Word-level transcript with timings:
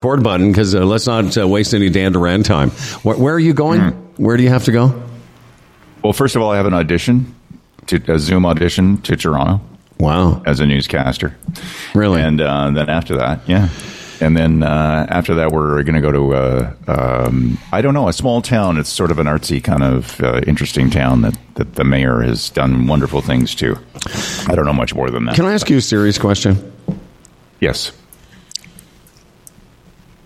Record 0.00 0.22
button 0.22 0.52
because 0.52 0.76
uh, 0.76 0.84
let's 0.84 1.08
not 1.08 1.36
uh, 1.36 1.48
waste 1.48 1.74
any 1.74 1.90
Dan 1.90 2.12
Duran 2.12 2.44
time. 2.44 2.70
Where, 3.02 3.16
where 3.16 3.34
are 3.34 3.40
you 3.40 3.52
going? 3.52 3.80
Where 4.16 4.36
do 4.36 4.44
you 4.44 4.48
have 4.48 4.62
to 4.66 4.70
go? 4.70 5.02
Well, 6.04 6.12
first 6.12 6.36
of 6.36 6.42
all, 6.42 6.52
I 6.52 6.56
have 6.56 6.66
an 6.66 6.74
audition, 6.74 7.34
to, 7.88 8.00
a 8.06 8.16
Zoom 8.20 8.46
audition 8.46 9.02
to 9.02 9.16
Toronto 9.16 9.60
Wow, 9.98 10.40
as 10.46 10.60
a 10.60 10.66
newscaster. 10.66 11.36
really? 11.96 12.22
And 12.22 12.40
uh, 12.40 12.70
then 12.70 12.88
after 12.88 13.16
that, 13.16 13.40
yeah. 13.48 13.70
And 14.20 14.36
then 14.36 14.62
uh, 14.62 15.06
after 15.08 15.34
that, 15.34 15.50
we're 15.50 15.82
going 15.82 15.96
to 15.96 16.00
go 16.00 16.12
to, 16.12 16.32
uh, 16.32 16.74
um, 17.26 17.58
I 17.72 17.80
don't 17.80 17.94
know, 17.94 18.06
a 18.06 18.12
small 18.12 18.40
town. 18.40 18.78
It's 18.78 18.90
sort 18.90 19.10
of 19.10 19.18
an 19.18 19.26
artsy 19.26 19.60
kind 19.60 19.82
of 19.82 20.20
uh, 20.20 20.42
interesting 20.46 20.90
town 20.90 21.22
that, 21.22 21.36
that 21.56 21.74
the 21.74 21.82
mayor 21.82 22.20
has 22.20 22.50
done 22.50 22.86
wonderful 22.86 23.20
things 23.20 23.52
to. 23.56 23.76
I 24.46 24.54
don't 24.54 24.64
know 24.64 24.72
much 24.72 24.94
more 24.94 25.10
than 25.10 25.24
that. 25.24 25.34
Can 25.34 25.44
I 25.44 25.54
ask 25.54 25.68
you 25.68 25.78
a 25.78 25.80
serious 25.80 26.18
question? 26.18 26.72
Yes. 27.58 27.90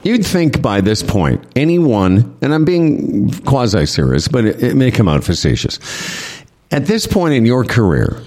You'd 0.02 0.26
think 0.26 0.60
by 0.60 0.80
this 0.80 1.02
point, 1.02 1.44
anyone, 1.54 2.36
and 2.42 2.52
I'm 2.52 2.64
being 2.64 3.30
quasi 3.44 3.86
serious, 3.86 4.26
but 4.28 4.44
it, 4.44 4.62
it 4.62 4.74
may 4.76 4.90
come 4.90 5.08
out 5.08 5.22
facetious. 5.22 5.78
At 6.70 6.86
this 6.86 7.06
point 7.06 7.34
in 7.34 7.46
your 7.46 7.64
career, 7.64 8.20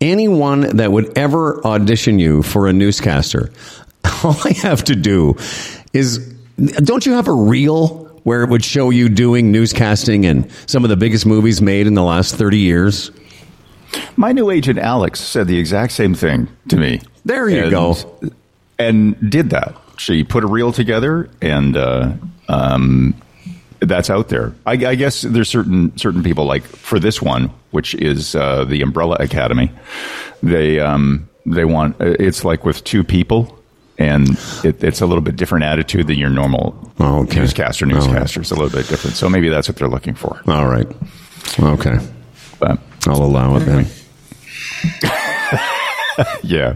anyone 0.00 0.76
that 0.76 0.92
would 0.92 1.16
ever 1.18 1.64
audition 1.66 2.18
you 2.18 2.42
for 2.42 2.68
a 2.68 2.72
newscaster, 2.72 3.50
all 4.24 4.36
I 4.44 4.52
have 4.62 4.84
to 4.84 4.94
do 4.96 5.36
is, 5.92 6.18
don't 6.56 7.04
you 7.04 7.12
have 7.14 7.26
a 7.28 7.32
reel 7.34 8.04
where 8.22 8.42
it 8.42 8.50
would 8.50 8.64
show 8.64 8.90
you 8.90 9.08
doing 9.08 9.52
newscasting 9.52 10.24
in 10.24 10.48
some 10.66 10.84
of 10.84 10.90
the 10.90 10.96
biggest 10.96 11.26
movies 11.26 11.60
made 11.62 11.86
in 11.86 11.94
the 11.94 12.02
last 12.02 12.34
30 12.36 12.58
years? 12.58 13.10
My 14.16 14.32
new 14.32 14.50
agent, 14.50 14.78
Alex, 14.78 15.20
said 15.20 15.46
the 15.48 15.58
exact 15.58 15.92
same 15.92 16.14
thing 16.14 16.48
to 16.68 16.76
me. 16.76 17.00
There 17.24 17.48
you 17.48 17.62
And- 17.62 17.70
go. 17.70 17.96
And 18.78 19.30
did 19.30 19.50
that. 19.50 19.74
She 19.98 20.24
put 20.24 20.44
a 20.44 20.46
reel 20.46 20.72
together, 20.72 21.28
and 21.40 21.76
uh, 21.76 22.12
um, 22.48 23.14
that's 23.80 24.10
out 24.10 24.28
there. 24.28 24.54
I, 24.66 24.72
I 24.72 24.94
guess 24.94 25.22
there's 25.22 25.48
certain 25.48 25.96
certain 25.96 26.22
people 26.22 26.44
like 26.44 26.62
for 26.64 26.98
this 26.98 27.20
one, 27.22 27.50
which 27.70 27.94
is 27.94 28.34
uh, 28.34 28.64
the 28.64 28.82
Umbrella 28.82 29.16
Academy. 29.20 29.70
They 30.42 30.80
um, 30.80 31.28
they 31.46 31.64
want 31.64 31.96
it's 32.00 32.44
like 32.44 32.64
with 32.64 32.84
two 32.84 33.04
people. 33.04 33.52
And 33.98 34.28
it, 34.62 34.84
it's 34.84 35.00
a 35.00 35.06
little 35.06 35.22
bit 35.22 35.36
different 35.36 35.64
attitude 35.64 36.06
than 36.06 36.18
your 36.18 36.28
normal 36.28 36.92
Oh, 37.00 37.20
okay. 37.22 37.40
newscaster. 37.40 37.86
Right. 37.86 37.94
Newscaster 37.94 38.42
It's 38.42 38.50
a 38.50 38.54
little 38.54 38.68
bit 38.68 38.86
different. 38.88 39.16
So 39.16 39.26
maybe 39.30 39.48
that's 39.48 39.70
what 39.70 39.78
they're 39.78 39.88
looking 39.88 40.12
for. 40.14 40.38
All 40.46 40.66
right. 40.66 40.86
Okay. 41.58 41.96
But 42.60 42.78
I'll 43.06 43.22
allow 43.22 43.56
it 43.56 43.60
then. 43.60 43.86
Yeah, 46.42 46.74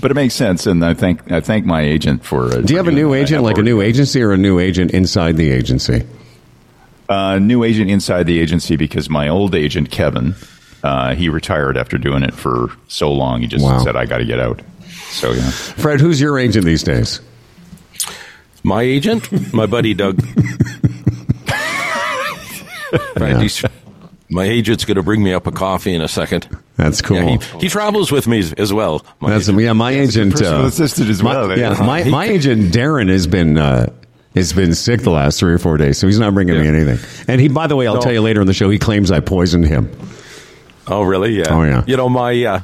but 0.00 0.10
it 0.10 0.14
makes 0.14 0.34
sense, 0.34 0.66
and 0.66 0.84
I 0.84 0.94
thank 0.94 1.30
I 1.30 1.40
thank 1.40 1.64
my 1.66 1.80
agent 1.82 2.24
for. 2.24 2.46
Uh, 2.46 2.60
Do 2.60 2.72
you 2.72 2.78
have 2.78 2.88
a 2.88 2.92
new 2.92 3.14
agent, 3.14 3.42
like 3.42 3.58
a 3.58 3.62
new 3.62 3.80
agency, 3.80 4.20
or 4.22 4.32
a 4.32 4.36
new 4.38 4.58
agent 4.58 4.90
inside 4.92 5.36
the 5.36 5.50
agency? 5.50 6.06
uh, 7.08 7.38
new 7.40 7.64
agent 7.64 7.90
inside 7.90 8.24
the 8.26 8.38
agency 8.38 8.76
because 8.76 9.10
my 9.10 9.28
old 9.28 9.52
agent 9.54 9.90
Kevin, 9.90 10.34
uh, 10.84 11.12
he 11.14 11.28
retired 11.28 11.76
after 11.76 11.98
doing 11.98 12.22
it 12.22 12.32
for 12.32 12.68
so 12.88 13.12
long. 13.12 13.40
He 13.40 13.46
just 13.48 13.64
Wow. 13.64 13.82
said, 13.82 13.96
"I 13.96 14.06
got 14.06 14.18
to 14.18 14.24
get 14.24 14.38
out." 14.38 14.60
So 15.10 15.32
yeah, 15.32 15.50
Fred, 15.50 16.00
who's 16.00 16.20
your 16.20 16.38
agent 16.38 16.64
these 16.64 16.82
days? 16.84 17.20
My 18.62 18.82
agent, 18.82 19.52
my 19.52 19.66
buddy 19.66 19.94
Doug. 19.94 20.22
Right, 23.16 23.36
he's- 23.40 23.62
my 24.30 24.44
agent's 24.44 24.84
going 24.84 24.96
to 24.96 25.02
bring 25.02 25.22
me 25.22 25.32
up 25.32 25.46
a 25.46 25.52
coffee 25.52 25.92
in 25.94 26.00
a 26.02 26.08
second. 26.08 26.48
That's 26.76 27.02
cool. 27.02 27.16
Yeah, 27.18 27.36
he, 27.38 27.58
he 27.60 27.68
travels 27.68 28.10
with 28.12 28.26
me 28.26 28.42
as 28.56 28.72
well. 28.72 29.04
My 29.20 29.30
That's 29.30 29.48
agent. 29.48 29.60
yeah. 29.60 29.72
My 29.72 29.90
agent, 29.92 30.32
personal 30.32 30.62
uh, 30.62 30.66
assistant 30.66 31.10
as 31.10 31.22
my- 31.22 31.34
well, 31.34 31.58
Yeah, 31.58 31.72
yeah. 31.72 31.84
my 31.84 32.04
my 32.04 32.24
agent 32.26 32.72
Darren 32.72 33.08
has 33.08 33.26
been 33.26 33.58
uh, 33.58 33.92
has 34.34 34.52
been 34.52 34.74
sick 34.74 35.00
the 35.02 35.10
last 35.10 35.38
three 35.40 35.52
or 35.52 35.58
four 35.58 35.76
days, 35.76 35.98
so 35.98 36.06
he's 36.06 36.18
not 36.18 36.32
bringing 36.34 36.54
me 36.60 36.66
anything. 36.68 36.98
And 37.28 37.40
he, 37.40 37.48
by 37.48 37.66
the 37.66 37.74
way, 37.76 37.86
I'll 37.88 37.94
No. 37.96 38.00
tell 38.00 38.12
you 38.12 38.20
later 38.22 38.40
in 38.40 38.46
the 38.46 38.54
show, 38.54 38.70
he 38.70 38.78
claims 38.78 39.10
I 39.10 39.18
poisoned 39.20 39.66
him. 39.66 39.90
Oh, 40.86 41.02
really? 41.02 41.32
Yeah. 41.38 41.44
Oh, 41.50 41.62
yeah. 41.62 41.84
You 41.86 41.96
know, 41.96 42.08
my 42.08 42.44
uh, 42.44 42.60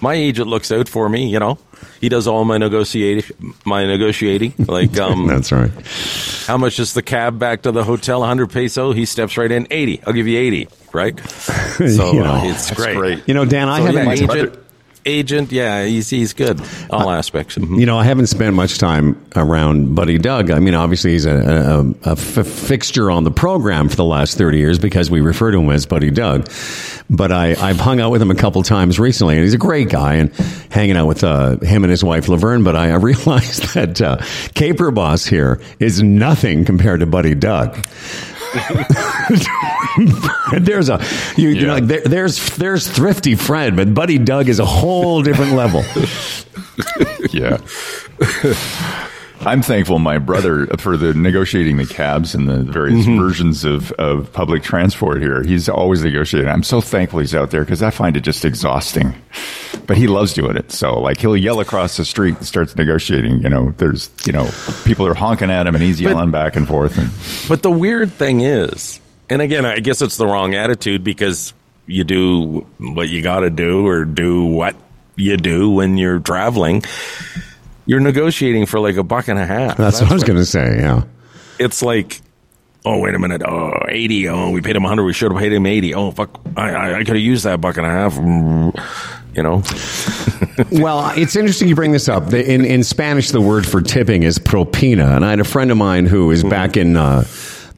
my 0.00 0.14
agent 0.14 0.48
looks 0.48 0.72
out 0.72 0.88
for 0.88 1.08
me. 1.08 1.28
You 1.30 1.38
know, 1.38 1.58
he 2.00 2.08
does 2.08 2.26
all 2.26 2.44
my 2.44 2.56
negotiating. 2.58 3.24
My 3.64 3.84
negotiating, 3.84 4.54
like 4.66 4.98
um, 5.00 5.26
That's 5.26 5.52
right. 5.52 5.70
how 6.46 6.56
much 6.56 6.78
is 6.78 6.94
the 6.94 7.02
cab 7.02 7.38
back 7.38 7.62
to 7.62 7.72
the 7.72 7.84
hotel? 7.84 8.20
100 8.20 8.50
peso. 8.50 8.92
He 8.92 9.04
steps 9.04 9.36
right 9.36 9.50
in. 9.52 9.66
80. 9.70 10.02
I'll 10.06 10.12
give 10.14 10.26
you 10.26 10.38
80. 10.94 10.98
Right. 10.98 11.20
So 11.92 12.12
You 12.12 12.20
know, 12.22 12.34
uh, 12.34 12.44
it's 12.44 12.70
great. 12.72 12.96
great. 12.96 13.22
You 13.26 13.34
know, 13.34 13.44
Dan, 13.44 13.68
I 13.68 13.78
So, 13.78 13.86
haven't. 13.86 13.98
yeah, 14.00 14.04
much- 14.04 14.20
agent, 14.40 14.58
agent. 15.04 15.52
Yeah, 15.52 15.84
he's 15.84 16.08
he's 16.10 16.32
good. 16.32 16.60
All 16.90 17.10
aspects. 17.10 17.56
Mhm. 17.58 17.80
You 17.80 17.86
know, 17.86 17.98
I 17.98 18.04
haven't 18.04 18.26
spent 18.28 18.54
much 18.54 18.78
time 18.78 19.16
around 19.34 19.94
Buddy 19.96 20.18
Doug. 20.18 20.50
I 20.52 20.60
mean, 20.60 20.74
obviously, 20.74 21.12
he's 21.12 21.24
a, 21.26 21.34
a, 22.04 22.10
a 22.10 22.12
f- 22.12 22.46
fixture 22.46 23.10
on 23.10 23.24
the 23.24 23.30
program 23.32 23.88
for 23.88 23.96
the 23.96 24.04
last 24.04 24.38
30 24.38 24.58
years 24.58 24.78
because 24.78 25.10
we 25.10 25.20
refer 25.20 25.50
to 25.50 25.58
him 25.58 25.70
as 25.70 25.86
Buddy 25.86 26.10
Doug. 26.10 26.48
But 27.10 27.32
I, 27.32 27.56
I've 27.58 27.80
hung 27.80 28.00
out 28.00 28.10
with 28.12 28.22
him 28.22 28.30
a 28.30 28.34
couple 28.36 28.62
times 28.62 28.98
recently, 29.00 29.34
and 29.34 29.42
he's 29.42 29.54
a 29.54 29.58
great 29.58 29.88
guy, 29.88 30.14
and 30.14 30.32
hanging 30.70 30.96
out 30.96 31.08
with 31.08 31.24
uh, 31.24 31.56
him 31.58 31.82
and 31.84 31.90
his 31.90 32.04
wife, 32.04 32.28
Laverne. 32.28 32.62
But 32.62 32.76
I, 32.76 32.90
I 32.90 32.94
realized 33.10 33.74
that 33.74 34.00
uh, 34.00 34.18
Caper 34.54 34.90
Boss 34.92 35.26
here 35.26 35.60
is 35.80 36.00
nothing 36.02 36.64
compared 36.64 37.00
to 37.00 37.06
Buddy 37.06 37.34
Doug. 37.34 37.76
there's 40.60 40.88
a 40.88 41.00
you, 41.36 41.50
you 41.50 41.66
know 41.66 41.76
Yeah. 41.76 41.80
there, 41.80 42.00
there's 42.02 42.56
there's 42.56 42.88
thrifty 42.88 43.34
Fred, 43.34 43.76
but 43.76 43.94
Buddy 43.94 44.18
Doug 44.18 44.48
is 44.48 44.58
a 44.58 44.64
whole 44.66 45.22
different 45.22 45.52
level. 45.52 45.84
yeah. 47.30 47.58
I'm 49.44 49.62
thankful 49.62 49.98
my 49.98 50.18
brother 50.18 50.66
for 50.78 50.96
the 50.96 51.14
negotiating 51.14 51.76
the 51.76 51.86
cabs 51.86 52.34
and 52.34 52.48
the 52.48 52.58
various 52.62 53.06
Mm-hmm. 53.06 53.18
versions 53.20 53.64
of, 53.64 53.90
of 53.92 54.32
public 54.32 54.62
transport 54.62 55.20
here. 55.20 55.42
He's 55.42 55.68
always 55.68 56.02
negotiating. 56.04 56.48
I'm 56.48 56.62
so 56.62 56.80
thankful 56.80 57.18
he's 57.20 57.34
out 57.34 57.50
there 57.50 57.64
because 57.64 57.82
I 57.82 57.90
find 57.90 58.16
it 58.16 58.20
just 58.20 58.44
exhausting. 58.44 59.14
But 59.86 59.96
he 59.96 60.06
loves 60.06 60.32
doing 60.34 60.56
it. 60.56 60.70
So 60.70 61.00
like 61.00 61.18
he'll 61.18 61.36
yell 61.36 61.58
across 61.60 61.96
the 61.96 62.04
street 62.04 62.36
and 62.36 62.46
starts 62.46 62.76
negotiating. 62.76 63.42
You 63.42 63.48
know, 63.48 63.74
there's 63.78 64.10
you 64.26 64.32
know 64.32 64.48
people 64.84 65.06
are 65.06 65.14
honking 65.14 65.50
at 65.50 65.66
him 65.66 65.74
and 65.74 65.82
he's 65.82 66.00
yelling 66.00 66.30
back 66.30 66.54
and 66.56 66.68
forth. 66.68 66.96
And 66.98 67.10
But 67.48 67.62
the 67.62 67.70
weird 67.70 68.12
thing 68.12 68.42
is, 68.42 69.00
and 69.28 69.42
again, 69.42 69.64
I 69.64 69.80
guess 69.80 70.00
it's 70.02 70.16
the 70.16 70.26
wrong 70.26 70.54
attitude 70.54 71.02
because 71.02 71.52
you 71.86 72.04
do 72.04 72.66
what 72.78 73.08
you 73.08 73.22
got 73.22 73.40
to 73.40 73.50
do 73.50 73.86
or 73.86 74.04
do 74.04 74.44
what 74.44 74.76
you 75.16 75.36
do 75.36 75.70
when 75.70 75.96
you're 75.96 76.20
traveling. 76.20 76.84
You're 77.86 78.00
negotiating 78.00 78.66
for 78.66 78.78
like 78.80 78.96
a 78.96 79.02
buck 79.02 79.28
and 79.28 79.38
a 79.38 79.46
half. 79.46 79.76
That's 79.76 80.00
what 80.00 80.10
I 80.10 80.14
was 80.14 80.24
going 80.24 80.38
to 80.38 80.44
say. 80.46 80.76
Yeah. 80.78 81.02
It's 81.58 81.82
like, 81.82 82.20
oh 82.84 82.98
wait 83.00 83.14
a 83.14 83.18
minute, 83.18 83.42
oh 83.44 83.72
80, 83.88 84.28
oh 84.28 84.50
we 84.50 84.60
paid 84.60 84.76
him 84.76 84.82
100, 84.82 85.04
we 85.04 85.12
should 85.12 85.30
have 85.32 85.40
paid 85.40 85.52
him 85.52 85.66
80. 85.66 85.94
Oh 85.94 86.10
fuck, 86.10 86.40
I 86.56 86.70
I, 86.70 86.94
I 86.94 86.98
could 86.98 87.16
have 87.16 87.24
used 87.24 87.44
that 87.44 87.60
buck 87.60 87.76
and 87.76 87.86
a 87.86 87.90
half. 87.90 88.14
Mm, 88.14 88.74
You 89.34 89.42
know, 89.42 89.62
Well, 90.82 91.10
it's 91.16 91.36
interesting 91.36 91.68
you 91.68 91.74
bring 91.74 91.92
this 91.92 92.08
up. 92.08 92.32
In 92.34 92.64
in 92.64 92.82
Spanish, 92.84 93.30
the 93.30 93.40
word 93.40 93.66
for 93.66 93.80
tipping 93.80 94.22
is 94.24 94.38
propina, 94.38 95.14
and 95.16 95.24
I 95.24 95.30
had 95.30 95.40
a 95.40 95.44
friend 95.44 95.70
of 95.70 95.76
mine 95.78 96.06
who 96.06 96.30
is 96.30 96.44
back 96.44 96.76
in 96.76 96.96
uh, 96.96 97.24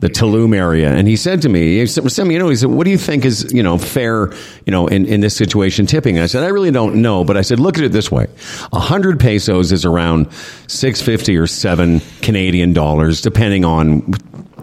the 0.00 0.08
Tulum 0.08 0.54
area, 0.54 0.92
and 0.92 1.08
he 1.08 1.16
said 1.16 1.42
to 1.42 1.48
me, 1.48 1.78
he 1.78 1.86
said, 1.86 2.10
"Sam, 2.10 2.30
you 2.30 2.38
know, 2.38 2.48
he 2.48 2.56
said, 2.56 2.70
what 2.70 2.84
do 2.84 2.90
you 2.90 2.98
think 2.98 3.24
is 3.24 3.52
you 3.52 3.62
know 3.62 3.78
fair, 3.78 4.32
you 4.66 4.70
know, 4.70 4.86
in 4.86 5.06
in 5.06 5.20
this 5.20 5.36
situation 5.36 5.86
tipping?" 5.86 6.18
I 6.18 6.26
said, 6.26 6.42
"I 6.42 6.48
really 6.48 6.70
don't 6.70 6.96
know, 6.96 7.24
but 7.24 7.36
I 7.36 7.42
said, 7.42 7.60
look 7.60 7.78
at 7.78 7.84
it 7.84 7.92
this 7.92 8.10
way: 8.10 8.26
hundred 8.72 9.20
pesos 9.20 9.72
is 9.72 9.84
around 9.84 10.30
six 10.66 11.00
fifty 11.00 11.36
or 11.36 11.46
seven 11.46 12.00
Canadian 12.22 12.72
dollars, 12.72 13.20
depending 13.20 13.64
on 13.64 14.12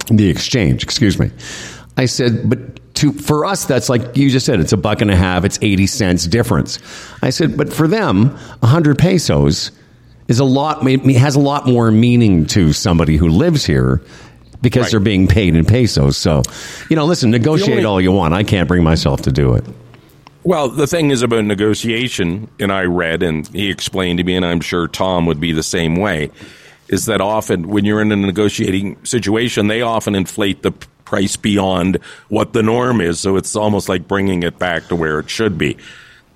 the 0.09 0.29
exchange. 0.29 0.83
Excuse 0.83 1.17
me." 1.17 1.31
I 1.97 2.05
said, 2.05 2.49
but 2.49 2.93
to 2.95 3.11
for 3.13 3.45
us, 3.45 3.65
that's 3.65 3.89
like 3.89 4.15
you 4.15 4.29
just 4.29 4.45
said, 4.45 4.59
it's 4.59 4.73
a 4.73 4.77
buck 4.77 5.01
and 5.01 5.11
a 5.11 5.15
half, 5.15 5.43
it's 5.43 5.59
eighty 5.61 5.87
cents 5.87 6.25
difference. 6.25 6.79
I 7.21 7.29
said, 7.29 7.57
but 7.57 7.71
for 7.71 7.87
them, 7.87 8.37
a 8.61 8.67
hundred 8.67 8.97
pesos 8.97 9.71
is 10.27 10.39
a 10.39 10.45
lot. 10.45 10.83
Has 10.87 11.35
a 11.35 11.39
lot 11.39 11.67
more 11.67 11.91
meaning 11.91 12.45
to 12.47 12.73
somebody 12.73 13.17
who 13.17 13.27
lives 13.27 13.65
here 13.65 14.01
because 14.61 14.83
Right. 14.83 14.91
they're 14.91 14.99
being 14.99 15.27
paid 15.27 15.55
in 15.55 15.65
pesos. 15.65 16.17
So, 16.17 16.43
you 16.89 16.95
know, 16.95 17.05
listen, 17.05 17.31
negotiate 17.31 17.71
only- 17.71 17.85
all 17.85 18.01
you 18.01 18.11
want. 18.11 18.33
I 18.33 18.43
can't 18.43 18.67
bring 18.67 18.83
myself 18.83 19.21
to 19.23 19.31
do 19.31 19.53
it. 19.53 19.65
Well, 20.43 20.69
the 20.69 20.87
thing 20.87 21.11
is 21.11 21.21
about 21.21 21.45
negotiation, 21.45 22.47
and 22.59 22.71
I 22.71 22.83
read 22.83 23.21
and 23.21 23.47
he 23.53 23.69
explained 23.69 24.17
to 24.17 24.23
me, 24.23 24.35
and 24.35 24.45
I'm 24.45 24.59
sure 24.61 24.87
Tom 24.87 25.25
would 25.27 25.39
be 25.39 25.51
the 25.51 25.61
same 25.63 25.95
way, 25.95 26.31
is 26.89 27.05
that 27.05 27.21
often 27.21 27.67
when 27.67 27.85
you're 27.85 28.01
in 28.01 28.11
a 28.11 28.15
negotiating 28.15 28.97
situation, 29.03 29.67
they 29.67 29.81
often 29.81 30.15
inflate 30.15 30.63
the 30.63 30.71
price 31.05 31.35
beyond 31.35 31.99
what 32.29 32.53
the 32.53 32.63
norm 32.63 33.01
is. 33.01 33.19
So 33.19 33.35
it's 33.35 33.55
almost 33.55 33.87
like 33.87 34.07
bringing 34.07 34.43
it 34.43 34.57
back 34.57 34.87
to 34.87 34.95
where 34.95 35.19
it 35.19 35.29
should 35.29 35.57
be. 35.57 35.77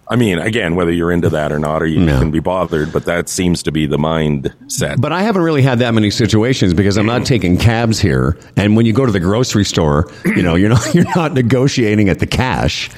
I 0.08 0.16
mean, 0.16 0.38
again, 0.38 0.76
whether 0.76 0.92
you're 0.92 1.12
into 1.12 1.30
that 1.30 1.52
or 1.52 1.58
not, 1.58 1.82
or 1.82 1.88
you 1.88 2.00
No. 2.00 2.20
can 2.20 2.30
be 2.30 2.40
bothered, 2.40 2.94
but 2.94 3.06
that 3.06 3.28
seems 3.28 3.64
to 3.64 3.72
be 3.72 3.88
the 3.88 3.98
mindset. 3.98 5.02
But 5.02 5.12
I 5.12 5.24
haven't 5.24 5.42
really 5.42 5.64
had 5.64 5.80
that 5.80 5.94
many 5.96 6.12
situations 6.12 6.74
because 6.76 6.98
I'm 6.98 7.08
not 7.08 7.22
mm. 7.22 7.26
taking 7.26 7.58
cabs 7.58 8.00
here. 8.00 8.38
And 8.56 8.76
when 8.76 8.86
you 8.86 8.94
go 8.94 9.06
to 9.06 9.12
the 9.12 9.20
grocery 9.20 9.66
store, 9.66 10.12
you 10.26 10.44
know, 10.44 10.56
you're 10.56 10.70
not 10.70 10.94
you're 10.96 11.16
not 11.16 11.34
negotiating 11.34 12.10
at 12.10 12.20
the 12.20 12.28
cash. 12.28 12.90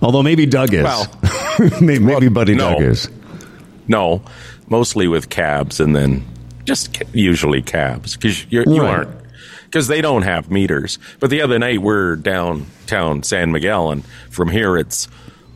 Although 0.00 0.22
maybe 0.22 0.46
Doug 0.46 0.72
is. 0.72 0.84
Well, 0.84 1.06
maybe, 1.80 2.04
maybe 2.04 2.28
Buddy 2.28 2.54
no. 2.54 2.74
Doug 2.74 2.82
is. 2.82 3.10
No, 3.86 4.22
mostly 4.68 5.08
with 5.08 5.28
cabs, 5.28 5.80
and 5.80 5.94
then 5.94 6.24
just 6.64 7.02
usually 7.12 7.62
cabs 7.62 8.16
because 8.16 8.46
you 8.50 8.62
Right. 8.62 8.90
aren't 8.90 9.10
because 9.64 9.88
they 9.88 10.00
don't 10.00 10.22
have 10.22 10.50
meters. 10.50 10.98
But 11.20 11.28
the 11.30 11.42
other 11.42 11.58
night 11.58 11.80
we're 11.82 12.16
downtown 12.16 13.22
San 13.22 13.52
Miguel, 13.52 13.90
and 13.90 14.04
from 14.30 14.48
here 14.48 14.76
it's 14.76 15.08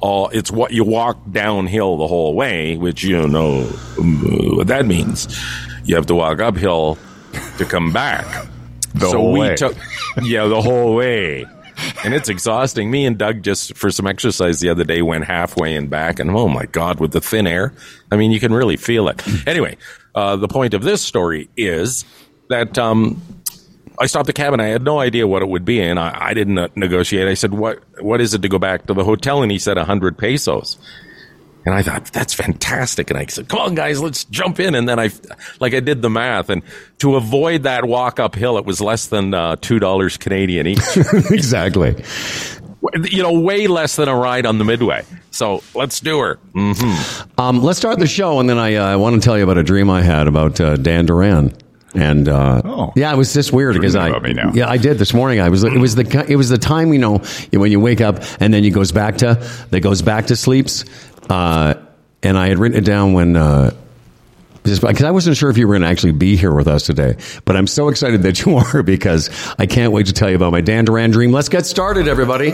all 0.02 0.28
it's 0.30 0.50
what 0.50 0.72
you 0.72 0.84
walk 0.84 1.18
downhill 1.30 1.96
the 1.96 2.06
whole 2.06 2.34
way, 2.34 2.76
which 2.76 3.02
you 3.02 3.26
know 3.26 3.70
um, 3.98 4.56
what 4.56 4.66
that 4.66 4.84
means. 4.84 5.34
You 5.84 5.94
have 5.96 6.06
to 6.06 6.14
walk 6.14 6.40
uphill 6.40 6.98
to 7.56 7.64
come 7.64 7.92
back. 7.92 8.26
The 8.94 9.08
so 9.08 9.18
whole 9.18 9.32
we 9.32 9.40
way. 9.40 9.56
took 9.56 9.76
yeah 10.22 10.46
the 10.46 10.60
whole 10.60 10.94
way. 10.94 11.46
And 12.04 12.14
it's 12.14 12.28
exhausting. 12.28 12.90
Me 12.90 13.06
and 13.06 13.16
Doug 13.16 13.42
just 13.42 13.76
for 13.76 13.90
some 13.90 14.06
exercise 14.06 14.60
the 14.60 14.68
other 14.68 14.84
day 14.84 15.02
went 15.02 15.24
halfway 15.24 15.74
and 15.74 15.88
back, 15.88 16.18
and 16.18 16.30
oh 16.30 16.48
my 16.48 16.66
god, 16.66 17.00
with 17.00 17.12
the 17.12 17.20
thin 17.20 17.46
air, 17.46 17.72
I 18.10 18.16
mean, 18.16 18.30
you 18.30 18.38
can 18.40 18.52
really 18.52 18.76
feel 18.76 19.08
it. 19.08 19.22
Anyway, 19.46 19.76
uh, 20.14 20.36
the 20.36 20.48
point 20.48 20.74
of 20.74 20.82
this 20.82 21.00
story 21.00 21.48
is 21.56 22.04
that 22.50 22.76
um, 22.78 23.20
I 23.98 24.06
stopped 24.06 24.26
the 24.26 24.32
cab 24.32 24.52
and 24.52 24.62
I 24.62 24.66
had 24.66 24.82
no 24.82 24.98
idea 24.98 25.26
what 25.26 25.42
it 25.42 25.48
would 25.48 25.64
be, 25.64 25.80
and 25.80 25.98
I, 25.98 26.16
I 26.28 26.34
didn't 26.34 26.58
uh, 26.58 26.68
negotiate. 26.74 27.28
I 27.28 27.34
said, 27.34 27.52
"What 27.54 27.82
what 28.02 28.20
is 28.20 28.34
it 28.34 28.42
to 28.42 28.48
go 28.48 28.58
back 28.58 28.86
to 28.86 28.94
the 28.94 29.04
hotel?" 29.04 29.42
And 29.42 29.50
he 29.50 29.58
said, 29.58 29.76
hundred 29.78 30.18
pesos." 30.18 30.78
And 31.64 31.74
I 31.74 31.82
thought 31.82 32.06
that's 32.06 32.34
fantastic. 32.34 33.10
And 33.10 33.18
I 33.18 33.26
said, 33.26 33.48
"Come 33.48 33.60
on, 33.60 33.74
guys, 33.74 34.00
let's 34.02 34.24
jump 34.24 34.58
in." 34.58 34.74
And 34.74 34.88
then 34.88 34.98
I, 34.98 35.10
like, 35.60 35.74
I 35.74 35.80
did 35.80 36.02
the 36.02 36.10
math, 36.10 36.50
and 36.50 36.62
to 36.98 37.16
avoid 37.16 37.64
that 37.64 37.84
walk 37.84 38.18
uphill, 38.18 38.58
it 38.58 38.64
was 38.64 38.80
less 38.80 39.06
than 39.06 39.32
uh, 39.32 39.56
two 39.60 39.78
dollars 39.78 40.16
Canadian 40.16 40.66
each. 40.66 40.80
exactly. 41.30 42.02
you 43.04 43.22
know, 43.22 43.38
way 43.38 43.68
less 43.68 43.94
than 43.94 44.08
a 44.08 44.16
ride 44.16 44.44
on 44.44 44.58
the 44.58 44.64
Midway. 44.64 45.04
So 45.30 45.62
let's 45.74 46.00
do 46.00 46.18
her. 46.18 46.38
Mm. 46.54 47.28
Um, 47.38 47.62
let's 47.62 47.78
start 47.78 48.00
the 48.00 48.08
show, 48.08 48.40
and 48.40 48.48
then 48.48 48.58
I, 48.58 48.74
uh, 48.74 48.86
I 48.86 48.96
want 48.96 49.14
to 49.14 49.24
tell 49.24 49.38
you 49.38 49.44
about 49.44 49.56
a 49.56 49.62
dream 49.62 49.88
I 49.88 50.02
had 50.02 50.26
about 50.26 50.60
uh, 50.60 50.76
Dan 50.76 51.06
Duran. 51.06 51.56
And 51.94 52.28
uh, 52.28 52.62
Oh. 52.64 52.92
yeah, 52.96 53.12
it 53.12 53.16
was 53.16 53.34
just 53.34 53.52
weird 53.52 53.74
because 53.74 53.94
I 53.96 54.18
me 54.20 54.32
now. 54.32 54.52
yeah 54.54 54.68
I 54.68 54.78
did 54.78 54.98
this 54.98 55.12
morning. 55.12 55.40
I 55.40 55.48
was 55.50 55.62
it 55.62 55.76
was 55.78 55.94
the 55.94 56.24
it 56.28 56.36
was 56.36 56.48
the 56.48 56.58
time 56.58 56.92
you 56.92 56.98
know 56.98 57.18
when 57.52 57.70
you 57.70 57.80
wake 57.80 58.00
up 58.00 58.22
and 58.40 58.52
then 58.52 58.64
you 58.64 58.70
goes 58.70 58.92
back 58.92 59.18
to 59.18 59.34
that 59.70 59.80
goes 59.80 60.00
back 60.02 60.26
to 60.28 60.36
sleeps. 60.36 60.84
Uh, 61.28 61.74
and 62.22 62.38
I 62.38 62.48
had 62.48 62.58
written 62.58 62.78
it 62.78 62.84
down 62.84 63.12
when 63.12 63.36
uh, 63.36 63.72
because 64.64 65.02
I 65.02 65.10
wasn't 65.10 65.36
sure 65.36 65.50
if 65.50 65.58
you 65.58 65.66
were 65.66 65.74
going 65.74 65.82
to 65.82 65.88
actually 65.88 66.12
be 66.12 66.36
here 66.36 66.54
with 66.54 66.68
us 66.68 66.84
today, 66.84 67.16
but 67.44 67.56
I'm 67.56 67.66
so 67.66 67.88
excited 67.88 68.22
that 68.22 68.40
you 68.46 68.56
are 68.56 68.82
because 68.82 69.28
I 69.58 69.66
can't 69.66 69.92
wait 69.92 70.06
to 70.06 70.12
tell 70.12 70.30
you 70.30 70.36
about 70.36 70.52
my 70.52 70.60
Dan 70.60 70.84
Duran 70.84 71.10
dream. 71.10 71.32
Let's 71.32 71.48
get 71.48 71.66
started, 71.66 72.06
everybody. 72.08 72.52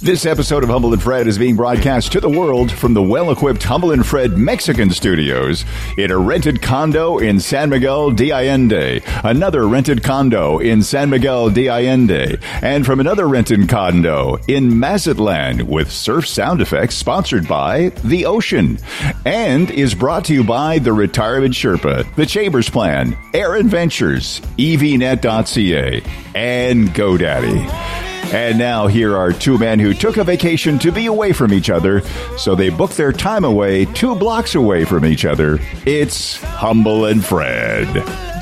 This 0.00 0.26
episode 0.26 0.62
of 0.62 0.70
Humble 0.70 0.92
and 0.92 1.02
Fred 1.02 1.26
is 1.26 1.38
being 1.38 1.56
broadcast 1.56 2.12
to 2.12 2.20
the 2.20 2.28
world 2.28 2.70
from 2.70 2.94
the 2.94 3.02
well 3.02 3.32
equipped 3.32 3.64
Humble 3.64 3.90
and 3.90 4.06
Fred 4.06 4.38
Mexican 4.38 4.90
studios 4.90 5.64
in 5.96 6.12
a 6.12 6.16
rented 6.16 6.62
condo 6.62 7.18
in 7.18 7.40
San 7.40 7.68
Miguel 7.68 8.12
de 8.12 8.30
Allende, 8.30 9.00
another 9.24 9.66
rented 9.66 10.04
condo 10.04 10.60
in 10.60 10.84
San 10.84 11.10
Miguel 11.10 11.50
de 11.50 11.68
Allende, 11.68 12.38
and 12.62 12.86
from 12.86 13.00
another 13.00 13.26
rented 13.26 13.68
condo 13.68 14.36
in 14.46 14.78
Mazatlan 14.78 15.66
with 15.66 15.90
surf 15.90 16.28
sound 16.28 16.60
effects 16.60 16.94
sponsored 16.94 17.48
by 17.48 17.88
The 18.04 18.24
Ocean, 18.24 18.78
and 19.26 19.68
is 19.68 19.96
brought 19.96 20.24
to 20.26 20.32
you 20.32 20.44
by 20.44 20.78
the 20.78 20.92
Retirement 20.92 21.54
Sherpa, 21.54 22.14
the 22.14 22.24
Chambers 22.24 22.70
Plan, 22.70 23.18
Erin 23.34 23.66
Ventures, 23.66 24.40
E 24.58 24.76
EVNet.ca, 24.76 26.02
and 26.36 26.88
GoDaddy. 26.90 28.07
And 28.32 28.58
now 28.58 28.86
here 28.86 29.16
are 29.16 29.32
two 29.32 29.56
men 29.56 29.78
who 29.78 29.94
took 29.94 30.18
a 30.18 30.24
vacation 30.24 30.78
to 30.80 30.92
be 30.92 31.06
away 31.06 31.32
from 31.32 31.52
each 31.52 31.70
other, 31.70 32.02
so 32.36 32.54
they 32.54 32.68
booked 32.68 32.96
their 32.96 33.12
time 33.12 33.44
away 33.44 33.86
two 33.86 34.14
blocks 34.14 34.54
away 34.54 34.84
from 34.84 35.06
each 35.06 35.24
other. 35.24 35.58
It's 35.86 36.36
Humble 36.42 37.06
and 37.06 37.24
Fred. 37.24 37.86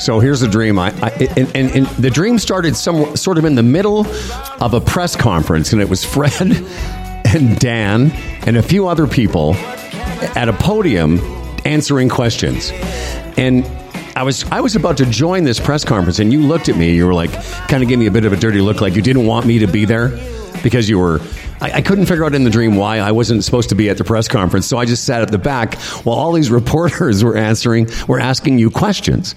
So 0.01 0.19
here's 0.19 0.41
the 0.41 0.49
dream. 0.49 0.79
I, 0.79 0.89
I 1.03 1.11
and, 1.37 1.57
and, 1.57 1.71
and 1.71 1.87
the 1.99 2.11
dream 2.11 2.39
started 2.39 2.75
some 2.75 3.17
sort 3.17 3.39
of 3.39 3.45
in 3.45 3.55
the 3.55 3.63
middle 3.63 4.07
of 4.61 4.75
a 4.75 4.81
press 4.81 5.15
conference, 5.15 5.73
and 5.73 5.81
it 5.81 5.89
was 5.89 6.05
Fred 6.05 6.33
and 7.27 7.57
Dan 7.59 8.11
and 8.45 8.57
a 8.57 8.63
few 8.63 8.89
other 8.89 9.07
people 9.07 9.55
at 10.35 10.49
a 10.49 10.53
podium 10.53 11.21
answering 11.65 12.09
questions. 12.09 12.71
And 13.37 13.65
I 14.17 14.23
was 14.23 14.45
I 14.45 14.63
was 14.63 14.75
about 14.75 14.97
to 14.97 15.05
join 15.05 15.45
this 15.45 15.61
press 15.61 15.85
conference, 15.85 16.21
and 16.21 16.33
you 16.33 16.41
looked 16.41 16.71
at 16.71 16.77
me. 16.77 16.95
You 16.95 17.07
were 17.07 17.13
like, 17.13 17.31
kind 17.69 17.83
of 17.83 17.89
gave 17.91 17.99
me 17.99 18.07
a 18.07 18.11
bit 18.11 18.25
of 18.25 18.33
a 18.33 18.37
dirty 18.37 18.63
look, 18.63 18.81
like 18.81 18.97
you 18.97 19.03
didn't 19.03 19.27
want 19.27 19.45
me 19.45 19.59
to 19.59 19.67
be 19.67 19.85
there 19.85 20.09
because 20.63 20.89
you 20.89 20.99
were. 20.99 21.21
I, 21.61 21.73
I 21.73 21.83
couldn't 21.83 22.07
figure 22.07 22.25
out 22.25 22.35
in 22.35 22.43
the 22.43 22.49
dream 22.49 22.77
why 22.77 22.99
I 22.99 23.13
wasn't 23.13 23.45
supposed 23.45 23.69
to 23.69 23.75
be 23.75 23.91
at 23.91 23.99
the 23.99 24.05
press 24.05 24.27
conference, 24.27 24.67
so 24.67 24.79
I 24.79 24.87
just 24.87 25.05
sat 25.05 25.21
at 25.21 25.31
the 25.31 25.39
back 25.39 25.75
while 26.05 26.17
all 26.17 26.33
these 26.33 26.51
reporters 26.63 27.23
were 27.23 27.37
answering, 27.37 27.89
were 28.09 28.19
asking 28.19 28.59
you 28.59 28.71
questions. 28.71 29.35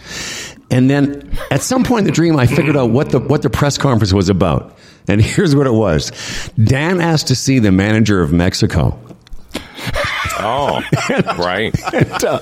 And 0.72 0.90
then 0.90 1.38
at 1.52 1.62
some 1.62 1.84
point 1.84 2.00
in 2.00 2.06
the 2.06 2.14
dream, 2.14 2.38
I 2.38 2.48
figured 2.48 2.78
out 2.78 2.90
what 2.90 3.10
the 3.10 3.20
what 3.20 3.42
the 3.42 3.50
press 3.50 3.78
conference 3.78 4.14
was 4.14 4.30
about. 4.30 4.78
And 5.10 5.22
here's 5.26 5.58
what 5.58 5.68
it 5.68 5.74
was: 5.74 6.10
Dan 6.56 7.02
asked 7.02 7.28
to 7.28 7.36
see 7.36 7.60
the 7.60 7.74
manager 7.74 8.22
of 8.22 8.31
Mexico. 8.31 8.98
Oh, 10.42 10.81
right. 11.38 11.76
and, 11.94 12.24
uh, 12.24 12.40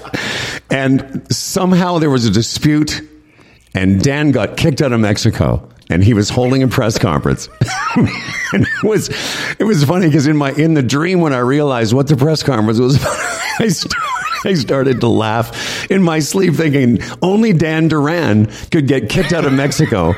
and 0.69 1.25
somehow 1.33 1.99
there 1.99 2.09
was 2.09 2.25
a 2.25 2.31
dispute, 2.31 3.01
and 3.73 4.01
Dan 4.01 4.31
got 4.31 4.57
kicked 4.57 4.81
out 4.81 4.91
of 4.91 4.99
Mexico, 4.99 5.67
and 5.89 6.03
he 6.03 6.13
was 6.13 6.29
holding 6.29 6.63
a 6.63 6.67
press 6.67 6.97
conference. 6.97 7.49
and 7.95 8.63
it 8.63 8.83
was 8.83 9.09
it 9.59 9.63
was 9.63 9.83
funny 9.83 10.07
because 10.07 10.27
in 10.27 10.37
my 10.37 10.51
in 10.53 10.73
the 10.73 10.83
dream 10.83 11.21
when 11.21 11.33
I 11.33 11.39
realized 11.39 11.93
what 11.93 12.07
the 12.07 12.17
press 12.17 12.43
conference 12.43 12.79
was 12.79 12.95
about, 13.01 13.17
I 13.59 13.67
started. 13.69 14.16
I 14.45 14.53
started 14.53 15.01
to 15.01 15.07
laugh 15.07 15.89
in 15.89 16.03
my 16.03 16.19
sleep, 16.19 16.55
thinking 16.55 16.99
only 17.21 17.53
Dan 17.53 17.87
Duran 17.87 18.47
could 18.71 18.87
get 18.87 19.09
kicked 19.09 19.33
out 19.33 19.45
of 19.45 19.53
Mexico 19.53 20.13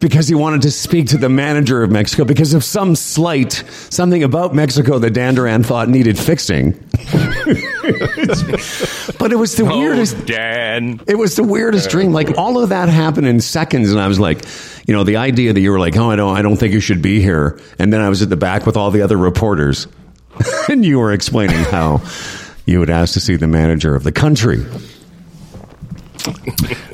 because 0.00 0.28
he 0.28 0.34
wanted 0.34 0.62
to 0.62 0.70
speak 0.70 1.08
to 1.08 1.18
the 1.18 1.28
manager 1.28 1.82
of 1.82 1.90
Mexico 1.90 2.24
because 2.24 2.54
of 2.54 2.64
some 2.64 2.94
slight, 2.94 3.64
something 3.90 4.22
about 4.22 4.54
Mexico 4.54 4.98
that 4.98 5.10
Dan 5.10 5.34
Duran 5.34 5.62
thought 5.62 5.88
needed 5.88 6.18
fixing. 6.18 6.72
but 9.18 9.32
it 9.32 9.36
was 9.36 9.56
the 9.56 9.68
oh, 9.68 9.78
weirdest. 9.78 10.16
Oh, 10.16 10.24
Dan. 10.24 11.00
It 11.06 11.16
was 11.16 11.36
the 11.36 11.44
weirdest 11.44 11.90
dream. 11.90 12.12
Like 12.12 12.36
all 12.38 12.62
of 12.62 12.68
that 12.70 12.88
happened 12.88 13.26
in 13.26 13.40
seconds, 13.40 13.90
and 13.90 14.00
I 14.00 14.08
was 14.08 14.20
like, 14.20 14.44
you 14.86 14.94
know, 14.94 15.04
the 15.04 15.16
idea 15.16 15.52
that 15.52 15.60
you 15.60 15.70
were 15.70 15.80
like, 15.80 15.96
oh, 15.96 16.10
I 16.10 16.16
don't, 16.16 16.36
I 16.36 16.42
don't 16.42 16.56
think 16.56 16.72
you 16.72 16.80
should 16.80 17.02
be 17.02 17.20
here, 17.20 17.60
and 17.78 17.92
then 17.92 18.00
I 18.00 18.08
was 18.08 18.22
at 18.22 18.30
the 18.30 18.36
back 18.36 18.66
with 18.66 18.76
all 18.76 18.90
the 18.90 19.02
other 19.02 19.16
reporters, 19.16 19.86
and 20.68 20.84
you 20.84 20.98
were 20.98 21.12
explaining 21.12 21.62
how 21.64 22.00
you 22.66 22.78
would 22.80 22.90
ask 22.90 23.14
to 23.14 23.20
see 23.20 23.36
the 23.36 23.46
manager 23.46 23.94
of 23.94 24.04
the 24.04 24.12
country. 24.12 24.64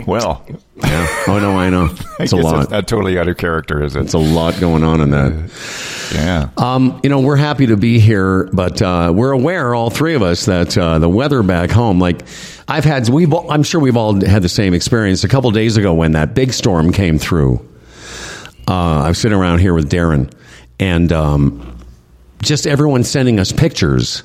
Well, 0.07 0.45
Yeah. 0.77 1.07
Oh 1.27 1.39
no, 1.41 1.59
I 1.59 1.71
know. 1.71 1.95
It's 2.21 2.33
a 2.33 2.37
lot. 2.37 2.57
That's 2.59 2.71
not 2.71 2.89
totally 2.89 3.17
out 3.17 3.29
of 3.29 3.37
character, 3.37 3.81
is 3.85 3.95
it? 3.95 4.01
It's 4.01 4.15
a 4.15 4.19
lot 4.19 4.59
going 4.59 4.83
on 4.83 5.01
in 5.01 5.11
that. 5.11 6.11
yeah. 6.13 6.49
Um, 6.57 6.99
you 7.05 7.11
know, 7.11 7.21
we're 7.21 7.37
happy 7.37 7.67
to 7.67 7.77
be 7.77 8.01
here, 8.01 8.49
but 8.53 8.83
uh, 8.83 9.13
we're 9.15 9.31
aware, 9.31 9.73
all 9.73 9.89
three 9.89 10.15
of 10.15 10.23
us, 10.23 10.47
that 10.47 10.77
uh, 10.77 10.99
the 10.99 11.09
weather 11.09 11.45
back 11.45 11.71
home, 11.71 12.01
like 12.01 12.23
I've 12.67 12.85
had, 12.85 13.09
we've, 13.09 13.33
all, 13.33 13.49
I'm 13.53 13.63
sure 13.63 13.81
we've 13.81 13.97
all 13.97 14.21
had 14.25 14.43
the 14.43 14.49
same 14.49 14.75
experience. 14.75 15.23
A 15.23 15.29
couple 15.29 15.49
days 15.53 15.77
ago, 15.77 15.95
when 15.95 16.13
that 16.13 16.35
big 16.35 16.53
storm 16.53 16.91
came 16.93 17.19
through, 17.19 17.65
uh, 18.67 19.03
I 19.05 19.09
was 19.09 19.19
sitting 19.19 19.39
around 19.39 19.61
here 19.61 19.75
with 19.75 19.89
Darren, 19.89 20.33
and 20.81 21.13
um, 21.13 21.79
just 22.43 22.67
everyone 22.67 23.05
sending 23.05 23.39
us 23.39 23.53
pictures 23.53 24.25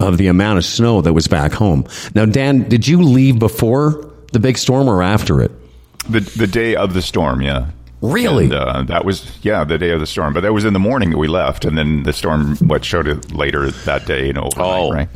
of 0.00 0.18
the 0.18 0.26
amount 0.26 0.58
of 0.58 0.64
snow 0.64 1.00
that 1.02 1.12
was 1.12 1.28
back 1.28 1.52
home. 1.52 1.86
Now, 2.14 2.24
Dan, 2.26 2.68
did 2.68 2.86
you 2.88 3.02
leave 3.02 3.38
before 3.38 4.10
the 4.32 4.38
big 4.40 4.58
storm 4.58 4.88
or 4.88 5.02
after 5.02 5.40
it? 5.40 5.52
the 6.08 6.20
the 6.20 6.46
day 6.46 6.74
of 6.74 6.94
the 6.94 7.02
storm, 7.02 7.42
yeah. 7.42 7.66
Really? 8.02 8.44
And, 8.46 8.54
uh, 8.54 8.82
that 8.84 9.04
was 9.04 9.30
yeah, 9.42 9.62
the 9.64 9.76
day 9.76 9.90
of 9.90 10.00
the 10.00 10.06
storm. 10.06 10.32
But 10.32 10.40
that 10.40 10.52
was 10.54 10.64
in 10.64 10.72
the 10.72 10.78
morning 10.78 11.10
that 11.10 11.18
we 11.18 11.28
left, 11.28 11.64
and 11.66 11.76
then 11.76 12.02
the 12.04 12.12
storm 12.14 12.56
what 12.56 12.84
showed 12.84 13.06
it 13.06 13.30
later 13.32 13.70
that 13.70 14.06
day, 14.06 14.26
you 14.26 14.32
know, 14.32 14.44
overnight, 14.44 14.66
Oh. 14.80 14.90
right? 14.92 15.08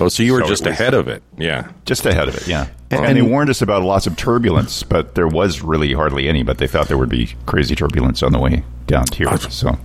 Oh, 0.00 0.08
so 0.08 0.22
you 0.22 0.32
were 0.32 0.40
So 0.40 0.46
just 0.46 0.62
it 0.66 0.70
was- 0.70 0.80
ahead 0.80 0.94
of 0.94 1.08
it. 1.08 1.22
Yeah. 1.36 1.66
Just 1.84 2.06
ahead 2.06 2.28
of 2.28 2.36
it, 2.36 2.46
yeah. 2.48 2.66
And- 2.90 3.04
And, 3.04 3.16
they 3.16 3.22
warned 3.22 3.50
us 3.50 3.60
about 3.62 3.82
lots 3.82 4.06
of 4.06 4.16
turbulence, 4.16 4.84
but 4.84 5.16
there 5.16 5.26
was 5.26 5.62
really 5.62 5.92
hardly 5.92 6.28
any. 6.28 6.44
But 6.44 6.58
they 6.58 6.68
thought 6.68 6.86
there 6.86 6.98
would 6.98 7.08
be 7.08 7.34
crazy 7.46 7.74
turbulence 7.74 8.22
on 8.22 8.30
the 8.32 8.38
way 8.38 8.62
down 8.86 9.04
here. 9.12 9.36
So 9.50 9.76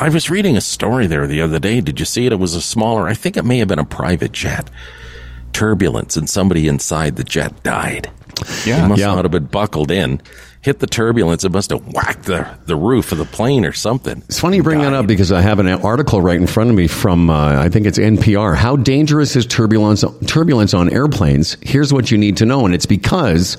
I 0.00 0.08
was 0.10 0.30
reading 0.30 0.56
a 0.56 0.60
story 0.60 1.06
there 1.06 1.26
the 1.26 1.40
other 1.42 1.58
day. 1.58 1.80
Did 1.80 1.98
you 1.98 2.06
see 2.06 2.26
it? 2.26 2.32
It 2.32 2.38
was 2.38 2.54
a 2.54 2.62
smaller, 2.62 3.08
I 3.08 3.14
think 3.14 3.36
it 3.36 3.44
may 3.44 3.58
have 3.58 3.68
been 3.68 3.78
a 3.78 3.84
private 3.84 4.32
jet. 4.32 4.70
Turbulence, 5.52 6.16
and 6.16 6.28
somebody 6.30 6.68
inside 6.68 7.16
the 7.16 7.24
jet 7.24 7.62
died. 7.62 8.10
Yeah. 8.64 8.84
It 8.84 8.88
must 8.88 9.00
Yeah. 9.00 9.14
not 9.14 9.24
have 9.24 9.32
been 9.32 9.46
buckled 9.46 9.90
in. 9.90 10.20
Hit 10.60 10.78
the 10.80 10.86
turbulence. 10.86 11.42
It 11.44 11.50
must 11.52 11.70
have 11.70 11.84
whacked 11.92 12.24
the, 12.24 12.46
the 12.66 12.76
roof 12.76 13.10
of 13.10 13.18
the 13.18 13.24
plane 13.24 13.64
or 13.64 13.72
something. 13.72 14.22
It's 14.28 14.38
funny 14.38 14.58
you 14.58 14.62
bring 14.62 14.80
that 14.80 14.92
up 14.92 15.06
because 15.06 15.32
I 15.32 15.40
have 15.40 15.58
an 15.58 15.66
article 15.68 16.20
right 16.20 16.36
in 16.40 16.46
front 16.46 16.70
of 16.70 16.76
me 16.76 16.86
from 16.86 17.30
uh, 17.30 17.60
I 17.60 17.68
think 17.68 17.86
it's 17.86 17.98
NPR. 17.98 18.54
How 18.56 18.76
dangerous 18.76 19.34
is 19.34 19.46
turbulence 19.46 20.04
turbulence 20.26 20.74
on 20.74 20.90
airplanes? 20.92 21.56
Here's 21.62 21.92
what 21.92 22.10
you 22.10 22.18
need 22.18 22.36
to 22.38 22.46
know, 22.46 22.66
and 22.66 22.74
it's 22.74 22.86
because 22.86 23.56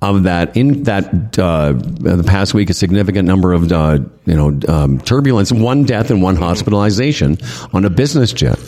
of 0.00 0.22
that. 0.24 0.56
In 0.56 0.84
that 0.84 1.38
uh, 1.38 1.72
the 1.72 2.24
past 2.26 2.54
week, 2.54 2.70
a 2.70 2.74
significant 2.74 3.26
number 3.26 3.52
of 3.52 3.70
uh, 3.72 3.98
you 4.26 4.34
know 4.34 4.58
um, 4.68 4.98
turbulence, 5.00 5.50
one 5.52 5.84
death 5.84 6.10
and 6.10 6.22
one 6.22 6.36
hospitalization 6.36 7.38
on 7.72 7.84
a 7.84 7.90
business 7.90 8.32
jet. 8.32 8.58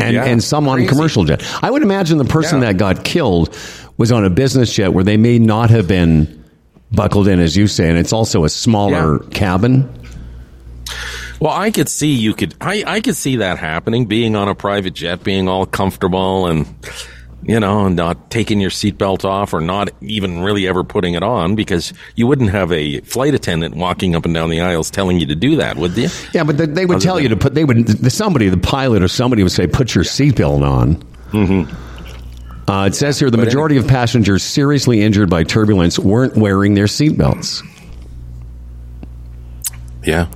and, 0.00 0.14
Yeah, 0.14 0.24
and 0.24 0.42
some 0.42 0.68
on 0.68 0.86
commercial 0.86 1.24
jet. 1.24 1.42
I 1.62 1.70
would 1.70 1.82
imagine 1.82 2.18
the 2.18 2.24
person 2.24 2.60
Yeah. 2.60 2.72
that 2.72 2.78
got 2.78 3.04
killed 3.04 3.56
was 3.96 4.10
on 4.10 4.24
a 4.24 4.30
business 4.30 4.72
jet 4.72 4.92
where 4.92 5.04
they 5.04 5.16
may 5.16 5.38
not 5.38 5.70
have 5.70 5.86
been 5.86 6.42
buckled 6.90 7.28
in, 7.28 7.38
as 7.40 7.56
you 7.56 7.66
say, 7.68 7.88
and 7.88 7.98
it's 7.98 8.12
also 8.12 8.44
a 8.44 8.48
smaller 8.48 9.22
Yeah. 9.22 9.28
cabin. 9.30 9.88
Well, 11.40 11.52
I 11.52 11.70
could 11.70 11.88
see 11.88 12.12
you 12.12 12.32
could. 12.34 12.54
I 12.60 12.84
I 12.86 13.00
could 13.00 13.16
see 13.16 13.36
that 13.36 13.58
happening. 13.58 14.06
Being 14.06 14.34
on 14.36 14.48
a 14.48 14.54
private 14.54 14.94
jet, 14.94 15.22
being 15.22 15.48
all 15.48 15.66
comfortable, 15.66 16.46
and 16.46 16.66
you 17.46 17.60
know, 17.60 17.86
and 17.86 17.96
not 17.96 18.30
taking 18.30 18.60
your 18.60 18.70
seatbelt 18.70 19.24
off, 19.24 19.52
or 19.52 19.60
not 19.60 19.90
even 20.00 20.40
really 20.40 20.66
ever 20.66 20.84
putting 20.84 21.14
it 21.14 21.22
on, 21.22 21.54
because 21.54 21.92
you 22.16 22.26
wouldn't 22.26 22.50
have 22.50 22.72
a 22.72 23.00
flight 23.00 23.34
attendant 23.34 23.76
walking 23.76 24.14
up 24.14 24.24
and 24.24 24.34
down 24.34 24.50
the 24.50 24.60
aisles 24.60 24.90
telling 24.90 25.20
you 25.20 25.26
to 25.26 25.34
do 25.34 25.56
that, 25.56 25.76
would 25.76 25.96
you? 25.96 26.08
Yeah, 26.32 26.44
but 26.44 26.56
they, 26.56 26.66
they 26.66 26.86
would 26.86 26.96
Other 26.96 27.04
tell 27.04 27.20
you 27.20 27.28
to 27.28 27.36
put. 27.36 27.54
They 27.54 27.64
would. 27.64 27.86
The, 27.86 28.10
somebody, 28.10 28.48
the 28.48 28.56
pilot 28.56 29.02
or 29.02 29.08
somebody, 29.08 29.42
would 29.42 29.52
say, 29.52 29.66
"Put 29.66 29.94
your 29.94 30.04
seatbelt 30.04 30.62
on." 30.62 31.02
Uh, 32.66 32.86
it 32.86 32.94
says 32.94 33.18
here 33.18 33.30
the 33.30 33.36
majority 33.36 33.76
of 33.76 33.86
passengers 33.86 34.42
seriously 34.42 35.02
injured 35.02 35.28
by 35.28 35.44
turbulence 35.44 35.98
weren't 35.98 36.34
wearing 36.36 36.74
their 36.74 36.86
seatbelts. 36.86 37.62
Yeah. 40.04 40.28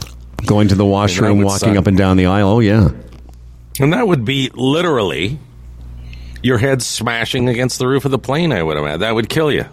Going 0.46 0.68
to 0.68 0.74
the 0.74 0.84
washroom, 0.84 1.42
walking 1.42 1.74
suck. 1.74 1.76
up 1.76 1.86
and 1.86 1.96
down 1.96 2.16
the 2.16 2.26
aisle. 2.26 2.48
Oh 2.48 2.60
yeah, 2.60 2.90
And 3.80 3.92
that 3.92 4.06
would 4.06 4.24
be 4.24 4.50
literally 4.54 5.38
your 6.42 6.58
head 6.58 6.82
smashing 6.82 7.48
against 7.48 7.78
the 7.78 7.86
roof 7.86 8.04
of 8.04 8.10
the 8.10 8.18
plane. 8.18 8.52
I 8.52 8.62
would 8.62 8.76
imagine 8.76 9.00
that 9.00 9.14
would 9.14 9.28
kill 9.28 9.50
you. 9.52 9.64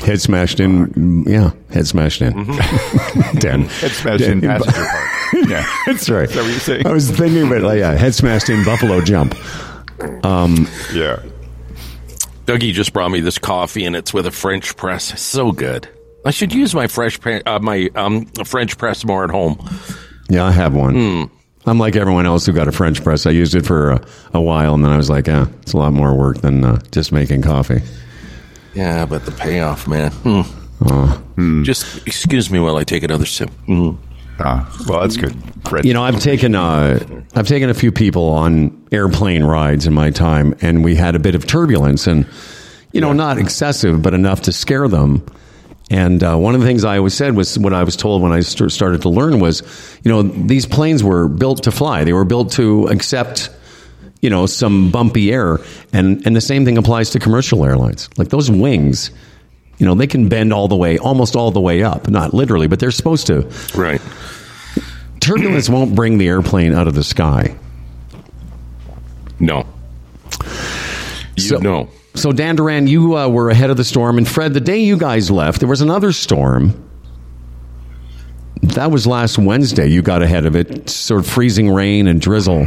head 0.00 0.20
smashed 0.20 0.60
in. 0.60 1.24
Yeah, 1.26 1.52
head 1.70 1.86
smashed 1.86 2.22
in. 2.22 2.32
Mm-hmm. 2.34 3.38
Dan. 3.38 3.62
Head 3.62 3.90
smashed 3.92 4.24
in 4.24 4.40
Dan- 4.40 4.60
passenger 4.60 4.84
part. 4.86 5.10
Yeah. 5.48 5.66
That's 5.86 6.08
right. 6.08 6.28
Is 6.28 6.34
that 6.36 6.42
what 6.42 6.50
you're 6.50 6.60
saying? 6.60 6.86
I 6.86 6.92
was 6.92 7.10
thinking, 7.10 7.48
but 7.48 7.62
like, 7.62 7.80
yeah, 7.80 7.94
head 7.94 8.14
smashed 8.14 8.48
in 8.50 8.64
Buffalo 8.64 9.00
Jump. 9.00 9.34
Yeah. 10.22 11.16
Dougie 12.46 12.72
just 12.72 12.92
brought 12.92 13.08
me 13.10 13.20
this 13.20 13.38
coffee, 13.38 13.84
and 13.84 13.96
it's 13.96 14.14
with 14.14 14.26
a 14.26 14.30
French 14.30 14.76
press. 14.76 15.18
So 15.20 15.50
good. 15.50 15.88
I 16.24 16.30
should 16.30 16.52
use 16.54 16.74
my 16.74 16.86
fresh 16.86 17.18
pre- 17.18 17.42
uh, 17.42 17.58
my 17.58 17.90
um, 17.96 18.26
French 18.44 18.78
press 18.78 19.04
more 19.04 19.24
at 19.24 19.30
home. 19.30 19.58
Yeah, 20.28 20.44
I 20.44 20.52
have 20.52 20.74
one. 20.74 20.94
Hmm. 20.94 21.33
I'm 21.66 21.78
like 21.78 21.96
everyone 21.96 22.26
else 22.26 22.44
who 22.46 22.52
got 22.52 22.68
a 22.68 22.72
French 22.72 23.02
press. 23.02 23.26
I 23.26 23.30
used 23.30 23.54
it 23.54 23.64
for 23.64 23.92
a, 23.92 24.06
a 24.34 24.40
while, 24.40 24.74
and 24.74 24.84
then 24.84 24.92
I 24.92 24.96
was 24.96 25.08
like, 25.08 25.26
yeah, 25.26 25.46
it's 25.62 25.72
a 25.72 25.78
lot 25.78 25.92
more 25.92 26.14
work 26.14 26.38
than 26.38 26.64
uh, 26.64 26.80
just 26.90 27.10
making 27.10 27.42
coffee. 27.42 27.80
Yeah, 28.74 29.06
but 29.06 29.24
the 29.24 29.32
payoff, 29.32 29.86
man. 29.88 30.10
Hmm. 30.10 31.62
Just 31.62 32.06
excuse 32.06 32.50
me 32.50 32.58
while 32.58 32.76
I 32.76 32.84
take 32.84 33.02
another 33.02 33.26
sip. 33.26 33.50
Mm. 33.66 33.96
Ah, 34.38 34.68
well, 34.88 35.00
that's 35.00 35.16
good. 35.16 35.34
Fred. 35.68 35.84
You 35.84 35.94
know, 35.94 36.02
I've 36.02 36.20
taken 36.20 36.54
uh, 36.54 36.98
I've 37.34 37.46
taken 37.46 37.70
a 37.70 37.74
few 37.74 37.92
people 37.92 38.28
on 38.28 38.86
airplane 38.92 39.44
rides 39.44 39.86
in 39.86 39.94
my 39.94 40.10
time, 40.10 40.54
and 40.60 40.84
we 40.84 40.96
had 40.96 41.14
a 41.14 41.18
bit 41.18 41.34
of 41.34 41.46
turbulence, 41.46 42.06
and 42.06 42.26
you 42.92 43.00
know, 43.00 43.12
not 43.12 43.38
excessive, 43.38 44.02
but 44.02 44.12
enough 44.12 44.42
to 44.42 44.52
scare 44.52 44.88
them. 44.88 45.24
And 45.90 46.22
uh, 46.24 46.36
one 46.36 46.54
of 46.54 46.60
the 46.62 46.66
things 46.66 46.84
I 46.84 46.96
always 46.98 47.12
said 47.14 47.36
was 47.36 47.58
what 47.58 47.74
I 47.74 47.84
was 47.84 47.94
told 47.94 48.22
when 48.22 48.32
I 48.32 48.40
st- 48.40 48.72
started 48.72 49.02
to 49.02 49.10
learn 49.10 49.38
was, 49.38 49.62
you 50.02 50.10
know, 50.10 50.22
these 50.22 50.64
planes 50.66 51.04
were 51.04 51.28
built 51.28 51.64
to 51.64 51.70
fly. 51.70 52.04
They 52.04 52.14
were 52.14 52.24
built 52.24 52.52
to 52.52 52.86
accept, 52.88 53.50
you 54.22 54.30
know, 54.30 54.46
some 54.46 54.90
bumpy 54.90 55.30
air, 55.30 55.58
and 55.92 56.26
and 56.26 56.34
the 56.34 56.40
same 56.40 56.64
thing 56.64 56.78
applies 56.78 57.10
to 57.10 57.18
commercial 57.18 57.64
airlines. 57.66 58.08
Like 58.16 58.30
those 58.30 58.50
wings, 58.50 59.10
you 59.78 59.84
know, 59.84 59.94
they 59.94 60.06
can 60.06 60.28
bend 60.30 60.54
all 60.54 60.68
the 60.68 60.76
way, 60.76 60.96
almost 60.96 61.36
all 61.36 61.50
the 61.50 61.60
way 61.60 61.82
up. 61.82 62.08
Not 62.08 62.32
literally, 62.32 62.66
but 62.66 62.80
they're 62.80 62.90
supposed 62.90 63.26
to 63.26 63.42
Right. 63.74 64.00
turbulence 65.20 65.68
won't 65.68 65.94
bring 65.94 66.16
the 66.16 66.28
airplane 66.28 66.72
out 66.72 66.88
of 66.88 66.94
the 66.94 67.04
sky. 67.04 67.54
No. 69.38 69.66
You 71.36 71.42
So- 71.42 71.58
know. 71.58 71.88
So, 72.14 72.32
Dan 72.32 72.56
Duran, 72.56 72.86
you 72.86 73.16
uh, 73.16 73.28
were 73.28 73.50
ahead 73.50 73.70
of 73.70 73.76
the 73.76 73.84
storm. 73.84 74.18
And 74.18 74.26
Fred, 74.26 74.54
the 74.54 74.60
day 74.60 74.78
you 74.78 74.96
guys 74.96 75.30
left, 75.30 75.60
there 75.60 75.68
was 75.68 75.80
another 75.80 76.12
storm. 76.12 76.80
That 78.62 78.90
was 78.90 79.06
last 79.06 79.36
Wednesday. 79.36 79.88
You 79.88 80.00
got 80.00 80.22
ahead 80.22 80.46
of 80.46 80.54
it. 80.54 80.88
Sort 80.88 81.20
of 81.20 81.26
freezing 81.26 81.70
rain 81.70 82.06
and 82.06 82.20
drizzle. 82.20 82.66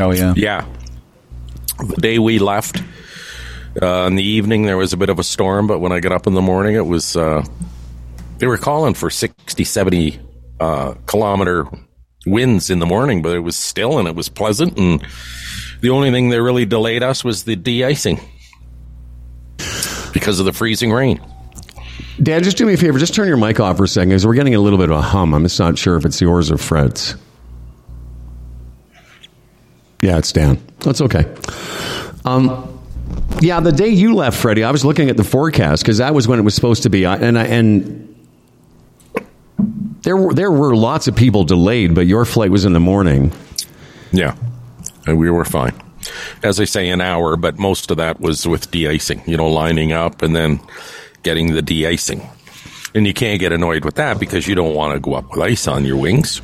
Oh, 0.00 0.12
yeah. 0.12 0.34
Yeah. 0.36 0.66
The 1.78 1.96
day 1.96 2.18
we 2.18 2.38
left, 2.38 2.82
uh, 3.82 4.06
in 4.06 4.14
the 4.14 4.22
evening, 4.22 4.62
there 4.62 4.76
was 4.76 4.92
a 4.92 4.96
bit 4.96 5.08
of 5.08 5.18
a 5.18 5.24
storm, 5.24 5.66
but 5.66 5.80
when 5.80 5.92
I 5.92 6.00
got 6.00 6.12
up 6.12 6.26
in 6.26 6.34
the 6.34 6.42
morning, 6.42 6.76
it 6.76 6.86
was, 6.86 7.16
uh, 7.16 7.44
they 8.38 8.46
were 8.46 8.56
calling 8.56 8.94
for 8.94 9.10
60, 9.10 9.64
70 9.64 10.20
uh, 10.60 10.94
kilometer 11.06 11.66
winds 12.26 12.70
in 12.70 12.78
the 12.78 12.86
morning, 12.86 13.20
but 13.20 13.34
it 13.34 13.40
was 13.40 13.56
still 13.56 13.98
and 13.98 14.06
it 14.08 14.14
was 14.14 14.28
pleasant. 14.28 14.78
And 14.78 15.04
the 15.84 15.90
only 15.90 16.10
thing 16.10 16.30
that 16.30 16.42
really 16.42 16.64
delayed 16.64 17.02
us 17.02 17.22
was 17.22 17.44
the 17.44 17.56
de 17.56 17.84
icing 17.84 18.18
because 20.14 20.40
of 20.40 20.46
the 20.46 20.52
freezing 20.52 20.90
rain. 20.90 21.20
Dan, 22.22 22.42
just 22.42 22.56
do 22.56 22.64
me 22.64 22.72
a 22.72 22.76
favor. 22.78 22.98
Just 22.98 23.14
turn 23.14 23.28
your 23.28 23.36
mic 23.36 23.60
off 23.60 23.76
for 23.76 23.84
a 23.84 23.88
second 23.88 24.08
because 24.08 24.26
we're 24.26 24.34
getting 24.34 24.54
a 24.54 24.60
little 24.60 24.78
bit 24.78 24.88
of 24.90 24.96
a 24.96 25.02
hum. 25.02 25.34
I'm 25.34 25.42
just 25.42 25.60
not 25.60 25.76
sure 25.76 25.96
if 25.96 26.06
it's 26.06 26.18
yours 26.22 26.50
or 26.50 26.56
Fred's. 26.56 27.16
Yeah, 30.00 30.16
it's 30.16 30.32
Dan. 30.32 30.58
That's 30.78 31.02
okay. 31.02 31.30
Um, 32.24 32.80
yeah, 33.42 33.60
the 33.60 33.72
day 33.72 33.88
you 33.88 34.14
left, 34.14 34.38
Freddie, 34.38 34.64
I 34.64 34.70
was 34.70 34.86
looking 34.86 35.10
at 35.10 35.18
the 35.18 35.24
forecast 35.24 35.82
because 35.82 35.98
that 35.98 36.14
was 36.14 36.26
when 36.26 36.38
it 36.38 36.42
was 36.42 36.54
supposed 36.54 36.84
to 36.84 36.88
be, 36.88 37.04
and 37.04 37.38
I, 37.38 37.44
and 37.44 38.24
there 40.00 40.16
were 40.16 40.32
there 40.32 40.50
were 40.50 40.74
lots 40.74 41.08
of 41.08 41.16
people 41.16 41.44
delayed, 41.44 41.94
but 41.94 42.06
your 42.06 42.24
flight 42.24 42.50
was 42.50 42.64
in 42.64 42.72
the 42.72 42.80
morning. 42.80 43.32
Yeah. 44.12 44.34
And 45.06 45.18
we 45.18 45.30
were 45.30 45.44
fine. 45.44 45.74
As 46.42 46.60
I 46.60 46.64
say, 46.64 46.88
an 46.90 47.00
hour, 47.00 47.36
but 47.36 47.58
most 47.58 47.90
of 47.90 47.96
that 47.96 48.20
was 48.20 48.46
with 48.46 48.70
de-icing, 48.70 49.22
you 49.26 49.36
know, 49.36 49.48
lining 49.48 49.92
up 49.92 50.22
and 50.22 50.34
then 50.36 50.60
getting 51.22 51.54
the 51.54 51.62
de-icing. 51.62 52.28
And 52.94 53.06
you 53.06 53.14
can't 53.14 53.40
get 53.40 53.52
annoyed 53.52 53.84
with 53.84 53.94
that 53.96 54.20
because 54.20 54.46
you 54.46 54.54
don't 54.54 54.74
want 54.74 54.94
to 54.94 55.00
go 55.00 55.14
up 55.14 55.30
with 55.30 55.40
ice 55.40 55.66
on 55.66 55.84
your 55.84 55.96
wings. 55.96 56.40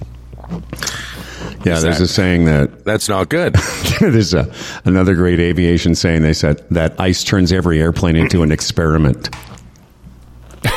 Yeah, 1.65 1.79
there's 1.79 1.83
that- 1.83 2.01
a 2.01 2.07
saying 2.09 2.47
that 2.47 2.85
That's 2.85 3.09
not 3.09 3.29
good. 3.29 3.55
there's 4.01 4.35
a, 4.35 4.53
another 4.85 5.15
great 5.15 5.39
aviation 5.41 5.95
saying. 5.95 6.23
They 6.23 6.33
said 6.33 6.65
that 6.71 6.99
ice 6.99 7.23
turns 7.23 7.53
every 7.53 7.81
airplane 7.81 8.17
into 8.17 8.43
an 8.43 8.51
experiment. 8.51 9.29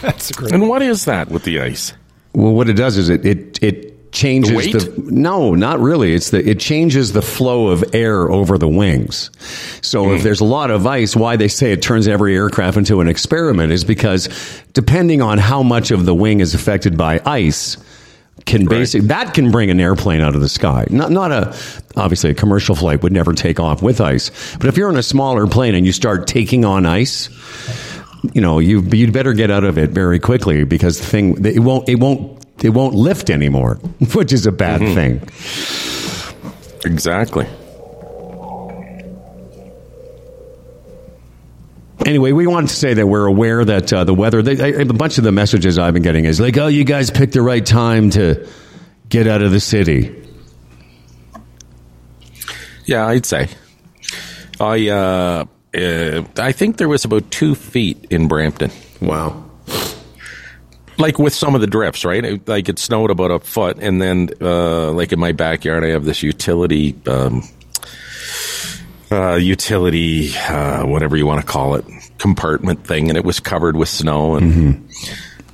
That's 0.00 0.32
great. 0.32 0.52
and 0.52 0.68
what 0.68 0.80
is 0.82 1.04
that 1.04 1.28
with 1.28 1.44
the 1.44 1.60
ice? 1.60 1.92
Well, 2.32 2.52
what 2.54 2.68
it 2.68 2.74
does 2.74 2.96
is 2.96 3.08
it 3.10 3.24
it 3.26 3.62
it 3.62 3.99
changes 4.12 4.72
The 4.72 4.78
the, 5.00 5.10
no, 5.12 5.54
not 5.54 5.78
really. 5.80 6.14
It's 6.14 6.30
the 6.30 6.48
it 6.48 6.58
changes 6.58 7.12
the 7.12 7.22
flow 7.22 7.68
of 7.68 7.84
air 7.94 8.30
over 8.30 8.58
the 8.58 8.68
wings. 8.68 9.30
So 9.82 10.04
Hmm. 10.06 10.14
if 10.16 10.22
there's 10.22 10.40
a 10.40 10.44
lot 10.44 10.70
of 10.70 10.86
ice, 10.86 11.14
why 11.16 11.36
they 11.36 11.48
say 11.48 11.72
it 11.72 11.82
turns 11.82 12.08
every 12.08 12.34
aircraft 12.34 12.76
into 12.76 13.00
an 13.00 13.08
experiment 13.08 13.72
is 13.72 13.84
because 13.84 14.28
depending 14.72 15.22
on 15.22 15.38
how 15.38 15.62
much 15.62 15.90
of 15.90 16.06
the 16.06 16.14
wing 16.14 16.40
is 16.40 16.54
affected 16.54 16.96
by 16.96 17.20
ice 17.24 17.76
can 18.46 18.64
basically 18.64 19.08
that 19.08 19.34
can 19.34 19.50
bring 19.50 19.70
an 19.70 19.78
airplane 19.80 20.20
out 20.22 20.34
of 20.34 20.40
the 20.40 20.48
sky. 20.48 20.86
Not 20.90 21.10
not 21.10 21.30
a 21.30 21.54
obviously 21.96 22.30
a 22.30 22.34
commercial 22.34 22.74
flight 22.74 23.02
would 23.02 23.12
never 23.12 23.32
take 23.34 23.60
off 23.60 23.82
with 23.82 24.00
ice, 24.00 24.30
but 24.56 24.66
if 24.66 24.76
you're 24.78 24.90
in 24.90 24.96
a 24.96 25.02
smaller 25.02 25.46
plane 25.46 25.74
and 25.74 25.84
you 25.84 25.92
start 25.92 26.26
taking 26.26 26.64
on 26.64 26.86
ice, 26.86 27.28
you 28.32 28.40
know 28.40 28.58
you 28.58 28.80
you'd 28.80 29.12
better 29.12 29.34
get 29.34 29.50
out 29.50 29.64
of 29.64 29.76
it 29.78 29.90
very 29.90 30.18
quickly 30.18 30.64
because 30.64 30.98
the 30.98 31.06
thing 31.06 31.44
it 31.44 31.60
won't 31.60 31.86
it 31.88 31.96
won't 31.96 32.39
it 32.62 32.70
won't 32.70 32.94
lift 32.94 33.30
anymore, 33.30 33.74
which 34.14 34.32
is 34.32 34.46
a 34.46 34.52
bad 34.52 34.80
thing. 34.80 35.20
Exactly. 36.84 37.46
Anyway, 42.06 42.32
we 42.32 42.46
wanted 42.46 42.70
to 42.70 42.76
say 42.76 42.94
that 42.94 43.06
we're 43.06 43.26
aware 43.26 43.64
that 43.64 43.92
uh, 43.92 44.04
the 44.04 44.14
weather. 44.14 44.42
They, 44.42 44.60
I, 44.62 44.80
a 44.80 44.84
bunch 44.86 45.18
of 45.18 45.24
the 45.24 45.32
messages 45.32 45.78
I've 45.78 45.92
been 45.92 46.02
getting 46.02 46.24
is 46.24 46.40
like, 46.40 46.56
"Oh, 46.56 46.66
you 46.66 46.84
guys 46.84 47.10
picked 47.10 47.34
the 47.34 47.42
right 47.42 47.64
time 47.64 48.10
to 48.10 48.48
get 49.08 49.26
out 49.26 49.42
of 49.42 49.52
the 49.52 49.60
city." 49.60 50.16
Yeah, 52.86 53.06
I'd 53.06 53.26
say. 53.26 53.48
I 54.58 54.88
uh, 54.88 55.44
uh, 55.74 56.22
I 56.38 56.52
think 56.52 56.78
there 56.78 56.88
was 56.88 57.04
about 57.04 57.30
two 57.30 57.54
feet 57.54 58.06
in 58.10 58.28
Brampton. 58.28 58.70
Wow. 59.00 59.49
Like 61.00 61.18
with 61.18 61.34
some 61.34 61.54
of 61.54 61.60
the 61.60 61.66
drifts, 61.66 62.04
right? 62.04 62.24
It- 62.24 62.48
Like 62.48 62.68
it 62.68 62.78
snowed 62.78 63.10
about 63.10 63.30
a 63.30 63.40
foot, 63.40 63.78
and 63.80 64.00
then 64.00 64.30
uh, 64.40 64.92
like 64.92 65.12
in 65.12 65.18
my 65.20 65.32
backyard, 65.32 65.84
I 65.84 65.88
have 65.88 66.04
this 66.04 66.22
utility, 66.22 66.94
um, 67.06 67.42
uh, 69.10 69.34
utility, 69.34 70.32
uh, 70.36 70.84
whatever 70.86 71.16
you 71.16 71.26
want 71.26 71.40
to 71.40 71.46
call 71.46 71.74
it, 71.74 71.84
compartment 72.18 72.86
thing, 72.86 73.08
and 73.08 73.16
it 73.18 73.24
was 73.24 73.40
covered 73.40 73.76
with 73.76 73.88
snow, 73.88 74.36
and 74.36 74.88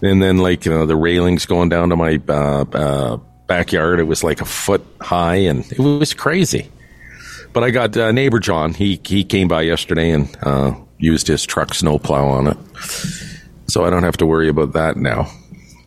and 0.03 0.23
then 0.23 0.39
like 0.39 0.67
you 0.67 0.73
know, 0.73 0.85
the 0.87 0.97
railings 0.97 1.47
going 1.47 1.69
down 1.71 1.89
to 1.91 1.97
my 1.97 2.21
uh, 2.29 2.65
uh, 2.73 3.17
backyard, 3.47 3.99
it 4.01 4.05
was 4.05 4.23
like 4.23 4.41
a 4.41 4.45
foot 4.45 4.85
high, 5.01 5.37
and 5.37 5.65
it 5.73 5.79
was 5.79 6.13
crazy. 6.13 6.71
But 7.53 7.65
I 7.65 7.71
got 7.71 7.97
uh, 7.97 8.13
neighbor 8.13 8.39
John. 8.39 8.75
He 8.75 9.01
he 9.05 9.25
came 9.25 9.49
by 9.49 9.63
yesterday 9.63 10.11
and 10.11 10.29
uh, 10.43 10.75
used 10.99 11.27
his 11.27 11.45
truck 11.47 11.73
snowplow 11.73 12.27
on 12.29 12.49
it 12.49 12.57
so 13.69 13.85
I 13.85 13.91
don't 13.91 14.03
have 14.03 14.17
to 14.19 14.27
worry 14.27 14.49
about 14.49 14.73
that 14.73 14.97
now. 14.97 15.29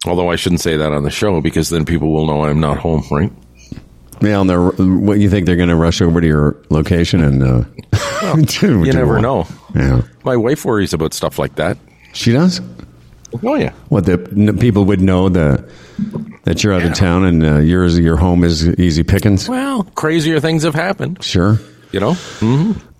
Although 0.07 0.29
I 0.31 0.35
shouldn't 0.37 0.61
say 0.61 0.77
that 0.77 0.91
on 0.93 1.03
the 1.03 1.09
show 1.11 1.41
because 1.41 1.69
then 1.69 1.85
people 1.85 2.11
will 2.13 2.25
know 2.25 2.43
I'm 2.45 2.59
not 2.59 2.77
home, 2.77 3.03
right? 3.11 3.31
Yeah, 4.21 4.41
and 4.41 4.49
they're, 4.49 4.69
what 4.69 5.19
you 5.19 5.29
think 5.29 5.45
they're 5.45 5.55
going 5.55 5.69
to 5.69 5.75
rush 5.75 6.01
over 6.01 6.19
to 6.19 6.27
your 6.27 6.57
location 6.69 7.21
and 7.23 7.43
uh, 7.43 7.63
do- 8.35 8.79
You 8.85 8.91
do 8.91 8.97
never 8.97 9.19
know. 9.21 9.45
Yeah, 9.75 10.01
My 10.23 10.35
wife 10.37 10.65
worries 10.65 10.93
about 10.93 11.13
stuff 11.13 11.37
like 11.39 11.55
that. 11.55 11.77
she 12.13 12.31
does. 12.33 12.59
Oh 13.43 13.55
yeah. 13.55 13.71
What 13.89 14.05
the 14.05 14.13
n- 14.35 14.57
people 14.57 14.85
would 14.85 14.99
know 15.01 15.29
the 15.29 15.69
that 16.45 16.63
you're 16.63 16.73
out 16.73 16.81
of 16.81 16.95
town 16.95 17.25
and 17.25 17.45
uh, 17.45 17.57
yours 17.59 17.99
your 17.99 18.17
home 18.17 18.43
is 18.43 18.67
easy 18.79 19.03
pickings. 19.03 19.47
Well, 19.47 19.83
crazier 19.83 20.39
things 20.39 20.63
have 20.63 20.73
happened. 20.73 21.23
Sure. 21.23 21.59
You 21.91 21.99
know. 21.99 22.15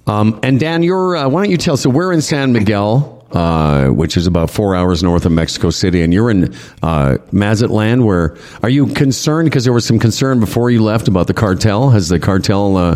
Um, 0.05 0.39
and 0.43 0.59
Dan, 0.59 0.83
you're 0.83 1.15
uh, 1.15 1.29
why 1.29 1.41
don't 1.43 1.51
you 1.51 1.57
tell? 1.57 1.77
So 1.77 1.89
we're 1.89 2.13
in 2.13 2.21
San 2.21 2.53
Miguel, 2.53 3.18
uh, 3.31 3.87
which 3.87 4.17
is 4.17 4.27
about 4.27 4.49
four 4.49 4.75
hours 4.75 5.03
north 5.03 5.25
of 5.25 5.31
Mexico 5.31 5.69
City, 5.69 6.01
and 6.01 6.13
you're 6.13 6.29
in 6.29 6.55
uh, 6.81 7.17
Mazatlan. 7.31 8.05
Where 8.05 8.37
are 8.63 8.69
you 8.69 8.87
concerned? 8.87 9.49
Because 9.49 9.63
there 9.63 9.73
was 9.73 9.85
some 9.85 9.99
concern 9.99 10.39
before 10.39 10.71
you 10.71 10.83
left 10.83 11.07
about 11.07 11.27
the 11.27 11.33
cartel. 11.33 11.89
Has 11.89 12.09
the 12.09 12.19
cartel 12.19 12.77
uh, 12.77 12.95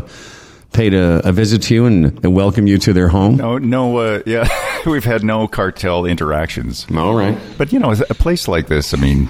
paid 0.74 0.94
a, 0.94 1.28
a 1.28 1.32
visit 1.32 1.62
to 1.64 1.74
you 1.74 1.86
and, 1.86 2.06
and 2.24 2.36
welcomed 2.36 2.68
you 2.68 2.78
to 2.80 2.94
their 2.94 3.08
home? 3.08 3.38
No, 3.38 3.58
no, 3.58 3.98
uh, 3.98 4.22
yeah, 4.26 4.48
we've 4.86 5.06
had 5.06 5.24
no 5.24 5.48
cartel 5.48 6.06
interactions. 6.06 6.86
All 6.96 7.16
right. 7.16 7.38
But 7.58 7.72
you 7.72 7.80
know, 7.80 7.92
a 7.92 8.14
place 8.16 8.48
like 8.48 8.68
this, 8.68 8.94
I 8.94 8.98
mean, 8.98 9.30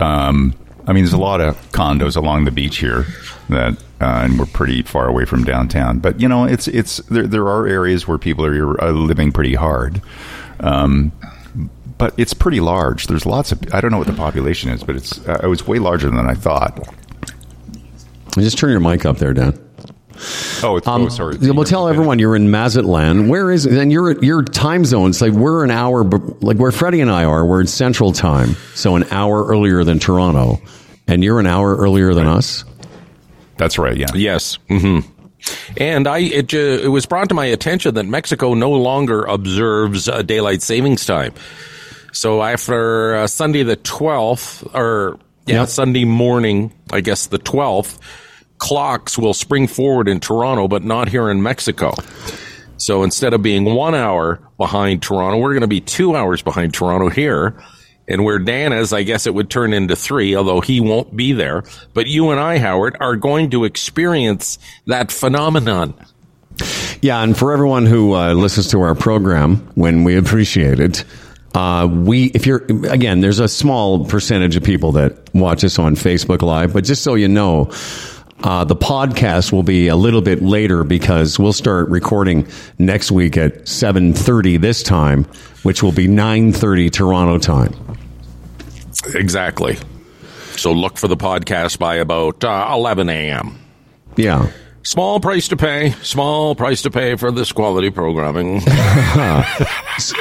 um, 0.00 0.54
I 0.86 0.92
mean, 0.92 1.04
there's 1.04 1.12
a 1.12 1.18
lot 1.18 1.40
of 1.40 1.56
condos 1.72 2.16
along 2.16 2.46
the 2.46 2.50
beach 2.50 2.78
here 2.78 3.06
that, 3.50 3.76
uh, 4.00 4.22
and 4.24 4.38
we're 4.38 4.46
pretty 4.46 4.82
far 4.82 5.08
away 5.08 5.24
from 5.24 5.44
downtown. 5.44 5.98
But 5.98 6.20
you 6.20 6.28
know, 6.28 6.44
it's 6.44 6.68
it's 6.68 6.98
there. 7.08 7.26
There 7.26 7.48
are 7.48 7.66
areas 7.66 8.08
where 8.08 8.18
people 8.18 8.44
are, 8.46 8.80
are 8.80 8.92
living 8.92 9.32
pretty 9.32 9.54
hard. 9.54 10.00
Um, 10.60 11.12
but 11.98 12.14
it's 12.16 12.32
pretty 12.32 12.60
large. 12.60 13.08
There's 13.08 13.26
lots 13.26 13.52
of. 13.52 13.62
I 13.74 13.80
don't 13.80 13.90
know 13.90 13.98
what 13.98 14.06
the 14.06 14.14
population 14.14 14.70
is, 14.70 14.82
but 14.82 14.96
it's 14.96 15.18
uh, 15.28 15.40
it 15.42 15.46
was 15.46 15.66
way 15.66 15.78
larger 15.78 16.08
than 16.08 16.26
I 16.26 16.34
thought. 16.34 16.88
Just 18.36 18.58
turn 18.58 18.70
your 18.70 18.80
mic 18.80 19.04
up 19.04 19.18
there, 19.18 19.34
Dan. 19.34 19.52
Oh, 20.62 20.76
it's, 20.76 20.86
oh 20.86 21.08
sorry. 21.08 21.36
We'll 21.38 21.64
tell 21.64 21.88
everyone 21.88 22.18
you're 22.18 22.36
in 22.36 22.50
Mazatlan. 22.50 23.28
Where 23.28 23.50
is 23.50 23.66
and 23.66 23.92
your 23.92 24.22
your 24.24 24.42
time 24.42 24.84
zones? 24.84 25.20
Like 25.20 25.32
we're 25.32 25.64
an 25.64 25.70
hour, 25.70 26.04
like 26.04 26.56
where 26.56 26.72
Freddie 26.72 27.00
and 27.00 27.10
I 27.10 27.24
are. 27.24 27.44
We're 27.44 27.60
in 27.60 27.66
Central 27.66 28.12
Time, 28.12 28.56
so 28.74 28.96
an 28.96 29.04
hour 29.10 29.46
earlier 29.46 29.84
than 29.84 29.98
Toronto, 29.98 30.60
and 31.06 31.22
you're 31.24 31.40
an 31.40 31.46
hour 31.46 31.76
earlier 31.76 32.14
than 32.14 32.26
us. 32.26 32.64
That's 33.60 33.78
right. 33.78 33.96
Yeah. 33.96 34.06
Yes. 34.14 34.58
Mm-hmm. 34.68 35.08
And 35.76 36.08
I, 36.08 36.18
it, 36.18 36.48
ju- 36.48 36.80
it 36.82 36.88
was 36.88 37.06
brought 37.06 37.28
to 37.28 37.34
my 37.34 37.44
attention 37.46 37.94
that 37.94 38.04
Mexico 38.06 38.54
no 38.54 38.72
longer 38.72 39.22
observes 39.24 40.08
uh, 40.08 40.22
daylight 40.22 40.62
savings 40.62 41.06
time. 41.06 41.32
So 42.12 42.42
after 42.42 43.14
uh, 43.16 43.26
Sunday 43.26 43.62
the 43.62 43.76
twelfth, 43.76 44.66
or 44.74 45.18
yeah, 45.46 45.60
Yep. 45.60 45.68
Sunday 45.68 46.04
morning, 46.04 46.72
I 46.92 47.00
guess 47.02 47.26
the 47.28 47.38
twelfth, 47.38 47.98
clocks 48.58 49.16
will 49.18 49.34
spring 49.34 49.66
forward 49.68 50.08
in 50.08 50.20
Toronto, 50.20 50.66
but 50.68 50.82
not 50.84 51.08
here 51.08 51.30
in 51.30 51.42
Mexico. 51.42 51.94
So 52.78 53.02
instead 53.02 53.32
of 53.34 53.42
being 53.42 53.64
one 53.64 53.94
hour 53.94 54.40
behind 54.56 55.02
Toronto, 55.02 55.38
we're 55.38 55.52
going 55.52 55.60
to 55.62 55.68
be 55.68 55.80
two 55.80 56.16
hours 56.16 56.42
behind 56.42 56.72
Toronto 56.74 57.08
here. 57.10 57.62
And 58.10 58.24
where 58.24 58.38
Dan 58.40 58.72
is, 58.72 58.92
I 58.92 59.04
guess 59.04 59.26
it 59.26 59.34
would 59.34 59.48
turn 59.48 59.72
into 59.72 59.94
three, 59.96 60.34
although 60.34 60.60
he 60.60 60.80
won't 60.80 61.16
be 61.16 61.32
there. 61.32 61.62
But 61.94 62.08
you 62.08 62.30
and 62.30 62.40
I, 62.40 62.58
Howard, 62.58 62.96
are 63.00 63.16
going 63.16 63.50
to 63.50 63.64
experience 63.64 64.58
that 64.86 65.12
phenomenon. 65.12 65.94
Yeah, 67.00 67.22
and 67.22 67.36
for 67.36 67.52
everyone 67.52 67.86
who 67.86 68.14
uh, 68.14 68.34
listens 68.34 68.68
to 68.72 68.82
our 68.82 68.94
program, 68.94 69.56
when 69.74 70.04
we 70.04 70.16
appreciate 70.16 70.80
it, 70.80 71.04
uh, 71.54 71.88
we 71.90 72.26
if 72.26 72.46
you're 72.46 72.64
again, 72.90 73.20
there's 73.20 73.40
a 73.40 73.48
small 73.48 74.04
percentage 74.04 74.56
of 74.56 74.62
people 74.62 74.92
that 74.92 75.34
watch 75.34 75.64
us 75.64 75.78
on 75.78 75.94
Facebook 75.94 76.42
Live, 76.42 76.72
but 76.72 76.84
just 76.84 77.02
so 77.02 77.14
you 77.14 77.28
know. 77.28 77.70
Uh, 78.42 78.64
the 78.64 78.74
podcast 78.74 79.52
will 79.52 79.62
be 79.62 79.88
a 79.88 79.96
little 79.96 80.22
bit 80.22 80.40
later 80.40 80.82
because 80.82 81.38
we'll 81.38 81.52
start 81.52 81.90
recording 81.90 82.48
next 82.78 83.10
week 83.10 83.36
at 83.36 83.64
7.30 83.64 84.58
this 84.58 84.82
time, 84.82 85.24
which 85.62 85.82
will 85.82 85.92
be 85.92 86.08
9.30 86.08 86.90
Toronto 86.90 87.36
time. 87.36 87.89
Exactly. 89.06 89.78
So 90.56 90.72
look 90.72 90.98
for 90.98 91.08
the 91.08 91.16
podcast 91.16 91.78
by 91.78 91.96
about 91.96 92.44
uh, 92.44 92.70
11 92.72 93.08
a.m. 93.08 93.58
Yeah. 94.16 94.50
Small 94.82 95.20
price 95.20 95.48
to 95.48 95.56
pay. 95.56 95.90
Small 96.02 96.54
price 96.54 96.82
to 96.82 96.90
pay 96.90 97.16
for 97.16 97.30
this 97.30 97.52
quality 97.52 97.90
programming. 97.90 98.62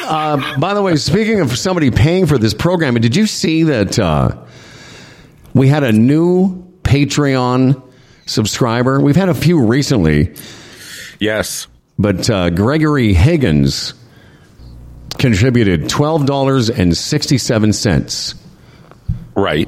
Uh, 0.03 0.59
by 0.59 0.73
the 0.73 0.81
way, 0.81 0.95
speaking 0.97 1.39
of 1.39 1.57
somebody 1.57 1.89
paying 1.89 2.25
for 2.25 2.37
this 2.37 2.53
programming, 2.53 3.01
did 3.01 3.15
you 3.15 3.25
see 3.25 3.63
that 3.63 3.97
uh, 3.97 4.35
we 5.53 5.69
had 5.69 5.83
a 5.83 5.91
new 5.93 6.63
Patreon 6.83 7.81
subscriber? 8.25 8.99
We've 8.99 9.15
had 9.15 9.29
a 9.29 9.33
few 9.33 9.63
recently, 9.65 10.35
yes. 11.19 11.67
but 11.97 12.29
uh, 12.29 12.49
Gregory 12.49 13.13
Higgins 13.13 13.93
contributed 15.17 15.87
twelve 15.87 16.25
dollars 16.25 16.69
and 16.69 16.97
sixty 16.97 17.37
seven 17.37 17.71
cents. 17.71 18.35
Right. 19.35 19.67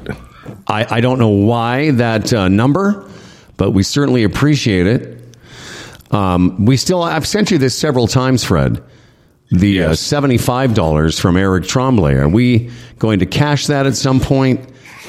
I, 0.66 0.96
I 0.96 1.00
don't 1.00 1.18
know 1.18 1.28
why 1.28 1.92
that 1.92 2.32
uh, 2.32 2.48
number, 2.48 3.08
but 3.56 3.70
we 3.70 3.82
certainly 3.82 4.24
appreciate 4.24 4.86
it. 4.86 5.18
Um, 6.10 6.66
we 6.66 6.76
still, 6.76 7.02
I've 7.02 7.26
sent 7.26 7.50
you 7.50 7.58
this 7.58 7.76
several 7.78 8.06
times, 8.06 8.44
Fred. 8.44 8.82
The 9.50 9.82
uh, 9.82 9.94
seventy-five 9.94 10.72
dollars 10.74 11.18
from 11.18 11.36
Eric 11.36 11.64
Tremblay. 11.64 12.14
Are 12.14 12.28
we 12.28 12.70
going 12.98 13.18
to 13.18 13.26
cash 13.26 13.66
that 13.66 13.86
at 13.86 13.94
some 13.96 14.18
point 14.18 14.60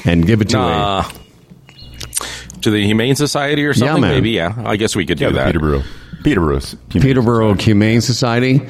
and 0.04 0.26
give 0.26 0.42
it 0.42 0.50
to 0.50 0.58
Uh, 0.58 1.02
a? 1.02 2.60
to 2.60 2.70
the 2.70 2.84
Humane 2.84 3.16
Society 3.16 3.64
or 3.64 3.72
something? 3.74 4.02
man. 4.02 4.10
Maybe, 4.12 4.30
yeah. 4.30 4.54
I 4.64 4.76
guess 4.76 4.94
we 4.94 5.06
could 5.06 5.18
Yeah, 5.18 5.28
do 5.28 5.32
the 5.34 5.38
that. 5.40 5.46
Peterborough. 5.46 5.82
Peterborough's. 6.22 6.76
Peterborough 6.90 7.54
Humane 7.54 8.00
Society. 8.02 8.60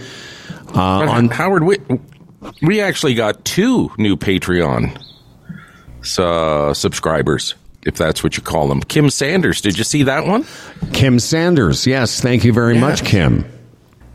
Uh, 0.74 0.80
on, 0.80 1.28
Howard, 1.28 1.64
we, 1.64 1.78
we 2.62 2.80
actually 2.80 3.14
got 3.14 3.44
two 3.44 3.90
new 3.98 4.16
Patreon 4.16 4.96
uh, 6.18 6.74
subscribers, 6.74 7.54
if 7.82 7.96
that's 7.96 8.22
what 8.22 8.36
you 8.36 8.42
call 8.42 8.68
them. 8.68 8.80
Kim 8.80 9.10
Sanders, 9.10 9.60
did 9.60 9.78
you 9.78 9.84
see 9.84 10.04
that 10.04 10.26
one? 10.26 10.44
Kim 10.92 11.18
Sanders. 11.18 11.86
Yes, 11.86 12.20
thank 12.20 12.44
you 12.44 12.52
very 12.52 12.78
much, 12.78 13.04
Kim. 13.04 13.44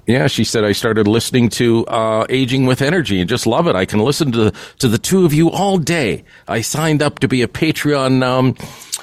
Yeah, 0.10 0.26
she 0.26 0.44
said 0.44 0.64
I 0.64 0.72
started 0.72 1.08
listening 1.08 1.50
to 1.50 1.86
uh, 1.86 2.26
Aging 2.30 2.66
with 2.66 2.82
Energy 2.82 3.20
and 3.20 3.30
just 3.30 3.46
love 3.46 3.68
it. 3.68 3.76
I 3.76 3.86
can 3.86 4.00
listen 4.00 4.32
to 4.32 4.52
to 4.80 4.88
the 4.88 4.98
two 4.98 5.24
of 5.24 5.34
you 5.36 5.52
all 5.52 5.78
day. 5.78 6.24
I 6.48 6.62
signed 6.62 7.04
up 7.04 7.20
to 7.20 7.28
be 7.28 7.44
a 7.44 7.48
Patreon 7.48 8.24
um, 8.24 8.56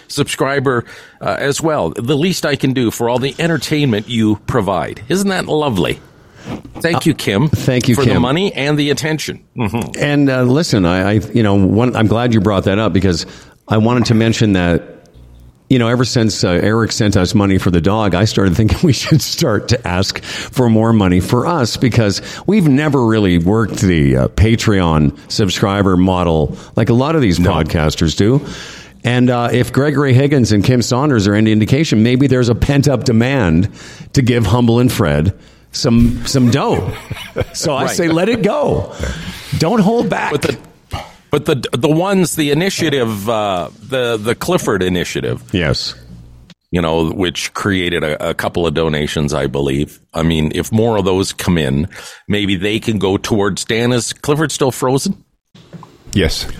subscriber 0.08 0.84
uh, 1.20 1.36
as 1.38 1.60
well. 1.60 1.90
The 1.90 2.16
least 2.16 2.44
I 2.44 2.56
can 2.56 2.72
do 2.72 2.90
for 2.90 3.08
all 3.08 3.20
the 3.20 3.36
entertainment 3.38 4.08
you 4.08 4.36
provide. 4.48 5.00
Isn't 5.08 5.28
that 5.28 5.46
lovely? 5.46 6.00
Thank 6.80 7.06
you, 7.06 7.14
Kim. 7.14 7.48
Thank 7.48 7.88
you, 7.88 7.94
for 7.94 8.04
the 8.04 8.20
money 8.20 8.52
and 8.52 8.78
the 8.78 8.90
attention. 8.90 9.44
Mhm. 9.56 9.96
And 9.98 10.28
uh, 10.30 10.42
listen, 10.42 10.84
I, 10.84 11.10
I 11.10 11.12
you 11.12 11.42
know 11.42 11.54
one, 11.54 11.96
I'm 11.96 12.06
glad 12.06 12.34
you 12.34 12.40
brought 12.40 12.64
that 12.64 12.78
up 12.78 12.92
because 12.92 13.26
I 13.68 13.78
wanted 13.78 14.06
to 14.06 14.14
mention 14.14 14.52
that 14.52 15.08
you 15.68 15.78
know 15.78 15.88
ever 15.88 16.04
since 16.04 16.44
uh, 16.44 16.50
Eric 16.50 16.92
sent 16.92 17.16
us 17.16 17.34
money 17.34 17.58
for 17.58 17.70
the 17.70 17.80
dog, 17.80 18.14
I 18.14 18.24
started 18.26 18.56
thinking 18.56 18.78
we 18.84 18.92
should 18.92 19.22
start 19.22 19.68
to 19.68 19.88
ask 19.88 20.22
for 20.22 20.68
more 20.68 20.92
money 20.92 21.20
for 21.20 21.46
us 21.46 21.76
because 21.76 22.20
we've 22.46 22.68
never 22.68 23.04
really 23.06 23.38
worked 23.38 23.76
the 23.80 24.16
uh, 24.16 24.28
Patreon 24.28 25.18
subscriber 25.32 25.96
model 25.96 26.56
like 26.76 26.88
a 26.90 26.94
lot 26.94 27.16
of 27.16 27.22
these 27.22 27.38
podcasters 27.38 28.16
do. 28.16 28.46
And 29.02 29.30
uh, 29.30 29.50
if 29.52 29.72
Gregory 29.72 30.12
Higgins 30.14 30.50
and 30.50 30.64
Kim 30.64 30.82
Saunders 30.82 31.28
are 31.28 31.34
any 31.34 31.52
indication, 31.52 32.02
maybe 32.02 32.26
there's 32.26 32.48
a 32.48 32.56
pent 32.56 32.88
up 32.88 33.04
demand 33.04 33.70
to 34.14 34.22
give 34.22 34.46
Humble 34.46 34.80
and 34.80 34.90
Fred 34.92 35.38
some 35.76 36.26
some 36.26 36.50
dough. 36.50 36.92
So 37.52 37.74
I 37.74 37.86
say, 37.86 38.08
let 38.08 38.28
it 38.28 38.42
go. 38.42 38.94
Don't 39.58 39.80
hold 39.80 40.08
back. 40.08 40.32
But 40.32 40.42
the 40.42 40.58
but 41.30 41.44
the 41.46 41.62
the 41.76 41.88
ones 41.88 42.36
the 42.36 42.50
initiative 42.50 43.28
uh, 43.28 43.70
the 43.80 44.16
the 44.16 44.34
Clifford 44.34 44.82
initiative 44.82 45.42
yes. 45.52 45.94
you 46.70 46.80
know, 46.80 47.10
which 47.10 47.52
created 47.54 48.02
a, 48.04 48.30
a 48.30 48.34
couple 48.34 48.66
of 48.66 48.74
donations, 48.74 49.34
I 49.34 49.46
believe. 49.46 50.00
I 50.14 50.22
mean, 50.22 50.52
if 50.54 50.72
more 50.72 50.96
of 50.96 51.04
those 51.04 51.32
come 51.32 51.58
in, 51.58 51.88
maybe 52.28 52.56
they 52.56 52.80
can 52.80 52.98
go 52.98 53.16
towards 53.16 53.64
Dan. 53.64 53.92
Is 53.92 54.12
Clifford 54.12 54.52
still 54.52 54.70
frozen? 54.70 55.24
Yes. 56.12 56.50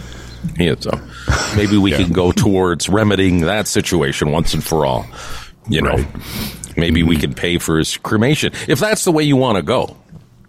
Yeah, 0.59 0.75
so 0.79 1.01
maybe 1.57 1.77
we 1.77 1.91
can 1.97 2.13
go 2.13 2.33
towards 2.33 2.89
remedying 2.89 3.41
that 3.41 3.67
situation 3.67 4.31
once 4.31 4.55
and 4.55 4.63
for 4.63 4.87
all. 4.87 5.07
You 5.69 5.83
know, 5.83 5.95
Right. 5.97 6.77
maybe 6.77 7.03
we 7.03 7.17
can 7.17 7.35
pay 7.35 7.59
for 7.59 7.79
his 7.79 7.97
cremation 7.97 8.53
if 8.69 8.79
that's 8.79 9.05
the 9.05 9.13
way 9.13 9.23
you 9.25 9.37
want 9.37 9.57
to 9.57 9.63
go. 9.63 9.97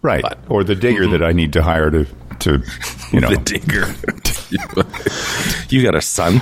Right. 0.02 0.22
But- 0.22 0.38
or 0.48 0.62
the 0.64 0.74
digger 0.76 1.06
that 1.08 1.22
I 1.22 1.32
need 1.32 1.52
to 1.54 1.62
hire 1.62 1.90
to, 1.90 2.06
to 2.40 2.62
you 3.12 3.20
know. 3.20 3.30
The 3.30 3.36
digger. 3.38 3.94
you 5.70 5.82
got 5.82 5.94
a 5.94 6.00
son. 6.00 6.40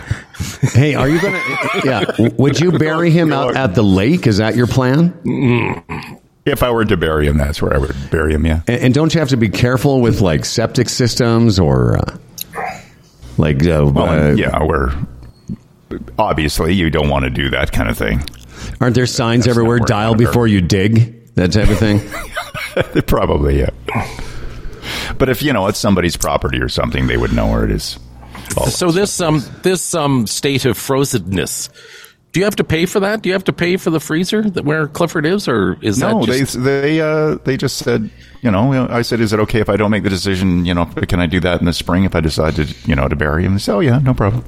Hey, 0.72 0.94
are 0.94 1.08
you 1.08 1.20
gonna? 1.20 1.40
Yeah. 1.84 2.04
Would 2.36 2.60
you 2.60 2.72
bury 2.78 3.10
him 3.10 3.32
out 3.32 3.56
at 3.56 3.74
the 3.74 3.82
lake? 3.82 4.26
Is 4.26 4.36
that 4.38 4.56
your 4.56 4.66
plan? 4.66 5.12
if 6.44 6.62
I 6.62 6.70
were 6.70 6.84
to 6.84 6.96
bury 6.96 7.26
him, 7.26 7.36
that's 7.38 7.60
where 7.60 7.74
I 7.74 7.78
would 7.78 7.94
bury 8.10 8.32
him, 8.34 8.46
yeah. 8.46 8.60
And, 8.68 8.80
and 8.82 8.94
don't 8.94 9.12
you 9.14 9.20
have 9.20 9.30
to 9.30 9.36
be 9.36 9.48
careful 9.48 10.00
with 10.00 10.20
like 10.20 10.44
septic 10.44 10.88
systems 10.88 11.58
or 11.58 11.96
uh, 11.98 12.16
like 13.38 13.64
uh, 13.66 13.90
Well, 13.92 14.08
uh, 14.08 14.32
yeah, 14.34 14.62
we're 14.62 14.92
obviously 16.18 16.74
you 16.74 16.90
don't 16.90 17.08
want 17.08 17.24
to 17.24 17.30
do 17.30 17.50
that 17.50 17.72
kind 17.72 17.88
of 17.88 17.96
thing. 17.98 18.22
Aren't 18.80 18.94
there 18.94 19.06
signs 19.06 19.44
That's 19.44 19.56
everywhere? 19.56 19.78
Dial 19.80 20.14
before 20.14 20.46
you 20.46 20.60
dig. 20.60 21.34
That 21.34 21.52
type 21.52 21.68
of 21.68 21.78
thing. 21.78 22.00
Probably, 23.06 23.58
yeah. 23.60 23.70
But 25.18 25.28
if 25.28 25.42
you 25.42 25.52
know 25.52 25.66
it's 25.66 25.78
somebody's 25.78 26.16
property 26.16 26.60
or 26.60 26.68
something, 26.68 27.06
they 27.06 27.16
would 27.16 27.32
know 27.32 27.46
where 27.48 27.64
it 27.64 27.70
is. 27.70 27.98
So 28.70 28.90
this 28.90 29.20
um 29.20 29.42
this 29.62 29.94
um 29.94 30.26
state 30.26 30.64
of 30.64 30.78
frozenness. 30.78 31.68
Do 32.32 32.40
you 32.40 32.44
have 32.44 32.56
to 32.56 32.64
pay 32.64 32.84
for 32.86 33.00
that? 33.00 33.22
Do 33.22 33.28
you 33.30 33.32
have 33.32 33.44
to 33.44 33.52
pay 33.52 33.76
for 33.78 33.88
the 33.90 34.00
freezer 34.00 34.42
that 34.50 34.64
where 34.64 34.88
Clifford 34.88 35.24
is, 35.24 35.48
or 35.48 35.78
is 35.80 35.98
No, 35.98 36.20
that 36.24 36.38
just, 36.38 36.62
they 36.62 36.80
they 36.82 37.00
uh, 37.00 37.36
they 37.44 37.56
just 37.56 37.78
said, 37.78 38.10
you 38.42 38.50
know, 38.50 38.86
I 38.90 39.02
said, 39.02 39.20
is 39.20 39.32
it 39.32 39.40
okay 39.40 39.60
if 39.60 39.70
I 39.70 39.76
don't 39.76 39.90
make 39.90 40.02
the 40.02 40.10
decision? 40.10 40.66
You 40.66 40.74
know, 40.74 40.84
can 40.84 41.18
I 41.18 41.26
do 41.26 41.40
that 41.40 41.60
in 41.60 41.66
the 41.66 41.72
spring 41.72 42.04
if 42.04 42.14
I 42.14 42.20
decide 42.20 42.56
to, 42.56 42.64
you 42.84 42.94
know, 42.94 43.08
to 43.08 43.16
bury 43.16 43.44
him? 43.44 43.54
They 43.54 43.58
said, 43.58 43.74
oh 43.76 43.80
yeah, 43.80 43.98
no 44.00 44.12
problem. 44.12 44.44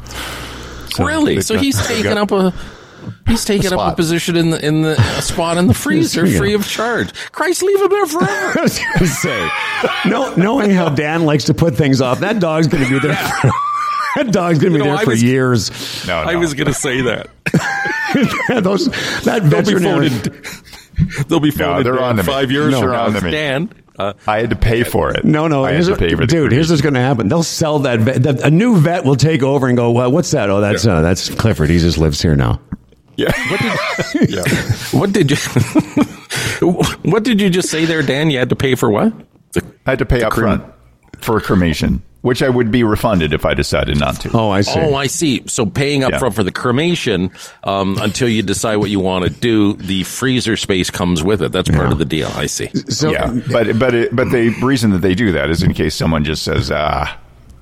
So 0.91 1.05
really? 1.05 1.41
So 1.41 1.55
got- 1.55 1.65
he's 1.65 1.77
they've 1.89 1.97
taken 1.99 2.15
got- 2.15 2.31
up 2.31 2.55
a 2.55 2.55
he's 3.27 3.45
taking 3.45 3.73
up 3.73 3.93
a 3.93 3.97
position 3.97 4.37
in 4.37 4.51
the 4.51 4.65
in 4.65 4.83
the 4.83 4.93
a 4.99 5.23
spot 5.23 5.57
in 5.59 5.67
the 5.67 5.75
freezer, 5.85 6.27
free 6.27 6.55
of 6.55 6.67
charge. 6.67 7.13
Christ, 7.33 7.63
leave 7.63 7.81
him 7.81 7.89
there 7.89 8.07
forever. 8.07 8.31
I 8.59 8.63
was 8.63 8.79
going 8.79 8.99
to 8.99 9.07
say, 9.07 9.49
no, 10.07 10.35
knowing 10.37 10.71
how 10.71 10.89
Dan 10.91 11.25
likes 11.25 11.45
to 11.45 11.55
put 11.55 11.75
things 11.77 12.01
off, 12.01 12.21
that 12.21 12.41
dog's 12.41 12.67
going 12.67 12.85
to 12.85 12.91
be 12.91 12.99
there. 12.99 13.17
For, 13.17 13.51
that 14.25 14.33
dog's 14.33 14.59
going 14.59 14.73
to 14.73 14.79
be 14.79 14.85
know, 14.85 14.91
there 14.91 15.01
I 15.01 15.05
for 15.05 15.11
was- 15.11 15.23
years. 15.23 16.07
No, 16.07 16.19
I 16.19 16.37
was 16.37 16.55
going 16.55 16.67
to 16.69 16.75
say 16.75 17.03
that. 17.03 17.29
Those 18.63 18.87
that 19.25 19.25
They'll 19.25 19.63
be 19.63 19.75
veterinary. 19.75 20.09
phoning. 20.09 20.43
They'll 21.29 21.41
be 21.41 21.51
phoning 21.51 21.85
they're 21.85 21.95
Dan 21.95 22.03
on 22.03 22.17
to 22.17 22.23
me. 22.23 22.27
five 22.27 22.51
years 22.51 22.73
No, 22.73 22.81
from 22.81 22.89
they're 22.91 22.99
now. 22.99 23.05
on 23.07 23.13
to 23.15 23.21
me. 23.25 23.31
Dan, 23.31 23.71
uh, 23.99 24.13
I 24.27 24.41
had 24.41 24.51
to 24.51 24.57
pay 24.57 24.83
for 24.83 25.11
it. 25.11 25.25
No, 25.25 25.47
no, 25.49 25.65
I 25.65 25.69
had 25.73 25.75
here's 25.75 25.89
to 25.89 25.97
pay 25.97 26.11
for 26.15 26.23
the 26.23 26.27
dude. 26.27 26.53
Here's 26.53 26.71
what's 26.71 26.83
going 26.83 26.95
to 26.95 27.01
happen. 27.01 27.29
They'll 27.29 27.43
sell 27.43 27.81
that 27.81 28.01
vet. 28.01 28.23
The, 28.23 28.47
a 28.47 28.51
new 28.51 28.77
vet 28.79 29.05
will 29.05 29.17
take 29.17 29.43
over 29.43 29.67
and 29.69 29.77
go. 29.77 29.91
Well, 29.93 30.11
what's 30.11 30.31
that? 30.33 30.51
Oh, 30.51 30.61
that's 30.61 30.87
uh, 30.87 31.01
that's 31.03 31.29
Clifford. 31.35 31.71
He 31.71 31.79
just 31.79 31.99
lives 31.99 32.21
here 32.23 32.35
now. 32.37 32.61
Yeah. 33.19 33.33
yeah. 34.29 34.43
What 34.93 35.13
did 35.13 35.31
you? 35.31 35.37
what 37.03 37.25
did 37.25 37.41
you 37.41 37.51
just 37.51 37.69
say 37.69 37.85
there, 37.85 38.03
Dan? 38.03 38.31
You 38.31 38.39
had 38.39 38.49
to 38.49 38.57
pay 38.57 38.75
for 38.75 38.91
what? 38.91 39.13
The, 39.53 39.63
I 39.87 39.91
had 39.91 39.99
to 39.99 40.07
pay 40.07 40.21
the 40.21 40.29
up 40.29 40.33
crem- 40.33 40.61
front 40.61 40.65
for 41.19 41.41
cremation, 41.41 42.01
which 42.23 42.43
I 42.43 42.49
would 42.49 42.71
be 42.71 42.85
refunded 42.85 43.33
if 43.33 43.45
I 43.45 43.55
decided 43.55 43.99
not 43.99 44.21
to. 44.21 44.31
Oh, 44.35 44.51
I 44.51 44.61
see. 44.61 44.79
Oh, 44.79 44.95
I 44.95 45.09
see. 45.09 45.43
So 45.49 45.67
paying 45.67 46.05
up 46.05 46.13
Yeah. 46.13 46.19
front 46.19 46.37
for 46.37 46.45
the 46.45 46.53
cremation 46.53 47.33
um, 47.65 47.99
until 48.01 48.29
you 48.29 48.43
decide 48.43 48.77
what 48.77 48.91
you 48.91 49.01
want 49.01 49.25
to 49.25 49.31
do, 49.31 49.73
the 49.75 50.05
freezer 50.05 50.57
space 50.57 50.91
comes 50.91 51.23
with 51.25 51.43
it. 51.43 51.51
That's 51.51 51.69
part 51.71 51.87
Yeah. 51.87 51.93
of 51.93 51.99
the 51.99 52.05
deal. 52.05 52.29
I 52.37 52.47
see. 52.47 52.69
so 52.89 53.11
yeah, 53.11 53.35
but 53.51 53.79
but 53.79 53.95
it, 53.95 54.15
but 54.15 54.31
the 54.31 54.51
reason 54.63 54.93
that 54.93 55.01
they 55.01 55.15
do 55.17 55.33
that 55.33 55.51
is 55.51 55.63
in 55.65 55.75
case 55.75 55.97
someone 55.97 56.23
just 56.25 56.45
says 56.45 56.71
ah, 56.73 57.19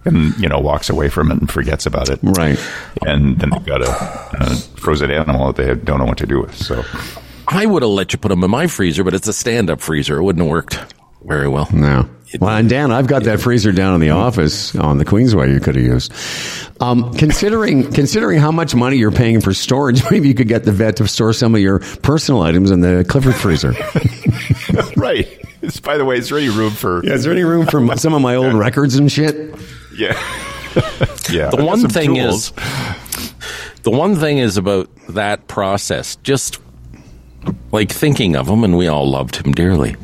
and 0.06 0.36
you 0.38 0.48
know 0.48 0.58
walks 0.58 0.88
away 0.88 1.08
from 1.08 1.30
it 1.30 1.38
and 1.38 1.50
forgets 1.50 1.86
about 1.86 2.08
it, 2.08 2.18
right. 2.22 2.58
And 3.06 3.38
then 3.38 3.50
they've 3.50 3.66
got 3.66 3.82
a, 3.82 3.90
a 4.40 4.56
frozen 4.76 5.10
animal 5.10 5.52
that 5.52 5.62
they 5.62 5.74
don't 5.74 5.98
know 5.98 6.06
what 6.06 6.18
to 6.18 6.26
do 6.26 6.40
with. 6.40 6.56
So 6.56 6.84
I 7.48 7.66
would 7.66 7.82
have 7.82 7.90
let 7.90 8.12
you 8.12 8.18
put 8.18 8.28
them 8.28 8.42
in 8.42 8.50
my 8.50 8.66
freezer, 8.66 9.04
but 9.04 9.14
it's 9.14 9.28
a 9.28 9.32
stand-up 9.32 9.80
freezer. 9.80 10.16
It 10.18 10.22
wouldn't 10.22 10.44
have 10.44 10.50
worked 10.50 10.78
very 11.24 11.48
well. 11.48 11.68
No. 11.72 12.08
Well, 12.40 12.56
and 12.56 12.68
Dan, 12.68 12.90
I've 12.90 13.06
got 13.06 13.22
that 13.24 13.40
freezer 13.40 13.72
down 13.72 13.94
in 13.94 14.00
the 14.00 14.10
office 14.10 14.74
on 14.74 14.98
the 14.98 15.04
Queensway. 15.04 15.52
You 15.52 15.60
could 15.60 15.76
have 15.76 15.84
used. 15.84 16.12
Um, 16.80 17.14
considering 17.14 17.90
considering 17.92 18.38
how 18.38 18.50
much 18.50 18.74
money 18.74 18.96
you're 18.96 19.12
paying 19.12 19.40
for 19.40 19.54
storage, 19.54 20.02
maybe 20.10 20.28
you 20.28 20.34
could 20.34 20.48
get 20.48 20.64
the 20.64 20.72
vet 20.72 20.96
to 20.96 21.06
store 21.06 21.32
some 21.32 21.54
of 21.54 21.60
your 21.60 21.78
personal 22.02 22.42
items 22.42 22.70
in 22.70 22.80
the 22.80 23.04
Clifford 23.08 23.36
freezer. 23.36 23.74
right. 24.96 25.28
It's, 25.66 25.80
by 25.80 25.96
the 25.98 26.04
way, 26.04 26.16
is 26.18 26.28
there 26.28 26.38
any 26.38 26.48
room 26.48 26.70
for 26.72 27.04
Yeah, 27.04 27.14
is 27.14 27.24
there 27.24 27.32
any 27.32 27.44
room 27.44 27.66
for 27.66 27.80
m- 27.80 27.96
some 27.98 28.14
of 28.14 28.22
my 28.22 28.34
old 28.36 28.54
records 28.54 28.94
and 28.96 29.10
shit? 29.10 29.54
yeah 29.96 30.12
yeah? 31.30 31.48
The 31.50 31.64
one 31.64 31.88
thing 31.88 32.14
tools. 32.14 32.52
is, 32.56 33.32
the 33.82 33.90
one 33.90 34.14
thing 34.16 34.38
is 34.38 34.56
about 34.56 34.90
that 35.10 35.46
process. 35.48 36.16
Just 36.16 36.58
like 37.72 37.90
thinking 37.90 38.36
of 38.36 38.46
him, 38.48 38.62
and 38.64 38.76
we 38.76 38.86
all 38.88 39.08
loved 39.08 39.36
him 39.36 39.52
dearly. 39.52 39.96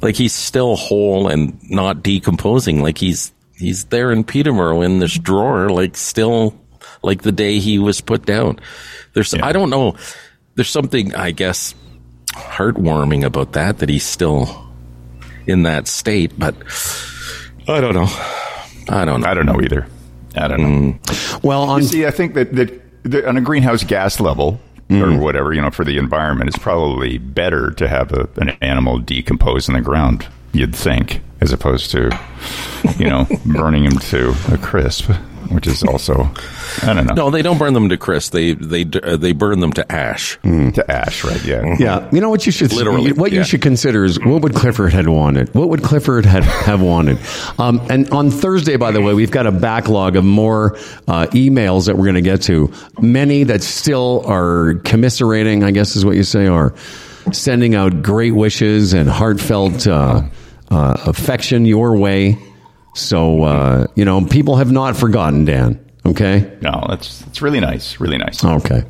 Like 0.00 0.14
he's 0.14 0.32
still 0.32 0.76
whole 0.76 1.28
and 1.28 1.58
not 1.70 2.02
decomposing. 2.02 2.80
Like 2.82 2.96
he's 2.98 3.32
he's 3.56 3.84
there 3.86 4.12
in 4.12 4.24
Peterborough 4.24 4.80
in 4.82 4.98
this 4.98 5.12
drawer, 5.18 5.68
like 5.68 5.96
still 5.96 6.54
like 7.02 7.22
the 7.22 7.32
day 7.32 7.58
he 7.58 7.78
was 7.78 8.00
put 8.00 8.24
down. 8.24 8.58
There's 9.12 9.34
I 9.34 9.52
don't 9.52 9.70
know. 9.70 9.96
There's 10.54 10.70
something 10.70 11.14
I 11.14 11.32
guess 11.32 11.74
heartwarming 12.28 13.24
about 13.24 13.52
that 13.52 13.78
that 13.78 13.88
he's 13.88 14.04
still 14.06 14.46
in 15.46 15.62
that 15.64 15.88
state, 15.88 16.38
but 16.38 16.54
I 17.68 17.80
don't 17.80 17.94
know. 17.94 18.08
I 18.88 19.04
don't 19.04 19.20
know. 19.20 19.26
I 19.26 19.34
don't 19.34 19.46
know 19.46 19.60
either. 19.60 19.86
I 20.36 20.48
don't 20.48 20.60
know. 20.60 20.92
Mm. 20.92 21.42
Well, 21.42 21.62
on 21.62 21.82
You 21.82 21.88
see, 21.88 22.06
I 22.06 22.10
think 22.10 22.34
that, 22.34 22.54
that, 22.54 22.82
that 23.04 23.24
on 23.26 23.36
a 23.36 23.40
greenhouse 23.40 23.84
gas 23.84 24.20
level 24.20 24.60
mm. 24.88 25.02
or 25.02 25.20
whatever, 25.20 25.52
you 25.52 25.60
know, 25.60 25.70
for 25.70 25.84
the 25.84 25.98
environment, 25.98 26.48
it's 26.48 26.58
probably 26.58 27.18
better 27.18 27.70
to 27.72 27.88
have 27.88 28.12
a, 28.12 28.28
an 28.36 28.50
animal 28.60 28.98
decompose 28.98 29.68
in 29.68 29.74
the 29.74 29.80
ground, 29.80 30.26
you'd 30.52 30.74
think, 30.74 31.22
as 31.40 31.52
opposed 31.52 31.90
to, 31.92 32.10
you 32.98 33.08
know, 33.08 33.26
burning 33.46 33.84
him 33.84 33.98
to 33.98 34.34
a 34.50 34.58
crisp, 34.58 35.10
which 35.52 35.66
is 35.66 35.82
also, 35.82 36.30
I 36.82 36.92
don't 36.94 37.06
know, 37.06 37.14
No, 37.14 37.30
they 37.30 37.42
don't 37.42 37.58
burn 37.58 37.74
them 37.74 37.88
to 37.90 37.96
crisp. 37.96 38.32
They 38.32 38.54
they 38.54 38.84
uh, 39.02 39.16
they 39.16 39.32
burn 39.32 39.60
them 39.60 39.72
to 39.74 39.92
ash. 39.92 40.38
to 40.42 40.84
ash, 40.88 41.24
right? 41.24 41.44
Yeah. 41.44 41.76
Yeah, 41.78 42.08
you 42.12 42.20
know 42.20 42.30
what 42.30 42.46
you 42.46 42.52
should 42.52 42.72
Literally, 42.72 43.12
What 43.12 43.32
yeah. 43.32 43.38
you 43.38 43.44
should 43.44 43.62
consider 43.62 44.04
is 44.04 44.18
what 44.20 44.42
would 44.42 44.54
Clifford 44.54 44.92
had 44.92 45.08
wanted. 45.08 45.54
What 45.54 45.68
would 45.68 45.82
Clifford 45.82 46.24
had 46.24 46.44
have 46.44 46.80
wanted? 46.82 47.18
Um, 47.58 47.80
and 47.90 48.08
on 48.10 48.30
Thursday, 48.30 48.76
by 48.76 48.90
the 48.92 49.00
way, 49.00 49.14
we've 49.14 49.30
got 49.30 49.46
a 49.46 49.52
backlog 49.52 50.16
of 50.16 50.24
more 50.24 50.76
uh, 51.08 51.26
emails 51.32 51.86
that 51.86 51.96
we're 51.96 52.04
going 52.04 52.14
to 52.16 52.20
get 52.22 52.42
to. 52.42 52.72
Many 53.00 53.44
that 53.44 53.62
still 53.62 54.24
are 54.26 54.74
commiserating, 54.84 55.64
I 55.64 55.70
guess 55.70 55.96
is 55.96 56.04
what 56.04 56.16
you 56.16 56.24
say, 56.24 56.46
are 56.46 56.74
sending 57.32 57.74
out 57.74 58.02
great 58.02 58.32
wishes 58.34 58.92
and 58.92 59.08
heartfelt 59.08 59.86
uh, 59.86 60.22
uh, 60.70 60.96
affection 61.06 61.64
your 61.66 61.96
way. 61.96 62.36
So 62.94 63.42
uh, 63.44 63.86
you 63.94 64.04
know, 64.04 64.24
people 64.24 64.56
have 64.56 64.70
not 64.72 64.96
forgotten 64.96 65.44
Dan. 65.44 65.78
Okay. 66.04 66.58
No, 66.60 66.84
that's 66.88 67.24
it's 67.28 67.40
really 67.40 67.60
nice, 67.60 68.00
really 68.00 68.18
nice. 68.18 68.44
Okay. 68.44 68.82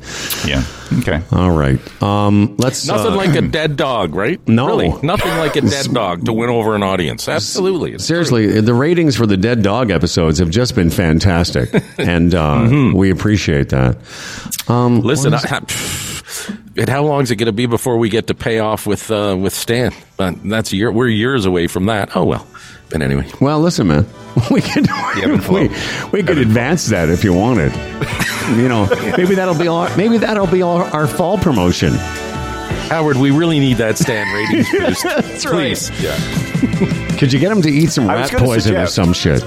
Yeah. 0.47 0.63
Okay. 0.99 1.21
All 1.31 1.51
right. 1.51 1.79
Um, 2.01 2.55
let's 2.57 2.87
Nothing 2.87 3.13
uh, 3.13 3.15
like 3.15 3.35
a 3.35 3.41
dead 3.41 3.77
dog, 3.77 4.15
right? 4.15 4.45
No. 4.47 4.65
really, 4.65 4.89
nothing 5.03 5.29
like 5.37 5.55
a 5.55 5.61
dead 5.61 5.93
dog 5.93 6.25
to 6.25 6.33
win 6.33 6.49
over 6.49 6.75
an 6.75 6.81
audience. 6.81 7.27
Absolutely, 7.29 7.93
It's 7.93 8.05
Seriously, 8.05 8.61
the 8.61 8.73
ratings 8.73 9.15
for 9.15 9.27
the 9.27 9.37
Dead 9.37 9.61
Dog 9.61 9.91
episodes 9.91 10.39
have 10.39 10.49
just 10.49 10.73
been 10.73 10.89
fantastic, 10.89 11.69
and 11.99 12.33
uh, 12.33 12.91
we 12.95 13.11
appreciate 13.11 13.69
that. 13.69 13.97
Um. 14.67 15.01
Listen, 15.01 15.33
what 15.33 15.45
is- 15.45 15.51
I, 15.51 15.57
I, 15.57 16.57
and 16.77 16.89
how 16.89 17.03
long 17.03 17.21
is 17.21 17.29
it 17.29 17.35
going 17.35 17.45
to 17.45 17.51
be 17.51 17.67
before 17.67 17.99
we 17.99 18.09
get 18.09 18.25
to 18.27 18.33
pay 18.33 18.57
off 18.57 18.87
with 18.87 19.11
uh, 19.11 19.37
with 19.39 19.53
Stan? 19.53 19.93
But 20.17 20.43
that's 20.43 20.73
year. 20.73 20.91
We're 20.91 21.07
years 21.09 21.45
away 21.45 21.67
from 21.67 21.85
that. 21.85 22.15
Oh 22.17 22.23
well. 22.25 22.47
But 22.93 23.01
anyway, 23.01 23.27
well, 23.41 23.59
listen, 23.59 23.87
man, 23.87 24.05
we 24.51 24.61
could 24.61 24.87
and 24.89 25.43
flow. 25.43 25.61
we, 25.61 25.69
we 26.11 26.23
could 26.23 26.37
advance 26.37 26.85
that 26.87 27.09
if 27.09 27.23
you 27.23 27.33
wanted. 27.33 27.73
you 28.55 28.69
know, 28.69 28.87
maybe 29.17 29.33
that'll 29.35 29.57
be 29.57 29.67
our, 29.67 29.95
maybe 29.97 30.17
that'll 30.19 30.47
be 30.47 30.61
our, 30.61 30.83
our 30.85 31.07
fall 31.07 31.37
promotion. 31.39 31.93
Howard, 32.89 33.17
we 33.17 33.31
really 33.31 33.59
need 33.59 33.77
that 33.77 33.97
Stan 33.97 34.31
ratings 34.33 34.69
boost. 34.71 35.03
That's 35.03 35.43
Please. 35.45 35.89
Yeah. 36.01 36.15
Could 37.17 37.33
you 37.33 37.39
get 37.39 37.51
him 37.51 37.63
to 37.63 37.69
eat 37.69 37.89
some 37.89 38.07
I 38.09 38.21
was 38.21 38.31
rat 38.31 38.31
gonna 38.33 38.45
poison 38.45 38.75
or 38.75 38.85
some 38.85 39.11
shit? 39.11 39.43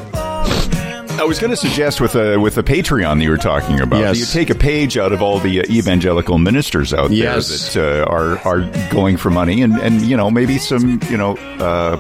I 1.18 1.24
was 1.24 1.38
going 1.38 1.50
to 1.50 1.56
suggest 1.56 2.00
with 2.00 2.14
a 2.14 2.38
with 2.38 2.58
a 2.58 2.62
Patreon 2.62 3.18
that 3.18 3.24
you 3.24 3.30
were 3.30 3.38
talking 3.38 3.80
about, 3.80 4.00
Yes. 4.00 4.14
that 4.14 4.18
you 4.18 4.26
take 4.26 4.50
a 4.50 4.58
page 4.58 4.98
out 4.98 5.12
of 5.12 5.22
all 5.22 5.38
the 5.38 5.60
uh, 5.60 5.64
evangelical 5.70 6.36
ministers 6.38 6.92
out 6.92 7.10
Yes. 7.10 7.72
there 7.74 8.02
that 8.02 8.06
uh, 8.08 8.10
are 8.12 8.38
are 8.40 8.90
going 8.90 9.16
for 9.16 9.30
money, 9.30 9.62
and 9.62 9.74
and 9.78 10.02
you 10.02 10.16
know 10.16 10.30
maybe 10.30 10.58
some 10.58 11.00
you 11.08 11.16
know 11.16 11.36
uh, 11.58 11.96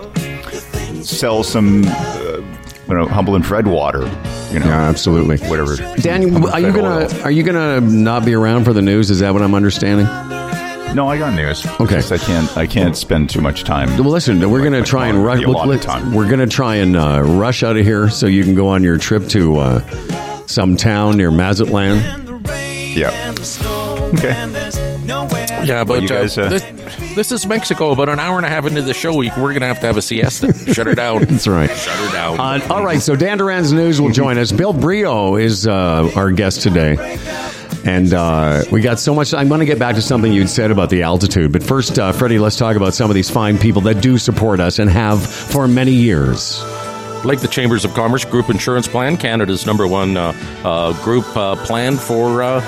sell 1.06 1.42
some 1.42 1.84
uh, 1.86 2.40
you 2.88 2.94
know 2.94 3.06
humble 3.06 3.34
and 3.34 3.44
Fred 3.46 3.66
water, 3.66 4.00
you 4.52 4.58
know, 4.60 4.66
Yeah, 4.66 4.88
absolutely. 4.88 5.38
whatever. 5.48 5.76
Dan, 5.96 6.28
Humble 6.32 6.50
are 6.50 6.60
you 6.60 6.72
gonna 6.72 7.06
oil. 7.06 7.22
are 7.22 7.30
you 7.30 7.42
gonna 7.42 7.80
not 7.80 8.24
be 8.24 8.34
around 8.34 8.64
for 8.64 8.72
the 8.72 8.82
news? 8.82 9.10
Is 9.10 9.20
that 9.20 9.32
what 9.32 9.42
I'm 9.42 9.54
understanding? 9.54 10.06
No, 10.94 11.08
I 11.08 11.18
got 11.18 11.34
news. 11.34 11.66
Okay. 11.80 11.98
I 11.98 12.16
can't 12.16 12.56
I 12.56 12.66
can't 12.66 12.96
spend 12.96 13.28
too 13.28 13.40
much 13.42 13.64
time. 13.64 13.88
Well, 13.98 14.10
listen, 14.10 14.38
we're 14.50 14.60
going 14.60 14.72
to 14.72 14.78
Like 14.78 14.88
try 14.88 15.08
and 15.08 15.22
rush. 15.22 15.40
the 15.40 15.44
allotted. 15.46 16.14
We're 16.14 16.26
going 16.28 16.38
to 16.40 16.46
try 16.46 16.76
and 16.76 16.96
uh, 16.96 17.22
rush 17.22 17.62
out 17.62 17.76
of 17.76 17.84
here 17.84 18.08
so 18.08 18.26
you 18.26 18.44
can 18.44 18.54
go 18.54 18.68
on 18.68 18.82
your 18.82 18.96
trip 18.96 19.28
to 19.30 19.58
uh, 19.58 20.46
some 20.46 20.74
town 20.74 21.18
near 21.18 21.30
Mazatlan. 21.30 21.98
Yeah. 22.96 23.10
Okay. 24.14 24.32
Yeah, 25.66 25.84
but 25.84 26.02
you 26.02 26.08
guys, 26.08 26.38
uh, 26.38 26.42
uh, 26.42 26.48
this, 26.48 26.62
this 27.14 27.32
is 27.32 27.46
Mexico. 27.46 27.90
About 27.90 28.08
an 28.08 28.18
hour 28.18 28.36
and 28.36 28.46
a 28.46 28.48
half 28.48 28.66
into 28.66 28.82
the 28.82 28.94
show, 28.94 29.14
week, 29.14 29.36
we're 29.36 29.50
going 29.50 29.60
to 29.60 29.66
have 29.66 29.80
to 29.80 29.86
have 29.86 29.96
a 29.96 30.02
siesta. 30.02 30.52
Shut 30.72 30.86
her 30.86 30.94
down. 30.94 31.24
That's 31.24 31.46
right. 31.48 31.70
Shut 31.70 31.96
her 31.98 32.12
down. 32.12 32.38
Uh, 32.40 32.66
all 32.70 32.84
right, 32.84 33.00
so 33.02 33.16
Dan 33.16 33.38
Duran's 33.38 33.72
News 33.72 34.00
will 34.00 34.10
join 34.12 34.38
us. 34.38 34.52
Bill 34.52 34.72
Brioux 34.72 35.36
is 35.40 35.66
uh, 35.66 36.10
our 36.14 36.30
guest 36.30 36.62
today. 36.62 36.96
And 37.84 38.12
uh, 38.14 38.64
we 38.72 38.80
got 38.80 38.98
so 38.98 39.14
much. 39.14 39.32
I'm 39.32 39.46
going 39.48 39.60
to 39.60 39.66
get 39.66 39.78
back 39.78 39.94
to 39.94 40.02
something 40.02 40.32
you'd 40.32 40.50
said 40.50 40.70
about 40.72 40.90
the 40.90 41.02
altitude. 41.02 41.52
But 41.52 41.62
first, 41.62 41.98
uh, 41.98 42.10
Freddie, 42.12 42.38
let's 42.40 42.56
talk 42.56 42.74
about 42.76 42.94
some 42.94 43.10
of 43.10 43.14
these 43.14 43.30
fine 43.30 43.58
people 43.58 43.80
that 43.82 44.00
do 44.02 44.18
support 44.18 44.58
us 44.58 44.78
and 44.80 44.90
have 44.90 45.24
for 45.24 45.68
many 45.68 45.92
years. 45.92 46.60
like 47.24 47.40
the 47.40 47.48
Chambers 47.48 47.84
of 47.84 47.94
Commerce 47.94 48.24
Group 48.24 48.50
Insurance 48.50 48.88
Plan, 48.88 49.16
Canada's 49.16 49.66
number 49.66 49.86
one 49.86 50.16
uh, 50.16 50.32
uh, 50.64 51.00
group 51.04 51.24
uh, 51.36 51.54
plan 51.64 51.96
for 51.96 52.42
uh, 52.42 52.60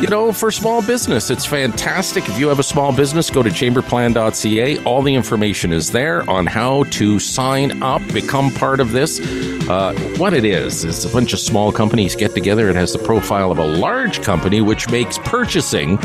you 0.00 0.08
know, 0.08 0.32
for 0.32 0.50
small 0.50 0.84
business. 0.84 1.30
It's 1.30 1.44
fantastic. 1.44 2.28
If 2.28 2.38
you 2.38 2.48
have 2.48 2.58
a 2.58 2.64
small 2.64 2.94
business, 2.94 3.30
go 3.30 3.42
to 3.42 3.50
chamberplan.ca. 3.50 4.84
All 4.84 5.02
the 5.02 5.14
information 5.14 5.72
is 5.72 5.92
there 5.92 6.28
on 6.28 6.46
how 6.46 6.84
to 6.84 7.18
sign 7.18 7.82
up, 7.82 8.06
become 8.12 8.50
part 8.52 8.80
of 8.80 8.92
this. 8.92 9.20
Uh, 9.68 9.94
what 10.16 10.34
it 10.34 10.44
is, 10.44 10.84
is 10.84 11.04
a 11.04 11.08
bunch 11.08 11.32
of 11.32 11.38
small 11.38 11.70
companies 11.70 12.16
get 12.16 12.34
together. 12.34 12.68
It 12.68 12.76
has 12.76 12.92
the 12.92 12.98
profile 12.98 13.52
of 13.52 13.58
a 13.58 13.66
large 13.66 14.22
company, 14.22 14.60
which 14.60 14.90
makes 14.90 15.18
purchasing 15.18 15.98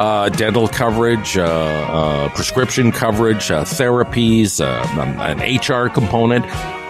uh, 0.00 0.30
dental 0.30 0.66
coverage, 0.66 1.36
uh, 1.36 1.44
uh, 1.44 2.28
prescription 2.30 2.90
coverage, 2.90 3.50
uh, 3.50 3.64
therapies, 3.64 4.64
uh, 4.64 5.00
um, 5.00 5.20
an 5.20 5.38
HR 5.40 5.90
component 5.90 6.46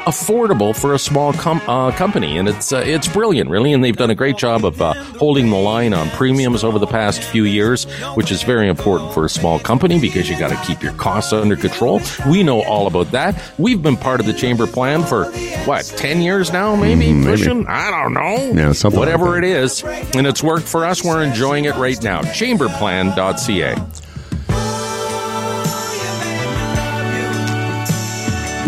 affordable 0.07 0.75
for 0.75 0.95
a 0.95 0.99
small 0.99 1.33
com- 1.33 1.61
uh, 1.69 1.91
company, 1.93 2.39
and 2.39 2.49
it's 2.49 2.73
uh, 2.73 2.79
it's 2.85 3.09
brilliant, 3.09 3.51
really. 3.51 3.73
And 3.73 3.83
they've 3.85 3.97
done 3.97 4.11
a 4.11 4.15
great 4.15 4.37
job 4.37 4.65
of 4.65 4.81
uh, 4.81 4.93
holding 5.19 5.51
the 5.51 5.57
line 5.57 5.93
on 5.95 6.09
premiums 6.11 6.65
over 6.65 6.79
the 6.79 6.87
past 6.87 7.23
few 7.23 7.45
years, 7.45 7.85
which 8.15 8.31
is 8.33 8.43
very 8.43 8.69
important 8.69 9.13
for 9.13 9.25
a 9.25 9.29
small 9.29 9.59
company 9.59 9.99
because 10.01 10.29
you 10.29 10.39
got 10.39 10.49
to 10.51 10.67
keep 10.67 10.83
your 10.83 10.93
costs 10.95 11.33
under 11.33 11.57
control. 11.57 12.01
We 12.29 12.43
know 12.43 12.63
all 12.63 12.87
about 12.87 13.11
that. 13.13 13.41
We've 13.59 13.83
been 13.83 13.97
part 13.97 14.21
of 14.21 14.27
the 14.27 14.33
chamber 14.33 14.67
plan 14.67 15.03
for 15.05 15.27
what 15.67 15.85
ten 15.97 16.21
years 16.21 16.53
now, 16.53 16.75
maybe, 16.77 17.07
Mm, 17.07 17.25
maybe. 17.25 17.31
pushing. 17.37 17.67
I 17.67 17.91
don't 17.91 18.15
know. 18.15 18.53
Yeah, 18.61 18.73
something 18.73 18.99
Whatever 18.99 19.33
that. 19.33 19.45
it 19.45 19.45
is, 19.45 19.83
and 19.85 20.27
it's 20.27 20.43
worked 20.43 20.67
for 20.67 20.85
us. 20.85 21.05
We're 21.05 21.23
enjoying 21.23 21.65
it 21.67 21.75
right 21.77 22.01
now. 22.03 22.23
Chamberplan.ca. 22.23 23.77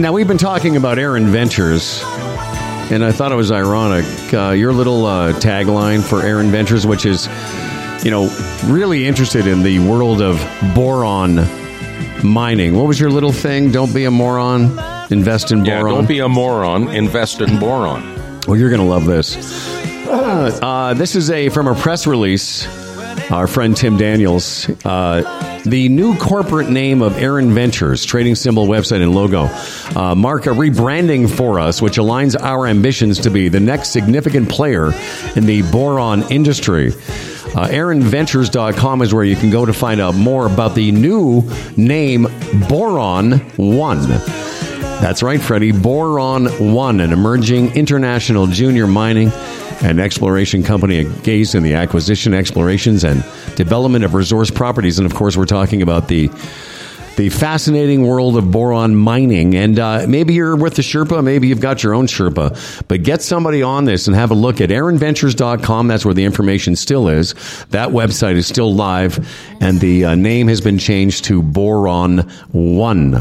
Now 0.03 0.13
we've 0.13 0.27
been 0.27 0.37
talking 0.37 0.75
about 0.75 0.99
Erin 0.99 1.29
Ventures, 1.29 2.03
and 2.91 3.05
I 3.05 3.13
thought 3.13 3.31
it 3.31 3.37
was 3.37 3.53
ironic. 3.53 4.05
Uh, 4.35 4.51
your 4.51 4.73
little 4.73 5.07
uh, 5.07 5.33
tagline 5.35 6.03
for 6.03 6.23
Erin 6.23 6.51
Ventures, 6.51 6.85
which 6.85 7.07
is, 7.07 7.29
you 8.05 8.11
know, 8.11 8.29
really 8.65 9.07
interested 9.07 9.47
in 9.47 9.63
the 9.63 9.79
world 9.79 10.21
of 10.21 10.45
boron 10.75 11.37
mining. 12.25 12.75
What 12.75 12.89
was 12.89 12.99
your 12.99 13.13
little 13.13 13.31
thing? 13.31 13.71
Don't 13.71 13.95
be 13.95 14.05
a 14.05 14.11
moron. 14.11 14.77
Invest 15.13 15.53
in 15.53 15.63
boron. 15.63 15.87
Yeah, 15.87 15.93
don't 15.93 16.09
be 16.09 16.19
a 16.19 16.29
moron. 16.29 16.89
Invest 16.89 17.41
in 17.41 17.61
boron. 17.61 18.03
Well, 18.49 18.57
you're 18.57 18.71
going 18.71 18.83
to 18.83 18.89
love 18.89 19.05
this. 19.05 19.37
Uh, 20.09 20.95
this 20.95 21.15
is 21.15 21.31
a 21.31 21.49
from 21.49 21.69
a 21.69 21.77
press 21.77 22.09
release. 22.09 22.67
Our 23.33 23.47
friend 23.47 23.75
Tim 23.75 23.97
Daniels. 23.97 24.69
Uh, 24.85 25.63
the 25.65 25.89
new 25.89 26.19
corporate 26.19 26.69
name 26.69 27.01
of 27.01 27.17
Erin 27.17 27.55
Ventures, 27.55 28.05
trading 28.05 28.35
symbol, 28.35 28.67
website, 28.67 29.01
and 29.01 29.15
logo, 29.15 29.45
uh, 29.99 30.15
mark 30.15 30.45
a 30.45 30.51
rebranding 30.51 31.35
for 31.35 31.59
us, 31.59 31.81
which 31.81 31.97
aligns 31.97 32.39
our 32.39 32.67
ambitions 32.67 33.21
to 33.21 33.31
be 33.31 33.49
the 33.49 33.59
next 33.59 33.89
significant 33.89 34.51
player 34.51 34.93
in 35.35 35.47
the 35.47 35.63
boron 35.73 36.31
industry. 36.31 36.89
Uh, 36.89 37.69
ErinVentures.com 37.69 39.01
is 39.01 39.15
where 39.15 39.25
you 39.25 39.37
can 39.37 39.49
go 39.49 39.65
to 39.65 39.73
find 39.73 39.99
out 39.99 40.15
more 40.15 40.45
about 40.45 40.75
the 40.75 40.93
new 40.93 41.43
name 41.79 42.27
Boron 42.69 43.39
One. 43.57 44.09
That's 45.01 45.23
right, 45.23 45.41
Freddie. 45.41 45.73
Boron 45.73 46.47
One, 46.75 47.01
an 47.01 47.15
emerging 47.15 47.77
international 47.77 48.47
junior 48.47 48.87
mining 48.87 49.33
and 49.83 50.01
exploration 50.01 50.63
company 50.63 51.01
engaged 51.01 51.55
in 51.55 51.63
the 51.63 51.75
acquisition, 51.75 52.35
explorations, 52.35 53.05
and 53.05 53.25
development 53.57 54.05
of 54.05 54.15
resource 54.15 54.51
properties. 54.51 54.99
And 54.99 55.07
of 55.07 55.15
course, 55.15 55.37
we're 55.37 55.47
talking 55.47 55.83
about 55.83 56.09
the 56.09 56.31
the 57.17 57.29
fascinating 57.29 58.07
world 58.07 58.37
of 58.37 58.51
boron 58.51 58.95
mining. 58.95 59.55
And 59.55 59.79
uh, 59.79 60.07
maybe 60.09 60.35
you're 60.35 60.57
with 60.57 60.77
the 60.77 60.83
Sherpa, 60.83 61.23
maybe 61.23 61.49
you've 61.49 61.61
got 61.61 61.83
your 61.83 61.95
own 61.95 62.07
Sherpa, 62.07 62.89
but 62.89 63.03
get 63.03 63.23
somebody 63.23 63.63
on 63.63 63.85
this 63.85 64.07
and 64.07 64.17
have 64.17 64.31
a 64.31 64.35
look 64.35 64.61
at 64.61 64.71
erinventures.com. 64.71 65.89
That's 65.89 66.05
where 66.05 66.15
the 66.15 66.25
information 66.25 66.77
still 66.77 67.09
is. 67.09 67.35
That 67.71 67.91
website 67.91 68.37
is 68.37 68.47
still 68.47 68.75
live, 68.75 69.29
and 69.61 69.81
the 69.81 70.07
uh, 70.07 70.15
name 70.15 70.49
has 70.49 70.61
been 70.61 70.79
changed 70.79 71.25
to 71.25 71.43
Boron 71.43 72.19
One. 72.53 73.15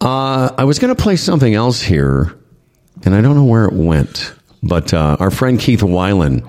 Uh, 0.00 0.54
I 0.56 0.64
was 0.64 0.78
going 0.78 0.94
to 0.94 1.02
play 1.02 1.16
something 1.16 1.54
else 1.54 1.82
here, 1.82 2.32
and 3.04 3.14
I 3.14 3.20
don't 3.20 3.34
know 3.34 3.44
where 3.44 3.64
it 3.64 3.72
went. 3.72 4.37
But 4.62 4.92
uh, 4.92 5.16
our 5.20 5.30
friend 5.30 5.58
Keith 5.58 5.80
Weiland 5.80 6.48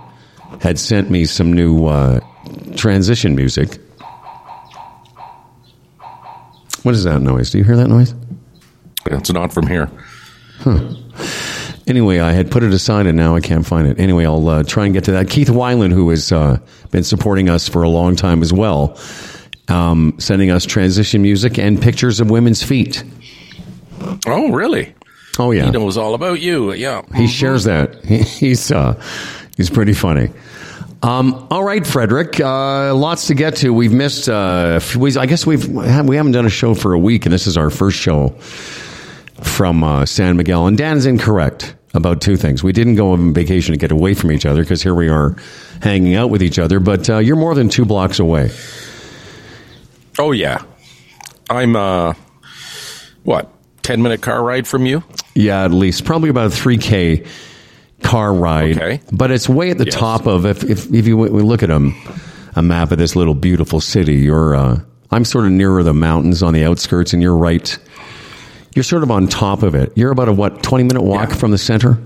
had 0.61 0.79
sent 0.79 1.09
me 1.09 1.25
some 1.25 1.53
new 1.53 1.85
uh, 1.85 2.19
transition 2.75 3.35
music. 3.35 3.79
What 6.83 6.95
is 6.95 7.03
that 7.03 7.21
noise? 7.21 7.51
Do 7.51 7.57
you 7.57 7.63
hear 7.63 7.77
that 7.77 7.87
noise? 7.89 8.13
It's 9.05 9.31
not 9.31 9.53
from 9.53 9.67
here. 9.67 9.89
Anyway, 11.89 12.19
I 12.19 12.33
had 12.33 12.51
put 12.51 12.61
it 12.61 12.71
aside 12.71 13.07
and 13.07 13.17
now 13.17 13.35
I 13.35 13.39
can't 13.41 13.65
find 13.65 13.87
it. 13.87 13.99
Anyway, 13.99 14.23
I'll 14.23 14.47
uh, 14.47 14.63
try 14.63 14.85
and 14.85 14.93
get 14.93 15.05
to 15.05 15.11
that. 15.13 15.27
Keith 15.27 15.47
Weiland, 15.47 15.91
who 15.91 16.11
has 16.11 16.31
uh, 16.31 16.59
been 16.91 17.03
supporting 17.03 17.49
us 17.49 17.67
for 17.67 17.81
a 17.81 17.89
long 17.89 18.15
time 18.15 18.43
as 18.43 18.53
well, 18.53 18.95
um, 19.69 20.13
sending 20.19 20.51
us 20.51 20.65
transition 20.65 21.23
music 21.23 21.57
and 21.57 21.81
pictures 21.81 22.19
of 22.19 22.29
women's 22.29 22.61
feet. 22.61 23.03
Oh, 24.27 24.51
really? 24.51 24.93
Oh, 25.39 25.51
yeah. 25.51 25.65
He 25.65 25.71
knows 25.71 25.97
all 25.97 26.13
about 26.13 26.41
you. 26.41 26.73
Yeah. 26.73 27.01
He 27.15 27.27
shares 27.27 27.63
that. 27.63 27.95
He- 28.05 28.17
He's 28.23 28.71
uh, 28.71 29.01
he's 29.57 29.69
pretty 29.69 29.93
funny. 29.93 30.29
Um, 31.01 31.47
all 31.49 31.63
right, 31.63 31.87
Frederick. 31.87 32.39
Uh, 32.41 32.93
lots 32.93 33.27
to 33.27 33.33
get 33.33 33.55
to. 33.57 33.73
We've 33.73 33.93
missed. 33.93 34.27
Uh, 34.27 34.81
we, 34.97 35.15
I 35.15 35.25
guess 35.27 35.45
we've 35.45 35.65
we 35.67 35.85
haven't 36.15 36.33
done 36.33 36.45
a 36.45 36.49
show 36.49 36.73
for 36.75 36.93
a 36.93 36.99
week, 36.99 37.25
and 37.25 37.31
this 37.33 37.47
is 37.47 37.55
our 37.57 37.69
first 37.69 37.97
show 37.97 38.29
from 39.41 39.81
uh, 39.83 40.05
San 40.05 40.35
Miguel. 40.35 40.67
And 40.67 40.77
Dan's 40.77 41.05
incorrect 41.05 41.73
about 41.93 42.19
two 42.21 42.35
things. 42.35 42.61
We 42.63 42.73
didn't 42.73 42.95
go 42.95 43.13
on 43.13 43.33
vacation 43.33 43.71
to 43.73 43.77
get 43.79 43.91
away 43.93 44.13
from 44.13 44.31
each 44.33 44.45
other 44.45 44.61
because 44.61 44.83
here 44.83 44.93
we 44.93 45.07
are 45.07 45.37
hanging 45.81 46.15
out 46.15 46.29
with 46.31 46.43
each 46.43 46.59
other. 46.59 46.81
But 46.81 47.09
uh, 47.09 47.17
you're 47.19 47.37
more 47.37 47.55
than 47.55 47.69
two 47.69 47.85
blocks 47.85 48.19
away. 48.19 48.51
Oh, 50.19 50.33
yeah. 50.33 50.61
I'm, 51.49 51.75
uh, 51.77 52.13
what, 53.23 53.49
10 53.83 54.01
minute 54.01 54.21
car 54.21 54.43
ride 54.43 54.67
from 54.67 54.85
you? 54.85 55.01
Yeah, 55.39 55.63
at 55.63 55.71
least 55.71 56.03
probably 56.05 56.29
about 56.29 56.47
a 56.47 56.49
three 56.51 56.77
k 56.77 57.25
car 58.03 58.33
ride. 58.33 58.77
Okay. 58.77 59.01
but 59.11 59.31
it's 59.31 59.47
way 59.49 59.71
at 59.71 59.77
the 59.77 59.85
Yes. 59.85 59.95
top 59.95 60.25
of 60.27 60.45
if 60.45 60.63
if, 60.63 60.93
if 60.93 61.07
you 61.07 61.17
we 61.17 61.41
look 61.41 61.63
at 61.63 61.69
a, 61.69 61.91
a 62.55 62.61
map 62.61 62.91
of 62.91 62.97
this 62.97 63.15
little 63.15 63.35
beautiful 63.35 63.79
city. 63.79 64.15
You're 64.15 64.55
uh, 64.55 64.79
I'm 65.11 65.25
sort 65.25 65.45
of 65.45 65.51
nearer 65.51 65.81
the 65.83 65.93
mountains 65.93 66.43
on 66.43 66.53
the 66.53 66.65
outskirts, 66.65 67.13
and 67.13 67.21
you're 67.21 67.35
right. 67.37 67.77
You're 68.75 68.83
sort 68.83 69.01
of 69.03 69.11
on 69.11 69.27
top 69.27 69.63
of 69.63 69.75
it. 69.75 69.91
You're 69.95 70.11
about 70.11 70.27
a 70.29 70.33
what 70.33 70.61
twenty 70.61 70.83
minute 70.83 71.01
walk 71.03 71.29
Yeah. 71.29 71.35
from 71.35 71.51
the 71.51 71.57
center. 71.57 71.97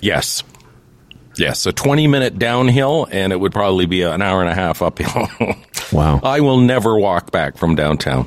Yes. 0.00 0.42
Yes, 1.36 1.66
a 1.66 1.72
20 1.72 2.06
minute 2.06 2.38
downhill, 2.38 3.08
and 3.10 3.32
it 3.32 3.40
would 3.40 3.50
probably 3.50 3.86
be 3.86 4.02
an 4.02 4.22
hour 4.22 4.40
and 4.40 4.48
a 4.48 4.54
half 4.54 4.82
uphill. 4.82 5.28
Wow. 5.92 6.18
I 6.22 6.40
will 6.40 6.58
never 6.58 6.96
walk 6.98 7.30
back 7.30 7.56
from 7.58 7.74
downtown. 7.76 8.26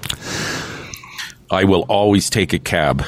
I 1.49 1.63
will 1.63 1.82
always 1.89 2.30
take 2.30 2.53
a 2.53 2.60
cab 2.60 3.03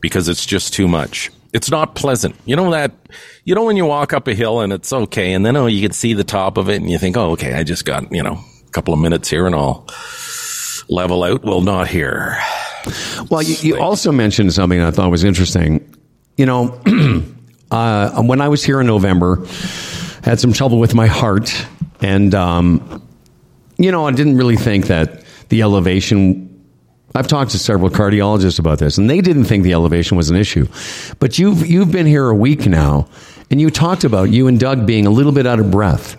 because 0.00 0.28
it's 0.28 0.46
just 0.46 0.72
too 0.72 0.88
much. 0.88 1.30
It's 1.52 1.70
not 1.70 1.94
pleasant. 1.94 2.36
You 2.44 2.56
know 2.56 2.70
that, 2.70 2.92
you 3.44 3.54
know, 3.54 3.64
when 3.64 3.76
you 3.76 3.84
walk 3.84 4.12
up 4.12 4.28
a 4.28 4.34
hill 4.34 4.60
and 4.60 4.72
it's 4.72 4.92
okay, 4.92 5.32
and 5.32 5.44
then 5.44 5.56
oh, 5.56 5.66
you 5.66 5.82
can 5.82 5.92
see 5.92 6.14
the 6.14 6.24
top 6.24 6.56
of 6.56 6.68
it 6.68 6.76
and 6.76 6.88
you 6.88 6.98
think, 6.98 7.16
oh, 7.16 7.32
okay, 7.32 7.54
I 7.54 7.64
just 7.64 7.84
got, 7.84 8.12
you 8.12 8.22
know, 8.22 8.38
a 8.66 8.70
couple 8.70 8.94
of 8.94 9.00
minutes 9.00 9.28
here 9.28 9.46
and 9.46 9.54
I'll 9.54 9.88
level 10.88 11.24
out. 11.24 11.42
Well, 11.42 11.60
not 11.60 11.88
here. 11.88 12.38
Well, 13.30 13.42
you, 13.42 13.56
you 13.60 13.80
also 13.80 14.12
mentioned 14.12 14.52
something 14.52 14.80
I 14.80 14.90
thought 14.90 15.10
was 15.10 15.24
interesting. 15.24 15.94
You 16.36 16.46
know, 16.46 16.80
uh, 17.70 18.22
when 18.22 18.40
I 18.40 18.48
was 18.48 18.64
here 18.64 18.80
in 18.80 18.86
November, 18.86 19.38
I 19.42 20.30
had 20.30 20.40
some 20.40 20.52
trouble 20.52 20.78
with 20.78 20.94
my 20.94 21.06
heart, 21.06 21.66
and 22.00 22.34
um, 22.34 23.06
you 23.76 23.90
know, 23.90 24.06
I 24.06 24.12
didn't 24.12 24.36
really 24.36 24.56
think 24.56 24.86
that 24.86 25.24
the 25.48 25.62
elevation. 25.62 26.46
I've 27.14 27.26
talked 27.26 27.50
to 27.52 27.58
several 27.58 27.90
cardiologists 27.90 28.58
about 28.58 28.78
this, 28.78 28.98
and 28.98 29.10
they 29.10 29.20
didn't 29.20 29.44
think 29.44 29.64
the 29.64 29.72
elevation 29.72 30.16
was 30.16 30.30
an 30.30 30.36
issue. 30.36 30.66
But 31.18 31.38
you've 31.38 31.66
you've 31.66 31.90
been 31.90 32.06
here 32.06 32.28
a 32.28 32.34
week 32.34 32.66
now, 32.66 33.08
and 33.50 33.60
you 33.60 33.70
talked 33.70 34.04
about 34.04 34.30
you 34.30 34.46
and 34.46 34.60
Doug 34.60 34.86
being 34.86 35.06
a 35.06 35.10
little 35.10 35.32
bit 35.32 35.46
out 35.46 35.58
of 35.58 35.70
breath. 35.70 36.16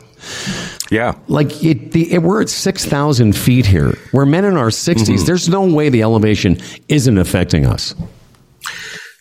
Yeah. 0.92 1.16
Like 1.28 1.64
it, 1.64 1.94
the, 1.94 2.14
it, 2.14 2.22
we're 2.22 2.42
at 2.42 2.50
six 2.50 2.86
thousand 2.86 3.36
feet 3.36 3.66
here. 3.66 3.98
We're 4.12 4.26
men 4.26 4.44
in 4.44 4.58
our 4.58 4.68
60s 4.68 5.26
There's 5.26 5.48
no 5.48 5.66
way 5.66 5.88
the 5.88 6.02
elevation 6.02 6.58
isn't 6.90 7.18
affecting 7.18 7.66
us. 7.66 7.96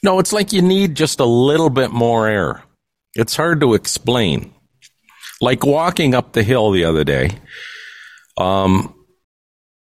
No, 0.03 0.19
it's 0.19 0.33
like 0.33 0.53
you 0.53 0.63
need 0.63 0.97
just 0.97 1.21
a 1.21 1.25
little 1.25 1.71
bit 1.71 1.93
more 1.93 2.27
air. 2.27 2.65
It's 3.15 3.37
hard 3.37 3.61
to 3.61 3.75
explain. 3.75 4.53
Like 5.41 5.65
walking 5.65 6.15
up 6.15 6.33
the 6.33 6.43
hill 6.43 6.73
the 6.73 6.85
other 6.85 7.05
day. 7.05 7.31
Um, 8.37 8.95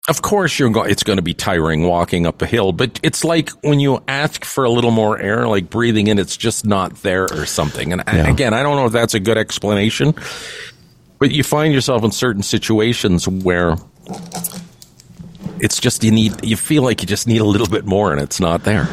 of 0.09 0.23
course, 0.23 0.59
you're 0.59 0.71
go- 0.71 0.83
it's 0.83 1.03
going 1.03 1.19
to 1.19 1.23
be 1.23 1.35
tiring 1.35 1.83
walking 1.87 2.27
up 2.27 2.41
a 2.43 2.47
hill, 2.47 2.73
but 2.73 2.99
it's 3.03 3.23
like 3.25 3.51
when 3.63 3.79
you 3.81 4.03
ask 4.09 4.45
for 4.45 4.65
a 4.65 4.71
little 4.71 4.91
more 4.91 5.19
air, 5.19 5.47
like 5.47 5.71
breathing 5.71 6.07
in, 6.09 6.19
it's 6.19 6.37
just 6.37 6.65
not 6.67 6.97
there 7.03 7.25
or 7.33 7.47
something. 7.47 7.93
And 7.93 8.03
I- 8.07 8.29
again, 8.31 8.55
I 8.55 8.63
don't 8.63 8.77
know 8.77 8.87
if 8.87 8.93
that's 8.93 9.15
a 9.15 9.21
good 9.21 9.39
explanation, 9.39 10.15
but 11.19 11.31
you 11.31 11.45
find 11.45 11.73
yourself 11.73 12.03
in 12.03 12.11
certain 12.13 12.43
situations 12.43 13.29
where 13.29 13.77
it's 15.61 15.79
just 15.79 16.03
you 16.03 16.11
need 16.11 16.45
you 16.45 16.57
feel 16.57 16.83
like 16.83 17.03
you 17.03 17.07
just 17.07 17.27
need 17.27 17.41
a 17.41 17.45
little 17.45 17.69
bit 17.69 17.85
more 17.85 18.13
and 18.13 18.21
it's 18.21 18.41
not 18.41 18.65
there. 18.65 18.89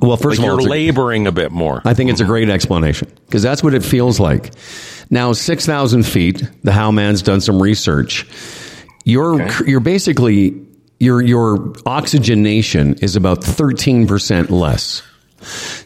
Well, 0.00 0.16
first 0.16 0.38
like 0.38 0.38
of 0.38 0.44
all, 0.44 0.50
you're 0.52 0.58
it's 0.60 0.66
a- 0.66 0.70
laboring 0.70 1.26
a 1.26 1.32
bit 1.32 1.50
more. 1.52 1.82
I 1.84 1.94
think 1.94 2.10
it's 2.10 2.20
a 2.20 2.24
great 2.24 2.48
explanation 2.48 3.08
because 3.26 3.42
that's 3.42 3.62
what 3.62 3.74
it 3.74 3.82
feels 3.84 4.20
like. 4.20 4.52
Now, 5.10 5.32
6,000 5.34 6.04
feet, 6.04 6.42
the 6.62 6.72
Howman's 6.72 7.20
done 7.22 7.40
some 7.42 7.60
research. 7.60 8.26
You're, 9.04 9.42
Okay. 9.42 9.70
you're 9.70 9.80
basically, 9.80 10.60
your, 10.98 11.22
your 11.22 11.72
oxygenation 11.86 12.94
is 12.94 13.16
about 13.16 13.40
13% 13.42 14.50
less. 14.50 15.02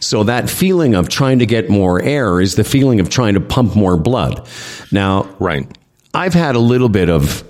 So 0.00 0.22
that 0.24 0.48
feeling 0.48 0.94
of 0.94 1.08
trying 1.08 1.40
to 1.40 1.46
get 1.46 1.68
more 1.68 2.00
air 2.00 2.40
is 2.40 2.54
the 2.54 2.62
feeling 2.64 3.00
of 3.00 3.10
trying 3.10 3.34
to 3.34 3.40
pump 3.40 3.74
more 3.74 3.96
blood. 3.96 4.46
Now, 4.92 5.28
right. 5.40 5.66
I've 6.14 6.34
had 6.34 6.54
a 6.54 6.60
little 6.60 6.88
bit 6.88 7.10
of, 7.10 7.42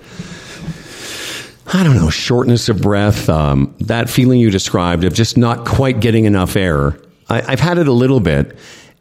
I 1.74 1.84
don't 1.84 1.96
know, 1.96 2.08
shortness 2.08 2.70
of 2.70 2.80
breath, 2.80 3.28
um, 3.28 3.74
that 3.80 4.08
feeling 4.08 4.40
you 4.40 4.50
described 4.50 5.04
of 5.04 5.12
just 5.12 5.36
not 5.36 5.66
quite 5.66 6.00
getting 6.00 6.24
enough 6.24 6.56
air. 6.56 6.98
I, 7.28 7.42
I've 7.52 7.60
had 7.60 7.76
it 7.76 7.88
a 7.88 7.92
little 7.92 8.20
bit, 8.20 8.56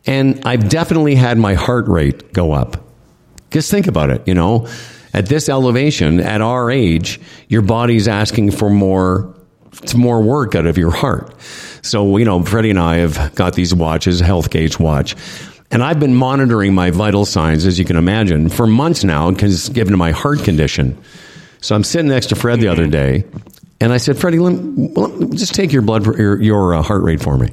and 0.05 0.41
I've 0.45 0.67
definitely 0.67 1.15
had 1.15 1.37
my 1.37 1.53
heart 1.53 1.87
rate 1.87 2.33
go 2.33 2.51
up. 2.51 2.83
Just 3.51 3.71
think 3.71 3.87
about 3.87 4.09
it, 4.09 4.27
you 4.27 4.33
know, 4.33 4.67
at 5.13 5.27
this 5.27 5.49
elevation, 5.49 6.19
at 6.19 6.41
our 6.41 6.69
age, 6.69 7.19
your 7.47 7.61
body's 7.61 8.07
asking 8.07 8.51
for 8.51 8.69
more, 8.69 9.35
more 9.95 10.21
work 10.21 10.55
out 10.55 10.65
of 10.65 10.77
your 10.77 10.91
heart. 10.91 11.33
So, 11.81 12.17
you 12.17 12.25
know, 12.25 12.43
Freddie 12.43 12.71
and 12.71 12.79
I 12.79 12.97
have 12.97 13.33
got 13.35 13.53
these 13.55 13.73
watches, 13.73 14.19
Health 14.19 14.49
Gauge 14.49 14.79
watch, 14.79 15.15
and 15.71 15.83
I've 15.83 15.99
been 15.99 16.15
monitoring 16.15 16.73
my 16.73 16.91
vital 16.91 17.25
signs, 17.25 17.65
as 17.65 17.77
you 17.77 17.85
can 17.85 17.95
imagine, 17.95 18.49
for 18.49 18.67
months 18.67 19.03
now, 19.03 19.31
because 19.31 19.69
given 19.69 19.97
my 19.97 20.11
heart 20.11 20.39
condition. 20.43 20.97
So 21.61 21.75
I'm 21.75 21.83
sitting 21.83 22.09
next 22.09 22.27
to 22.27 22.35
Fred 22.35 22.59
the 22.59 22.67
other 22.67 22.87
day, 22.87 23.25
and 23.79 23.91
I 23.91 23.97
said, 23.97 24.17
Freddie, 24.17 24.39
let, 24.39 24.57
well, 24.61 25.29
just 25.29 25.53
take 25.53 25.71
your 25.71 25.81
blood, 25.81 26.05
your, 26.05 26.41
your 26.41 26.75
uh, 26.75 26.81
heart 26.81 27.03
rate 27.03 27.21
for 27.21 27.37
me 27.37 27.49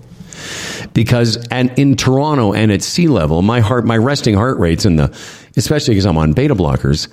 because 0.93 1.37
and 1.49 1.77
in 1.79 1.97
Toronto 1.97 2.53
and 2.53 2.71
at 2.73 2.83
sea 2.83 3.09
level, 3.09 3.43
my 3.43 3.61
heart, 3.61 3.85
my 3.85 3.97
resting 3.97 4.35
heart 4.35 4.59
rate's 4.59 4.85
in 4.85 4.97
the, 4.97 5.17
especially 5.57 5.95
because 5.95 6.07
I'm 6.07 6.19
on 6.19 6.33
beta 6.33 6.55
blockers, 6.55 7.09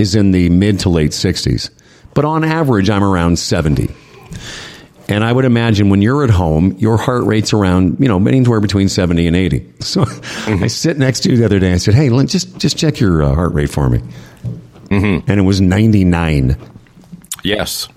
is 0.00 0.14
in 0.14 0.32
the 0.32 0.48
mid 0.48 0.80
to 0.80 0.88
late 0.88 1.12
60s. 1.12 1.70
But 2.14 2.24
on 2.24 2.42
average, 2.42 2.90
I'm 2.90 3.04
around 3.04 3.38
70. 3.38 3.88
And 5.08 5.24
I 5.24 5.32
would 5.32 5.44
imagine 5.44 5.90
when 5.90 6.02
you're 6.02 6.24
at 6.24 6.30
home, 6.30 6.76
your 6.78 6.96
heart 6.96 7.24
rate's 7.24 7.52
around, 7.52 7.98
you 8.00 8.08
know, 8.08 8.24
anywhere 8.26 8.60
between 8.60 8.88
70 8.88 9.26
and 9.26 9.36
80. 9.36 9.66
So 9.80 10.04
I 10.46 10.66
sit 10.68 10.98
next 10.98 11.20
to 11.20 11.30
you 11.30 11.36
the 11.36 11.44
other 11.44 11.58
day 11.58 11.66
and 11.66 11.74
I 11.74 11.78
said, 11.78 11.94
hey, 11.94 12.10
let, 12.10 12.28
just, 12.28 12.58
just 12.58 12.76
check 12.78 13.00
your 13.00 13.22
uh, 13.22 13.34
heart 13.34 13.52
rate 13.52 13.70
for 13.70 13.88
me. 13.88 14.00
And 14.90 15.28
it 15.28 15.42
was 15.42 15.60
99. 15.60 16.56
Yes. 17.44 17.88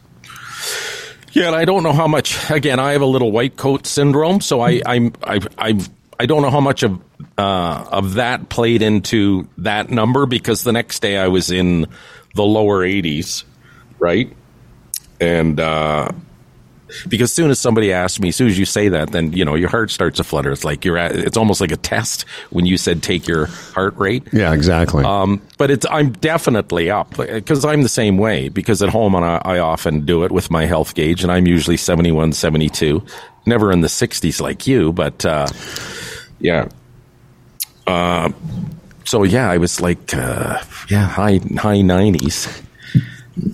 Yeah, 1.33 1.47
and 1.47 1.55
I 1.55 1.65
don't 1.65 1.81
know 1.81 1.93
how 1.93 2.07
much. 2.07 2.49
Again, 2.51 2.79
I 2.79 2.91
have 2.91 3.01
a 3.01 3.07
little 3.07 3.31
white 3.31 3.57
coat 3.57 3.87
syndrome, 3.87 4.39
so 4.39 4.61
I 4.61 4.81
I'm 4.85 5.13
I 5.23 5.39
I 5.57 5.79
I 6.23 6.25
don't 6.25 6.41
know 6.41 6.49
how 6.49 6.61
much 6.61 6.83
of 6.83 7.01
uh, 7.37 7.85
of 7.91 8.13
that 8.13 8.47
played 8.47 8.81
into 8.81 9.45
that 9.57 9.89
number 9.89 10.25
because 10.25 10.63
the 10.63 10.71
next 10.71 11.01
day 11.01 11.17
I 11.17 11.27
was 11.27 11.51
in 11.51 11.87
the 12.33 12.43
lower 12.43 12.85
80s, 12.85 13.43
right? 13.99 14.33
And 15.19 15.59
uh, 15.59 16.07
because 17.09 17.33
soon 17.33 17.51
as 17.51 17.59
somebody 17.59 17.91
asks 17.91 18.21
me, 18.21 18.29
as 18.29 18.37
soon 18.37 18.47
as 18.47 18.57
you 18.57 18.63
say 18.63 18.87
that, 18.87 19.11
then 19.11 19.33
you 19.33 19.43
know 19.43 19.55
your 19.55 19.67
heart 19.67 19.91
starts 19.91 20.15
to 20.15 20.23
flutter. 20.23 20.53
It's 20.53 20.63
like 20.63 20.85
you're 20.85 20.97
at. 20.97 21.13
It's 21.13 21.35
almost 21.35 21.59
like 21.59 21.73
a 21.73 21.77
test 21.77 22.21
when 22.51 22.65
you 22.65 22.77
said 22.77 23.03
take 23.03 23.27
your 23.27 23.47
heart 23.47 23.97
rate. 23.97 24.23
Yeah, 24.31 24.53
exactly. 24.53 25.03
Um, 25.03 25.41
but 25.57 25.71
it's 25.71 25.85
I'm 25.91 26.13
definitely 26.13 26.89
up 26.89 27.17
because 27.17 27.65
I'm 27.65 27.81
the 27.81 27.89
same 27.89 28.17
way. 28.17 28.47
Because 28.47 28.81
at 28.81 28.87
home, 28.87 29.13
and 29.13 29.25
I, 29.25 29.41
I 29.43 29.59
often 29.59 30.05
do 30.05 30.23
it 30.23 30.31
with 30.31 30.49
my 30.49 30.67
health 30.67 30.95
gauge, 30.95 31.21
and 31.21 31.33
I'm 31.33 31.47
usually 31.47 31.75
71, 31.75 32.31
72. 32.31 33.03
Never 33.45 33.73
in 33.73 33.81
the 33.81 33.89
60s 33.89 34.39
like 34.39 34.67
you, 34.67 34.93
but 34.93 35.25
uh, 35.25 35.47
yeah. 36.43 36.67
Uh, 37.87 38.31
so 39.05 39.23
yeah, 39.23 39.49
I 39.49 39.57
was 39.57 39.81
like, 39.81 40.13
uh, 40.13 40.61
yeah, 40.89 41.07
high 41.07 41.39
high 41.57 41.81
90s. 41.81 42.63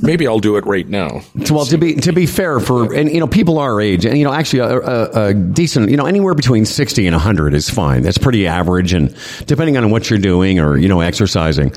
Maybe 0.01 0.27
I'll 0.27 0.39
do 0.39 0.57
it 0.57 0.65
right 0.65 0.87
now. 0.87 1.21
Well, 1.49 1.65
to 1.67 1.77
be 1.77 1.95
to 1.95 2.11
be 2.11 2.25
fair, 2.25 2.59
for 2.59 2.93
and 2.93 3.09
you 3.09 3.21
know 3.21 3.27
people 3.27 3.59
our 3.59 3.79
age, 3.79 4.03
and 4.05 4.17
you 4.17 4.25
know 4.25 4.33
actually 4.33 4.59
a, 4.59 4.77
a, 4.77 5.27
a 5.27 5.33
decent, 5.33 5.89
you 5.89 5.95
know 5.95 6.05
anywhere 6.05 6.33
between 6.33 6.65
sixty 6.65 7.07
and 7.07 7.15
hundred 7.15 7.53
is 7.53 7.69
fine. 7.69 8.01
That's 8.01 8.17
pretty 8.17 8.45
average, 8.45 8.91
and 8.91 9.15
depending 9.45 9.77
on 9.77 9.89
what 9.89 10.09
you're 10.09 10.19
doing 10.19 10.59
or 10.59 10.75
you 10.75 10.89
know 10.89 10.99
exercising. 10.99 11.71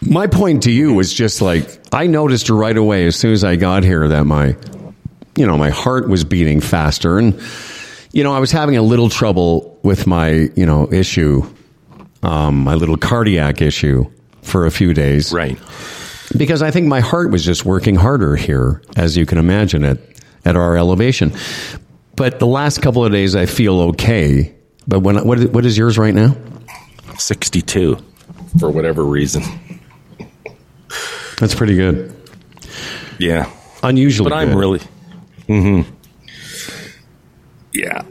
My 0.00 0.28
point 0.28 0.62
to 0.64 0.70
you 0.70 0.94
was 0.94 1.12
just 1.12 1.42
like 1.42 1.80
I 1.92 2.06
noticed 2.06 2.48
right 2.48 2.76
away 2.76 3.06
as 3.06 3.16
soon 3.16 3.32
as 3.32 3.42
I 3.42 3.56
got 3.56 3.82
here 3.82 4.06
that 4.06 4.24
my, 4.24 4.56
you 5.34 5.44
know, 5.44 5.58
my 5.58 5.70
heart 5.70 6.08
was 6.08 6.22
beating 6.22 6.60
faster, 6.60 7.18
and 7.18 7.34
you 8.12 8.22
know 8.24 8.32
I 8.32 8.38
was 8.38 8.50
having 8.52 8.76
a 8.76 8.82
little 8.82 9.08
trouble 9.08 9.78
with 9.82 10.06
my 10.06 10.48
you 10.56 10.66
know 10.66 10.90
issue, 10.92 11.42
um, 12.22 12.64
my 12.64 12.74
little 12.74 12.96
cardiac 12.96 13.60
issue 13.62 14.10
for 14.42 14.66
a 14.66 14.70
few 14.70 14.92
days, 14.94 15.32
Right. 15.32 15.58
because 16.36 16.62
I 16.62 16.70
think 16.70 16.86
my 16.88 17.00
heart 17.00 17.30
was 17.30 17.44
just 17.44 17.64
working 17.64 17.94
harder 17.96 18.36
here, 18.36 18.82
as 18.96 19.16
you 19.16 19.24
can 19.26 19.38
imagine 19.38 19.84
it, 19.84 20.20
at 20.44 20.56
our 20.56 20.76
elevation. 20.76 21.32
But 22.16 22.38
the 22.40 22.46
last 22.46 22.82
couple 22.82 23.04
of 23.04 23.12
days, 23.12 23.34
I 23.34 23.46
feel 23.46 23.80
okay. 23.92 24.54
But 24.86 25.00
when 25.00 25.24
what 25.26 25.38
is, 25.38 25.46
what 25.48 25.64
is 25.64 25.78
yours 25.78 25.96
right 25.96 26.14
now? 26.14 26.36
62 27.18 27.96
for 28.58 28.68
whatever 28.70 29.04
reason. 29.04 29.42
That's 31.38 31.54
pretty 31.54 31.74
good. 31.76 32.14
Yeah. 33.18 33.50
Unusually, 33.82 34.28
But 34.28 34.36
I'm 34.36 34.48
good. 34.50 34.56
really. 34.58 34.80
hmm 35.46 35.82
Yeah. 37.72 38.02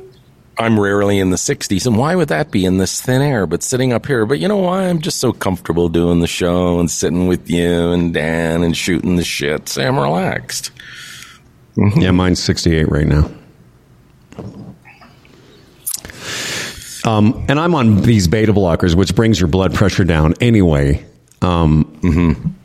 I'm 0.58 0.80
rarely 0.80 1.18
in 1.18 1.32
the 1.32 1.38
60s. 1.38 1.88
And 1.88 1.98
why 1.98 2.16
would 2.16 2.28
that 2.28 2.52
be 2.52 2.66
in 2.66 2.78
this 2.78 3.02
thin 3.02 3.22
air? 3.22 3.48
But 3.48 3.64
sitting 3.64 3.94
up 3.94 4.06
here, 4.06 4.26
but 4.26 4.40
you 4.40 4.48
know 4.48 4.58
why? 4.58 4.84
I'm 4.88 5.00
just 5.02 5.20
so 5.20 5.32
comfortable 5.34 5.90
doing 5.90 6.20
the 6.20 6.28
show 6.28 6.80
and 6.80 6.90
sitting 6.92 7.28
with 7.28 7.50
you 7.50 7.92
and 7.92 8.14
Dan 8.14 8.62
and 8.62 8.76
shooting 8.78 9.16
the 9.16 9.24
shit. 9.24 9.70
So 9.70 9.82
I'm 9.82 9.98
relaxed. 9.98 10.72
Yeah, 11.96 12.12
mine's 12.12 12.44
68 12.44 12.90
right 12.90 13.08
now. 13.08 13.32
Um, 17.04 17.46
and 17.50 17.60
I'm 17.60 17.74
on 17.74 18.02
these 18.04 18.28
beta 18.28 18.54
blockers, 18.54 18.94
which 18.94 19.16
brings 19.16 19.40
your 19.40 19.48
blood 19.48 19.74
pressure 19.74 20.04
down 20.04 20.36
anyway. 20.40 21.04
Um, 21.42 22.56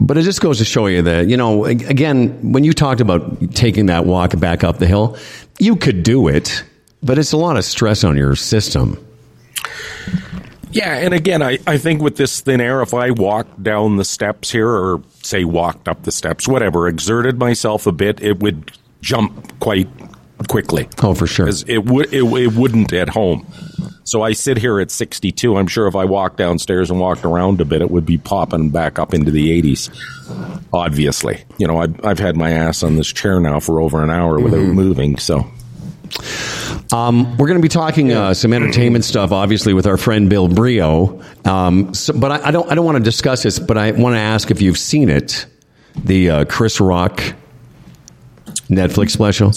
But 0.00 0.16
it 0.16 0.22
just 0.22 0.40
goes 0.40 0.58
to 0.58 0.64
show 0.64 0.86
you 0.86 1.02
that, 1.02 1.28
you 1.28 1.36
know, 1.36 1.66
again, 1.66 2.52
when 2.52 2.64
you 2.64 2.72
talked 2.72 3.00
about 3.00 3.52
taking 3.54 3.86
that 3.86 4.06
walk 4.06 4.38
back 4.38 4.64
up 4.64 4.78
the 4.78 4.86
hill, 4.86 5.16
you 5.58 5.76
could 5.76 6.02
do 6.02 6.26
it, 6.28 6.64
but 7.02 7.18
it's 7.18 7.32
a 7.32 7.36
lot 7.36 7.56
of 7.56 7.64
stress 7.64 8.02
on 8.02 8.16
your 8.16 8.34
system. 8.34 8.98
Yeah, 10.72 10.94
and 10.94 11.12
again, 11.12 11.42
I, 11.42 11.58
I 11.66 11.78
think 11.78 12.00
with 12.00 12.16
this 12.16 12.40
thin 12.40 12.60
air, 12.60 12.80
if 12.80 12.94
I 12.94 13.10
walked 13.10 13.62
down 13.62 13.96
the 13.96 14.04
steps 14.04 14.50
here, 14.50 14.68
or 14.68 15.02
say 15.22 15.44
walked 15.44 15.88
up 15.88 16.04
the 16.04 16.12
steps, 16.12 16.46
whatever, 16.46 16.86
exerted 16.86 17.38
myself 17.38 17.86
a 17.86 17.92
bit, 17.92 18.22
it 18.22 18.38
would 18.40 18.70
jump 19.02 19.58
quite 19.58 19.88
quickly. 20.48 20.88
Oh, 21.02 21.14
for 21.14 21.26
sure. 21.26 21.48
It 21.48 21.84
would 21.86 22.12
it, 22.14 22.22
it 22.22 22.52
wouldn't 22.54 22.92
at 22.92 23.08
home. 23.08 23.46
So 24.10 24.22
I 24.22 24.32
sit 24.32 24.58
here 24.58 24.80
at 24.80 24.90
62. 24.90 25.56
I'm 25.56 25.68
sure 25.68 25.86
if 25.86 25.94
I 25.94 26.04
walked 26.04 26.36
downstairs 26.36 26.90
and 26.90 26.98
walked 26.98 27.24
around 27.24 27.60
a 27.60 27.64
bit, 27.64 27.80
it 27.80 27.92
would 27.92 28.04
be 28.04 28.18
popping 28.18 28.70
back 28.70 28.98
up 28.98 29.14
into 29.14 29.30
the 29.30 29.62
80s. 29.62 29.88
Obviously, 30.72 31.44
you 31.58 31.68
know, 31.68 31.78
I've, 31.78 32.04
I've 32.04 32.18
had 32.18 32.36
my 32.36 32.50
ass 32.50 32.82
on 32.82 32.96
this 32.96 33.06
chair 33.12 33.38
now 33.38 33.60
for 33.60 33.80
over 33.80 34.02
an 34.02 34.10
hour 34.10 34.40
without 34.40 34.64
moving. 34.64 35.16
So 35.18 35.48
Um, 36.92 37.36
we're 37.36 37.46
going 37.46 37.60
to 37.60 37.62
be 37.62 37.68
talking 37.68 38.10
uh, 38.10 38.34
some 38.34 38.52
entertainment 38.52 39.04
stuff, 39.04 39.30
obviously, 39.30 39.74
with 39.74 39.86
our 39.86 39.96
friend 39.96 40.28
Bill 40.28 40.48
Brioux. 40.48 41.22
Um, 41.44 41.94
so, 41.94 42.12
but 42.12 42.32
I, 42.32 42.48
I 42.48 42.50
don't. 42.50 42.68
I 42.68 42.74
don't 42.74 42.84
want 42.84 42.98
to 42.98 43.04
discuss 43.04 43.44
this. 43.44 43.60
But 43.60 43.78
I 43.78 43.92
want 43.92 44.16
to 44.16 44.20
ask 44.20 44.50
if 44.50 44.60
you've 44.60 44.76
seen 44.78 45.08
it, 45.08 45.46
the 45.94 46.30
uh, 46.30 46.44
Chris 46.46 46.80
Rock 46.80 47.22
Netflix 48.68 49.10
special. 49.10 49.52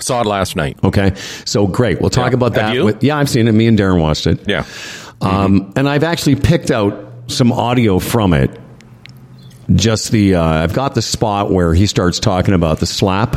Saw 0.00 0.20
it 0.22 0.26
last 0.26 0.56
night. 0.56 0.78
Okay, 0.84 1.14
so 1.44 1.66
great. 1.66 2.00
We'll 2.00 2.10
talk 2.10 2.30
Yeah. 2.32 2.36
about 2.36 2.54
that. 2.54 2.84
With, 2.84 3.02
yeah, 3.02 3.16
I've 3.16 3.28
seen 3.28 3.48
it. 3.48 3.52
Me 3.52 3.66
and 3.66 3.78
Darren 3.78 4.00
watched 4.00 4.26
it. 4.26 4.40
Yeah. 4.46 4.64
Um, 5.20 5.72
and 5.76 5.88
I've 5.88 6.04
actually 6.04 6.36
picked 6.36 6.70
out 6.70 7.12
some 7.26 7.52
audio 7.52 7.98
from 7.98 8.32
it. 8.32 8.50
Just 9.74 10.12
the 10.12 10.36
uh, 10.36 10.42
I've 10.42 10.72
got 10.72 10.94
the 10.94 11.02
spot 11.02 11.50
where 11.50 11.74
he 11.74 11.86
starts 11.86 12.20
talking 12.20 12.54
about 12.54 12.80
the 12.80 12.86
slap 12.86 13.36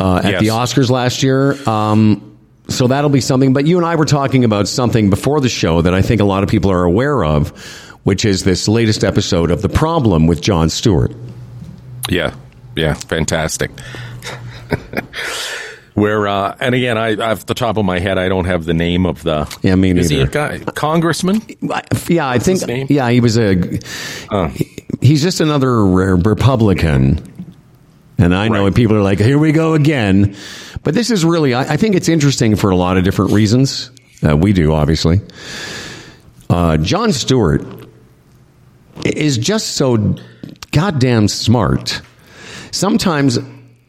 uh, 0.00 0.20
at 0.24 0.30
Yes. 0.32 0.40
the 0.40 0.48
Oscars 0.48 0.90
last 0.90 1.22
year. 1.22 1.52
Um, 1.68 2.38
so 2.68 2.86
that'll 2.86 3.10
be 3.10 3.20
something. 3.20 3.52
But 3.52 3.66
you 3.66 3.76
and 3.76 3.84
I 3.84 3.96
were 3.96 4.06
talking 4.06 4.44
about 4.44 4.66
something 4.66 5.10
before 5.10 5.42
the 5.42 5.50
show 5.50 5.82
that 5.82 5.92
I 5.92 6.00
think 6.00 6.22
a 6.22 6.24
lot 6.24 6.42
of 6.42 6.48
people 6.48 6.70
are 6.70 6.84
aware 6.84 7.22
of, 7.22 7.50
which 8.04 8.24
is 8.24 8.44
this 8.44 8.66
latest 8.66 9.04
episode 9.04 9.50
of 9.50 9.60
The 9.60 9.68
Problem 9.68 10.26
with 10.26 10.40
Jon 10.40 10.70
Stewart. 10.70 11.12
Yeah, 12.08 12.34
yeah, 12.74 12.94
fantastic. 12.94 13.70
Where 15.94 16.26
uh, 16.26 16.56
and 16.58 16.74
again, 16.74 16.98
I 16.98 17.14
off 17.14 17.46
the 17.46 17.54
top 17.54 17.76
of 17.76 17.84
my 17.84 18.00
head, 18.00 18.18
I 18.18 18.28
don't 18.28 18.46
have 18.46 18.64
the 18.64 18.74
name 18.74 19.06
of 19.06 19.22
the. 19.22 19.46
Yeah, 19.62 19.76
me 19.76 19.92
Is 19.92 20.08
he 20.10 20.16
a 20.16 20.24
neither. 20.26 20.58
guy, 20.58 20.58
congressman? 20.72 21.40
Yeah, 22.08 22.28
I 22.28 22.38
think. 22.40 22.58
his 22.60 22.66
name? 22.66 22.86
Yeah, 22.90 23.08
he 23.10 23.20
was 23.20 23.38
a. 23.38 23.54
he- 24.48 24.84
he's 25.00 25.22
just 25.22 25.40
another 25.40 25.84
re- 25.86 26.20
Republican, 26.20 27.22
and 28.18 28.34
I 28.34 28.48
know 28.48 28.64
Right. 28.64 28.74
people 28.74 28.96
are 28.96 29.02
like, 29.02 29.20
"Here 29.20 29.38
we 29.38 29.52
go 29.52 29.74
again," 29.74 30.34
But 30.82 30.94
this 30.94 31.10
is 31.12 31.24
really, 31.24 31.54
I, 31.54 31.74
I 31.74 31.76
think 31.76 31.94
it's 31.94 32.08
interesting 32.08 32.56
for 32.56 32.70
a 32.70 32.76
lot 32.76 32.96
of 32.98 33.04
different 33.04 33.30
reasons. 33.32 33.90
Uh, 34.28 34.36
we 34.36 34.52
do, 34.52 34.72
obviously. 34.74 35.20
Uh, 36.50 36.76
Jon 36.76 37.12
Stewart 37.12 37.62
is 39.04 39.38
just 39.38 39.76
so 39.76 40.16
goddamn 40.72 41.28
smart. 41.28 42.02
Sometimes, 42.70 43.38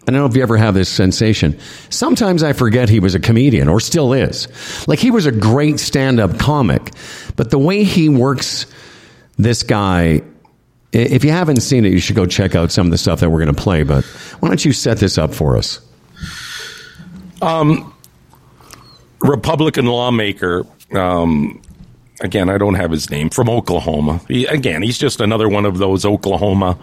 I 0.07 0.11
don't 0.11 0.19
know 0.21 0.27
if 0.27 0.35
you 0.35 0.43
ever 0.43 0.57
have 0.57 0.75
this 0.75 0.89
sensation. 0.89 1.59
Sometimes 1.89 2.43
I 2.43 2.53
forget 2.53 2.89
he 2.89 2.99
was 2.99 3.15
a 3.15 3.19
comedian 3.19 3.67
or 3.67 3.79
still 3.79 4.13
is. 4.13 4.47
Like 4.87 4.99
he 4.99 5.09
was 5.09 5.25
a 5.25 5.31
great 5.31 5.79
stand 5.79 6.19
up 6.19 6.37
comic, 6.37 6.91
but 7.35 7.49
the 7.49 7.57
way 7.57 7.83
he 7.83 8.07
works 8.07 8.67
this 9.37 9.63
guy, 9.63 10.21
if 10.91 11.23
you 11.23 11.31
haven't 11.31 11.61
seen 11.61 11.85
it, 11.85 11.91
you 11.91 11.99
should 11.99 12.15
go 12.15 12.27
check 12.27 12.53
out 12.53 12.71
some 12.71 12.85
of 12.85 12.91
the 12.91 12.99
stuff 12.99 13.19
that 13.21 13.31
we're 13.31 13.43
going 13.43 13.55
to 13.55 13.61
play. 13.61 13.81
But 13.81 14.05
why 14.39 14.49
don't 14.49 14.63
you 14.63 14.73
set 14.73 14.99
this 14.99 15.17
up 15.17 15.33
for 15.33 15.57
us? 15.57 15.79
Um, 17.41 17.93
Republican 19.21 19.87
lawmaker. 19.87 20.67
Um, 20.93 21.61
again, 22.21 22.49
I 22.49 22.59
don't 22.59 22.75
have 22.75 22.91
his 22.91 23.09
name 23.09 23.31
from 23.31 23.49
Oklahoma. 23.49 24.21
He, 24.27 24.45
again, 24.45 24.83
he's 24.83 24.99
just 24.99 25.19
another 25.19 25.49
one 25.49 25.65
of 25.65 25.79
those 25.79 26.05
Oklahoma 26.05 26.77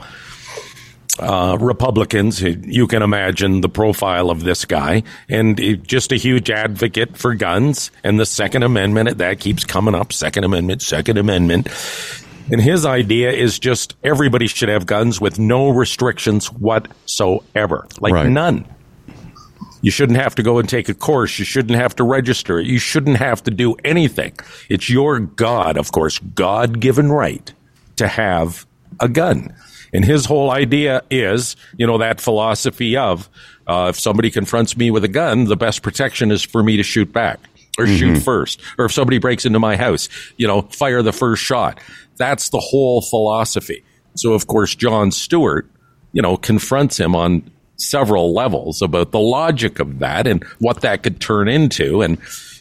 uh, 1.19 1.57
Republicans. 1.61 2.41
You 2.43 2.87
can 2.87 3.03
imagine 3.03 3.61
the 3.61 3.69
profile 3.69 4.31
of 4.31 4.45
this 4.45 4.65
guy, 4.65 5.03
and 5.29 5.87
just 5.87 6.13
a 6.13 6.17
huge 6.17 6.51
advocate 6.51 7.17
for 7.17 7.35
guns 7.35 7.91
and 8.03 8.19
the 8.19 8.27
Second 8.27 8.63
Amendment. 8.63 9.19
That 9.19 9.41
keeps 9.41 9.65
coming 9.65 9.95
up. 9.95 10.13
Second 10.13 10.45
Amendment, 10.45 10.83
Second 10.83 11.19
Amendment. 11.19 11.69
And 12.51 12.61
his 12.61 12.85
idea 12.85 13.31
is 13.31 13.59
just 13.59 13.95
everybody 14.03 14.47
should 14.49 14.69
have 14.69 14.85
guns 14.85 15.21
with 15.21 15.39
no 15.39 15.69
restrictions 15.71 16.47
whatsoever, 16.53 17.87
like 18.01 18.13
Right. 18.13 18.29
none. 18.29 18.65
You 19.81 19.91
shouldn't 19.91 20.19
have 20.19 20.35
to 20.37 20.43
go 20.43 20.59
and 20.59 20.69
take 20.69 20.89
a 20.89 20.95
course. 20.95 21.39
You 21.39 21.45
shouldn't 21.45 21.77
have 21.79 21.97
to 21.97 22.05
register. 22.05 22.61
You 22.61 22.79
shouldn't 22.79 23.17
have 23.17 23.43
to 23.45 23.51
do 23.51 23.75
anything. 23.85 24.33
It's 24.69 24.89
your 24.89 25.19
God, 25.19 25.77
of 25.77 25.91
course, 25.93 26.19
God 26.21 26.79
given 26.81 27.11
right 27.11 27.53
to 27.97 28.07
have 28.07 28.65
a 29.01 29.09
gun. 29.09 29.53
And 29.93 30.05
his 30.05 30.25
whole 30.25 30.51
idea 30.51 31.03
is, 31.11 31.57
you 31.77 31.87
know, 31.87 31.99
that 31.99 32.21
philosophy 32.21 32.97
of 32.97 33.29
uh, 33.67 33.89
if 33.91 34.01
somebody 34.01 34.31
confronts 34.31 34.77
me 34.77 34.91
with 34.91 35.05
a 35.05 35.09
gun, 35.09 35.45
the 35.45 35.57
best 35.57 35.83
protection 35.83 36.31
is 36.31 36.43
for 36.43 36.63
me 36.63 36.77
to 36.77 36.83
shoot 36.83 37.13
back 37.13 37.39
or 37.79 37.87
shoot 37.87 38.19
first. 38.19 38.61
Or 38.79 38.87
if 38.87 38.93
somebody 38.93 39.19
breaks 39.19 39.45
into 39.45 39.59
my 39.59 39.77
house, 39.77 40.09
you 40.37 40.47
know, 40.47 40.63
fire 40.63 41.03
the 41.03 41.13
first 41.13 41.43
shot. 41.43 41.81
That's 42.17 42.51
the 42.51 42.61
whole 42.61 43.03
philosophy. 43.03 43.85
So, 44.15 44.33
of 44.33 44.47
course, 44.47 44.75
Jon 44.75 45.11
Stewart, 45.11 45.67
you 46.13 46.21
know, 46.21 46.37
confronts 46.37 46.99
him 46.99 47.15
on 47.15 47.51
several 47.77 48.35
levels 48.35 48.83
about 48.83 49.11
the 49.11 49.21
logic 49.21 49.79
of 49.79 49.99
that 50.01 50.27
and 50.27 50.45
what 50.59 50.83
that 50.83 51.03
could 51.03 51.21
turn 51.21 51.49
into. 51.49 52.03
And 52.03 52.19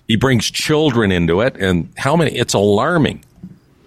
he 0.08 0.16
brings 0.16 0.50
children 0.50 1.12
into 1.12 1.42
it. 1.42 1.58
And 1.58 1.92
how 1.98 2.16
many, 2.16 2.38
it's 2.38 2.54
alarming 2.54 3.24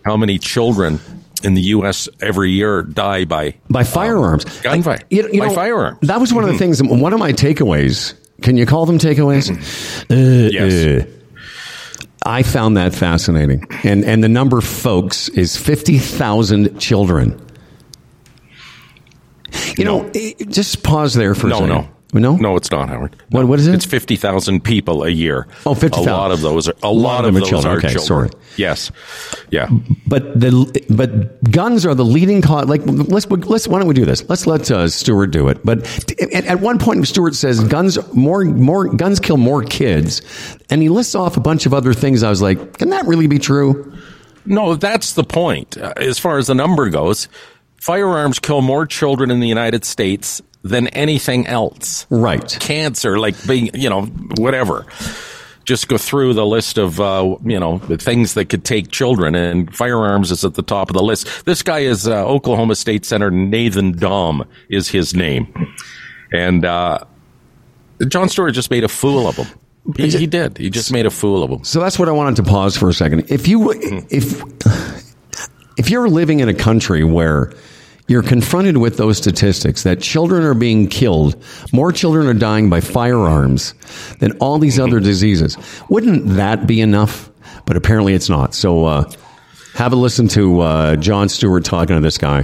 how 0.05 0.17
many 0.17 0.39
children 0.39 1.01
in 1.45 1.55
the 1.55 1.61
U.S. 1.77 2.09
every 2.21 2.51
year 2.53 2.83
die 2.83 3.25
by 3.25 3.55
by 3.71 3.85
firearms. 3.85 4.45
gunfire. 4.63 4.99
I- 5.01 5.05
you- 5.11 5.29
you 5.33 5.41
by 5.41 5.49
know, 5.49 5.55
firearms. 5.55 5.99
That 6.03 6.21
was 6.21 6.33
one 6.33 6.45
of 6.45 6.51
the 6.51 6.59
things. 6.59 6.83
One 6.83 7.13
of 7.13 7.19
my 7.21 7.33
takeaways. 7.33 8.15
Can 8.43 8.57
you 8.57 8.67
call 8.67 8.87
them 8.87 8.99
takeaways? 8.99 9.51
Uh, 10.11 10.51
Yes. 10.51 11.05
uh, 11.07 11.11
I 12.27 12.43
found 12.43 12.77
that 12.77 12.95
fascinating, 12.95 13.67
and 13.85 14.05
and 14.05 14.25
the 14.25 14.29
number, 14.29 14.61
folks, 14.61 15.29
is 15.31 15.57
fifty 15.57 15.99
thousand 15.99 16.79
children. 16.81 17.39
You 19.77 19.85
know, 19.85 20.11
eh, 20.15 20.33
just 20.49 20.83
pause 20.83 21.15
there 21.15 21.35
for 21.35 21.47
a 21.47 21.51
No, 21.51 21.57
second. 21.57 21.69
no. 21.71 21.89
No, 22.15 22.37
No, 22.37 22.57
it's 22.57 22.71
not, 22.71 22.89
Howard. 22.89 23.17
What- 23.31 23.47
what 23.49 23.59
is 23.59 23.67
it? 23.67 23.75
It's 23.75 23.85
50,000 23.85 24.63
people 24.65 25.03
a 25.05 25.09
year. 25.11 25.47
Oh, 25.67 25.75
50,000. 25.75 26.09
A 26.13 26.17
lot 26.17 26.31
of 26.31 26.41
those 26.41 26.69
are, 26.69 26.75
a 26.83 26.91
lot, 26.91 27.25
of, 27.25 27.35
them 27.35 27.37
are 27.37 27.41
those 27.41 27.49
children. 27.51 27.75
are 27.75 27.79
Okay, 27.79 27.89
children. 27.93 28.07
sorry. 28.07 28.31
Yes. 28.57 28.91
Yeah. 29.51 29.69
But 30.07 30.39
the 30.41 30.85
but 30.91 31.43
guns 31.51 31.85
are 31.85 31.95
the 31.95 32.05
leading 32.05 32.41
cause. 32.41 32.67
Like 32.67 32.83
let's 32.85 33.27
let's 33.27 33.67
why 33.69 33.79
don't 33.79 33.89
we 33.89 33.95
do 33.95 34.05
this? 34.05 34.29
Let's 34.29 34.47
let 34.47 34.71
uh, 34.71 34.89
Stewart 34.89 35.31
do 35.33 35.49
it. 35.49 35.59
But 35.65 35.79
at, 36.33 36.45
at 36.47 36.61
one 36.61 36.79
point, 36.79 37.07
Stewart 37.09 37.35
says 37.35 37.59
guns 37.65 37.99
more 38.15 38.45
more 38.45 38.87
guns 38.95 39.19
kill 39.21 39.37
more 39.37 39.63
kids, 39.65 40.23
and 40.71 40.81
he 40.83 40.89
lists 40.89 41.15
off 41.17 41.37
a 41.37 41.41
bunch 41.41 41.67
of 41.67 41.75
other 41.75 41.93
things. 41.95 42.23
I 42.23 42.31
was 42.31 42.41
like, 42.43 42.79
can 42.79 42.91
that 42.91 43.07
really 43.07 43.27
be 43.27 43.39
true? 43.41 43.93
No, 44.47 44.75
that's 44.77 45.15
the 45.15 45.25
point. 45.25 45.77
Uh, 45.79 45.93
As 45.97 46.19
far 46.19 46.39
as 46.39 46.47
the 46.49 46.55
number 46.55 46.89
goes, 46.91 47.29
firearms 47.81 48.39
kill 48.39 48.61
more 48.63 48.87
children 48.87 49.31
in 49.31 49.41
the 49.41 49.49
United 49.49 49.85
States 49.85 50.43
than 50.65 50.89
anything 50.89 51.47
else. 51.47 52.07
Right. 52.11 52.57
Cancer, 52.59 53.19
like 53.19 53.37
being, 53.47 53.71
you 53.75 53.89
know, 53.89 54.07
whatever. 54.39 54.87
Just 55.65 55.89
go 55.89 55.97
through 55.97 56.35
the 56.35 56.45
list 56.45 56.77
of, 56.77 57.01
uh, 57.01 57.37
you 57.45 57.61
know, 57.61 57.79
the 57.79 57.97
things 57.97 58.35
that 58.35 58.51
could 58.51 58.65
take 58.65 58.91
children, 58.91 59.35
and 59.35 59.75
firearms 59.75 60.31
is 60.31 60.45
at 60.45 60.55
the 60.55 60.63
top 60.63 60.91
of 60.91 60.95
the 60.95 61.03
list. 61.03 61.47
This 61.47 61.63
guy 61.63 61.79
is 61.81 62.07
uh, 62.07 62.27
Oklahoma 62.27 62.75
State 62.75 63.07
Senator 63.07 63.31
Nathan 63.31 63.95
Dahm, 63.95 64.47
is 64.69 64.89
his 64.89 65.15
name, 65.15 65.47
and 66.33 66.67
uh, 66.67 66.99
Jon 68.09 68.29
Stewart 68.29 68.53
just 68.53 68.71
made 68.71 68.85
a 68.85 68.89
fool 68.89 69.27
of 69.27 69.37
him. 69.37 69.47
He, 69.97 70.11
he 70.11 70.27
did. 70.27 70.59
He 70.59 70.69
just 70.69 70.93
made 70.93 71.07
a 71.07 71.11
fool 71.11 71.43
of 71.43 71.51
him. 71.51 71.65
So 71.65 71.81
that's 71.81 71.99
what 71.99 72.09
I 72.11 72.13
wanted 72.13 72.37
to 72.37 72.43
pause 72.43 72.77
for 72.77 72.91
a 72.91 72.95
second. 72.95 73.31
If 73.31 73.49
you 73.49 73.71
if 74.11 74.43
if 75.79 75.89
you're 75.89 76.11
living 76.11 76.41
in 76.41 76.51
a 76.51 76.55
country 76.55 77.05
where 77.05 77.55
you're 78.07 78.23
confronted 78.23 78.77
with 78.77 78.97
those 78.97 79.17
statistics 79.17 79.83
that 79.85 80.01
children 80.01 80.45
are 80.45 80.55
being 80.55 80.89
killed, 80.89 81.43
more 81.73 81.91
children 81.91 82.27
are 82.27 82.35
dying 82.35 82.69
by 82.69 82.81
firearms 82.81 83.75
than 84.19 84.33
all 84.39 84.59
these 84.59 84.79
other 84.79 85.01
diseases, 85.01 85.57
wouldn't 85.89 86.27
that 86.37 86.67
be 86.67 86.81
enough? 86.81 87.31
But 87.67 87.77
apparently 87.77 88.13
it's 88.13 88.29
not. 88.29 88.55
So 88.55 88.85
uh, 88.85 89.11
have 89.75 89.93
a 89.93 89.97
listen 89.97 90.29
to 90.29 90.61
uh, 90.61 90.97
Jon 90.97 91.29
Stewart 91.29 91.65
talking 91.65 91.97
to 91.97 92.03
this 92.03 92.19
guy. 92.19 92.43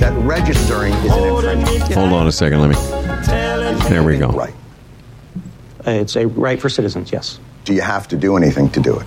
that 0.00 0.12
registering 0.24 0.92
is 0.94 1.12
an 1.12 1.60
infringement. 1.60 1.94
Hold 1.94 2.12
on 2.12 2.26
a 2.26 2.32
second. 2.32 2.60
Let 2.60 2.70
me. 2.70 2.76
There 3.88 4.02
we 4.02 4.18
go. 4.18 4.28
Right. 4.30 4.54
It's 5.86 6.16
a 6.16 6.26
right 6.26 6.60
for 6.60 6.68
citizens, 6.68 7.12
yes. 7.12 7.38
Do 7.64 7.72
you 7.72 7.82
have 7.82 8.08
to 8.08 8.16
do 8.16 8.36
anything 8.36 8.68
to 8.70 8.80
do 8.80 8.98
it? 8.98 9.06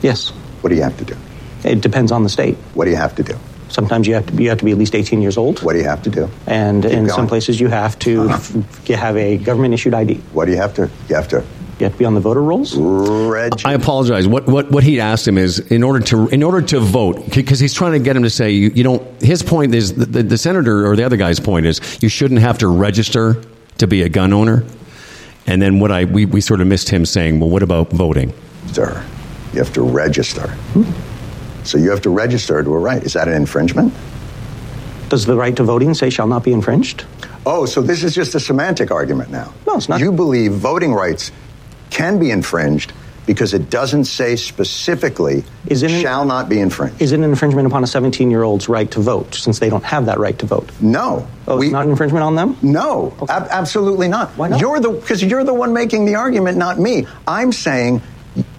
Yes. 0.00 0.30
What 0.62 0.70
do 0.70 0.76
you 0.76 0.82
have 0.82 0.96
to 0.96 1.04
do? 1.04 1.16
It 1.62 1.82
depends 1.82 2.10
on 2.10 2.22
the 2.22 2.30
state. 2.30 2.56
What 2.72 2.86
do 2.86 2.90
you 2.90 2.96
have 2.96 3.14
to 3.16 3.22
do? 3.22 3.38
Sometimes 3.74 4.06
you 4.06 4.14
have 4.14 4.26
to 4.26 4.32
be, 4.32 4.44
you 4.44 4.48
have 4.50 4.58
to 4.58 4.64
be 4.64 4.70
at 4.72 4.78
least 4.78 4.94
18 4.94 5.20
years 5.20 5.36
old. 5.36 5.60
What 5.62 5.72
do 5.72 5.80
you 5.80 5.84
have 5.84 6.02
to 6.04 6.10
do? 6.10 6.30
And 6.46 6.84
in 6.84 6.90
going. 7.06 7.08
some 7.08 7.26
places 7.26 7.58
you 7.60 7.68
have 7.68 7.98
to 8.00 8.22
Uh-huh. 8.30 8.60
f- 8.60 8.86
have 8.88 9.16
a 9.16 9.36
government 9.38 9.74
issued 9.74 9.94
ID. 9.94 10.14
What 10.32 10.44
do 10.46 10.52
you 10.52 10.58
have 10.58 10.74
to? 10.74 10.88
You 11.08 11.16
have 11.16 11.26
to 11.28 11.42
You 11.80 11.84
have 11.86 11.92
to 11.94 11.98
be 11.98 12.04
on 12.04 12.14
the 12.14 12.20
voter 12.20 12.40
rolls. 12.40 12.76
register. 12.76 13.66
I 13.68 13.72
apologize. 13.72 14.28
What, 14.28 14.46
what 14.46 14.70
what 14.70 14.84
he 14.84 15.00
asked 15.00 15.26
him 15.26 15.36
is 15.36 15.58
in 15.58 15.82
order 15.82 15.98
to 16.10 16.28
in 16.28 16.42
order 16.44 16.62
to 16.62 16.78
vote 16.78 17.16
because 17.34 17.58
he's 17.58 17.74
trying 17.74 17.92
to 17.92 17.98
get 17.98 18.14
him 18.16 18.22
to 18.22 18.30
say 18.30 18.50
you, 18.52 18.70
you 18.76 18.84
don't. 18.84 19.02
His 19.20 19.42
point 19.42 19.74
is 19.74 19.92
the, 19.94 20.06
the, 20.06 20.22
the 20.22 20.38
senator 20.38 20.86
or 20.86 20.94
the 20.94 21.02
other 21.04 21.16
guy's 21.16 21.40
point 21.40 21.66
is 21.66 21.80
you 22.00 22.08
shouldn't 22.08 22.40
have 22.40 22.58
to 22.58 22.68
register 22.68 23.42
to 23.78 23.86
be 23.88 24.02
a 24.02 24.08
gun 24.08 24.32
owner. 24.32 24.62
And 25.48 25.60
then 25.60 25.80
what 25.80 25.90
I 25.90 26.04
we, 26.04 26.26
we 26.26 26.40
sort 26.40 26.60
of 26.60 26.68
missed 26.68 26.88
him 26.90 27.04
saying, 27.04 27.40
well, 27.40 27.50
what 27.50 27.62
about 27.64 27.90
voting? 27.92 28.32
Sir, 28.72 29.02
You 29.52 29.58
have 29.58 29.72
to 29.74 29.82
register. 29.82 30.54
So 31.64 31.78
you 31.78 31.90
have 31.90 32.02
to 32.02 32.10
register 32.10 32.62
to 32.62 32.74
a 32.74 32.78
right. 32.78 33.02
Is 33.02 33.14
that 33.14 33.26
an 33.28 33.34
infringement? 33.34 33.92
Does 35.08 35.26
the 35.26 35.36
right 35.36 35.54
to 35.56 35.62
voting 35.64 35.94
say 35.94 36.10
shall 36.10 36.26
not 36.26 36.44
be 36.44 36.52
infringed? 36.52 37.04
Oh, 37.46 37.66
so 37.66 37.82
this 37.82 38.02
is 38.02 38.14
just 38.14 38.34
a 38.34 38.40
semantic 38.40 38.90
argument 38.90 39.30
now. 39.30 39.52
No, 39.66 39.76
it's 39.76 39.88
not. 39.88 40.00
You 40.00 40.12
believe 40.12 40.52
voting 40.52 40.92
rights 40.94 41.30
can 41.90 42.18
be 42.18 42.30
infringed 42.30 42.92
because 43.26 43.54
it 43.54 43.70
doesn't 43.70 44.04
say 44.04 44.36
specifically 44.36 45.44
Is 45.66 45.82
it 45.82 45.90
an- 45.90 46.00
shall 46.02 46.24
not 46.26 46.48
be 46.48 46.58
infringed. 46.60 47.00
Is 47.00 47.12
it 47.12 47.16
an 47.16 47.24
infringement 47.24 47.66
upon 47.66 47.82
a 47.82 47.86
17 47.86 48.30
year 48.30 48.42
old's 48.42 48.68
right 48.68 48.90
to 48.90 49.00
vote 49.00 49.34
since 49.34 49.58
they 49.60 49.70
don't 49.70 49.84
have 49.84 50.06
that 50.06 50.18
right 50.18 50.38
to 50.40 50.46
vote? 50.46 50.70
no. 50.80 51.26
Oh, 51.46 51.58
We- 51.58 51.66
it's 51.66 51.72
not 51.72 51.84
an 51.84 51.90
infringement 51.90 52.22
on 52.24 52.34
them? 52.36 52.56
No, 52.62 53.12
ab- 53.28 53.48
absolutely 53.50 54.08
not. 54.08 54.30
Why 54.36 54.48
not? 54.48 54.60
You're 54.60 54.80
the 54.80 54.90
because 54.90 55.22
you're 55.22 55.44
the 55.44 55.54
one 55.54 55.72
making 55.74 56.06
the 56.06 56.14
argument, 56.16 56.56
not 56.58 56.78
me. 56.78 57.06
I'm 57.28 57.52
saying 57.52 58.00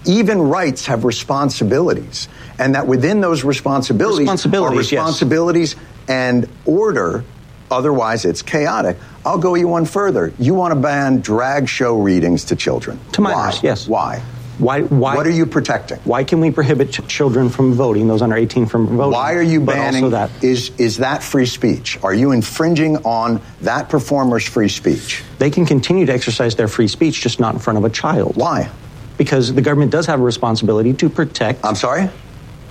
even 0.08 0.41
rights 0.41 0.86
have 0.88 1.03
responsibilities, 1.06 2.28
and 2.60 2.76
that 2.76 2.88
within 2.88 3.22
those 3.22 3.43
responsibilities, 3.43 4.20
Responsibilities, 4.22 4.91
are 4.91 4.95
yes. 4.95 5.01
responsibilities 5.03 5.76
and 6.08 6.47
order. 6.66 7.24
Otherwise, 7.72 8.26
it's 8.26 8.41
chaotic. 8.41 8.97
I'll 9.26 9.39
go 9.39 9.56
you 9.56 9.68
one 9.68 9.86
further. 9.86 10.32
You 10.38 10.53
want 10.53 10.74
to 10.74 10.80
ban 10.80 11.20
drag 11.22 11.68
show 11.68 11.99
readings 11.99 12.45
to 12.45 12.56
children? 12.56 12.99
To 13.14 13.22
minors, 13.22 13.56
Why? 13.56 13.60
yes. 13.64 13.88
Why? 13.88 14.22
Why, 14.58 14.84
why, 14.84 15.16
What 15.16 15.28
are 15.28 15.32
you 15.32 15.45
protecting? 15.45 15.97
Why 16.06 16.24
can 16.24 16.39
we 16.39 16.49
prohibit 16.49 16.89
ch- 16.93 17.06
children 17.10 17.49
from 17.49 17.74
voting, 17.74 18.08
those 18.08 18.22
under 18.22 18.38
18 18.38 18.68
from 18.68 18.88
voting? 18.88 19.12
Why 19.12 19.34
are 19.34 19.41
you 19.41 19.60
but 19.60 19.74
banning? 19.76 20.06
Also 20.06 20.12
that 20.12 20.30
Is 20.43 20.72
is 20.78 20.97
that 20.97 21.22
free 21.24 21.45
speech? 21.45 21.99
Are 22.03 22.14
you 22.14 22.32
infringing 22.32 22.95
on 23.03 23.41
that 23.62 23.89
performer's 23.89 24.45
free 24.47 24.70
speech? 24.70 25.24
they 25.39 25.49
can 25.49 25.66
continue 25.66 26.06
to 26.06 26.14
exercise 26.14 26.56
their 26.56 26.70
free 26.70 26.88
speech, 26.88 27.20
just 27.22 27.39
not 27.41 27.53
in 27.53 27.60
front 27.60 27.78
of 27.78 27.84
a 27.84 27.89
child. 27.89 28.38
Why? 28.38 28.70
Because 29.18 29.53
the 29.53 29.61
government 29.61 29.91
does 29.91 30.05
have 30.07 30.20
a 30.20 30.24
responsibility 30.24 30.93
to 30.93 31.09
protect. 31.09 31.63
I'm 31.66 31.76
sorry. 31.76 32.09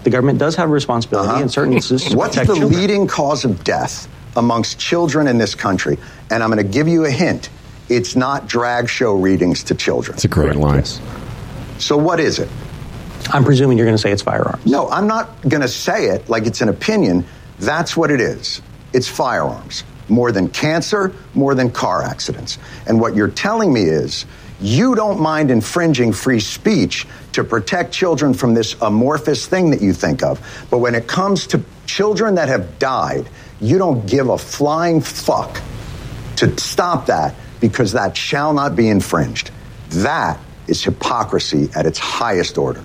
the 0.04 0.10
government 0.10 0.38
does 0.38 0.54
have 0.56 0.68
a 0.68 0.72
responsibility 0.72 1.30
Uh-huh. 1.30 1.42
in 1.42 1.48
certain 1.48 1.72
instances 1.72 2.10
to 2.10 2.16
What's 2.18 2.34
protect 2.36 2.48
the 2.48 2.56
children. 2.56 2.78
leading 2.80 3.06
cause 3.06 3.46
of 3.46 3.64
death 3.64 4.06
amongst 4.36 4.78
children 4.78 5.26
in 5.26 5.38
this 5.38 5.54
country? 5.54 5.96
And 6.30 6.42
I'm 6.42 6.50
going 6.50 6.62
to 6.62 6.70
give 6.70 6.86
you 6.88 7.06
a 7.06 7.10
hint. 7.10 7.48
It's 7.88 8.14
not 8.14 8.46
drag 8.46 8.88
show 8.90 9.14
readings 9.14 9.62
to 9.64 9.74
children. 9.74 10.16
It's 10.16 10.24
a 10.26 10.28
great 10.28 10.56
line. 10.56 10.80
Yes. 10.80 11.00
So 11.78 11.96
what 11.96 12.20
is 12.20 12.38
it? 12.38 12.50
I'm 13.32 13.44
presuming 13.44 13.78
you're 13.78 13.86
going 13.86 13.96
to 13.96 14.02
say 14.02 14.12
it's 14.12 14.20
firearms. 14.22 14.66
No, 14.66 14.90
I'm 14.90 15.06
not 15.06 15.40
going 15.48 15.62
to 15.62 15.68
say 15.68 16.08
it 16.08 16.28
like 16.28 16.44
it's 16.46 16.60
an 16.60 16.68
opinion. 16.68 17.24
That's 17.60 17.96
what 17.96 18.10
it 18.10 18.20
is. 18.20 18.60
It's 18.92 19.08
firearms. 19.08 19.84
More 20.10 20.32
than 20.32 20.48
cancer, 20.50 21.14
more 21.32 21.54
than 21.54 21.70
car 21.70 22.02
accidents. 22.02 22.58
And 22.86 23.00
what 23.00 23.16
you're 23.16 23.28
telling 23.30 23.72
me 23.72 23.84
is 23.84 24.26
you 24.64 24.94
don't 24.94 25.20
mind 25.20 25.50
infringing 25.50 26.12
free 26.12 26.40
speech 26.40 27.06
to 27.32 27.44
protect 27.44 27.92
children 27.92 28.32
from 28.32 28.54
this 28.54 28.74
amorphous 28.80 29.46
thing 29.46 29.70
that 29.70 29.82
you 29.82 29.92
think 29.92 30.22
of. 30.22 30.40
But 30.70 30.78
when 30.78 30.94
it 30.94 31.06
comes 31.06 31.46
to 31.48 31.62
children 31.86 32.36
that 32.36 32.48
have 32.48 32.78
died, 32.78 33.28
you 33.60 33.76
don't 33.76 34.06
give 34.06 34.30
a 34.30 34.38
flying 34.38 35.02
fuck 35.02 35.60
to 36.36 36.58
stop 36.58 37.06
that 37.06 37.34
because 37.60 37.92
that 37.92 38.16
shall 38.16 38.54
not 38.54 38.74
be 38.74 38.88
infringed. 38.88 39.50
That 39.90 40.40
is 40.66 40.82
hypocrisy 40.82 41.68
at 41.76 41.84
its 41.84 41.98
highest 41.98 42.56
order. 42.56 42.84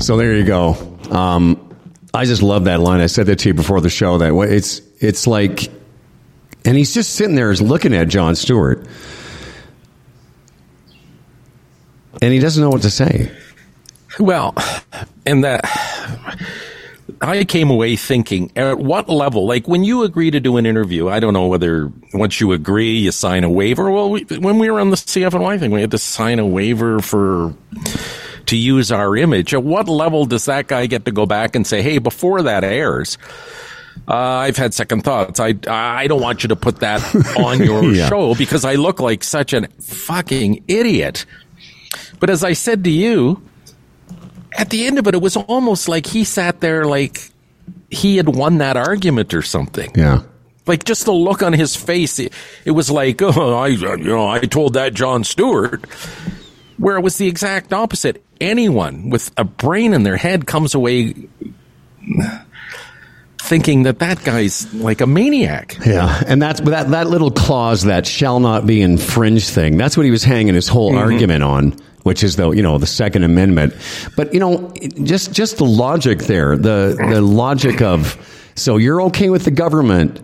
So 0.00 0.16
there 0.16 0.34
you 0.34 0.44
go. 0.44 0.76
Um, 1.10 1.72
I 2.12 2.24
just 2.24 2.42
love 2.42 2.64
that 2.64 2.80
line. 2.80 3.00
I 3.00 3.06
said 3.06 3.26
that 3.26 3.38
to 3.40 3.50
you 3.50 3.54
before 3.54 3.80
the 3.80 3.90
show. 3.90 4.18
That 4.18 4.34
it's 4.50 4.80
it's 4.98 5.28
like, 5.28 5.68
and 6.64 6.76
he's 6.76 6.94
just 6.94 7.14
sitting 7.14 7.36
there, 7.36 7.52
is 7.52 7.62
looking 7.62 7.94
at 7.94 8.08
Jon 8.08 8.34
Stewart, 8.34 8.86
and 12.22 12.32
he 12.32 12.38
doesn't 12.38 12.62
know 12.62 12.70
what 12.70 12.82
to 12.82 12.90
say. 12.90 13.30
Well, 14.18 14.54
and 15.26 15.44
that 15.44 15.60
I 17.20 17.44
came 17.44 17.70
away 17.70 17.96
thinking 17.96 18.50
at 18.56 18.78
what 18.78 19.08
level, 19.08 19.46
like 19.46 19.68
when 19.68 19.84
you 19.84 20.02
agree 20.02 20.30
to 20.30 20.40
do 20.40 20.56
an 20.56 20.66
interview, 20.66 21.08
I 21.08 21.20
don't 21.20 21.34
know 21.34 21.46
whether 21.46 21.92
once 22.14 22.40
you 22.40 22.52
agree, 22.52 22.98
you 22.98 23.12
sign 23.12 23.44
a 23.44 23.50
waiver. 23.50 23.90
Well, 23.90 24.10
we, 24.10 24.22
when 24.24 24.58
we 24.58 24.70
were 24.70 24.80
on 24.80 24.90
the 24.90 24.96
CFNY 24.96 25.58
thing, 25.60 25.70
we 25.70 25.80
had 25.80 25.90
to 25.92 25.98
sign 25.98 26.38
a 26.38 26.46
waiver 26.46 27.00
for 27.00 27.54
to 28.46 28.56
use 28.56 28.90
our 28.90 29.16
image. 29.16 29.52
At 29.52 29.62
what 29.62 29.88
level 29.88 30.24
does 30.24 30.46
that 30.46 30.68
guy 30.68 30.86
get 30.86 31.04
to 31.04 31.12
go 31.12 31.26
back 31.26 31.54
and 31.54 31.66
say, 31.66 31.82
"Hey, 31.82 31.98
before 31.98 32.42
that 32.42 32.64
airs"? 32.64 33.18
Uh, 34.06 34.14
I've 34.14 34.56
had 34.56 34.72
second 34.74 35.02
thoughts. 35.02 35.38
I 35.38 35.54
I 35.66 36.06
don't 36.06 36.22
want 36.22 36.42
you 36.42 36.48
to 36.48 36.56
put 36.56 36.80
that 36.80 37.02
on 37.36 37.62
your 37.62 37.84
Yeah. 37.92 38.08
show 38.08 38.34
because 38.34 38.64
I 38.64 38.76
look 38.76 39.00
like 39.00 39.22
such 39.22 39.52
a 39.52 39.68
fucking 39.80 40.64
idiot. 40.68 41.26
But 42.20 42.30
as 42.30 42.44
I 42.44 42.52
said 42.52 42.84
to 42.84 42.90
you, 42.90 43.42
at 44.56 44.70
the 44.70 44.86
end 44.86 44.98
of 44.98 45.06
it, 45.06 45.14
it 45.14 45.22
was 45.22 45.36
almost 45.36 45.88
like 45.88 46.06
he 46.06 46.24
sat 46.24 46.60
there 46.60 46.84
like 46.84 47.30
he 47.90 48.16
had 48.16 48.28
won 48.28 48.58
that 48.58 48.76
argument 48.76 49.34
or 49.34 49.42
something. 49.42 49.90
Yeah. 49.94 50.22
Like 50.66 50.84
just 50.84 51.06
the 51.06 51.12
look 51.12 51.42
on 51.42 51.52
his 51.52 51.74
face, 51.76 52.18
it, 52.18 52.32
it 52.64 52.72
was 52.72 52.90
like, 52.90 53.22
oh, 53.22 53.54
I, 53.54 53.68
you 53.68 53.96
know, 53.98 54.28
I 54.28 54.40
told 54.40 54.74
that 54.74 54.94
Jon 54.94 55.24
Stewart. 55.24 55.84
Where 56.76 56.96
it 56.96 57.00
was 57.00 57.18
the 57.18 57.26
exact 57.26 57.72
opposite. 57.72 58.22
Anyone 58.40 59.10
with 59.10 59.32
a 59.36 59.42
brain 59.42 59.94
in 59.94 60.04
their 60.04 60.16
head 60.16 60.46
comes 60.46 60.76
away 60.76 61.12
thinking 63.48 63.84
that 63.84 63.98
that 64.00 64.22
guy's 64.24 64.72
like 64.74 65.00
a 65.00 65.06
maniac. 65.06 65.76
Yeah, 65.84 66.22
and 66.26 66.40
that's 66.40 66.60
that 66.60 66.90
that 66.90 67.08
little 67.08 67.30
clause 67.30 67.84
that 67.84 68.06
shall 68.06 68.40
not 68.40 68.66
be 68.66 68.80
infringed 68.80 69.48
thing. 69.48 69.76
That's 69.76 69.96
what 69.96 70.04
he 70.04 70.12
was 70.12 70.22
hanging 70.22 70.54
his 70.54 70.68
whole 70.68 70.90
mm-hmm. 70.90 70.98
argument 70.98 71.42
on, 71.42 71.76
which 72.02 72.22
is 72.22 72.36
the 72.36 72.50
you 72.50 72.62
know 72.62 72.78
the 72.78 72.86
Second 72.86 73.24
Amendment. 73.24 73.74
But 74.16 74.32
you 74.32 74.40
know, 74.40 74.72
just 75.02 75.32
just 75.32 75.58
the 75.58 75.64
logic 75.64 76.20
there, 76.20 76.56
the 76.56 76.96
the 76.98 77.20
logic 77.20 77.82
of 77.82 78.16
so 78.54 78.76
you're 78.76 79.02
okay 79.02 79.30
with 79.30 79.44
the 79.44 79.50
government, 79.50 80.20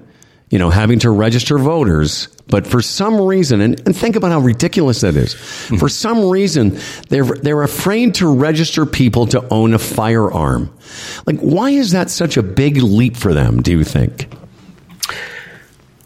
you 0.51 0.59
know, 0.59 0.71
having 0.71 0.99
to 1.01 1.11
register 1.11 1.59
voters, 1.59 2.29
but 2.49 2.67
for 2.67 2.83
some 2.83 3.21
reason, 3.21 3.61
and, 3.61 3.81
and 3.87 3.97
think 3.97 4.17
about 4.17 4.31
how 4.31 4.41
ridiculous 4.41 5.01
that 5.01 5.17
is. 5.17 5.35
Hmm. 5.69 5.77
For 5.77 5.89
some 5.89 6.29
reason, 6.29 6.79
they're 7.09 7.25
they're 7.25 7.63
afraid 7.63 8.17
to 8.17 8.33
register 8.33 8.87
people 8.87 9.27
to 9.29 9.47
own 9.51 9.75
a 9.75 9.79
firearm. 9.79 10.77
Like, 11.27 11.39
why 11.41 11.71
is 11.71 11.93
that 11.93 12.11
such 12.11 12.37
a 12.37 12.43
big 12.43 12.77
leap 12.79 13.17
for 13.17 13.33
them? 13.33 13.63
Do 13.63 13.73
you 13.73 13.85
think? 13.85 14.33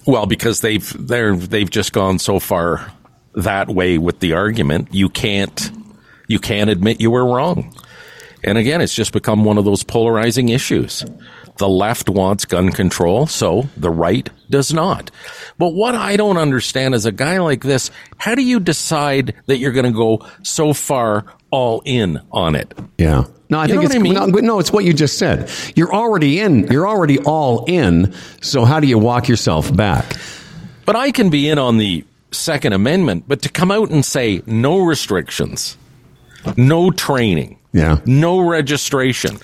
Well, 0.06 0.26
because 0.26 0.60
they've 0.60 0.90
they're 1.06 1.36
they've 1.36 1.70
just 1.70 1.92
gone 1.92 2.18
so 2.18 2.38
far 2.38 2.92
that 3.38 3.68
way 3.68 3.98
with 3.98 4.20
the 4.20 4.32
argument, 4.34 4.88
you 4.92 5.08
can't 5.08 5.70
you 6.26 6.38
can't 6.38 6.68
admit 6.70 7.00
you 7.00 7.10
were 7.10 7.24
wrong. 7.24 7.74
And 8.44 8.56
again, 8.58 8.80
it's 8.80 8.94
just 8.94 9.12
become 9.12 9.44
one 9.44 9.58
of 9.58 9.64
those 9.64 9.82
polarizing 9.82 10.50
issues. 10.50 11.04
The 11.56 11.68
left 11.68 12.08
wants 12.08 12.44
gun 12.44 12.70
control, 12.70 13.26
so 13.26 13.68
the 13.76 13.90
right 13.90 14.28
does 14.48 14.72
not. 14.72 15.10
But 15.58 15.70
what 15.70 15.96
I 15.96 16.16
don't 16.16 16.36
understand 16.36 16.94
is 16.94 17.04
a 17.04 17.10
guy 17.10 17.38
like 17.38 17.62
this, 17.62 17.90
how 18.16 18.36
do 18.36 18.42
you 18.42 18.60
decide 18.60 19.34
that 19.46 19.56
you're 19.58 19.72
going 19.72 19.86
to 19.86 19.90
go 19.92 20.24
so 20.44 20.72
far 20.72 21.24
all 21.50 21.82
in 21.84 22.20
on 22.30 22.54
it? 22.54 22.72
Yeah. 22.96 23.24
No, 23.50 23.58
I 23.58 23.64
You 23.64 23.72
think 23.80 23.84
it's 23.84 23.94
what 23.94 24.00
I 24.00 24.02
mean? 24.02 24.14
no, 24.14 24.26
no, 24.26 24.58
it's 24.60 24.70
what 24.72 24.84
you 24.84 24.92
just 24.92 25.18
said. 25.18 25.50
You're 25.74 25.92
already 25.92 26.38
in. 26.38 26.68
You're 26.68 26.86
already 26.86 27.18
all 27.20 27.64
in. 27.66 28.14
So 28.40 28.64
how 28.64 28.78
do 28.78 28.86
you 28.86 28.98
walk 28.98 29.26
yourself 29.26 29.74
back? 29.74 30.04
But 30.84 30.94
I 30.94 31.10
can 31.10 31.28
be 31.30 31.48
in 31.48 31.58
on 31.58 31.78
the 31.78 32.04
Second 32.30 32.72
Amendment, 32.72 33.24
but 33.26 33.42
to 33.42 33.48
come 33.48 33.70
out 33.70 33.90
and 33.90 34.04
say 34.04 34.42
no 34.46 34.78
restrictions, 34.80 35.76
no 36.56 36.90
training, 36.90 37.58
Yeah. 37.72 37.98
no 38.06 38.40
registration, 38.40 39.38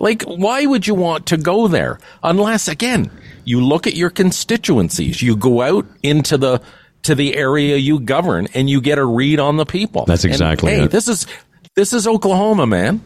like 0.00 0.22
why 0.24 0.66
would 0.66 0.86
you 0.86 0.94
want 0.94 1.26
to 1.26 1.36
go 1.36 1.68
there? 1.68 1.98
Unless 2.22 2.68
again, 2.68 3.10
you 3.44 3.60
look 3.60 3.86
at 3.86 3.94
your 3.94 4.10
constituencies, 4.10 5.22
you 5.22 5.36
go 5.36 5.62
out 5.62 5.86
into 6.02 6.36
the 6.36 6.60
to 7.02 7.14
the 7.14 7.36
area 7.36 7.76
you 7.76 8.00
govern, 8.00 8.48
and 8.54 8.68
you 8.70 8.80
get 8.80 8.96
a 8.98 9.04
read 9.04 9.38
on 9.38 9.56
the 9.58 9.66
people. 9.66 10.06
That's 10.06 10.24
And, 10.24 10.32
exactly 10.32 10.72
hey, 10.72 10.84
it. 10.84 10.90
this 10.90 11.06
is 11.06 11.26
this 11.76 11.92
is 11.92 12.06
Oklahoma, 12.06 12.66
man, 12.66 13.00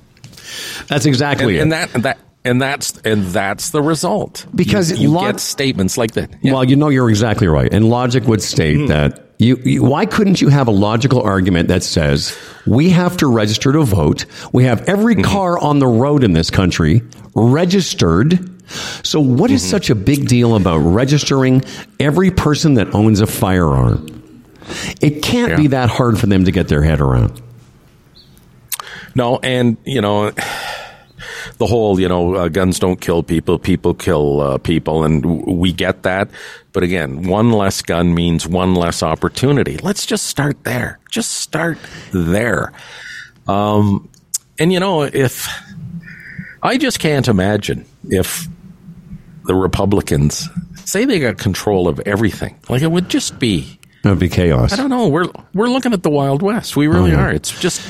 That's 0.88 1.04
and, 1.04 1.06
exactly 1.14 1.58
and 1.58 1.70
it. 1.72 1.74
that 1.74 1.94
and 1.94 2.04
that. 2.04 2.18
And 2.48 2.60
that's 2.62 2.96
and 3.04 3.24
that's 3.26 3.70
the 3.70 3.82
result 3.82 4.46
Because 4.54 4.90
you, 4.90 4.96
you 4.96 5.08
lot- 5.10 5.26
get 5.32 5.40
statements 5.40 5.96
like 5.98 6.12
that. 6.12 6.30
Yeah. 6.42 6.52
Well, 6.54 6.64
you 6.64 6.76
know 6.76 6.88
you're 6.88 7.10
exactly 7.10 7.46
right, 7.46 7.72
and 7.72 7.88
logic 7.88 8.24
would 8.26 8.42
state 8.42 8.76
Hmm. 8.78 8.86
that 8.86 9.24
you, 9.38 9.56
you. 9.64 9.84
Why 9.84 10.04
couldn't 10.06 10.40
you 10.40 10.48
have 10.48 10.66
a 10.66 10.72
logical 10.72 11.20
argument 11.22 11.68
that 11.68 11.82
says 11.84 12.36
we 12.66 12.90
have 12.90 13.16
to 13.18 13.26
register 13.28 13.70
to 13.72 13.82
vote? 13.84 14.24
We 14.52 14.64
have 14.64 14.88
every 14.88 15.14
Mm-hmm. 15.14 15.30
car 15.32 15.58
on 15.58 15.78
the 15.78 15.86
road 15.86 16.24
in 16.24 16.32
this 16.32 16.50
country 16.50 17.02
registered. 17.36 18.38
So, 19.04 19.20
what 19.20 19.50
is 19.50 19.62
Mm-hmm. 19.62 19.70
such 19.70 19.90
a 19.90 19.94
big 19.94 20.26
deal 20.28 20.56
about 20.56 20.78
registering 20.78 21.62
every 22.00 22.30
person 22.30 22.74
that 22.74 22.94
owns 22.94 23.20
a 23.20 23.26
firearm? 23.26 24.42
It 25.00 25.22
can't 25.22 25.56
be 25.56 25.68
that 25.68 25.88
hard 25.88 26.18
for 26.18 26.26
them 26.26 26.44
to 26.44 26.50
get 26.52 26.68
their 26.68 26.82
head 26.82 27.00
around. 27.00 27.40
No, 29.14 29.38
and 29.42 29.76
you 29.84 30.00
know, 30.00 30.32
the 31.58 31.66
whole 31.66 31.98
you 32.00 32.08
know, 32.08 32.34
uh, 32.34 32.48
guns 32.48 32.78
don't 32.78 33.00
kill 33.00 33.22
people, 33.22 33.58
people 33.58 33.94
kill 33.94 34.40
uh, 34.40 34.58
people, 34.58 35.04
and 35.04 35.22
w- 35.22 35.50
we 35.52 35.72
get 35.72 36.02
that. 36.04 36.28
But 36.72 36.82
again, 36.84 37.22
one 37.28 37.50
less 37.52 37.82
gun 37.82 38.14
means 38.14 38.46
one 38.46 38.74
less 38.74 39.02
opportunity. 39.02 39.76
Let's 39.78 40.06
just 40.06 40.26
start 40.26 40.62
there. 40.64 40.98
Just 41.10 41.32
start 41.32 41.78
there. 42.12 42.72
Um, 43.46 44.08
and 44.58 44.72
you 44.72 44.80
know, 44.80 45.02
if 45.02 45.48
I 46.62 46.76
just 46.78 46.98
can't 47.00 47.26
imagine 47.28 47.84
if 48.08 48.46
the 49.44 49.54
Republicans 49.54 50.48
say 50.84 51.04
they 51.04 51.18
got 51.18 51.38
control 51.38 51.88
of 51.88 52.00
everything, 52.00 52.56
like 52.68 52.82
it 52.82 52.90
would 52.90 53.08
just 53.08 53.38
be 53.38 53.78
That 54.02 54.10
would 54.10 54.18
be 54.18 54.28
chaos. 54.28 54.72
I 54.72 54.76
don't 54.76 54.90
know. 54.90 55.08
We're 55.08 55.28
we're 55.54 55.68
looking 55.68 55.92
at 55.92 56.02
the 56.02 56.10
Wild 56.10 56.42
West. 56.42 56.76
We 56.76 56.86
really 56.86 57.12
Oh, 57.12 57.14
yeah. 57.16 57.24
are. 57.26 57.32
It's 57.32 57.58
just 57.60 57.80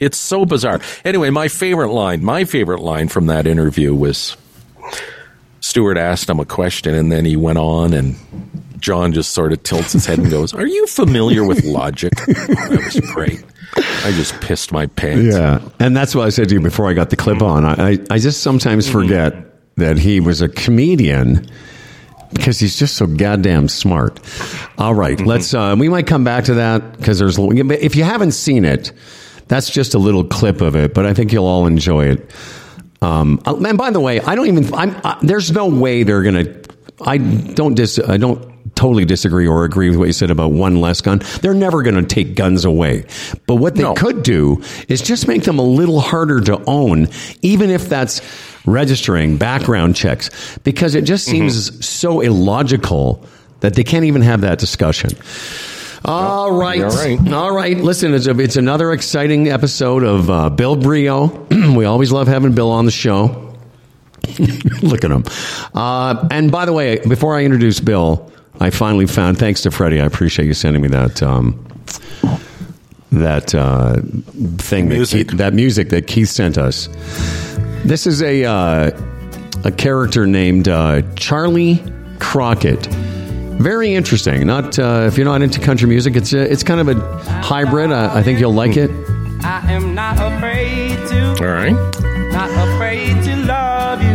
it's 0.00 0.18
so 0.18 0.44
bizarre. 0.44 0.80
Anyway, 1.04 1.30
my 1.30 1.48
favorite 1.48 1.92
line, 1.92 2.24
my 2.24 2.44
favorite 2.44 2.80
line 2.80 3.08
from 3.08 3.26
that 3.26 3.46
interview 3.46 3.94
was 3.94 4.36
Stewart 5.60 5.98
asked 5.98 6.28
him 6.28 6.40
a 6.40 6.44
question 6.44 6.94
and 6.94 7.12
then 7.12 7.24
he 7.24 7.36
went 7.36 7.58
on 7.58 7.92
and 7.92 8.16
John 8.80 9.12
just 9.12 9.32
sort 9.32 9.52
of 9.52 9.62
tilts 9.62 9.92
his 9.92 10.06
head 10.06 10.18
and 10.18 10.30
goes, 10.30 10.54
"Are 10.54 10.66
you 10.66 10.86
familiar 10.86 11.44
with 11.44 11.64
logic?" 11.64 12.14
that 12.16 12.82
was 12.82 12.98
great. 13.12 13.44
I 13.76 14.10
just 14.12 14.40
pissed 14.40 14.72
my 14.72 14.86
pants. 14.86 15.36
Yeah, 15.36 15.60
and 15.78 15.96
that's 15.96 16.14
what 16.14 16.26
I 16.26 16.30
said 16.30 16.48
to 16.48 16.54
you 16.54 16.60
before 16.60 16.88
I 16.88 16.94
got 16.94 17.10
the 17.10 17.16
clip 17.16 17.38
mm-hmm. 17.38 17.66
on. 17.66 17.80
I, 17.80 17.90
I, 17.90 17.98
I 18.10 18.18
just 18.18 18.42
sometimes 18.42 18.86
mm-hmm. 18.86 19.00
forget 19.00 19.34
that 19.76 19.98
he 19.98 20.20
was 20.20 20.40
a 20.40 20.48
comedian 20.48 21.46
because 22.32 22.58
he's 22.58 22.78
just 22.78 22.96
so 22.96 23.06
goddamn 23.06 23.68
smart. 23.68 24.18
All 24.78 24.94
right, 24.94 25.18
mm-hmm. 25.18 25.26
let's. 25.26 25.52
Uh, 25.52 25.76
we 25.78 25.88
might 25.88 26.06
come 26.06 26.24
back 26.24 26.44
to 26.44 26.54
that 26.54 26.96
because 26.96 27.18
there's. 27.18 27.38
If 27.38 27.96
you 27.96 28.04
haven't 28.04 28.32
seen 28.32 28.64
it, 28.64 28.92
that's 29.50 29.68
just 29.68 29.94
a 29.94 29.98
little 29.98 30.22
clip 30.22 30.60
of 30.60 30.76
it, 30.76 30.94
but 30.94 31.04
I 31.04 31.12
think 31.12 31.32
you'll 31.32 31.46
all 31.46 31.66
enjoy 31.66 32.06
it. 32.06 32.30
Um, 33.02 33.42
uh, 33.44 33.56
and 33.56 33.76
by 33.76 33.90
the 33.90 33.98
way, 33.98 34.20
I 34.20 34.36
don't 34.36 34.46
even. 34.46 34.72
I'm. 34.72 34.96
I, 35.04 35.18
there's 35.22 35.50
no 35.50 35.68
way 35.68 36.04
they're 36.04 36.22
gonna. 36.22 36.46
I 37.00 37.18
don't 37.18 37.74
dis. 37.74 37.98
I 37.98 38.16
don't 38.16 38.48
totally 38.76 39.04
disagree 39.04 39.48
or 39.48 39.64
agree 39.64 39.90
with 39.90 39.98
what 39.98 40.06
you 40.06 40.12
said 40.12 40.30
about 40.30 40.52
one 40.52 40.80
less 40.80 41.00
gun. 41.00 41.20
They're 41.42 41.52
never 41.52 41.82
going 41.82 41.96
to 41.96 42.04
take 42.04 42.36
guns 42.36 42.64
away. 42.64 43.06
But 43.46 43.56
what 43.56 43.74
they 43.74 43.82
No. 43.82 43.94
could 43.94 44.22
do 44.22 44.62
is 44.88 45.02
just 45.02 45.26
make 45.26 45.42
them 45.42 45.58
a 45.58 45.64
little 45.64 45.98
harder 45.98 46.40
to 46.42 46.62
own, 46.66 47.08
even 47.42 47.70
if 47.70 47.88
that's 47.88 48.22
registering 48.64 49.36
background 49.36 49.96
checks, 49.96 50.30
because 50.62 50.94
it 50.94 51.02
just 51.02 51.28
mm-hmm. 51.28 51.48
seems 51.48 51.84
so 51.84 52.20
illogical 52.20 53.26
that 53.60 53.74
they 53.74 53.84
can't 53.84 54.04
even 54.04 54.22
have 54.22 54.42
that 54.42 54.58
discussion. 54.58 55.10
All 56.04 56.52
right. 56.52 56.82
All 56.82 56.90
right. 56.90 57.32
All 57.32 57.54
right. 57.54 57.76
Listen, 57.76 58.14
it's, 58.14 58.26
a, 58.26 58.38
it's 58.38 58.56
another 58.56 58.92
exciting 58.92 59.48
episode 59.48 60.02
of 60.02 60.30
uh, 60.30 60.50
Bill 60.50 60.76
Brioux. 60.76 61.28
we 61.76 61.84
always 61.84 62.10
love 62.10 62.26
having 62.26 62.52
Bill 62.54 62.70
on 62.70 62.86
the 62.86 62.90
show. 62.90 63.54
Look 64.82 65.04
at 65.04 65.10
him. 65.10 65.24
Uh, 65.74 66.26
and 66.30 66.50
by 66.50 66.64
the 66.64 66.72
way, 66.72 66.98
before 67.06 67.36
I 67.36 67.44
introduce 67.44 67.80
Bill, 67.80 68.30
I 68.60 68.70
finally 68.70 69.06
found, 69.06 69.38
thanks 69.38 69.62
to 69.62 69.70
Freddie, 69.70 70.00
I 70.00 70.06
appreciate 70.06 70.46
you 70.46 70.54
sending 70.54 70.82
me 70.82 70.88
that. 70.88 71.22
Um, 71.22 71.66
that 73.12 73.54
uh, 73.54 73.96
thing, 74.58 74.88
Music. 74.88 75.26
That, 75.26 75.30
Keith, 75.30 75.38
that 75.38 75.54
music 75.54 75.88
that 75.90 76.06
Keith 76.06 76.28
sent 76.28 76.56
us. 76.58 76.88
This 77.84 78.06
is 78.06 78.22
a 78.22 78.44
uh, 78.44 78.90
a 79.64 79.72
character 79.72 80.26
named 80.26 80.68
uh, 80.68 81.02
Charley 81.16 81.82
Crockett. 82.20 82.88
Very 83.60 83.94
interesting. 83.94 84.46
Not 84.46 84.78
uh, 84.78 85.04
if 85.06 85.16
you're 85.18 85.26
not 85.26 85.42
into 85.42 85.60
country 85.60 85.86
music, 85.88 86.16
it's 86.16 86.32
a, 86.32 86.50
it's 86.50 86.62
kind 86.62 86.80
of 86.80 86.88
a 86.88 86.94
hybrid. 87.42 87.92
Uh, 87.92 88.10
I 88.12 88.22
think 88.22 88.40
you'll 88.40 88.54
like 88.54 88.76
it. 88.76 88.90
I 89.42 89.72
am 89.72 89.94
not 89.94 90.14
afraid 90.16 90.96
to, 91.08 91.30
All 91.40 91.52
right. 91.52 91.72
not 92.32 92.50
afraid 92.74 93.22
to 93.24 93.36
love 93.44 94.02
you. 94.02 94.08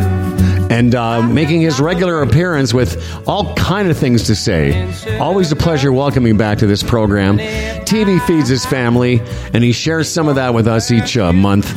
and 0.76 0.96
uh, 0.96 1.22
making 1.22 1.62
his 1.62 1.80
regular 1.80 2.22
appearance 2.24 2.74
with 2.74 3.00
all 3.28 3.54
kind 3.56 3.88
of 3.89 3.98
things 3.98 4.24
to 4.24 4.36
say. 4.36 4.91
Always 5.20 5.52
a 5.52 5.56
pleasure 5.56 5.93
welcoming 5.93 6.38
back 6.38 6.58
to 6.60 6.68
this 6.68 6.82
program. 6.82 7.38
TV 7.38 8.20
feeds 8.26 8.50
his 8.50 8.66
family, 8.66 9.22
and 9.54 9.64
he 9.64 9.72
shares 9.74 10.10
some 10.10 10.28
of 10.28 10.36
that 10.36 10.54
with 10.56 10.68
us 10.68 10.89
each 10.89 11.18
uh, 11.18 11.32
month. 11.32 11.72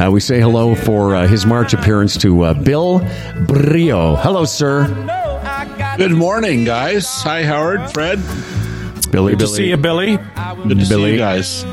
Uh, 0.00 0.10
we 0.10 0.20
say 0.20 0.40
hello 0.40 0.74
for 0.74 1.14
uh, 1.14 1.26
his 1.26 1.44
March 1.44 1.74
appearance 1.74 2.16
to 2.16 2.42
uh, 2.42 2.54
Bill 2.54 3.00
Brioux. 3.46 4.16
Hello, 4.16 4.46
sir. 4.46 4.86
No, 5.92 5.96
I 5.96 5.98
got 5.98 6.08
Good 6.08 6.16
morning, 6.16 6.64
guys. 6.64 7.06
Hi, 7.22 7.44
Howard, 7.44 7.90
Fred. 7.92 8.18
Billy, 9.10 9.32
Good 9.32 9.40
to 9.40 9.46
see 9.46 9.68
you, 9.68 9.76
Billy. 9.76 10.16
Good 10.66 10.78
to 10.78 10.86
see 10.86 11.12
you 11.12 11.18
guys. 11.18 11.64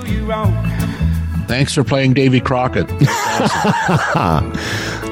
Thanks 1.47 1.73
for 1.73 1.85
playing 1.85 2.13
Davy 2.13 2.41
Crockett. 2.41 2.89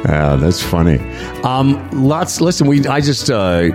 Yeah, 0.06 0.36
that's 0.36 0.62
funny. 0.62 1.00
Um, 1.44 1.90
lots. 1.92 2.40
Listen, 2.40 2.68
we. 2.68 2.86
I 2.88 3.02
just. 3.02 3.30
Uh, 3.30 3.72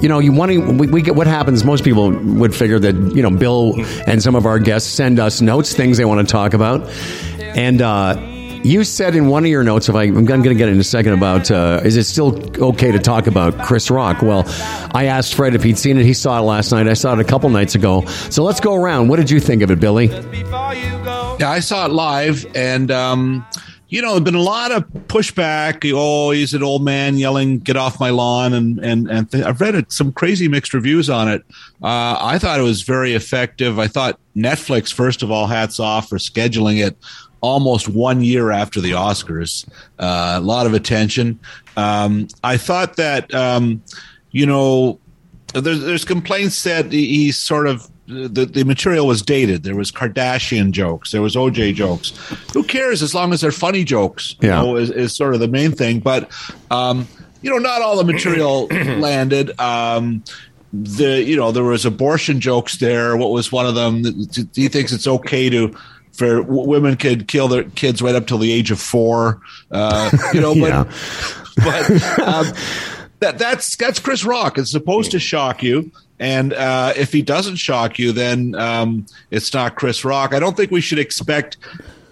you 0.00 0.08
know, 0.08 0.18
you 0.18 0.32
want 0.32 0.50
to. 0.50 0.58
We, 0.58 0.86
we 0.88 1.02
get 1.02 1.14
what 1.14 1.26
happens. 1.26 1.62
Most 1.64 1.84
people 1.84 2.10
would 2.10 2.54
figure 2.54 2.78
that 2.80 2.94
you 3.14 3.22
know 3.22 3.30
Bill 3.30 3.74
and 4.06 4.22
some 4.22 4.34
of 4.34 4.46
our 4.46 4.58
guests 4.58 4.90
send 4.90 5.20
us 5.20 5.40
notes, 5.40 5.74
things 5.74 5.98
they 5.98 6.04
want 6.04 6.26
to 6.26 6.32
talk 6.32 6.54
about, 6.54 6.88
and 7.38 7.80
uh, 7.82 8.14
you 8.64 8.84
said 8.84 9.14
in 9.16 9.28
one 9.28 9.44
of 9.44 9.50
your 9.50 9.64
notes, 9.64 9.88
if 9.88 9.94
I, 9.94 10.04
I'm 10.04 10.24
going 10.24 10.42
to 10.42 10.54
get 10.54 10.68
in 10.68 10.78
a 10.78 10.84
second 10.84 11.12
about, 11.12 11.50
uh, 11.50 11.80
is 11.84 11.96
it 11.96 12.04
still 12.04 12.38
okay 12.62 12.92
to 12.92 12.98
talk 12.98 13.26
about 13.26 13.58
Chris 13.64 13.90
Rock? 13.90 14.22
Well, 14.22 14.44
I 14.94 15.06
asked 15.06 15.34
Fred 15.34 15.54
if 15.54 15.62
he'd 15.62 15.78
seen 15.78 15.98
it. 15.98 16.04
He 16.04 16.14
saw 16.14 16.38
it 16.38 16.42
last 16.42 16.72
night. 16.72 16.86
I 16.88 16.94
saw 16.94 17.12
it 17.14 17.18
a 17.18 17.24
couple 17.24 17.50
nights 17.50 17.74
ago. 17.74 18.04
So 18.06 18.42
let's 18.44 18.60
go 18.60 18.74
around. 18.74 19.08
What 19.08 19.16
did 19.16 19.30
you 19.30 19.40
think 19.40 19.62
of 19.62 19.70
it, 19.70 19.80
Billy? 19.80 20.06
Yeah, 20.06 21.50
I 21.50 21.60
saw 21.60 21.86
it 21.86 21.92
live, 21.92 22.46
and 22.54 22.90
um, 22.90 23.44
you 23.88 24.00
know, 24.00 24.12
there's 24.12 24.22
been 24.22 24.34
a 24.34 24.40
lot 24.40 24.70
of 24.70 24.84
pushback. 25.08 25.90
Oh, 25.94 26.30
he's 26.30 26.54
an 26.54 26.62
old 26.62 26.84
man 26.84 27.16
yelling, 27.16 27.58
"Get 27.58 27.76
off 27.76 27.98
my 27.98 28.10
lawn!" 28.10 28.52
and 28.52 28.78
and 28.78 29.10
and 29.10 29.30
th- 29.30 29.44
I've 29.44 29.60
read 29.60 29.74
it, 29.74 29.90
some 29.90 30.12
crazy 30.12 30.46
mixed 30.46 30.72
reviews 30.72 31.10
on 31.10 31.28
it. 31.28 31.42
Uh, 31.82 32.16
I 32.20 32.38
thought 32.38 32.60
it 32.60 32.62
was 32.62 32.82
very 32.82 33.14
effective. 33.14 33.78
I 33.78 33.88
thought 33.88 34.20
Netflix, 34.36 34.92
first 34.92 35.22
of 35.22 35.30
all, 35.30 35.46
hats 35.46 35.80
off 35.80 36.08
for 36.08 36.18
scheduling 36.18 36.86
it 36.86 36.96
almost 37.42 37.88
one 37.88 38.22
year 38.22 38.50
after 38.50 38.80
the 38.80 38.92
Oscars. 38.92 39.68
Uh, 39.98 40.34
a 40.36 40.40
lot 40.40 40.64
of 40.66 40.72
attention. 40.72 41.38
Um, 41.76 42.28
I 42.42 42.56
thought 42.56 42.96
that 42.96 43.32
um, 43.34 43.82
you 44.30 44.46
know 44.46 44.98
there's, 45.52 45.80
there's 45.82 46.04
complaints 46.06 46.62
that 46.64 46.90
he- 46.90 47.06
he's 47.24 47.36
sort 47.38 47.66
of 47.66 47.88
the, 48.06 48.44
the 48.44 48.64
material 48.64 49.06
was 49.06 49.22
dated. 49.22 49.62
There 49.62 49.76
was 49.76 49.90
Kardashian 49.92 50.72
jokes. 50.72 51.12
There 51.12 51.22
was 51.22 51.34
OJ 51.36 51.74
jokes. 51.74 52.10
Who 52.52 52.62
cares 52.62 53.00
as 53.02 53.14
long 53.14 53.32
as 53.32 53.40
they're 53.40 53.52
funny 53.52 53.84
jokes? 53.84 54.34
Yeah. 54.40 54.60
You 54.60 54.66
know, 54.66 54.76
is, 54.76 54.90
is 54.90 55.14
sort 55.14 55.34
of 55.34 55.40
the 55.40 55.48
main 55.48 55.72
thing. 55.72 56.00
But 56.00 56.30
um, 56.70 57.06
you 57.42 57.50
know, 57.50 57.58
not 57.58 57.80
all 57.82 57.96
the 57.96 58.04
material 58.04 58.66
landed. 58.70 59.58
Um, 59.60 60.24
the 60.74 61.22
you 61.22 61.36
know 61.36 61.52
there 61.52 61.64
was 61.64 61.84
abortion 61.84 62.40
jokes 62.40 62.78
there. 62.78 63.16
What 63.16 63.30
was 63.30 63.52
one 63.52 63.66
of 63.66 63.74
them? 63.74 64.04
He 64.54 64.68
thinks 64.68 64.92
it's 64.92 65.06
okay 65.06 65.48
to. 65.50 65.74
For 66.12 66.42
w- 66.42 66.68
women 66.68 66.96
could 66.96 67.26
kill 67.26 67.48
their 67.48 67.64
kids 67.64 68.02
right 68.02 68.14
up 68.14 68.26
till 68.26 68.38
the 68.38 68.52
age 68.52 68.70
of 68.70 68.80
four, 68.80 69.40
uh, 69.70 70.10
you 70.34 70.40
know. 70.40 70.54
But 70.60 70.68
Yeah. 70.68 70.84
but 71.64 72.18
um, 72.20 72.46
that 73.20 73.38
that's 73.38 73.76
that's 73.76 73.98
Chris 73.98 74.24
Rock. 74.24 74.58
It's 74.58 74.70
supposed 74.70 75.10
to 75.12 75.18
shock 75.18 75.62
you, 75.62 75.90
and 76.18 76.52
uh, 76.52 76.92
if 76.96 77.12
he 77.12 77.22
doesn't 77.22 77.56
shock 77.56 77.98
you, 77.98 78.12
then 78.12 78.54
um, 78.56 79.06
it's 79.30 79.52
not 79.54 79.76
Chris 79.76 80.04
Rock. 80.04 80.34
I 80.34 80.40
don't 80.40 80.56
think 80.56 80.70
we 80.70 80.80
should 80.80 80.98
expect 80.98 81.56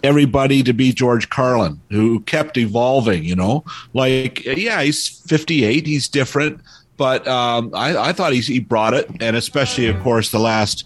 everybody 0.03 0.62
to 0.62 0.72
be 0.72 0.92
George 0.92 1.28
Carlin, 1.30 1.80
who 1.90 2.20
kept 2.20 2.57
evolving. 2.57 3.24
You 3.24 3.34
know, 3.34 3.64
like 3.92 4.44
yeah, 4.44 4.82
he's 4.82 5.09
fifty 5.09 5.64
eight, 5.64 5.86
he's 5.86 6.07
different, 6.07 6.61
but 6.96 7.26
um, 7.26 7.70
I, 7.74 7.96
I 7.96 8.12
thought 8.12 8.32
he's, 8.32 8.46
he 8.46 8.61
brought 8.61 8.94
it, 8.94 9.11
and 9.20 9.34
especially 9.36 9.86
of 9.86 10.01
course 10.03 10.30
the 10.30 10.38
last 10.38 10.84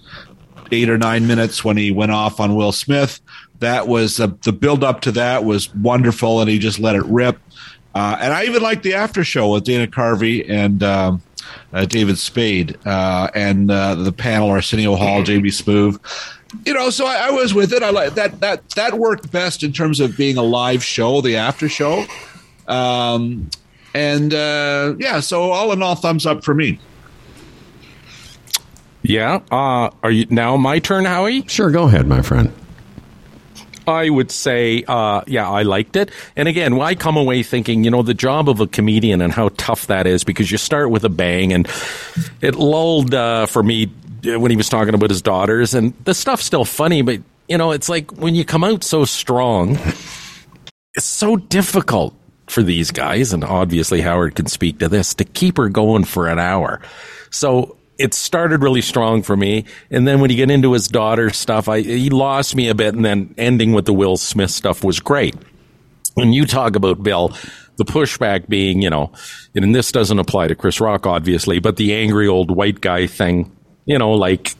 eight 0.72 0.88
or 0.88 0.98
nine 0.98 1.26
minutes 1.26 1.64
when 1.64 1.76
he 1.76 1.90
went 1.90 2.12
off 2.12 2.40
on 2.40 2.54
Will 2.54 2.72
Smith. 2.72 3.20
That 3.60 3.88
was 3.88 4.20
uh, 4.20 4.28
the 4.44 4.52
build 4.52 4.84
up 4.84 5.00
to 5.02 5.12
that 5.12 5.44
was 5.44 5.74
wonderful, 5.74 6.40
and 6.40 6.50
he 6.50 6.58
just 6.58 6.78
let 6.78 6.96
it 6.96 7.04
rip. 7.04 7.38
Uh, 7.94 8.16
and 8.20 8.32
I 8.34 8.44
even 8.44 8.62
liked 8.62 8.82
the 8.82 8.94
after 8.94 9.22
show 9.22 9.52
with 9.52 9.64
Dana 9.64 9.86
Carvey 9.86 10.48
and 10.48 10.82
um, 10.82 11.22
uh, 11.72 11.84
David 11.84 12.18
Spade 12.18 12.76
uh, 12.84 13.28
and 13.34 13.70
uh, 13.70 13.94
the 13.94 14.12
panel 14.12 14.50
Arsenio 14.50 14.96
Hall, 14.96 15.22
JB 15.22 15.46
Smoove. 15.46 15.98
You 16.64 16.74
know, 16.74 16.90
so 16.90 17.06
I, 17.06 17.28
I 17.28 17.30
was 17.30 17.54
with 17.54 17.72
it. 17.72 17.82
I 17.82 17.90
like 17.90 18.14
that. 18.14 18.40
That 18.40 18.68
that 18.70 18.94
worked 18.94 19.30
best 19.32 19.62
in 19.62 19.72
terms 19.72 20.00
of 20.00 20.16
being 20.16 20.36
a 20.36 20.42
live 20.42 20.84
show, 20.84 21.20
the 21.20 21.36
after 21.36 21.68
show. 21.68 22.04
Um, 22.68 23.50
and 23.94 24.34
uh, 24.34 24.94
yeah, 24.98 25.20
so 25.20 25.50
all 25.50 25.72
in 25.72 25.82
all, 25.82 25.94
thumbs 25.94 26.26
up 26.26 26.44
for 26.44 26.54
me. 26.54 26.78
Yeah. 29.04 29.40
Uh, 29.50 29.90
are 30.02 30.10
you 30.10 30.26
now 30.30 30.56
my 30.56 30.78
turn, 30.78 31.04
Howie? 31.04 31.46
Sure, 31.46 31.70
go 31.70 31.84
ahead, 31.84 32.06
my 32.06 32.22
friend. 32.22 32.52
I 33.86 34.08
would 34.08 34.30
say, 34.30 34.82
uh, 34.88 35.22
yeah, 35.26 35.48
I 35.48 35.62
liked 35.62 35.94
it. 35.96 36.10
And 36.36 36.48
again, 36.48 36.80
I 36.80 36.94
come 36.94 37.18
away 37.18 37.42
thinking, 37.42 37.84
you 37.84 37.90
know, 37.90 38.02
the 38.02 38.14
job 38.14 38.48
of 38.48 38.60
a 38.60 38.66
comedian 38.66 39.20
and 39.20 39.30
how 39.30 39.50
tough 39.58 39.88
that 39.88 40.06
is 40.06 40.24
because 40.24 40.50
you 40.50 40.56
start 40.56 40.90
with 40.90 41.04
a 41.04 41.10
bang, 41.10 41.52
and 41.52 41.68
it 42.40 42.54
lulled 42.54 43.14
uh, 43.14 43.44
for 43.44 43.62
me 43.62 43.92
uh, 44.26 44.40
when 44.40 44.50
he 44.50 44.56
was 44.56 44.70
talking 44.70 44.94
about 44.94 45.10
his 45.10 45.20
daughters, 45.20 45.74
and 45.74 45.92
the 46.04 46.14
stuff's 46.14 46.44
still 46.44 46.64
funny, 46.64 47.02
but 47.02 47.20
you 47.46 47.58
know, 47.58 47.72
it's 47.72 47.90
like 47.90 48.10
when 48.12 48.34
you 48.34 48.42
come 48.42 48.64
out 48.64 48.82
so 48.82 49.04
strong, 49.04 49.78
it's 50.94 51.04
so 51.04 51.36
difficult 51.36 52.14
for 52.46 52.62
these 52.62 52.90
guys, 52.90 53.34
and 53.34 53.44
obviously 53.44 54.00
Howard 54.00 54.34
can 54.34 54.46
speak 54.46 54.78
to 54.78 54.88
this, 54.88 55.12
to 55.16 55.24
keep 55.24 55.58
her 55.58 55.68
going 55.68 56.04
for 56.04 56.26
an 56.26 56.38
hour. 56.38 56.80
So 57.30 57.76
it 57.98 58.14
started 58.14 58.62
really 58.62 58.82
strong 58.82 59.22
for 59.22 59.36
me, 59.36 59.64
and 59.90 60.06
then 60.06 60.20
when 60.20 60.30
you 60.30 60.36
get 60.36 60.50
into 60.50 60.72
his 60.72 60.88
daughter 60.88 61.30
stuff, 61.30 61.68
I 61.68 61.80
he 61.80 62.10
lost 62.10 62.56
me 62.56 62.68
a 62.68 62.74
bit, 62.74 62.94
and 62.94 63.04
then 63.04 63.34
ending 63.38 63.72
with 63.72 63.86
the 63.86 63.92
Will 63.92 64.16
Smith 64.16 64.50
stuff 64.50 64.82
was 64.82 65.00
great. 65.00 65.34
When 66.14 66.32
you 66.32 66.46
talk 66.46 66.76
about 66.76 67.02
Bill, 67.02 67.32
the 67.76 67.84
pushback 67.84 68.48
being, 68.48 68.82
you 68.82 68.90
know, 68.90 69.12
and 69.54 69.74
this 69.74 69.92
doesn't 69.92 70.18
apply 70.18 70.48
to 70.48 70.54
Chris 70.54 70.80
Rock, 70.80 71.06
obviously, 71.06 71.58
but 71.58 71.76
the 71.76 71.94
angry 71.94 72.28
old 72.28 72.50
white 72.50 72.80
guy 72.80 73.06
thing, 73.06 73.50
you 73.84 73.98
know, 73.98 74.12
like, 74.12 74.54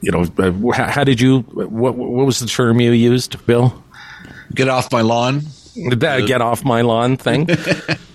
you 0.00 0.10
know, 0.10 0.26
uh, 0.38 0.72
how, 0.72 0.86
how 0.86 1.04
did 1.04 1.20
you, 1.20 1.40
what, 1.40 1.94
what 1.94 2.26
was 2.26 2.40
the 2.40 2.46
term 2.46 2.80
you 2.80 2.90
used, 2.90 3.44
Bill? 3.46 3.82
Get 4.54 4.68
off 4.68 4.90
my 4.92 5.00
lawn. 5.00 5.42
That 5.96 6.26
get 6.26 6.40
off 6.40 6.64
my 6.64 6.82
lawn 6.82 7.16
thing. 7.16 7.48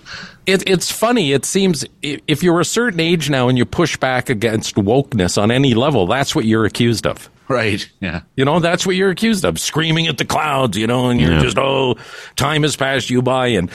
it, 0.49 0.63
it's 0.69 0.91
funny. 0.91 1.31
It 1.33 1.45
seems 1.45 1.85
if 2.01 2.43
you're 2.43 2.59
a 2.59 2.65
certain 2.65 2.99
age 2.99 3.29
now 3.29 3.47
and 3.49 3.57
you 3.57 3.65
push 3.65 3.95
back 3.97 4.29
against 4.29 4.75
wokeness 4.75 5.41
on 5.41 5.51
any 5.51 5.73
level, 5.73 6.07
that's 6.07 6.35
what 6.35 6.45
you're 6.45 6.65
accused 6.65 7.05
of. 7.07 7.29
Right. 7.47 7.89
Yeah. 7.99 8.21
You 8.35 8.45
know, 8.45 8.59
that's 8.59 8.85
what 8.85 8.95
you're 8.95 9.09
accused 9.09 9.43
of, 9.45 9.59
screaming 9.59 10.07
at 10.07 10.17
the 10.17 10.25
clouds, 10.25 10.77
you 10.77 10.85
know, 10.87 11.09
and 11.09 11.19
you're 11.19 11.31
Yeah. 11.33 11.41
just, 11.41 11.57
oh, 11.57 11.95
time 12.35 12.61
has 12.63 12.75
passed 12.75 13.09
you 13.09 13.21
by. 13.23 13.47
And 13.47 13.71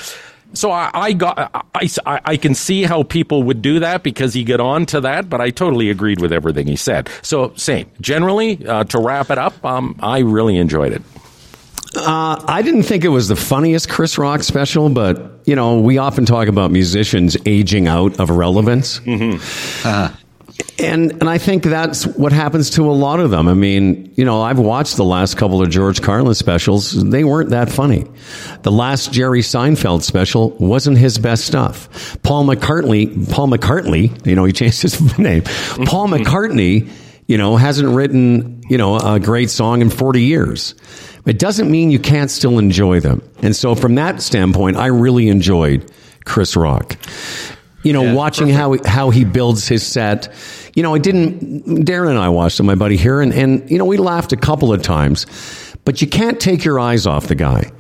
so 0.53 0.71
I, 0.71 0.91
I 0.95 1.13
got, 1.13 1.51
I, 1.75 1.89
I, 2.07 2.21
I 2.25 2.37
can 2.37 2.55
see 2.55 2.85
how 2.85 3.03
people 3.03 3.43
would 3.43 3.63
do 3.63 3.81
that 3.81 4.05
because 4.05 4.33
he 4.33 4.45
got 4.45 4.61
on 4.61 4.87
to 4.87 5.01
that, 5.01 5.29
but 5.29 5.41
I 5.41 5.51
totally 5.51 5.91
agreed 5.91 6.21
with 6.21 6.33
everything 6.33 6.69
he 6.69 6.77
said. 6.77 7.09
So 7.23 7.53
same. 7.57 7.91
Generally, 8.01 8.65
uh, 8.65 8.85
to 8.85 9.01
wrap 9.01 9.31
it 9.31 9.39
up, 9.39 9.65
um, 9.65 9.97
I 10.01 10.21
really 10.21 10.57
enjoyed 10.57 10.93
it. 10.93 11.03
Uh, 11.97 12.43
I 12.47 12.63
didn't 12.63 12.85
think 12.85 13.05
it 13.05 13.09
was 13.09 13.29
the 13.29 13.37
funniest 13.37 13.89
Chris 13.89 14.19
Rock 14.19 14.43
special, 14.43 14.89
but 14.89 15.41
you 15.45 15.55
know, 15.55 15.81
we 15.81 15.99
often 15.99 16.27
talk 16.27 16.49
about 16.49 16.71
musicians 16.71 17.37
aging 17.47 17.87
out 17.87 18.19
of 18.19 18.31
relevance, 18.31 19.01
and 20.79 21.13
and 21.13 21.29
I 21.29 21.39
think 21.39 21.63
that's 21.63 22.07
what 22.07 22.33
happens 22.33 22.71
to 22.71 22.91
a 22.91 22.93
lot 22.93 23.21
of 23.21 23.31
them. 23.31 23.47
I 23.49 23.55
mean, 23.55 24.13
you 24.17 24.25
know, 24.25 24.43
I've 24.43 24.59
watched 24.59 24.97
the 24.97 25.05
last 25.05 25.37
couple 25.37 25.63
of 25.63 25.71
George 25.71 26.03
Carlin 26.03 26.35
specials; 26.35 26.93
they 26.93 27.25
weren't 27.25 27.51
that 27.51 27.71
funny. 27.71 28.07
The 28.63 28.73
last 28.73 29.13
Jerry 29.13 29.41
Seinfeld 29.41 30.03
special 30.03 30.51
wasn't 30.59 30.99
his 30.99 31.19
best 31.19 31.47
stuff. 31.47 32.21
Paul 32.23 32.47
McCartney, 32.47 33.31
Paul 33.31 33.49
McCartney, 33.49 34.27
you 34.27 34.35
know, 34.35 34.45
he 34.45 34.53
changed 34.53 34.83
his 34.83 35.19
name. 35.19 35.43
Paul 35.43 36.09
McCartney 36.09 36.91
you 37.27 37.39
know, 37.39 37.57
hasn't 37.57 37.89
written, 37.89 38.63
you 38.69 38.77
know, 38.77 38.99
a 38.99 39.19
great 39.19 39.51
song 39.51 39.81
in 39.81 39.91
40 39.91 40.23
years. 40.23 40.75
It 41.27 41.39
doesn't 41.39 41.71
mean 41.71 41.91
you 41.91 41.99
can't 41.99 42.31
still 42.31 42.59
enjoy 42.59 43.01
them. 43.01 43.23
And 43.43 43.57
so 43.57 43.75
from 43.75 43.95
that 43.95 44.21
standpoint, 44.21 44.77
I 44.77 44.87
really 44.87 45.29
enjoyed 45.29 45.91
Chris 46.25 46.57
Rock. 46.57 46.97
You 47.83 47.93
know, 47.93 48.03
Yeah, 48.03 48.15
watching 48.15 48.49
how 48.49 48.77
how 48.85 49.11
he 49.11 49.25
builds 49.25 49.69
his 49.69 49.87
set. 49.87 50.33
You 50.75 50.83
know, 50.83 50.95
I 50.95 50.99
didn't. 50.99 51.65
Darren 51.85 52.11
and 52.11 52.19
I 52.19 52.31
watched 52.31 52.59
it, 52.59 52.63
my 52.63 52.75
buddy 52.75 52.97
here, 52.97 53.21
and 53.21 53.33
and 53.33 53.71
you 53.71 53.79
know 53.79 53.85
we 53.85 53.99
laughed 53.99 54.33
a 54.33 54.37
couple 54.37 54.73
of 54.73 54.83
times, 54.83 55.27
but 55.85 56.01
you 56.01 56.09
can't 56.09 56.41
take 56.41 56.65
your 56.65 56.81
eyes 56.81 57.07
off 57.07 57.27
the 57.27 57.35
guy. 57.35 57.71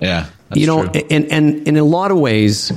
Yeah. 0.00 0.26
that's 0.48 0.60
you 0.60 0.66
know, 0.66 0.86
true. 0.86 1.02
and 1.10 1.30
and 1.32 1.68
in 1.68 1.76
a 1.76 1.84
lot 1.84 2.10
of 2.12 2.18
ways, 2.18 2.72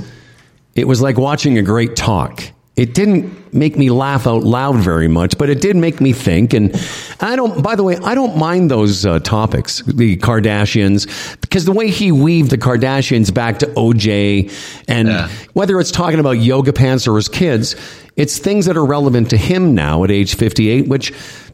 it 0.74 0.88
was 0.88 1.00
like 1.00 1.16
watching 1.18 1.56
a 1.58 1.62
great 1.62 1.94
talk. 1.94 2.42
It 2.76 2.92
didn't 2.92 3.54
make 3.54 3.78
me 3.78 3.88
laugh 3.88 4.26
out 4.26 4.42
loud 4.42 4.76
very 4.76 5.08
much, 5.08 5.38
but 5.38 5.48
it 5.48 5.62
did 5.62 5.76
make 5.76 5.98
me 5.98 6.12
think. 6.12 6.52
And 6.52 6.74
I 7.20 7.34
don't. 7.34 7.62
By 7.62 7.74
the 7.74 7.82
way, 7.82 7.96
I 7.96 8.14
don't 8.14 8.36
mind 8.36 8.70
those 8.70 9.06
uh, 9.06 9.18
topics, 9.20 9.82
the 9.86 10.18
Kardashians, 10.18 11.40
because 11.40 11.64
the 11.64 11.72
way 11.72 11.88
he 11.88 12.12
weaved 12.12 12.50
the 12.50 12.58
Kardashians 12.58 13.32
back 13.32 13.60
to 13.60 13.66
OJ, 13.68 14.52
and 14.88 15.08
Yeah. 15.08 15.28
whether 15.54 15.80
it's 15.80 15.90
talking 15.90 16.20
about 16.20 16.32
yoga 16.32 16.72
pants 16.74 17.08
or 17.08 17.16
his 17.16 17.28
kids, 17.28 17.76
it's 18.16 18.36
things 18.38 18.66
that 18.66 18.76
are 18.76 18.84
relevant 18.84 19.30
to 19.30 19.38
him 19.38 19.74
now 19.74 20.04
at 20.04 20.10
age 20.10 20.34
fifty-eight, 20.36 20.86
which. 20.88 21.12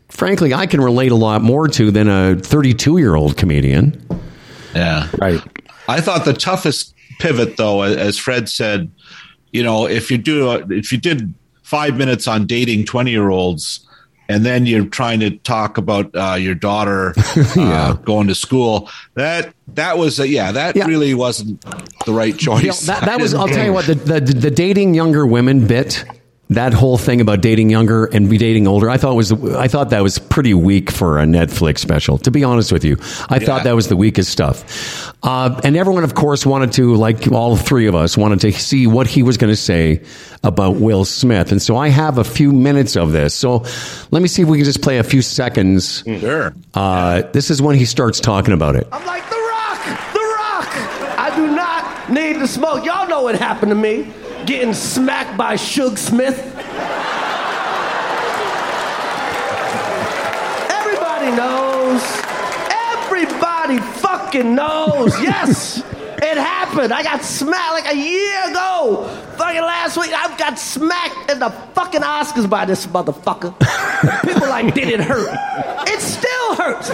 Frankly, 0.08 0.52
I 0.52 0.66
can 0.66 0.82
relate 0.82 1.10
a 1.10 1.14
lot 1.14 1.40
more 1.40 1.66
to 1.68 1.90
than 1.90 2.06
a 2.06 2.36
32 2.36 2.98
year 2.98 3.14
old 3.14 3.38
comedian. 3.38 3.98
Yeah. 4.74 5.08
Right. 5.18 5.40
I 5.88 6.02
thought 6.02 6.26
the 6.26 6.34
toughest 6.34 6.94
pivot, 7.18 7.56
though, 7.56 7.80
as 7.80 8.18
Fred 8.18 8.50
said, 8.50 8.90
you 9.52 9.62
know, 9.62 9.86
if 9.86 10.10
you 10.10 10.18
do, 10.18 10.48
a, 10.50 10.58
if 10.70 10.90
you 10.92 10.98
did 10.98 11.32
five 11.62 11.96
minutes 11.96 12.26
on 12.26 12.46
dating 12.46 12.84
twenty-year-olds, 12.86 13.86
and 14.28 14.44
then 14.46 14.66
you're 14.66 14.86
trying 14.86 15.20
to 15.20 15.30
talk 15.38 15.78
about 15.78 16.10
uh, 16.14 16.34
your 16.34 16.54
daughter 16.54 17.14
uh, 17.56 17.92
going 17.94 18.28
to 18.28 18.34
school, 18.34 18.88
that 19.14 19.52
that 19.74 19.98
was 19.98 20.18
a, 20.20 20.26
yeah, 20.28 20.52
that 20.52 20.74
Yeah. 20.76 20.86
really 20.86 21.14
wasn't 21.14 21.60
the 22.06 22.12
right 22.12 22.28
You 22.40 22.50
know, 22.50 22.60
choice. 22.60 22.86
that, 22.86 23.04
that 23.04 23.20
was. 23.24 23.34
I'll 23.34 23.48
tell 23.48 23.64
you 23.64 23.72
what. 23.72 23.86
The, 23.86 23.94
the 23.94 24.20
the 24.20 24.50
dating 24.50 24.94
younger 24.94 25.26
women 25.26 25.66
bit. 25.66 26.04
That 26.54 26.72
whole 26.74 26.98
thing 26.98 27.20
about 27.20 27.40
dating 27.40 27.70
younger 27.70 28.06
and 28.06 28.28
be 28.28 28.38
dating 28.38 28.66
older, 28.66 28.90
I 28.90 28.96
thought 28.96 29.14
was 29.14 29.32
I 29.32 29.68
thought 29.68 29.90
that 29.90 30.02
was 30.02 30.18
pretty 30.18 30.54
weak 30.54 30.90
for 30.90 31.18
a 31.18 31.24
Netflix 31.24 31.78
special. 31.78 32.18
To 32.18 32.30
be 32.30 32.44
honest 32.44 32.72
with 32.72 32.84
you, 32.84 32.96
I 33.28 33.38
thought 33.38 33.64
that 33.64 33.74
was 33.74 33.88
the 33.88 33.96
weakest 33.96 34.30
stuff. 34.30 35.12
Uh, 35.22 35.60
and 35.62 35.76
everyone, 35.76 36.02
of 36.04 36.14
course, 36.14 36.44
wanted 36.44 36.72
to, 36.72 36.94
like 36.96 37.30
all 37.30 37.56
three 37.56 37.86
of 37.86 37.94
us, 37.94 38.16
wanted 38.18 38.40
to 38.40 38.52
see 38.52 38.86
what 38.86 39.06
he 39.06 39.22
was 39.22 39.36
going 39.36 39.52
to 39.52 39.56
say 39.56 40.02
about 40.42 40.76
Will 40.76 41.04
Smith. 41.04 41.52
And 41.52 41.62
so 41.62 41.76
I 41.76 41.88
have 41.88 42.18
a 42.18 42.24
few 42.24 42.52
minutes 42.52 42.96
of 42.96 43.12
this. 43.12 43.32
So 43.34 43.64
let 44.10 44.20
me 44.20 44.26
see 44.28 44.42
if 44.42 44.48
we 44.48 44.58
can 44.58 44.64
just 44.64 44.82
play 44.82 44.98
a 44.98 45.04
few 45.04 45.22
seconds. 45.22 46.02
Sure. 46.04 46.52
Uh, 46.74 47.22
this 47.32 47.50
is 47.50 47.62
when 47.62 47.76
he 47.76 47.84
starts 47.84 48.18
talking 48.18 48.52
about 48.52 48.74
it. 48.74 48.88
I'm 48.90 49.06
like, 49.06 49.22
The 49.30 49.36
Rock! 49.36 49.84
The 50.12 50.18
Rock! 50.18 50.68
I 51.18 51.32
do 51.36 51.46
not 51.54 52.10
need 52.10 52.40
to 52.40 52.48
smoke. 52.48 52.84
Y'all 52.84 53.08
know 53.08 53.22
what 53.22 53.36
happened 53.36 53.70
to 53.70 53.76
me. 53.76 54.12
Getting 54.46 54.74
smacked 54.74 55.36
by 55.38 55.54
Suge 55.54 55.98
Smith. 55.98 56.38
Everybody 60.68 61.30
knows. 61.36 62.02
Everybody 62.70 63.78
fucking 63.78 64.54
knows. 64.54 65.20
Yes! 65.22 65.78
It 65.78 66.38
happened. 66.38 66.92
I 66.92 67.02
got 67.02 67.22
smacked 67.22 67.72
like 67.72 67.94
a 67.94 67.96
year 67.96 68.50
ago. 68.50 69.04
Fucking 69.36 69.62
last 69.62 69.96
week, 69.96 70.12
I 70.12 70.36
got 70.36 70.58
smacked 70.58 71.30
in 71.30 71.38
the 71.38 71.50
fucking 71.74 72.00
Oscars 72.00 72.48
by 72.48 72.64
this 72.64 72.86
motherfucker. 72.86 73.54
People 74.22 74.48
like, 74.48 74.74
did 74.74 74.88
it 74.88 75.00
hurt? 75.00 75.36
It 75.88 76.00
still 76.00 76.54
hurts. 76.56 76.90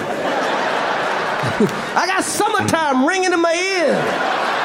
I 1.96 2.06
got 2.06 2.24
summertime 2.24 3.06
ringing 3.06 3.32
in 3.32 3.40
my 3.40 3.54
ear. 3.54 4.57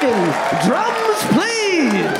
Fucking 0.00 0.68
drums, 0.68 1.20
please. 1.32 2.18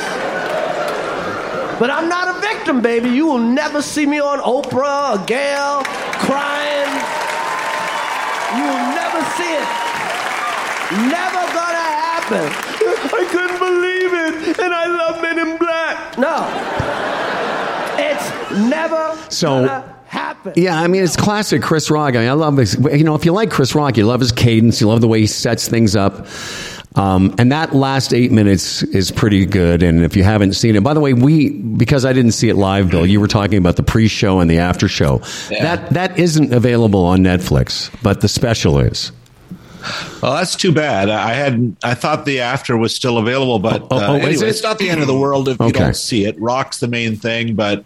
But 1.79 1.91
I'm 1.91 2.09
not 2.09 2.35
a 2.35 2.41
victim, 2.41 2.81
baby. 2.81 3.11
You 3.11 3.27
will 3.27 3.39
never 3.39 3.83
see 3.83 4.07
me 4.07 4.19
on 4.19 4.39
Oprah 4.39 5.21
or 5.21 5.27
Gayle 5.27 5.83
crying. 6.25 6.89
You 8.57 8.63
will 8.65 8.87
never 8.97 9.21
see 9.37 9.53
it. 9.53 9.69
Never 11.13 11.43
gonna 11.53 11.89
happen. 12.01 12.49
I 13.13 13.29
couldn't 13.31 13.59
believe 13.59 14.13
it, 14.15 14.59
and 14.59 14.73
I 14.73 14.87
love 14.87 15.21
Men 15.21 15.39
in 15.39 15.59
Black. 15.59 16.17
No. 16.19 16.49
It's 17.99 18.31
never 18.71 19.19
So- 19.29 19.67
gonna 19.67 19.85
happen. 20.07 20.55
Yeah, 20.57 20.81
I 20.81 20.87
mean 20.87 21.03
it's 21.03 21.17
classic 21.17 21.61
Chris 21.61 21.91
Rock. 21.91 22.15
I, 22.15 22.21
mean, 22.21 22.29
I 22.29 22.33
love 22.33 22.57
this. 22.57 22.75
You 22.75 23.05
know, 23.05 23.17
if 23.17 23.27
you 23.27 23.33
like 23.33 23.51
Chris 23.51 23.75
Rock, 23.75 23.99
you 23.99 24.07
love 24.07 24.21
his 24.21 24.33
cadence. 24.33 24.81
You 24.81 24.87
love 24.89 25.03
the 25.03 25.09
way 25.09 25.21
he 25.21 25.27
sets 25.27 25.69
things 25.69 25.95
up. 25.95 26.27
Um, 26.97 27.35
and 27.39 27.53
that 27.53 27.75
last 27.75 28.15
eight 28.15 28.33
minutes 28.33 28.83
is 28.83 29.11
pretty 29.11 29.45
good. 29.45 29.83
And 29.83 30.03
if 30.03 30.17
you 30.17 30.25
haven't 30.25 30.55
seen 30.55 30.77
it, 30.77 30.83
by 30.83 30.95
the 30.95 31.01
way, 31.01 31.13
we 31.13 31.51
because 31.51 32.05
I 32.05 32.13
didn't 32.13 32.33
see 32.33 32.49
it 32.49 32.57
live, 32.57 32.91
Bill. 32.91 33.05
You 33.07 33.21
were 33.21 33.29
talking 33.29 33.59
about 33.59 33.77
the 33.77 33.83
pre-show 33.83 34.41
and 34.41 34.51
the 34.51 34.59
after-show. 34.59 35.19
That 35.51 35.91
that 35.91 36.19
isn't 36.19 36.55
available 36.55 37.05
on 37.05 37.21
Netflix, 37.21 37.91
but 38.03 38.23
the 38.23 38.29
special 38.29 38.79
is. 38.79 39.13
Well, 40.21 40.35
that's 40.35 40.57
too 40.57 40.73
bad. 40.73 41.11
I 41.11 41.35
had 41.35 41.77
I 41.85 41.95
thought 41.95 42.25
the 42.25 42.41
after 42.41 42.77
was 42.77 42.95
still 42.95 43.19
available, 43.19 43.59
but 43.59 43.87
Oh, 43.91 43.99
uh, 43.99 44.07
oh, 44.09 44.15
is 44.17 44.23
anyway, 44.25 44.47
it? 44.47 44.51
it's 44.51 44.63
not 44.63 44.79
the 44.79 44.91
end 44.91 45.01
of 45.01 45.07
the 45.07 45.17
world 45.17 45.49
if 45.49 45.61
you 45.61 45.71
don't 45.71 45.95
see 45.95 46.25
it. 46.25 46.41
Rock's 46.41 46.81
the 46.81 46.89
main 46.89 47.15
thing, 47.17 47.55
but 47.55 47.85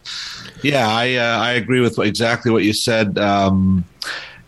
yeah, 0.63 0.89
I 0.89 1.17
uh, 1.17 1.39
I 1.39 1.53
agree 1.53 1.81
with 1.81 1.99
exactly 1.99 2.51
what 2.53 2.63
you 2.63 2.73
said. 2.73 3.19
Um, 3.19 3.85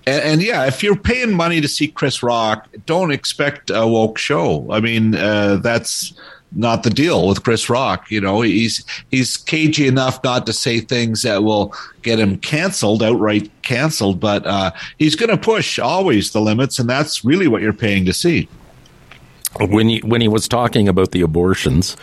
and, 0.06 0.22
and 0.22 0.42
yeah, 0.42 0.66
if 0.66 0.82
you're 0.82 0.96
paying 0.96 1.32
money 1.32 1.60
to 1.60 1.68
see 1.68 1.88
Chris 1.88 2.22
Rock, 2.22 2.68
don't 2.86 3.10
expect 3.10 3.70
a 3.70 3.86
woke 3.86 4.18
show. 4.18 4.70
I 4.70 4.80
mean, 4.80 5.14
uh, 5.14 5.56
that's 5.56 6.14
not 6.54 6.82
the 6.82 6.90
deal 6.90 7.28
with 7.28 7.42
Chris 7.44 7.70
Rock. 7.70 8.10
You 8.10 8.20
know, 8.20 8.42
he's 8.42 8.84
he's 9.10 9.36
cagey 9.36 9.86
enough 9.86 10.22
not 10.22 10.46
to 10.46 10.52
say 10.52 10.80
things 10.80 11.22
that 11.22 11.44
will 11.44 11.74
get 12.02 12.18
him 12.18 12.38
canceled, 12.38 13.02
outright 13.02 13.50
canceled. 13.62 14.20
But 14.20 14.46
uh, 14.46 14.72
he's 14.98 15.16
going 15.16 15.30
to 15.30 15.36
push 15.38 15.78
always 15.78 16.32
the 16.32 16.40
limits, 16.40 16.78
and 16.78 16.88
that's 16.88 17.24
really 17.24 17.48
what 17.48 17.62
you're 17.62 17.72
paying 17.72 18.04
to 18.06 18.12
see. 18.12 18.48
when 19.60 19.88
he 19.88 20.00
when 20.00 20.20
he 20.20 20.28
was 20.28 20.48
talking 20.48 20.88
about 20.88 21.12
the 21.12 21.20
abortions 21.20 21.96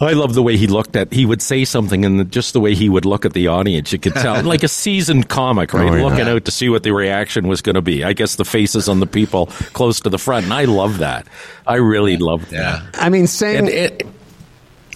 I 0.00 0.12
love 0.12 0.34
the 0.34 0.42
way 0.42 0.56
he 0.56 0.66
looked 0.66 0.96
at. 0.96 1.12
He 1.12 1.26
would 1.26 1.42
say 1.42 1.64
something, 1.64 2.04
and 2.04 2.30
just 2.30 2.52
the 2.52 2.60
way 2.60 2.74
he 2.74 2.88
would 2.88 3.04
look 3.04 3.24
at 3.24 3.32
the 3.32 3.48
audience, 3.48 3.92
you 3.92 3.98
could 3.98 4.14
tell, 4.14 4.42
like 4.44 4.62
a 4.62 4.68
seasoned 4.68 5.28
comic, 5.28 5.72
right? 5.72 5.90
Oh, 5.90 5.94
yeah. 5.96 6.04
Looking 6.04 6.28
out 6.28 6.44
to 6.44 6.50
see 6.50 6.68
what 6.68 6.82
the 6.82 6.92
reaction 6.92 7.48
was 7.48 7.62
going 7.62 7.74
to 7.74 7.82
be. 7.82 8.04
I 8.04 8.12
guess 8.12 8.36
the 8.36 8.44
faces 8.44 8.88
on 8.88 9.00
the 9.00 9.06
people 9.06 9.46
close 9.74 10.00
to 10.00 10.08
the 10.10 10.18
front, 10.18 10.44
and 10.44 10.54
I 10.54 10.64
love 10.64 10.98
that. 10.98 11.26
I 11.66 11.76
really 11.76 12.16
love 12.16 12.48
that. 12.50 12.82
I 12.94 13.08
mean, 13.08 13.26
saying 13.26 13.68
And, 13.68 13.68
and, 13.68 14.02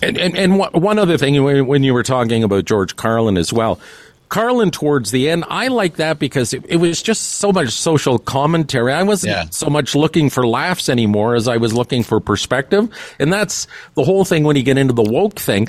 and, 0.03 0.19
and, 0.19 0.37
and 0.37 0.59
one- 0.59 0.73
one 0.73 0.99
other 0.99 1.19
thing, 1.19 1.43
when 1.43 1.67
when 1.67 1.83
you 1.83 1.95
were 1.95 2.03
talking 2.03 2.45
about 2.45 2.65
George 2.65 2.97
Carlin 2.97 3.37
as 3.37 3.53
well, 3.53 3.81
Carlin 4.29 4.71
towards 4.71 5.11
the 5.13 5.29
end, 5.31 5.45
I 5.49 5.69
like 5.69 5.97
that 5.97 6.19
because 6.19 6.53
it, 6.53 6.65
it 6.69 6.77
was 6.77 7.01
just 7.03 7.23
so 7.37 7.53
much 7.53 7.71
social 7.71 8.19
commentary. 8.19 8.93
I 8.93 9.03
wasn't 9.05 9.33
Yeah. 9.33 9.45
so 9.51 9.69
much 9.71 9.95
looking 9.95 10.31
for 10.31 10.47
laughs 10.47 10.89
anymore 10.89 11.35
as 11.37 11.47
I 11.49 11.59
was 11.59 11.73
looking 11.73 12.03
for 12.03 12.19
perspective. 12.21 12.89
And 13.19 13.33
that's 13.33 13.67
the 13.95 14.03
whole 14.05 14.25
thing 14.25 14.43
when 14.45 14.57
you 14.57 14.63
get 14.63 14.79
into 14.79 14.95
the 14.95 15.03
woke 15.05 15.39
thing. 15.39 15.69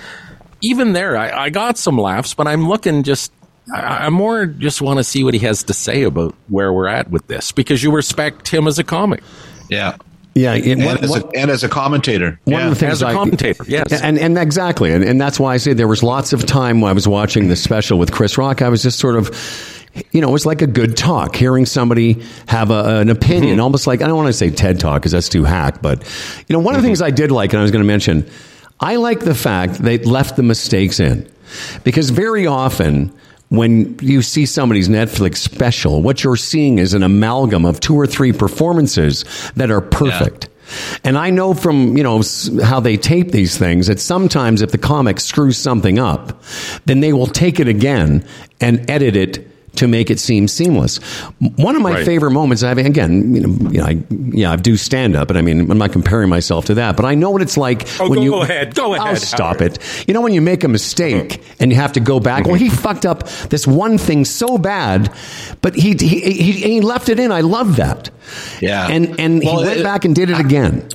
Even 0.62 0.94
there, 0.94 1.16
I, 1.16 1.46
I 1.46 1.50
got 1.52 1.78
some 1.78 1.98
laughs, 2.00 2.34
but 2.34 2.48
I'm 2.48 2.68
looking 2.68 3.04
just. 3.04 3.32
I 3.74 4.06
I 4.06 4.10
more 4.10 4.46
just 4.46 4.82
want 4.82 4.98
to 4.98 5.04
see 5.04 5.24
what 5.26 5.34
he 5.34 5.42
has 5.42 5.64
to 5.64 5.74
say 5.74 6.04
about 6.04 6.34
where 6.48 6.72
we're 6.74 6.88
at 6.88 7.12
with 7.12 7.28
this 7.28 7.52
because 7.52 7.84
you 7.84 7.92
respect 7.92 8.48
him 8.48 8.66
as 8.68 8.80
a 8.80 8.84
comic. 8.84 9.22
Yeah. 9.70 9.98
Yeah, 10.38 10.54
it, 10.54 10.68
And, 10.68 10.84
as, 10.84 11.10
what- 11.10 11.34
a, 11.36 11.40
and 11.40 11.52
as 11.52 11.64
a 11.64 11.70
commentator. 11.70 12.40
One 12.46 12.54
yeah. 12.54 12.64
of 12.66 12.70
the 12.72 12.76
things 12.76 12.92
As 12.94 13.02
a 13.02 13.08
I- 13.08 13.14
commentator, 13.14 13.64
yes. 13.68 13.92
and 14.02 14.18
and 14.20 14.38
exactly, 14.38 14.92
and, 14.92 15.04
and 15.04 15.20
that's 15.20 15.40
why 15.40 15.54
I 15.54 15.58
say 15.58 15.74
there 15.74 15.88
was 15.88 16.04
lots 16.04 16.34
of 16.34 16.46
time 16.46 16.82
when 16.82 16.90
I 16.90 16.94
was 16.94 17.08
watching 17.08 17.48
the 17.48 17.56
special 17.56 17.98
with 18.00 18.12
Chris 18.12 18.38
Rock. 18.38 18.62
I 18.62 18.70
was 18.70 18.84
just 18.84 19.00
sort 19.00 19.16
of, 19.16 19.32
you 20.12 20.22
know, 20.22 20.30
it 20.30 20.32
was 20.32 20.46
like 20.46 20.62
a 20.62 20.68
good 20.68 20.96
talk, 20.96 21.36
hearing 21.36 21.66
somebody 21.66 22.24
have 22.48 22.70
a, 22.72 23.00
an 23.00 23.10
opinion, 23.10 23.54
Mm-hmm. 23.54 23.62
almost 23.62 23.88
like 23.88 24.02
I 24.02 24.08
don't 24.08 24.18
want 24.18 24.28
to 24.28 24.34
say 24.34 24.50
TED 24.50 24.80
talk 24.80 25.02
because 25.02 25.12
that's 25.12 25.30
too 25.30 25.44
hack, 25.44 25.82
but 25.82 26.04
you 26.48 26.54
know, 26.54 26.60
one 26.60 26.76
of 26.76 26.82
the 26.82 26.86
Mm-hmm. 26.86 26.90
things 26.90 27.02
I 27.02 27.10
did 27.12 27.32
like, 27.32 27.52
and 27.54 27.60
I 27.60 27.62
was 27.64 27.72
going 27.72 27.84
to 27.84 27.88
mention, 27.88 28.30
I 28.80 28.98
like 28.98 29.22
the 29.22 29.36
fact 29.36 29.76
they 29.80 29.98
left 29.98 30.36
the 30.36 30.44
mistakes 30.44 31.00
in, 31.00 31.28
because 31.84 32.10
very 32.12 32.46
often. 32.48 33.12
When 33.50 33.98
you 34.02 34.22
see 34.22 34.46
somebody's 34.46 34.90
Netflix 34.90 35.38
special, 35.38 36.02
what 36.02 36.24
you're 36.24 36.36
seeing 36.36 36.80
is 36.80 36.94
an 36.94 37.04
amalgam 37.04 37.66
of 37.66 37.80
two 37.80 37.96
or 37.96 38.06
three 38.06 38.34
performances 38.34 39.24
that 39.56 39.72
are 39.72 39.82
perfect. 39.82 40.50
And 41.04 41.18
I 41.18 41.30
know 41.30 41.54
from, 41.54 41.96
you 41.96 42.04
know, 42.04 42.22
how 42.62 42.82
they 42.82 42.98
tape 42.98 43.32
these 43.32 43.58
things 43.58 43.88
that 43.88 44.02
sometimes 44.02 44.62
if 44.62 44.72
the 44.72 44.78
comic 44.78 45.22
screws 45.22 45.58
something 45.58 45.98
up, 45.98 46.44
then 46.86 47.00
they 47.00 47.14
will 47.14 47.28
take 47.28 47.62
it 47.62 47.70
again 47.70 48.28
and 48.60 48.90
edit 48.90 49.16
it 49.16 49.48
to 49.78 49.88
make 49.88 50.10
it 50.12 50.20
seem 50.20 50.48
seamless. 50.48 50.98
One 51.56 51.76
of 51.76 51.82
my 51.82 51.94
Right. 51.94 52.06
favorite 52.06 52.32
moments, 52.32 52.64
I 52.64 52.74
mean, 52.74 52.86
again, 52.86 53.34
you 53.36 53.42
know, 53.42 53.70
you 53.72 53.80
know, 53.80 53.86
I, 53.86 54.04
yeah, 54.32 54.52
I 54.52 54.56
do 54.58 54.76
stand 54.78 55.16
up, 55.16 55.28
but 55.28 55.38
I 55.38 55.42
mean, 55.42 55.72
I'm 55.72 55.78
not 55.78 55.92
comparing 55.92 56.30
myself 56.30 56.66
to 56.66 56.74
that, 56.76 56.96
but 56.98 57.06
I 57.06 57.16
know 57.16 57.30
what 57.30 57.42
it's 57.42 57.58
like 57.58 57.88
Oh, 58.00 58.10
when 58.10 58.20
go 58.20 58.24
you 58.24 58.36
ahead. 58.42 58.76
Go 58.76 58.94
I'll 58.94 59.02
ahead, 59.06 59.18
stop 59.20 59.60
Howard. 59.60 59.78
it. 59.78 60.04
You 60.08 60.14
know, 60.14 60.22
when 60.22 60.34
you 60.34 60.42
make 60.42 60.64
a 60.64 60.68
mistake 60.68 61.30
mm. 61.42 61.56
and 61.60 61.72
you 61.72 61.78
have 61.78 61.94
to 61.94 62.00
go 62.00 62.20
back. 62.20 62.46
Well, 62.46 62.56
mm-hmm. 62.56 62.66
he 62.66 62.70
fucked 62.70 63.06
up 63.06 63.28
this 63.50 63.66
one 63.66 63.98
thing 63.98 64.26
so 64.26 64.58
bad, 64.58 65.12
but 65.62 65.76
he 65.76 65.96
he 66.00 66.20
he, 66.20 66.52
he 66.52 66.82
left 66.82 67.10
it 67.10 67.20
in. 67.20 67.32
I 67.32 67.42
love 67.42 67.78
that. 67.78 68.10
Yeah. 68.62 68.88
and 68.88 69.20
and 69.20 69.42
Well, 69.44 69.60
he 69.60 69.66
went 69.66 69.80
it- 69.80 69.84
back 69.84 70.06
and 70.06 70.14
did 70.16 70.30
it 70.30 70.40
again. 70.40 70.88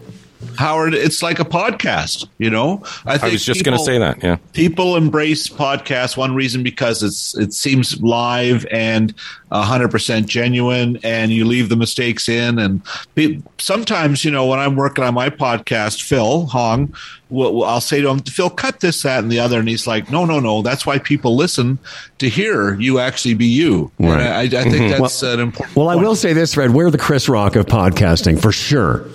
Howard, 0.56 0.94
it's 0.94 1.22
like 1.22 1.38
a 1.40 1.44
podcast, 1.44 2.26
you 2.38 2.50
know. 2.50 2.82
I 3.06 3.18
I 3.22 3.28
was 3.30 3.44
just 3.44 3.64
going 3.64 3.76
to 3.76 3.84
say 3.84 3.98
that. 3.98 4.22
Yeah. 4.22 4.36
people 4.52 4.96
embrace 4.96 5.48
podcasts 5.48 6.16
one 6.16 6.34
reason 6.34 6.62
because 6.62 7.02
it's 7.02 7.36
it 7.36 7.52
seems 7.52 8.00
live 8.00 8.66
and 8.70 9.14
100% 9.50 10.26
genuine 10.26 10.98
and 11.02 11.30
you 11.30 11.44
leave 11.44 11.68
the 11.68 11.76
mistakes 11.76 12.28
in 12.28 12.58
and 12.58 12.80
pe- 13.14 13.38
sometimes 13.58 14.24
you 14.24 14.30
know 14.30 14.46
when 14.46 14.58
i'm 14.58 14.76
working 14.76 15.04
on 15.04 15.12
my 15.12 15.28
podcast 15.28 16.02
phil 16.02 16.46
hong 16.46 16.94
will- 17.28 17.54
will- 17.54 17.64
i'll 17.64 17.80
say 17.80 18.00
to 18.00 18.08
him 18.08 18.18
phil 18.20 18.48
cut 18.48 18.80
this 18.80 19.02
that 19.02 19.22
and 19.22 19.30
the 19.30 19.38
other 19.38 19.58
and 19.58 19.68
he's 19.68 19.86
like 19.86 20.10
no 20.10 20.24
no 20.24 20.40
no 20.40 20.62
that's 20.62 20.86
why 20.86 20.98
people 20.98 21.36
listen 21.36 21.78
to 22.18 22.28
hear 22.30 22.74
you 22.80 22.98
actually 22.98 23.34
be 23.34 23.46
you 23.46 23.90
And 23.98 24.08
Right. 24.08 24.20
I, 24.26 24.40
I 24.42 24.48
think 24.48 24.74
mm-hmm. 24.74 25.02
that's 25.02 25.22
an 25.22 25.40
important 25.40 25.76
Well, 25.76 25.88
I 25.90 25.96
will 25.96 26.16
say 26.16 26.32
this, 26.32 26.54
Fred. 26.54 26.70
We're 26.70 26.90
the 26.90 26.98
Chris 26.98 27.28
Rock 27.28 27.56
of 27.56 27.66
podcasting 27.66 28.40
for 28.40 28.52
sure. 28.52 29.06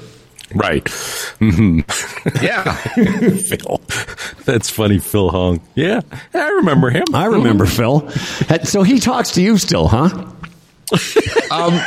Right. 0.56 0.88
Yeah 2.42 2.74
Phil. 3.36 3.82
That's 4.46 4.70
funny, 4.70 5.00
Phil 5.00 5.30
Hong. 5.30 5.62
Yeah, 5.76 6.02
I 6.34 6.48
remember 6.50 6.90
him. 6.90 7.06
I 7.14 7.26
remember 7.26 7.66
Phil. 7.66 8.10
So 8.64 8.84
he 8.84 9.00
talks 9.00 9.32
to 9.32 9.42
you 9.42 9.58
still, 9.58 9.88
huh? 9.88 10.10
um, 11.52 11.78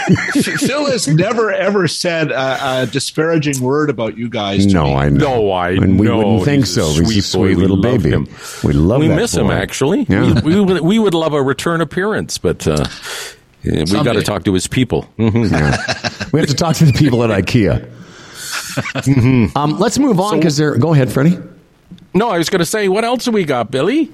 Phil 0.42 0.86
has 0.90 1.08
never 1.08 1.50
ever 1.52 1.88
said 1.88 2.30
a, 2.30 2.82
a 2.82 2.86
disparaging 2.86 3.60
word 3.62 3.88
about 3.88 4.18
you 4.18 4.28
guys. 4.28 4.66
To 4.66 4.72
No, 4.74 4.84
me. 4.84 4.92
I 4.94 5.08
know. 5.08 5.18
No, 5.18 5.50
I 5.52 5.70
and 5.70 5.98
we 5.98 6.06
know. 6.06 6.18
wouldn't 6.18 6.44
think 6.44 6.64
He's 6.66 6.76
a 6.76 6.82
so. 6.82 6.88
He's 6.88 7.00
a 7.00 7.04
sweet 7.04 7.24
sweet 7.24 7.38
boy. 7.40 7.48
We 7.48 7.54
little 7.56 7.76
love 7.80 8.02
baby. 8.02 8.10
him. 8.14 8.28
We 8.62 8.72
love 8.74 9.00
we 9.00 9.08
that 9.08 9.16
miss 9.16 9.34
him 9.34 9.50
actually. 9.50 10.04
Yeah. 10.08 10.40
We, 10.42 10.54
we 10.54 10.60
would 10.60 10.80
we 10.82 10.98
would 10.98 11.14
love 11.14 11.32
a 11.32 11.42
return 11.42 11.80
appearance, 11.80 12.36
but 12.36 12.66
uh, 12.68 12.84
yeah, 13.62 13.84
we 13.90 14.04
got 14.04 14.12
to 14.14 14.22
talk 14.22 14.44
to 14.44 14.52
his 14.54 14.66
people. 14.66 15.06
Mhm. 15.18 16.32
We 16.32 16.40
have 16.40 16.48
to 16.50 16.54
talk 16.54 16.76
to 16.76 16.84
the 16.84 16.92
people 16.92 17.24
at 17.24 17.30
IKEA. 17.30 17.90
Um, 19.56 19.78
let's 19.78 19.98
move 19.98 20.20
on 20.20 20.38
because 20.38 20.56
they're. 20.56 20.76
Go 20.76 20.92
ahead, 20.92 21.12
Freddie. 21.12 21.38
No, 22.14 22.28
I 22.28 22.38
was 22.38 22.48
going 22.48 22.60
to 22.60 22.66
say, 22.66 22.88
what 22.88 23.04
else 23.04 23.24
have 23.26 23.34
we 23.34 23.44
got, 23.44 23.70
Billy? 23.70 24.10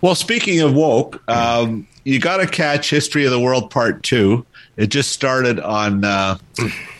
Well, 0.00 0.14
speaking 0.14 0.60
of 0.60 0.74
woke, 0.74 1.22
um, 1.28 1.86
you 2.04 2.20
got 2.20 2.36
to 2.36 2.46
catch 2.46 2.90
History 2.90 3.24
of 3.24 3.32
the 3.32 3.40
World 3.40 3.70
Part 3.70 4.02
Two. 4.02 4.46
It 4.76 4.88
just 4.88 5.10
started 5.10 5.58
on 5.58 6.04
uh, 6.04 6.38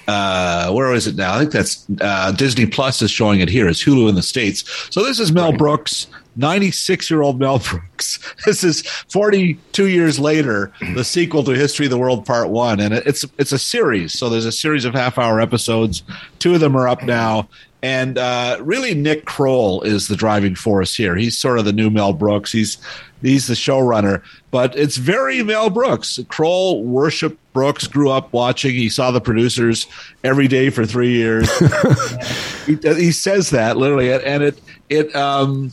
uh, 0.09 0.72
where 0.72 0.93
is 0.95 1.07
it 1.07 1.14
now? 1.14 1.35
I 1.35 1.39
think 1.39 1.53
that's 1.53 1.87
uh, 2.01 2.33
Disney 2.33 2.66
Plus 2.66 3.01
is 3.03 3.11
showing 3.11 3.41
it 3.41 3.49
here. 3.49 3.68
It's 3.68 3.85
Hulu 3.85 4.09
in 4.09 4.16
the 4.16 4.22
states. 4.22 4.64
So 4.91 5.05
this 5.05 5.20
is 5.20 5.31
Mel 5.31 5.53
Brooks, 5.53 6.09
ninety-six-year-old 6.39 7.39
Mel 7.39 7.59
Brooks. 7.59 8.18
This 8.47 8.64
is 8.64 8.82
forty-two 8.86 9.89
years 9.89 10.18
later, 10.18 10.72
the 10.95 11.05
sequel 11.05 11.43
to 11.45 11.51
History 11.53 11.86
of 11.86 11.91
the 11.91 11.99
World 11.99 12.24
Part 12.24 12.49
One, 12.49 12.80
and 12.80 12.95
it's 12.95 13.24
it's 13.36 13.53
a 13.53 13.59
series. 13.59 14.18
So 14.18 14.28
there's 14.28 14.47
a 14.47 14.53
series 14.53 14.84
of 14.84 14.95
half-hour 14.95 15.41
episodes. 15.41 16.03
Two 16.39 16.55
of 16.55 16.61
them 16.61 16.76
are 16.76 16.89
up 16.89 17.03
now. 17.03 17.49
And 17.82 18.18
uh, 18.18 18.59
really, 18.61 18.95
Nick 18.95 19.24
Kroll 19.24 19.82
is 19.82 20.09
the 20.09 20.16
driving 20.16 20.57
force 20.57 20.97
here. 20.97 21.14
He's 21.14 21.39
sort 21.39 21.59
of 21.61 21.64
the 21.64 21.72
new 21.72 21.91
Mel 21.91 22.12
Brooks. 22.12 22.51
He's 22.51 22.78
he's 23.22 23.47
the 23.47 23.55
showrunner, 23.55 24.22
but 24.51 24.76
it's 24.76 24.97
very 24.97 25.43
Mel 25.45 25.70
Brooks. 25.70 26.18
Kroll 26.28 26.82
worshipped 26.82 27.39
Brooks, 27.53 27.86
grew 27.86 28.11
up 28.11 28.32
watching. 28.32 28.74
He 28.74 28.89
saw 28.89 29.11
the 29.11 29.20
producers 29.20 29.86
every 30.24 30.49
day 30.49 30.70
for 30.70 30.86
three 30.86 31.12
years. 31.12 31.49
he, 32.66 32.76
he 32.76 33.12
says 33.12 33.51
that 33.51 33.76
literally, 33.76 34.12
and 34.12 34.43
it 34.43 34.61
it 34.89 35.14
um, 35.14 35.72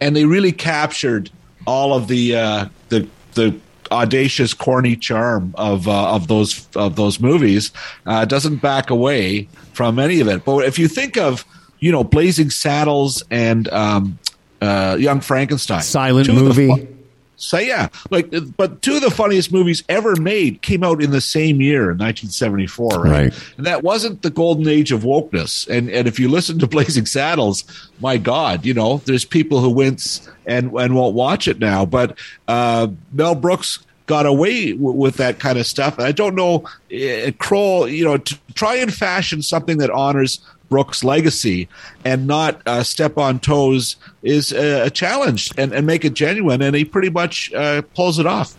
and 0.00 0.14
they 0.16 0.24
really 0.24 0.52
captured 0.52 1.30
all 1.66 1.94
of 1.94 2.08
the 2.08 2.36
uh, 2.36 2.68
the 2.88 3.06
the 3.34 3.54
audacious, 3.90 4.54
corny 4.54 4.96
charm 4.96 5.54
of 5.56 5.88
uh, 5.88 6.14
of 6.14 6.28
those 6.28 6.66
of 6.76 6.96
those 6.96 7.20
movies. 7.20 7.72
Uh, 8.04 8.24
doesn't 8.24 8.56
back 8.56 8.90
away 8.90 9.48
from 9.72 9.98
any 9.98 10.20
of 10.20 10.28
it. 10.28 10.44
But 10.44 10.64
if 10.64 10.78
you 10.78 10.88
think 10.88 11.16
of 11.16 11.44
you 11.78 11.92
know 11.92 12.04
Blazing 12.04 12.50
Saddles 12.50 13.22
and 13.30 13.68
um, 13.68 14.18
uh, 14.60 14.96
Young 14.98 15.20
Frankenstein, 15.20 15.82
Silent 15.82 16.28
movie. 16.32 16.68
fu- 16.68 16.95
so 17.36 17.58
yeah, 17.58 17.88
like, 18.10 18.32
but 18.56 18.80
two 18.82 18.96
of 18.96 19.02
the 19.02 19.10
funniest 19.10 19.52
movies 19.52 19.84
ever 19.88 20.16
made 20.16 20.62
came 20.62 20.82
out 20.82 21.02
in 21.02 21.10
the 21.10 21.20
same 21.20 21.60
year, 21.60 21.90
in 21.90 21.98
1974, 21.98 22.88
right? 22.88 23.02
Right. 23.04 23.52
And 23.58 23.66
that 23.66 23.82
wasn't 23.82 24.22
the 24.22 24.30
golden 24.30 24.68
age 24.68 24.90
of 24.90 25.02
wokeness. 25.02 25.68
And 25.68 25.90
and 25.90 26.08
if 26.08 26.18
you 26.18 26.28
listen 26.28 26.58
to 26.60 26.66
Blazing 26.66 27.06
Saddles, 27.06 27.64
my 28.00 28.16
God, 28.16 28.64
you 28.64 28.74
know, 28.74 28.98
there's 29.04 29.24
people 29.24 29.60
who 29.60 29.70
wince 29.70 30.28
and 30.46 30.72
and 30.72 30.94
won't 30.94 31.14
watch 31.14 31.46
it 31.46 31.58
now. 31.58 31.84
But 31.84 32.18
uh, 32.48 32.88
Mel 33.12 33.34
Brooks 33.34 33.80
got 34.06 34.24
away 34.24 34.72
w- 34.72 34.92
with 34.92 35.16
that 35.16 35.38
kind 35.38 35.58
of 35.58 35.66
stuff. 35.66 35.98
And 35.98 36.06
I 36.06 36.12
don't 36.12 36.34
know, 36.34 36.64
uh, 36.92 37.32
Kroll, 37.38 37.88
you 37.88 38.04
know, 38.04 38.16
to 38.16 38.38
try 38.54 38.76
and 38.76 38.92
fashion 38.92 39.42
something 39.42 39.78
that 39.78 39.90
honors 39.90 40.40
Brooks' 40.68 41.04
legacy 41.04 41.68
and 42.04 42.26
not 42.26 42.60
uh, 42.66 42.82
step 42.82 43.18
on 43.18 43.38
toes 43.40 43.96
is 44.22 44.52
a, 44.52 44.86
a 44.86 44.90
challenge 44.90 45.50
and, 45.58 45.72
and 45.72 45.86
make 45.86 46.04
it 46.04 46.14
genuine. 46.14 46.62
And 46.62 46.74
he 46.76 46.84
pretty 46.84 47.10
much 47.10 47.52
uh, 47.52 47.82
pulls 47.94 48.18
it 48.18 48.26
off. 48.26 48.54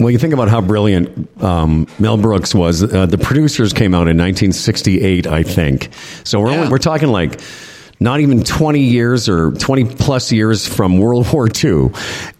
Well, 0.00 0.10
you 0.10 0.18
think 0.18 0.32
about 0.32 0.48
how 0.48 0.60
brilliant 0.60 1.28
um, 1.42 1.88
Mel 1.98 2.16
Brooks 2.16 2.54
was. 2.54 2.84
Uh, 2.84 3.04
the 3.06 3.18
producers 3.18 3.72
came 3.72 3.94
out 3.94 4.06
in 4.06 4.16
1968, 4.16 5.26
I 5.26 5.42
think. 5.42 5.88
So 6.22 6.38
we're 6.40 6.52
Yeah. 6.52 6.58
only, 6.58 6.68
we're 6.70 6.78
talking 6.78 7.08
like 7.08 7.40
not 8.00 8.20
even 8.20 8.44
20 8.44 8.80
years 8.80 9.28
or 9.28 9.52
20 9.52 9.96
plus 9.96 10.30
years 10.30 10.66
from 10.66 10.98
World 10.98 11.32
War 11.32 11.48
II. 11.48 11.90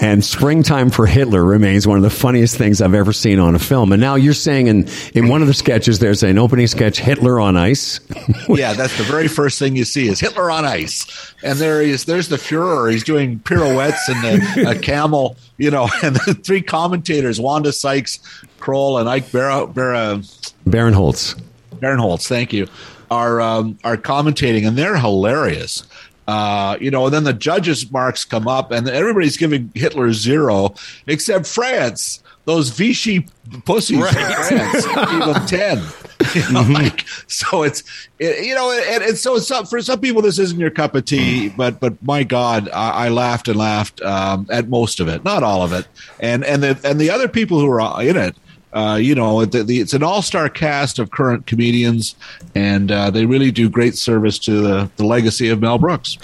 And 0.00 0.24
Springtime 0.24 0.90
for 0.90 1.06
Hitler 1.06 1.44
remains 1.44 1.86
one 1.86 1.96
of 1.96 2.02
the 2.02 2.10
funniest 2.10 2.56
things 2.56 2.80
I've 2.80 2.94
ever 2.94 3.12
seen 3.12 3.38
on 3.38 3.54
a 3.54 3.58
film. 3.58 3.92
And 3.92 4.00
now 4.00 4.14
you're 4.14 4.34
saying 4.34 4.68
in, 4.68 4.88
in 5.14 5.28
one 5.28 5.42
of 5.42 5.48
the 5.48 5.54
sketches, 5.54 5.98
there's 5.98 6.22
an 6.22 6.38
opening 6.38 6.66
sketch, 6.66 6.98
Hitler 6.98 7.40
on 7.40 7.56
Ice. 7.56 8.00
yeah, 8.48 8.72
that's 8.74 8.96
the 8.98 9.04
very 9.04 9.28
first 9.28 9.58
thing 9.58 9.76
you 9.76 9.84
see 9.84 10.08
is 10.08 10.20
Hitler 10.20 10.50
on 10.50 10.64
ice, 10.64 11.34
and 11.42 11.58
there 11.58 11.82
he 11.82 11.90
is. 11.90 12.04
There's 12.04 12.28
the 12.28 12.36
Fuhrer. 12.36 12.90
He's 12.90 13.04
doing 13.04 13.38
pirouettes 13.40 14.08
and 14.08 14.22
the, 14.24 14.70
a 14.70 14.78
camel, 14.78 15.36
you 15.56 15.70
know, 15.70 15.88
and 16.02 16.16
the 16.16 16.34
three 16.34 16.62
commentators: 16.62 17.40
Wanda 17.40 17.72
Sykes, 17.72 18.18
Kroll, 18.58 18.98
and 18.98 19.08
Ike 19.08 19.30
Bar- 19.32 19.66
Bar- 19.68 20.20
Baron 20.66 20.94
Holtz. 20.94 21.34
Barinholtz, 21.80 22.26
thank 22.26 22.52
you, 22.52 22.66
are 23.10 23.40
um, 23.40 23.78
are 23.84 23.96
commentating, 23.96 24.66
and 24.66 24.76
they're 24.76 24.98
hilarious. 24.98 25.84
Uh, 26.26 26.76
you 26.78 26.90
know, 26.90 27.06
and 27.06 27.14
then 27.14 27.24
the 27.24 27.32
judges' 27.32 27.90
marks 27.90 28.24
come 28.24 28.46
up, 28.46 28.70
and 28.70 28.86
everybody's 28.88 29.38
giving 29.38 29.72
Hitler 29.74 30.12
zero 30.12 30.74
except 31.06 31.46
France. 31.46 32.22
Those 32.44 32.70
Vichy 32.70 33.26
pussies 33.64 33.98
in 33.98 34.12
France 34.12 34.86
gave 34.94 35.36
him 35.36 35.46
ten. 35.46 35.82
You 36.34 36.52
know, 36.52 36.60
like, 36.62 37.06
so 37.26 37.62
it's 37.62 37.84
it, 38.18 38.44
you 38.44 38.54
know, 38.54 38.70
and, 38.70 39.02
and 39.02 39.16
so 39.16 39.38
not, 39.48 39.70
for 39.70 39.80
some 39.80 39.98
people 39.98 40.20
this 40.20 40.38
isn't 40.38 40.58
your 40.58 40.68
cup 40.68 40.94
of 40.94 41.06
tea, 41.06 41.48
but 41.48 41.80
but 41.80 42.02
my 42.02 42.22
God, 42.22 42.68
I, 42.68 43.06
I 43.06 43.08
laughed 43.08 43.48
and 43.48 43.56
laughed 43.56 44.02
um, 44.02 44.46
at 44.50 44.68
most 44.68 45.00
of 45.00 45.08
it, 45.08 45.24
not 45.24 45.42
all 45.42 45.62
of 45.62 45.72
it, 45.72 45.86
and 46.20 46.44
and 46.44 46.62
the 46.62 46.78
and 46.84 47.00
the 47.00 47.08
other 47.08 47.28
people 47.28 47.60
who 47.60 47.70
are 47.70 48.02
in 48.02 48.16
it 48.16 48.36
uh, 48.72 48.98
you 49.00 49.14
know, 49.14 49.44
the, 49.44 49.64
the, 49.64 49.80
it's 49.80 49.94
an 49.94 50.02
all-star 50.02 50.48
cast 50.48 50.98
of 50.98 51.10
current 51.10 51.46
comedians, 51.46 52.14
and 52.54 52.90
uh, 52.90 53.10
they 53.10 53.26
really 53.26 53.50
do 53.50 53.68
great 53.68 53.96
service 53.96 54.38
to 54.40 54.60
the, 54.60 54.90
the 54.96 55.04
legacy 55.04 55.48
of 55.48 55.60
Mel 55.60 55.78
Brooks. 55.78 56.18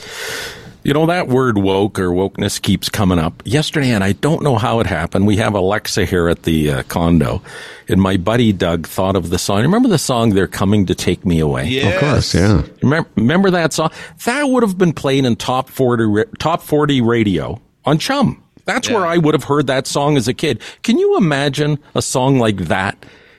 You 0.82 0.92
know, 0.92 1.06
that 1.06 1.28
word 1.28 1.56
woke 1.56 1.98
or 1.98 2.10
wokeness 2.10 2.60
keeps 2.60 2.90
coming 2.90 3.18
up. 3.18 3.42
Yesterday, 3.46 3.90
and 3.90 4.04
I 4.04 4.12
don't 4.12 4.42
know 4.42 4.56
how 4.56 4.80
it 4.80 4.86
happened, 4.86 5.26
we 5.26 5.36
have 5.38 5.54
Alexa 5.54 6.04
here 6.04 6.28
at 6.28 6.42
the 6.42 6.70
uh, 6.70 6.82
condo, 6.84 7.40
and 7.88 8.02
my 8.02 8.18
buddy 8.18 8.52
Doug 8.52 8.86
thought 8.86 9.16
of 9.16 9.30
the 9.30 9.38
song. 9.38 9.62
Remember 9.62 9.88
the 9.88 9.96
song, 9.96 10.34
They're 10.34 10.46
Coming 10.46 10.84
to 10.86 10.94
Take 10.94 11.24
Me 11.24 11.40
Away? 11.40 11.64
Of 11.94 12.00
course, 12.00 12.34
yeah. 12.34 12.62
Remember, 12.82 13.08
remember 13.16 13.50
that 13.52 13.72
song? 13.72 13.90
That 14.26 14.44
would 14.44 14.62
have 14.62 14.76
been 14.76 14.92
played 14.92 15.24
in 15.24 15.36
top 15.36 15.70
40, 15.70 16.24
top 16.38 16.60
40 16.60 17.00
radio 17.00 17.58
on 17.86 17.96
CHUM. 17.96 18.43
That's 18.64 18.88
where 18.90 19.06
I 19.06 19.18
would 19.18 19.34
have 19.34 19.44
heard 19.44 19.66
that 19.66 19.86
song 19.86 20.16
as 20.16 20.26
a 20.28 20.34
kid. 20.34 20.60
Can 20.82 20.98
you 20.98 21.16
imagine 21.16 21.78
a 21.94 22.02
song 22.02 22.38
like 22.38 22.56
that 22.68 22.96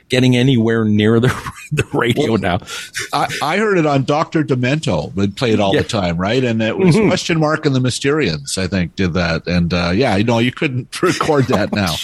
getting 0.08 0.36
anywhere 0.38 0.86
near 0.86 1.20
the, 1.20 1.30
the 1.72 1.84
radio 1.94 2.36
now? 2.36 2.60
I, 3.12 3.28
I 3.42 3.58
heard 3.58 3.80
it 3.80 3.88
on 3.88 4.04
Doctor 4.04 4.44
Demento. 4.44 5.12
They 5.16 5.28
play 5.28 5.52
it 5.52 5.60
all 5.60 5.74
Yeah. 5.74 5.82
the 5.82 5.88
time, 5.88 6.18
right? 6.18 6.44
And 6.44 6.62
it 6.62 6.78
was 6.78 6.96
Mm-hmm. 6.96 7.08
Question 7.08 7.40
Mark 7.40 7.66
and 7.66 7.76
the 7.76 7.80
Mysterians, 7.80 8.58
I 8.60 8.68
think, 8.68 8.96
did 8.96 9.14
that. 9.14 9.48
And 9.48 9.74
uh, 9.74 9.92
yeah, 9.96 10.16
you 10.16 10.24
know, 10.24 10.38
you 10.38 10.52
couldn't 10.52 11.02
record 11.02 11.46
that 11.48 11.72
now. 11.74 11.96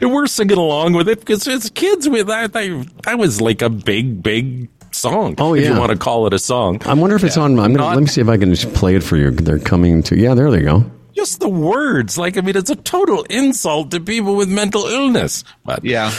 and 0.00 0.12
we're 0.12 0.26
singing 0.26 0.58
along 0.58 0.94
with 0.94 1.08
it 1.08 1.20
because 1.20 1.46
as 1.46 1.70
kids, 1.70 2.08
we 2.08 2.22
that 2.22 2.52
that, 2.52 2.86
that 3.04 3.18
was 3.18 3.40
like 3.40 3.62
a 3.62 3.70
big, 3.70 4.22
big 4.22 4.68
song. 4.90 5.34
Oh, 5.38 5.54
if 5.54 5.62
yeah. 5.64 5.74
you 5.74 5.78
want 5.78 5.92
to 5.92 5.98
call 5.98 6.26
it 6.26 6.32
a 6.34 6.38
song. 6.38 6.80
I 6.86 6.94
wonder 6.94 7.14
if 7.14 7.22
it's 7.24 7.36
on. 7.36 7.52
I'm 7.52 7.72
gonna 7.72 7.78
Not- 7.78 7.94
let 7.94 8.00
me 8.00 8.06
see 8.08 8.20
if 8.20 8.28
I 8.28 8.36
can 8.36 8.52
just 8.52 8.72
play 8.74 8.96
it 8.96 9.02
for 9.02 9.16
you. 9.16 9.30
They're 9.30 9.58
coming 9.58 10.02
to. 10.04 10.16
Yeah, 10.18 10.34
there 10.34 10.50
they 10.50 10.62
go. 10.62 10.90
Just 11.18 11.40
the 11.40 11.48
words. 11.48 12.16
Like, 12.16 12.38
I 12.38 12.42
mean, 12.42 12.56
it's 12.56 12.70
a 12.70 12.76
total 12.76 13.24
insult 13.28 13.90
to 13.90 13.98
people 14.00 14.36
with 14.36 14.48
mental 14.48 14.86
illness. 14.86 15.42
But 15.64 15.84
Yeah. 15.84 16.12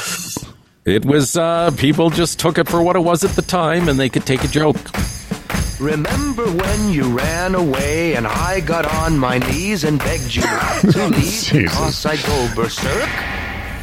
it 0.85 1.05
was, 1.05 1.37
uh, 1.37 1.71
people 1.77 2.09
just 2.09 2.37
took 2.37 2.57
it 2.57 2.67
for 2.67 2.81
what 2.83 2.95
it 2.97 2.99
was 2.99 3.23
at 3.23 3.31
the 3.31 3.41
time 3.41 3.87
and 3.87 3.97
they 3.97 4.09
could 4.09 4.25
take 4.25 4.43
a 4.43 4.47
joke. 4.49 4.75
Remember 5.79 6.43
when 6.51 6.89
you 6.91 7.03
ran 7.17 7.55
away 7.55 8.15
and 8.15 8.27
I 8.27 8.59
got 8.59 8.85
on 8.85 9.17
my 9.17 9.37
knees 9.37 9.85
and 9.85 9.97
begged 9.99 10.35
you 10.35 10.41
not 10.41 10.81
to 10.91 11.07
leave 11.15 11.23
Jesus. 11.23 11.51
because 11.53 12.05
I'd 12.05 12.21
go 12.25 12.49
berserk? 12.55 13.09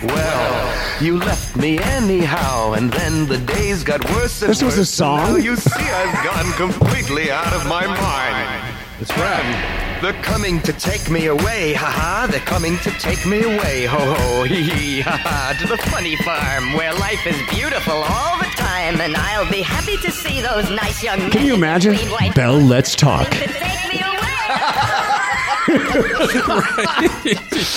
Well, 0.03 1.03
you 1.03 1.17
left 1.19 1.57
me 1.57 1.79
anyhow, 1.79 2.75
and 2.75 2.93
then 2.93 3.27
the 3.29 3.39
days 3.39 3.83
got 3.83 4.05
worse 4.11 4.43
and 4.43 4.51
worse. 4.51 4.61
This 4.61 4.63
was 4.63 4.77
a 4.77 4.81
worse, 4.81 5.01
and 5.01 5.09
Now 5.17 5.27
song? 5.33 5.43
you 5.43 5.57
see 5.57 5.81
I've 6.01 6.23
gone 6.23 6.53
completely 6.53 7.31
out 7.31 7.51
of 7.55 7.67
my 7.67 7.87
mind. 7.87 8.75
It's 9.01 9.11
rap. 9.17 9.86
They're 10.03 10.13
coming 10.23 10.61
to 10.63 10.73
take 10.75 11.11
me 11.11 11.27
away, 11.27 11.73
haha. 11.73 12.27
They're 12.27 12.41
coming 12.41 12.77
to 12.79 12.91
take 12.99 13.25
me 13.27 13.43
away, 13.43 13.87
ho 13.87 13.99
ho, 13.99 14.45
hee 14.45 14.63
hee, 14.63 15.01
haha. 15.01 15.55
To 15.59 15.67
the 15.67 15.79
funny 15.79 16.17
farm 16.17 16.75
where 16.75 16.93
life 16.95 17.27
is 17.27 17.37
beautiful 17.49 17.95
all 17.95 18.39
the 18.39 18.51
time. 18.57 19.01
And 19.01 19.17
I'll 19.17 19.51
be 19.51 19.63
happy 19.63 19.97
to 19.97 20.11
see 20.11 20.43
those 20.43 20.71
nice 20.71 21.03
young 21.03 21.19
men. 21.19 21.31
Can 21.31 21.47
you 21.47 21.55
imagine? 21.55 21.97
Bell, 22.35 22.59
let's 22.59 22.95
talk. 22.95 23.27
to 23.31 23.47
take 23.49 23.89
me 23.89 24.01
away. 24.01 24.13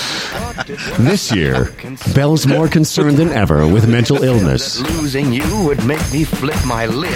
This 1.00 1.32
year, 1.32 1.72
Bell's 2.14 2.46
more 2.46 2.68
concerned 2.68 3.16
than 3.16 3.30
ever 3.30 3.66
with 3.66 3.88
mental 3.88 4.22
illness. 4.22 4.78
Losing 4.78 5.32
you 5.32 5.64
would 5.64 5.84
make 5.84 6.12
me 6.12 6.22
flip 6.24 6.56
my 6.66 6.86
lid. 6.86 7.10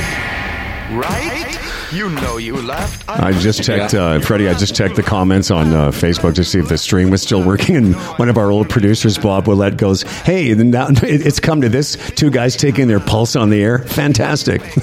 Right? 0.91 1.64
You 1.93 2.09
know 2.11 2.37
you 2.39 2.57
left. 2.61 3.09
I 3.09 3.33
just 3.33 3.63
checked, 3.63 3.95
uh, 3.95 4.21
Freddie. 4.21 4.49
I 4.49 4.55
just 4.55 4.75
checked 4.75 4.97
the 4.97 5.03
comments 5.03 5.51
on 5.51 5.73
uh, 5.73 5.91
Facebook 5.91 6.35
to 6.37 6.45
see 6.45 6.59
if 6.59 6.69
the 6.69 6.79
stream 6.79 7.11
was 7.11 7.23
still 7.23 7.43
working, 7.43 7.77
and 7.77 7.95
one 8.19 8.29
of 8.29 8.37
our 8.39 8.51
old 8.51 8.69
producers, 8.69 9.19
Bob 9.19 9.47
Willett, 9.47 9.77
goes, 9.77 10.03
"Hey, 10.03 10.53
now 10.55 10.89
it's 11.03 11.41
come 11.41 11.61
to 11.61 11.69
this: 11.69 11.97
two 12.13 12.31
guys 12.31 12.57
taking 12.57 12.89
their 12.89 13.01
pulse 13.01 13.37
on 13.37 13.51
the 13.51 13.63
air. 13.63 13.79
Fantastic! 13.81 14.63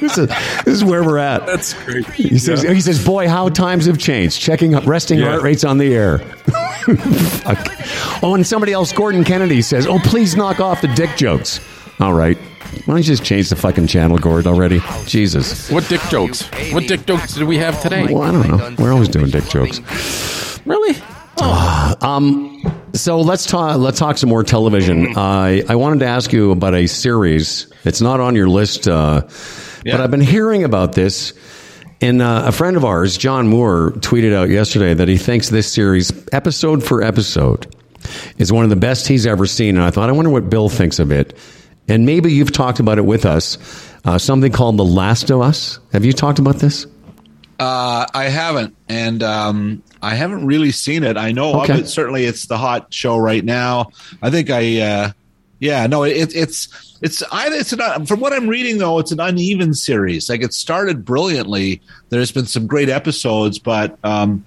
this, 0.00 0.18
is, 0.18 0.28
this 0.28 0.74
is 0.74 0.84
where 0.84 1.04
we're 1.04 1.18
at." 1.18 1.46
That's 1.46 1.74
great. 1.84 2.06
He 2.08 2.38
says, 2.38 2.62
"He 2.62 2.80
says, 2.80 3.04
boy, 3.04 3.28
how 3.28 3.48
times 3.48 3.86
have 3.86 3.98
changed. 3.98 4.40
Checking 4.40 4.74
up 4.74 4.86
resting 4.86 5.18
Yeah. 5.18 5.30
heart 5.30 5.42
rates 5.42 5.64
on 5.64 5.78
the 5.78 5.94
air." 5.94 6.20
Oh, 8.22 8.34
and 8.34 8.46
somebody 8.46 8.72
else, 8.72 8.92
Gordon 8.92 9.24
Kennedy 9.24 9.60
says, 9.60 9.86
"Oh, 9.86 9.98
please 9.98 10.34
knock 10.36 10.60
off 10.60 10.80
the 10.80 10.88
dick 10.88 11.10
jokes." 11.16 11.60
All 12.00 12.12
right. 12.14 12.38
Why 12.74 12.94
don't 12.94 12.98
you 12.98 13.04
just 13.04 13.24
change 13.24 13.48
the 13.48 13.56
fucking 13.56 13.86
channel, 13.86 14.18
Gord, 14.18 14.46
already? 14.46 14.80
Jesus. 15.06 15.70
What 15.70 15.88
dick 15.88 16.00
jokes? 16.10 16.42
What 16.72 16.86
dick 16.86 17.06
jokes 17.06 17.34
did 17.34 17.44
we 17.44 17.58
have 17.58 17.80
today? 17.82 18.12
Well, 18.12 18.22
I 18.22 18.30
don't 18.32 18.48
know. 18.48 18.74
We're 18.78 18.92
always 18.92 19.08
doing 19.08 19.30
dick 19.30 19.48
jokes. 19.48 19.80
Really? 20.66 20.96
Um. 21.40 22.62
So 22.94 23.20
let's 23.20 23.46
talk. 23.46 23.78
Let's 23.78 23.98
talk 23.98 24.18
some 24.18 24.28
more 24.30 24.44
television. 24.44 25.16
I 25.16 25.62
I 25.68 25.76
wanted 25.76 26.00
to 26.00 26.06
ask 26.06 26.32
you 26.32 26.52
about 26.52 26.74
a 26.74 26.86
series. 26.86 27.66
It's 27.84 28.00
not 28.00 28.20
on 28.20 28.36
your 28.36 28.48
list, 28.48 28.86
uh, 28.86 29.22
but 29.84 30.00
I've 30.00 30.10
been 30.10 30.20
hearing 30.20 30.64
about 30.64 30.92
this. 30.92 31.32
And 32.00 32.20
uh, 32.20 32.44
a 32.46 32.52
friend 32.52 32.76
of 32.76 32.84
ours, 32.84 33.16
John 33.16 33.48
Moore, 33.48 33.92
tweeted 33.96 34.34
out 34.34 34.50
yesterday 34.50 34.94
that 34.94 35.08
he 35.08 35.16
thinks 35.16 35.48
this 35.48 35.72
series, 35.72 36.12
episode 36.32 36.84
for 36.84 37.02
episode, 37.02 37.74
is 38.36 38.52
one 38.52 38.64
of 38.64 38.70
the 38.70 38.76
best 38.76 39.06
he's 39.08 39.26
ever 39.26 39.46
seen. 39.46 39.76
And 39.76 39.84
I 39.84 39.90
thought, 39.90 40.08
I 40.08 40.12
wonder 40.12 40.30
what 40.30 40.50
Bill 40.50 40.68
thinks 40.68 40.98
of 40.98 41.10
it. 41.10 41.36
And 41.88 42.06
maybe 42.06 42.32
you've 42.32 42.52
talked 42.52 42.80
about 42.80 42.98
it 42.98 43.04
with 43.04 43.26
us. 43.26 43.58
Uh, 44.04 44.18
something 44.18 44.52
called 44.52 44.76
The 44.76 44.84
Last 44.84 45.30
of 45.30 45.40
Us. 45.40 45.78
Have 45.92 46.04
you 46.04 46.12
talked 46.12 46.38
about 46.38 46.56
this? 46.56 46.86
Uh, 47.58 48.04
I 48.12 48.24
haven't, 48.24 48.76
and 48.88 49.22
um, 49.22 49.82
I 50.02 50.14
haven't 50.14 50.44
really 50.46 50.72
seen 50.72 51.04
it. 51.04 51.16
I 51.16 51.30
know 51.32 51.60
Okay. 51.62 51.72
of 51.74 51.78
it. 51.80 51.88
Certainly, 51.88 52.24
it's 52.24 52.46
the 52.46 52.58
hot 52.58 52.92
show 52.92 53.16
right 53.16 53.44
now. 53.44 53.90
I 54.22 54.30
think 54.30 54.50
I, 54.50 54.80
uh, 54.80 55.10
yeah, 55.60 55.86
no, 55.86 56.02
it, 56.02 56.34
it's 56.34 56.96
it's 57.00 57.22
I, 57.30 57.48
it's 57.54 57.72
an, 57.72 58.06
from 58.06 58.18
what 58.20 58.32
I'm 58.32 58.48
reading 58.48 58.78
though, 58.78 58.98
it's 58.98 59.12
an 59.12 59.20
uneven 59.20 59.72
series. 59.72 60.28
Like 60.28 60.42
it 60.42 60.52
started 60.52 61.04
brilliantly. 61.04 61.80
There's 62.08 62.32
been 62.32 62.46
some 62.46 62.66
great 62.66 62.88
episodes, 62.88 63.58
but 63.60 63.98
um, 64.02 64.44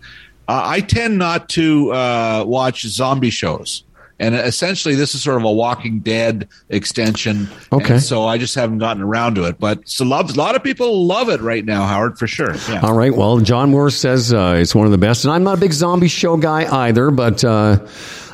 I 0.49 0.81
tend 0.81 1.17
not 1.17 1.47
to 1.49 1.91
uh, 1.93 2.43
watch 2.45 2.81
zombie 2.87 3.29
shows. 3.29 3.83
And 4.19 4.33
essentially, 4.33 4.95
this 4.95 5.13
is 5.13 5.21
sort 5.21 5.37
of 5.37 5.43
a 5.43 5.51
Walking 5.51 5.99
Dead 5.99 6.47
extension. 6.69 7.47
Okay. 7.71 7.95
And 7.95 8.03
so 8.03 8.25
I 8.25 8.37
just 8.37 8.55
haven't 8.55 8.79
gotten 8.79 9.03
around 9.03 9.35
to 9.35 9.43
it. 9.43 9.59
But 9.59 9.87
so 9.87 10.05
love, 10.05 10.31
a 10.31 10.33
lot 10.33 10.55
of 10.55 10.63
people 10.63 11.05
love 11.05 11.29
it 11.29 11.39
right 11.41 11.63
now, 11.63 11.85
Howard, 11.85 12.17
for 12.17 12.27
sure. 12.27 12.55
Yeah. 12.69 12.81
All 12.81 12.95
right. 12.95 13.15
Well, 13.15 13.39
John 13.39 13.69
Moore 13.69 13.91
says 13.91 14.33
uh, 14.33 14.55
it's 14.57 14.73
one 14.73 14.85
of 14.85 14.91
the 14.91 14.97
best, 14.97 15.25
and 15.25 15.33
I'm 15.33 15.43
not 15.43 15.57
a 15.57 15.61
big 15.61 15.73
zombie 15.73 16.07
show 16.07 16.35
guy 16.37 16.87
either. 16.87 17.11
But 17.11 17.43
uh, 17.43 17.85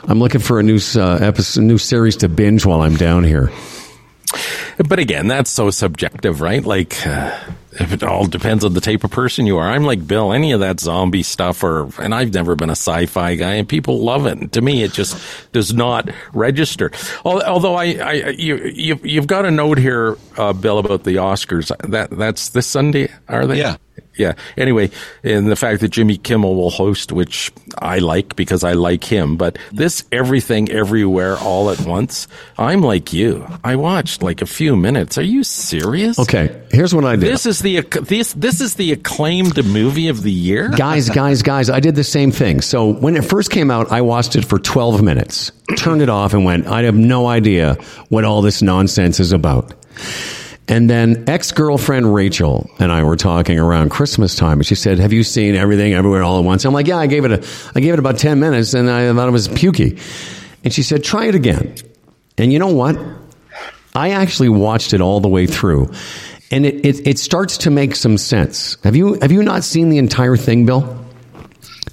I'm 0.04 0.20
looking 0.20 0.42
for 0.42 0.60
a 0.60 0.64
new 0.64 0.80
uh, 0.96 1.18
episode, 1.22 1.62
new 1.62 1.78
series 1.78 2.18
to 2.18 2.30
binge 2.30 2.66
while 2.66 2.82
I'm 2.82 2.96
down 2.96 3.24
here. 3.24 3.52
But 4.88 5.00
again, 5.00 5.28
that's 5.28 5.52
so 5.52 5.70
subjective, 5.70 6.42
right? 6.42 6.64
Like, 6.64 7.06
uh, 7.06 7.38
if 7.40 7.63
it 7.80 8.04
all 8.04 8.28
depends 8.28 8.64
on 8.64 8.74
the 8.74 8.82
type 8.82 9.04
of 9.04 9.12
person 9.12 9.46
you 9.46 9.58
are. 9.58 9.70
I'm 9.70 9.84
like 9.84 10.06
Bill. 10.06 10.34
Any 10.34 10.52
of 10.52 10.60
that 10.60 10.80
zombie 10.80 11.24
stuff, 11.24 11.64
or 11.64 11.90
and 12.02 12.14
I've 12.14 12.34
never 12.34 12.56
been 12.56 12.70
a 12.70 12.74
sci-fi 12.74 13.36
guy, 13.36 13.54
and 13.54 13.68
people 13.68 14.00
love 14.00 14.26
it. 14.26 14.38
And 14.38 14.52
to 14.54 14.62
me, 14.62 14.84
it 14.84 14.94
just 14.94 15.18
does 15.52 15.74
not 15.74 16.10
register. 16.34 16.92
Although 17.26 17.76
I, 17.76 17.86
I 17.94 18.14
you, 18.38 18.58
you've, 18.58 19.06
you've 19.06 19.28
got 19.28 19.46
a 19.46 19.52
note 19.52 19.78
here, 19.78 20.18
uh, 20.38 20.54
Bill, 20.54 20.80
about 20.80 21.04
the 21.04 21.16
Oscars. 21.16 21.76
That 21.90 22.10
that's 22.12 22.50
this 22.50 22.68
Sunday, 22.68 23.12
are 23.28 23.48
they? 23.48 23.60
Yeah. 23.60 23.78
Yeah. 24.16 24.34
Anyway, 24.58 24.92
and 25.24 25.48
the 25.48 25.56
fact 25.56 25.82
that 25.82 25.90
Jimmy 25.90 26.18
Kimmel 26.18 26.56
will 26.56 26.70
host, 26.70 27.12
which 27.12 27.52
I 27.80 28.00
like 28.00 28.36
because 28.36 28.64
I 28.64 28.74
like 28.74 29.04
him, 29.04 29.38
but 29.38 29.58
this 29.72 30.04
everything 30.12 30.72
everywhere 30.72 31.38
all 31.38 31.70
at 31.72 31.80
once, 31.82 32.28
I'm 32.58 32.82
like 32.82 33.12
you. 33.14 33.48
I 33.64 33.76
watched 33.76 34.22
like 34.22 34.42
a 34.42 34.46
few 34.46 34.76
minutes. 34.76 35.18
Are 35.18 35.24
you 35.24 35.44
serious? 35.44 36.20
Okay. 36.20 36.62
Here's 36.72 36.94
what 36.94 37.06
I 37.06 37.16
did. 37.16 37.32
This 37.32 37.46
is 37.46 37.60
the 37.60 37.82
this 37.82 38.34
this 38.34 38.62
is 38.62 38.76
the 38.76 38.92
acclaimed 38.92 39.64
movie 39.66 40.10
of 40.10 40.22
the 40.22 40.32
year. 40.32 40.70
guys, 40.78 41.10
guys, 41.10 41.42
guys, 41.42 41.70
I 41.70 41.80
did 41.80 41.96
the 41.96 42.04
same 42.04 42.32
thing. 42.32 42.62
So 42.62 42.90
when 42.90 43.16
it 43.16 43.26
first 43.26 43.50
came 43.50 43.72
out, 43.72 43.92
I 43.92 44.02
watched 44.02 44.36
it 44.36 44.46
for 44.46 44.60
12 44.60 45.02
minutes, 45.02 45.52
turned 45.78 46.02
it 46.02 46.10
off, 46.10 46.34
and 46.34 46.46
went, 46.46 46.68
I 46.68 46.84
have 46.84 46.96
no 46.96 47.28
idea 47.28 47.76
what 48.10 48.26
all 48.26 48.42
this 48.42 48.62
nonsense 48.62 49.20
is 49.20 49.32
about. 49.32 49.74
And 50.68 50.90
then 50.90 51.26
ex 51.28 51.52
girlfriend 51.52 52.14
Rachel 52.14 52.70
and 52.80 52.92
I 52.92 53.04
were 53.04 53.18
talking 53.18 53.60
around 53.60 53.90
Christmas 53.90 54.36
time, 54.36 54.60
and 54.60 54.66
she 54.66 54.76
said, 54.76 54.98
"Have 55.00 55.12
you 55.12 55.24
seen 55.24 55.56
everything 55.56 55.94
everywhere 55.94 56.24
all 56.24 56.40
at 56.40 56.46
once?" 56.46 56.64
I'm 56.64 56.74
like, 56.74 56.88
"Yeah, 56.88 56.98
I 56.98 57.08
gave 57.08 57.26
it 57.26 57.32
a, 57.32 57.48
I 57.76 57.82
gave 57.82 57.94
it 57.94 58.00
about 58.00 58.18
10 58.18 58.40
minutes, 58.40 58.74
and 58.74 58.90
I 58.90 59.14
thought 59.14 59.28
it 59.28 59.32
was 59.32 59.50
pukey." 59.50 60.00
And 60.64 60.74
she 60.74 60.82
said, 60.82 61.04
"Try 61.04 61.26
it 61.26 61.36
again." 61.36 61.76
And 62.38 62.54
you 62.54 62.60
know 62.60 62.74
what? 62.74 62.98
I 63.94 64.12
actually 64.12 64.50
watched 64.50 64.94
it 64.94 65.02
all 65.02 65.20
the 65.20 65.28
way 65.28 65.48
through, 65.48 65.92
and 66.50 66.66
it, 66.66 66.86
it, 66.86 67.08
it 67.08 67.20
starts 67.20 67.58
to 67.60 67.70
make 67.70 67.96
some 67.96 68.18
sense. 68.18 68.78
Have 68.84 68.96
you 68.96 69.20
have 69.22 69.32
you 69.32 69.44
not 69.44 69.66
seen 69.66 69.90
the 69.90 69.98
entire 69.98 70.38
thing, 70.38 70.66
Bill? 70.66 71.04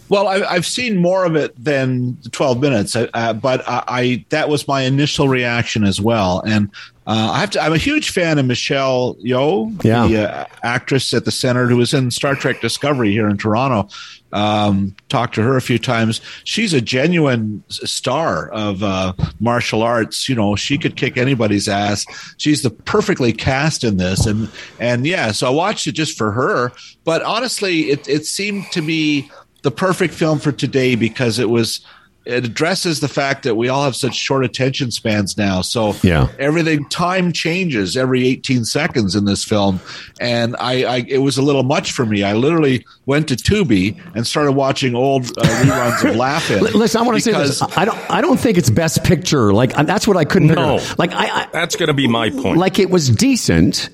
Well, 0.09 0.27
I, 0.27 0.43
I've 0.43 0.67
seen 0.67 1.01
more 1.01 1.25
of 1.25 1.37
it 1.37 1.55
than 1.63 2.19
12 2.33 2.61
minutes, 2.61 2.97
uh, 2.97 3.07
uh, 3.15 3.33
but 3.33 3.67
I, 3.69 3.85
I 3.87 4.25
that 4.31 4.49
was 4.49 4.67
my 4.67 4.83
initial 4.83 5.29
reaction 5.29 5.85
as 5.85 6.01
well. 6.01 6.43
And 6.45 6.71
uh, 7.11 7.33
I 7.33 7.41
have 7.41 7.51
to. 7.51 7.61
I'm 7.61 7.73
a 7.73 7.77
huge 7.79 8.11
fan 8.11 8.39
of 8.39 8.47
Michelle 8.47 9.17
Yeoh, 9.17 9.83
Yeah. 9.83 10.07
the 10.07 10.31
uh, 10.31 10.45
actress 10.63 11.13
at 11.13 11.25
the 11.25 11.33
center 11.33 11.67
who 11.67 11.77
was 11.77 11.93
in 11.93 12.13
Star 12.13 12.37
Trek 12.37 12.61
Discovery 12.61 13.11
here 13.11 13.29
in 13.29 13.37
Toronto. 13.37 13.89
Um, 14.33 14.95
talked 15.09 15.35
to 15.35 15.43
her 15.43 15.57
a 15.57 15.61
few 15.61 15.79
times. 15.81 16.21
She's 16.45 16.73
a 16.73 16.81
genuine 16.81 17.65
star 17.69 18.49
of 18.51 18.85
uh, 18.85 19.13
martial 19.41 19.83
arts. 19.83 20.29
You 20.29 20.37
know, 20.37 20.55
she 20.55 20.79
could 20.79 20.95
kick 20.95 21.17
anybody's 21.17 21.69
ass. 21.69 22.07
She's 22.37 22.63
the 22.63 22.71
perfectly 22.71 23.33
cast 23.33 23.83
in 23.83 23.97
this, 23.97 24.27
and 24.27 24.49
and 24.79 25.05
yeah. 25.05 25.33
So 25.33 25.49
I 25.49 25.51
watched 25.51 25.89
it 25.89 25.93
just 25.93 26.17
for 26.17 26.31
her. 26.31 26.71
But 27.05 27.23
honestly, 27.23 27.91
it 27.91 28.09
it 28.09 28.25
seemed 28.25 28.71
to 28.71 28.83
me 28.83 29.29
the 29.63 29.73
perfect 29.73 30.15
film 30.15 30.39
for 30.39 30.53
today 30.53 30.95
because 30.95 31.41
it 31.41 31.51
was 31.51 31.81
it 32.27 32.45
addresses 32.45 33.01
the 33.01 33.09
fact 33.09 33.43
that 33.45 33.55
we 33.57 33.69
all 33.69 33.83
have 33.85 33.97
such 33.97 34.15
short 34.15 34.45
attention 34.45 34.91
spans 34.91 35.39
now. 35.39 35.63
So 35.63 35.95
Yeah. 36.03 36.29
everything 36.39 36.87
time 36.91 37.33
changes 37.33 37.97
every 37.97 38.27
18 38.27 38.65
seconds 38.67 39.15
in 39.17 39.25
this 39.25 39.43
film, 39.43 39.81
and 40.21 40.55
I, 40.61 40.85
I 40.85 40.97
it 41.09 41.19
was 41.19 41.39
a 41.39 41.43
little 41.43 41.63
much 41.63 41.93
for 41.93 42.05
me. 42.05 42.23
I 42.23 42.35
literally 42.35 42.85
went 43.07 43.29
to 43.29 43.37
Tubi 43.37 43.99
and 44.15 44.27
started 44.27 44.53
watching 44.53 44.95
old 44.95 45.27
uh, 45.39 45.43
reruns 45.43 46.09
of 46.11 46.17
Laugh-In. 46.17 46.61
Listen, 46.75 47.01
I 47.01 47.05
want 47.05 47.17
to 47.17 47.23
say 47.23 47.33
this. 47.33 47.63
I 47.77 47.85
don't. 47.85 48.11
I 48.11 48.21
don't 48.21 48.39
think 48.39 48.59
it's 48.59 48.71
best 48.71 49.03
picture. 49.03 49.53
Like 49.53 49.79
uh, 49.79 49.83
that's 49.85 50.07
what 50.07 50.17
I 50.17 50.25
couldn't. 50.25 50.49
No. 50.49 50.79
figure. 50.79 50.95
Like 50.99 51.13
I, 51.13 51.43
I 51.43 51.49
That's 51.53 51.77
going 51.77 51.89
to 51.89 51.95
be 51.95 52.07
my 52.07 52.31
point. 52.31 52.59
like 52.59 52.79
it 52.79 52.91
was 52.91 53.09
decent. 53.09 53.89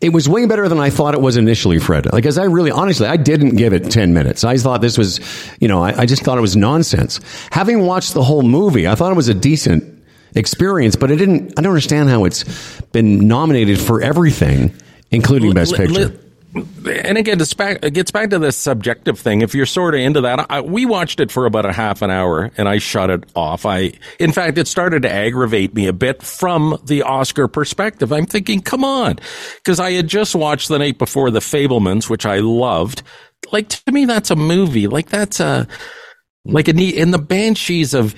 It 0.00 0.10
was 0.10 0.28
way 0.28 0.46
better 0.46 0.68
than 0.68 0.78
I 0.78 0.90
thought 0.90 1.14
it 1.14 1.20
was 1.20 1.36
initially, 1.36 1.78
Fred. 1.78 2.12
Like, 2.12 2.26
as 2.26 2.38
I 2.38 2.44
really, 2.44 2.70
honestly, 2.70 3.06
I 3.06 3.16
didn't 3.16 3.56
give 3.56 3.72
it 3.72 3.90
10 3.90 4.12
minutes. 4.14 4.44
I 4.44 4.56
thought 4.56 4.80
this 4.80 4.96
was, 4.98 5.20
you 5.60 5.68
know, 5.68 5.82
I, 5.82 6.02
I 6.02 6.06
just 6.06 6.22
thought 6.22 6.38
it 6.38 6.42
was 6.42 6.56
nonsense. 6.56 7.20
Having 7.50 7.80
watched 7.80 8.14
the 8.14 8.22
whole 8.22 8.42
movie, 8.42 8.86
I 8.86 8.94
thought 8.94 9.12
it 9.12 9.16
was 9.16 9.28
a 9.28 9.34
decent 9.34 10.02
experience, 10.34 10.96
but 10.96 11.10
I 11.10 11.16
didn't, 11.16 11.58
I 11.58 11.62
don't 11.62 11.72
understand 11.72 12.08
how 12.08 12.24
it's 12.24 12.44
been 12.92 13.26
nominated 13.26 13.80
for 13.80 14.00
everything, 14.00 14.72
incling 15.10 15.42
Best 15.54 15.74
Picture. 15.88 16.08
And 16.52 17.16
again, 17.16 17.40
it's 17.40 17.54
back, 17.54 17.84
it 17.84 17.94
gets 17.94 18.10
back 18.10 18.30
to 18.30 18.38
this 18.38 18.56
subjective 18.56 19.18
thing. 19.18 19.40
If 19.42 19.54
you're 19.54 19.66
sort 19.66 19.94
of 19.94 20.00
into 20.00 20.20
that, 20.22 20.46
I, 20.50 20.60
we 20.60 20.84
watched 20.84 21.20
it 21.20 21.30
for 21.30 21.46
about 21.46 21.64
a 21.64 21.72
half 21.72 22.02
an 22.02 22.10
hour 22.10 22.50
and 22.56 22.68
I 22.68 22.78
shut 22.78 23.08
it 23.08 23.24
off. 23.36 23.64
I, 23.64 23.92
in 24.18 24.32
fact, 24.32 24.58
it 24.58 24.66
started 24.66 25.02
to 25.02 25.10
aggravate 25.10 25.74
me 25.74 25.86
a 25.86 25.92
bit 25.92 26.22
from 26.22 26.76
the 26.84 27.02
Oscar 27.02 27.46
perspective. 27.46 28.12
I'm 28.12 28.26
thinking, 28.26 28.60
come 28.62 28.84
on, 28.84 29.20
because 29.56 29.78
I 29.78 29.92
had 29.92 30.08
just 30.08 30.34
watched 30.34 30.68
the 30.68 30.78
night 30.78 30.98
before 30.98 31.30
The 31.30 31.38
Fabelmans, 31.38 32.10
which 32.10 32.26
I 32.26 32.40
loved. 32.40 33.02
Like 33.52 33.68
to 33.68 33.92
me, 33.92 34.04
that's 34.04 34.30
a 34.30 34.36
movie. 34.36 34.88
Like 34.88 35.08
that's 35.08 35.38
a 35.38 35.68
like 36.44 36.68
a 36.68 36.72
neat 36.72 36.94
in 36.96 37.10
the 37.10 37.18
Banshees 37.18 37.94
of 37.94 38.14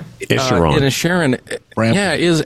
uh, 0.00 0.04
Inisherin. 0.20 1.60
Ramp. 1.76 1.94
Yeah, 1.94 2.14
is 2.14 2.44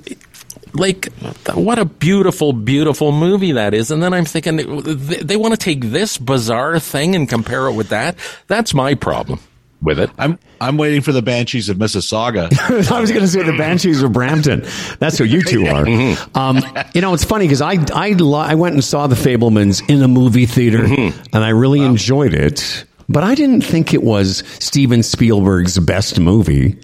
like 0.74 1.12
what 1.54 1.78
a 1.78 1.84
beautiful, 1.84 2.52
beautiful 2.52 3.12
movie 3.12 3.52
that 3.52 3.74
is. 3.74 3.90
And 3.90 4.02
then 4.02 4.14
I'm 4.14 4.24
thinking 4.24 4.56
they, 4.56 5.16
they 5.16 5.36
want 5.36 5.52
to 5.52 5.58
take 5.58 5.80
this 5.82 6.18
bizarre 6.18 6.78
thing 6.78 7.14
and 7.14 7.28
compare 7.28 7.66
it 7.66 7.74
with 7.74 7.90
that. 7.90 8.16
That's 8.46 8.72
my 8.74 8.94
problem 8.94 9.40
with 9.82 9.98
it. 9.98 10.10
I'm 10.18 10.38
I'm 10.60 10.76
waiting 10.78 11.00
for 11.02 11.12
the 11.12 11.22
Banshees 11.22 11.68
of 11.68 11.76
Mississauga. 11.76 12.48
I 12.90 13.00
was 13.00 13.10
going 13.10 13.22
to 13.22 13.28
say 13.28 13.42
the 13.42 13.56
Banshees 13.56 14.02
of 14.02 14.12
Brampton. 14.12 14.64
That's 14.98 15.18
who 15.18 15.24
you 15.24 15.42
two 15.42 15.66
are. 15.68 15.86
Um, 16.34 16.60
you 16.94 17.00
know, 17.00 17.14
it's 17.14 17.24
funny 17.24 17.46
because 17.46 17.60
I 17.60 17.76
I 17.94 18.10
li- 18.10 18.34
I 18.34 18.54
went 18.54 18.74
and 18.74 18.84
saw 18.84 19.06
the 19.06 19.16
Fabelmans 19.16 19.88
in 19.90 20.02
a 20.02 20.08
movie 20.08 20.46
theater, 20.46 20.84
and 20.84 21.44
I 21.44 21.50
really 21.50 21.80
enjoyed 21.80 22.34
it. 22.34 22.84
But 23.08 23.24
I 23.24 23.34
didn't 23.34 23.62
think 23.62 23.92
it 23.92 24.02
was 24.02 24.42
Steven 24.58 25.02
Spielberg's 25.02 25.78
best 25.80 26.18
movie. 26.18 26.78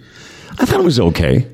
I 0.59 0.67
thought 0.67 0.81
it 0.81 0.85
was 0.85 1.01
okay. 1.01 1.47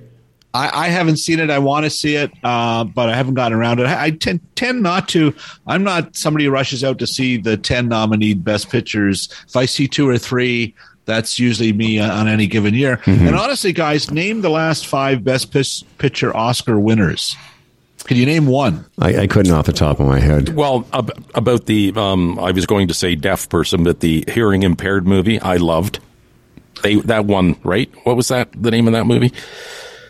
I, 0.54 0.86
I 0.86 0.88
haven't 0.88 1.16
seen 1.16 1.40
it. 1.40 1.50
I 1.50 1.58
want 1.58 1.84
to 1.84 1.90
see 1.90 2.14
it, 2.14 2.30
uh, 2.44 2.84
but 2.84 3.08
I 3.08 3.16
haven't 3.16 3.34
gotten 3.34 3.58
around 3.58 3.80
it. 3.80 3.86
I, 3.86 4.04
I 4.04 4.10
tend, 4.12 4.40
tend 4.54 4.82
not 4.82 5.08
to. 5.10 5.34
I'm 5.66 5.82
not 5.82 6.16
somebody 6.16 6.44
who 6.44 6.52
rushes 6.52 6.84
out 6.84 6.98
to 7.00 7.06
see 7.08 7.36
the 7.36 7.56
10 7.56 7.88
nominated 7.88 8.44
best 8.44 8.70
pictures. 8.70 9.28
If 9.48 9.56
I 9.56 9.66
see 9.66 9.88
two 9.88 10.08
or 10.08 10.16
three, 10.16 10.74
that's 11.06 11.38
usually 11.38 11.72
me 11.72 11.98
on 11.98 12.08
on 12.10 12.28
any 12.28 12.46
given 12.46 12.72
year. 12.72 13.00
And 13.04 13.34
honestly, 13.34 13.72
guys, 13.72 14.10
name 14.10 14.40
the 14.40 14.48
last 14.48 14.86
five 14.86 15.22
best 15.24 15.50
pis- 15.50 15.82
picture 15.98 16.34
Oscar 16.34 16.78
winners. 16.78 17.36
Can 18.04 18.16
you 18.16 18.24
name 18.26 18.46
one? 18.46 18.84
I, 18.98 19.22
I 19.22 19.26
couldn't 19.26 19.52
off 19.52 19.66
the 19.66 19.72
top 19.72 19.98
of 19.98 20.06
my 20.06 20.20
head. 20.20 20.50
Well, 20.54 20.86
ab- 20.92 21.24
about 21.34 21.66
the, 21.66 21.92
um, 21.96 22.38
I 22.38 22.52
was 22.52 22.66
going 22.66 22.88
to 22.88 22.94
say 22.94 23.14
deaf 23.16 23.48
person, 23.48 23.82
but 23.82 24.00
the 24.00 24.24
hearing 24.28 24.62
impaired 24.62 25.06
movie 25.06 25.40
I 25.40 25.56
loved. 25.56 26.00
They 26.82 26.96
that 26.96 27.24
one 27.24 27.56
right? 27.64 27.90
What 28.04 28.16
was 28.16 28.28
that? 28.28 28.50
The 28.54 28.70
name 28.70 28.86
of 28.86 28.92
that 28.92 29.06
movie? 29.06 29.32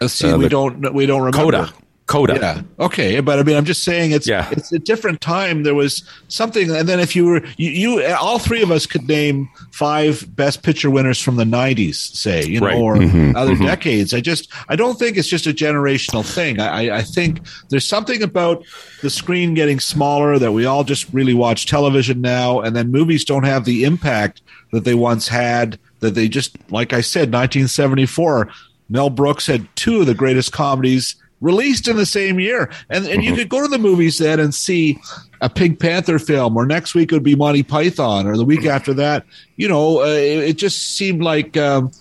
Let's 0.01 0.15
see. 0.15 0.31
Uh, 0.31 0.39
we 0.39 0.49
don't. 0.49 0.93
We 0.95 1.07
don't 1.07 1.23
remember. 1.23 1.39
Coda. 1.39 1.73
Coda. 2.07 2.35
Yeah. 2.39 2.61
Okay. 2.85 3.21
But 3.21 3.39
I 3.39 3.43
mean, 3.45 3.57
I'm 3.57 3.65
just 3.65 3.83
saying 3.83 4.11
it's 4.11 4.29
Yeah. 4.29 4.47
it's 4.51 4.71
a 4.73 4.79
different 4.79 5.23
time. 5.23 5.63
There 5.63 5.75
was 5.75 6.03
something, 6.29 6.71
and 6.71 6.87
then 6.87 7.01
if 7.01 7.17
you 7.17 7.25
were 7.25 7.43
you, 7.57 7.71
you 7.71 8.05
all 8.15 8.39
three 8.39 8.61
of 8.63 8.71
us 8.71 8.85
could 8.85 9.09
name 9.09 9.49
five 9.73 10.27
best 10.37 10.63
picture 10.63 10.91
winners 10.91 11.19
from 11.19 11.37
the 11.37 11.45
'90s, 11.45 11.95
say 12.15 12.45
you 12.45 12.61
know, 12.61 12.67
Right. 12.67 12.77
or 12.77 12.97
Mm-hmm. 12.97 13.35
other 13.37 13.57
decades. 13.57 14.13
I 14.13 14.21
just 14.21 14.53
I 14.69 14.77
don't 14.77 14.99
think 14.99 15.17
it's 15.17 15.29
just 15.29 15.47
a 15.47 15.53
generational 15.55 16.27
thing. 16.27 16.61
I, 16.61 16.89
I 16.91 16.97
I 16.99 17.03
think 17.03 17.41
there's 17.71 17.87
something 17.87 18.23
about 18.23 18.63
the 19.01 19.09
screen 19.09 19.55
getting 19.55 19.81
smaller 19.81 20.39
that 20.39 20.53
we 20.53 20.67
all 20.67 20.85
just 20.85 21.07
really 21.15 21.33
watch 21.33 21.65
television 21.65 22.21
now, 22.21 22.61
and 22.61 22.77
then 22.77 22.91
movies 22.91 23.25
don't 23.25 23.45
have 23.45 23.65
the 23.65 23.85
impact 23.85 24.43
that 24.73 24.85
they 24.85 24.95
once 24.95 25.27
had. 25.29 25.79
That 26.01 26.15
they 26.15 26.29
just, 26.29 26.59
like 26.71 26.93
I 26.93 27.01
said, 27.01 27.33
1974. 27.33 28.51
Mel 28.89 29.11
Brooks 29.11 29.47
had 29.47 29.67
two 29.77 30.01
of 30.01 30.07
the 30.07 30.15
greatest 30.15 30.53
comedies 30.53 31.17
released 31.41 31.89
in 31.89 31.97
the 31.97 32.07
same 32.07 32.41
year. 32.41 32.71
And 32.91 33.07
and 33.07 33.23
you 33.23 33.35
could 33.35 33.49
go 33.49 33.63
to 33.63 33.69
the 33.69 33.79
movies 33.79 34.19
then 34.19 34.41
and 34.41 34.55
see 34.55 34.99
a 35.41 35.49
Pink 35.49 35.79
Panther 35.79 36.19
film, 36.19 36.57
or 36.57 36.67
next 36.67 36.95
week 36.95 37.13
it 37.13 37.15
would 37.15 37.23
be 37.23 37.37
Monty 37.37 37.63
Python, 37.63 38.27
or 38.27 38.37
the 38.37 38.45
week 38.45 38.65
after 38.65 38.95
that. 38.95 39.25
You 39.57 39.69
know, 39.69 40.01
uh, 40.01 40.07
it, 40.07 40.49
it 40.49 40.59
just 40.59 40.97
seemed 40.97 41.23
like 41.23 41.57
um, 41.57 41.93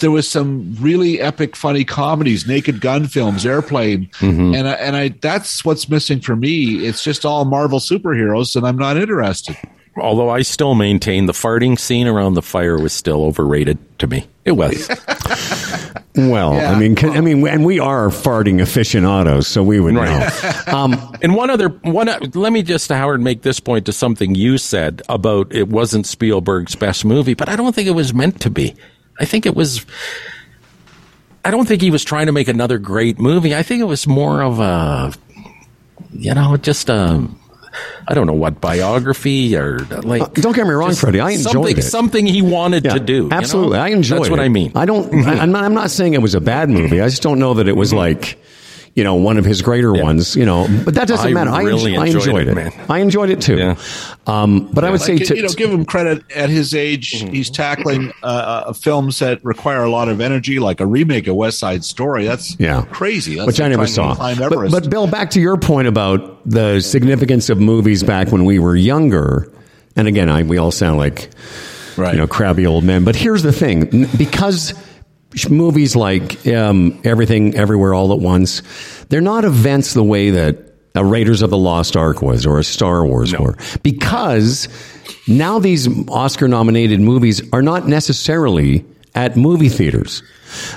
there 0.00 0.10
was 0.10 0.28
some 0.28 0.74
really 0.80 1.20
epic, 1.20 1.54
funny 1.54 1.84
comedies, 1.84 2.46
Naked 2.46 2.80
Gun 2.80 3.06
films, 3.06 3.46
Airplane, 3.46 4.10
and 4.54 4.68
I, 4.68 4.72
and 4.72 4.96
I 4.96 5.08
that's 5.08 5.64
what's 5.64 5.88
missing 5.88 6.20
for 6.20 6.34
me. 6.34 6.86
It's 6.86 7.04
just 7.04 7.24
all 7.24 7.44
Marvel 7.44 7.78
superheroes, 7.78 8.56
and 8.56 8.66
I'm 8.66 8.78
not 8.78 8.96
interested. 8.96 9.56
Although 9.96 10.30
I 10.30 10.40
still 10.40 10.74
maintain 10.74 11.26
the 11.26 11.34
farting 11.34 11.78
scene 11.78 12.06
around 12.06 12.34
the 12.34 12.42
fire 12.42 12.78
was 12.78 12.94
still 12.94 13.24
overrated 13.24 13.78
to 13.98 14.06
me. 14.06 14.26
It 14.46 14.52
was. 14.52 14.88
Well, 16.14 16.54
Yeah. 16.54 16.72
I 16.72 16.78
mean, 16.78 16.94
can, 16.94 17.10
I 17.10 17.20
mean, 17.22 17.46
and 17.48 17.64
we 17.64 17.78
are 17.80 18.08
farting 18.08 18.60
aficionados, 18.60 19.46
so 19.48 19.62
we 19.62 19.80
would 19.80 19.94
know. 19.94 20.28
Um, 20.66 21.16
And 21.22 21.34
one 21.34 21.48
other 21.50 21.68
one. 21.68 22.08
Let 22.34 22.52
me 22.52 22.62
just 22.62 22.88
Howard 22.90 23.20
make 23.20 23.42
this 23.42 23.60
point 23.60 23.86
to 23.86 23.92
something 23.92 24.34
you 24.34 24.58
said 24.58 25.00
about 25.08 25.54
it 25.54 25.68
wasn't 25.68 26.06
Spielberg's 26.06 26.74
best 26.74 27.04
movie, 27.04 27.34
but 27.34 27.48
I 27.48 27.56
don't 27.56 27.74
think 27.74 27.88
it 27.88 27.92
was 27.92 28.12
meant 28.12 28.40
to 28.42 28.50
be. 28.50 28.74
I 29.20 29.24
think 29.24 29.46
it 29.46 29.54
was. 29.54 29.84
I 31.44 31.50
don't 31.50 31.66
think 31.66 31.82
he 31.82 31.90
was 31.90 32.04
trying 32.04 32.26
to 32.26 32.32
make 32.32 32.48
another 32.48 32.78
great 32.78 33.18
movie. 33.18 33.54
I 33.54 33.62
think 33.62 33.80
it 33.80 33.84
was 33.86 34.06
more 34.06 34.42
of 34.42 34.60
a, 34.60 35.12
you 36.12 36.34
know, 36.34 36.56
just 36.56 36.88
a. 36.88 37.26
I 38.06 38.14
don't 38.14 38.26
know 38.26 38.32
what 38.32 38.60
biography 38.60 39.56
or 39.56 39.78
like. 39.78 40.22
Uh, 40.22 40.26
don't 40.34 40.54
get 40.54 40.66
me 40.66 40.72
wrong, 40.72 40.94
Freddie. 40.94 41.20
I 41.20 41.30
enjoyed 41.30 41.52
something, 41.52 41.78
it. 41.78 41.82
Something 41.82 42.26
he 42.26 42.42
wanted 42.42 42.84
yeah, 42.84 42.94
to 42.94 43.00
do. 43.00 43.14
you 43.14 43.28
know? 43.28 43.36
Absolutely, 43.36 43.78
I 43.78 43.88
enjoyed 43.88 44.20
That's 44.20 44.30
what. 44.30 44.40
I 44.40 44.48
mean. 44.48 44.72
I 44.74 44.84
don't. 44.84 45.12
I, 45.26 45.38
I'm 45.38 45.52
not. 45.52 45.64
I'm 45.64 45.74
not 45.74 45.90
saying 45.90 46.14
it 46.14 46.22
was 46.22 46.34
a 46.34 46.40
bad 46.40 46.68
movie. 46.68 47.00
I 47.00 47.08
just 47.08 47.22
don't 47.22 47.38
know 47.38 47.54
that 47.54 47.68
it 47.68 47.76
was 47.76 47.92
like, 47.92 48.38
you 48.94 49.04
know, 49.04 49.14
one 49.14 49.38
of 49.38 49.44
his 49.44 49.62
greater 49.62 49.92
ones. 49.92 50.36
You 50.36 50.44
know, 50.44 50.66
but 50.84 50.94
that 50.94 51.08
doesn't 51.08 51.26
I 51.30 51.32
matter. 51.32 51.50
I, 51.50 51.62
really 51.62 51.92
enj- 51.92 51.98
I 51.98 52.06
enjoyed 52.06 52.22
enjoyed 52.28 52.48
it, 52.48 52.50
it. 52.50 52.54
man. 52.54 52.72
I 52.90 52.98
enjoyed 52.98 53.30
it 53.30 53.40
too. 53.40 53.56
Yeah. 53.56 53.76
Um, 54.26 54.68
but 54.72 54.84
I 54.84 54.90
would 54.90 55.00
say 55.00 55.16
Like, 55.16 55.26
to, 55.26 55.36
you 55.36 55.42
know, 55.42 55.48
give 55.48 55.70
him 55.70 55.84
credit 55.84 56.22
at 56.34 56.48
his 56.50 56.74
age. 56.74 57.10
He's 57.10 57.50
tackling 57.50 58.12
uh, 58.22 58.26
uh, 58.66 58.72
films 58.72 59.18
that 59.18 59.44
require 59.44 59.82
a 59.82 59.90
lot 59.90 60.08
of 60.08 60.20
energy, 60.20 60.58
like 60.60 60.80
a 60.80 60.86
remake 60.86 61.26
of 61.26 61.34
West 61.36 61.58
Side 61.58 61.84
Story. 61.84 62.24
That's 62.24 62.58
Yeah. 62.60 62.82
crazy. 62.90 63.34
That's 63.36 63.46
which 63.46 63.60
I 63.60 63.68
never 63.68 63.86
saw. 63.86 64.14
But, 64.14 64.70
but 64.70 64.90
Bill, 64.90 65.06
back 65.06 65.30
to 65.30 65.40
your 65.40 65.56
point 65.56 65.88
about 65.88 66.48
the 66.48 66.80
significance 66.80 67.48
of 67.50 67.58
movies 67.60 68.02
back 68.02 68.30
when 68.30 68.44
we 68.44 68.58
were 68.58 68.76
younger, 68.76 69.50
and 69.96 70.06
again, 70.06 70.28
I, 70.28 70.42
we 70.42 70.58
all 70.58 70.70
sound 70.70 70.98
like 70.98 71.30
Right. 71.96 72.14
you 72.14 72.18
know 72.20 72.26
crabby 72.26 72.64
old 72.66 72.84
men. 72.84 73.04
But 73.04 73.16
here's 73.16 73.42
the 73.42 73.52
thing: 73.52 74.06
because 74.16 74.70
sh- 74.70 74.74
movies 75.48 75.96
like 75.96 76.46
um, 76.46 77.00
Everything, 77.04 77.54
Everywhere, 77.54 77.94
All 77.94 78.12
at 78.12 78.18
Once, 78.18 78.62
they're 79.08 79.20
not 79.20 79.44
events 79.44 79.94
the 79.94 80.04
way 80.04 80.30
that 80.30 80.58
a 80.94 81.04
Raiders 81.04 81.40
of 81.42 81.50
the 81.50 81.56
Lost 81.56 81.96
Ark 81.96 82.20
was 82.20 82.44
or 82.44 82.58
a 82.58 82.64
Star 82.64 83.04
Wars 83.06 83.36
were, 83.36 83.56
because 83.82 84.68
now 85.26 85.58
these 85.58 85.88
Oscar-nominated 86.08 87.00
movies 87.00 87.42
are 87.52 87.62
not 87.62 87.88
necessarily 87.88 88.84
at 89.14 89.36
movie 89.36 89.70
theaters. 89.70 90.22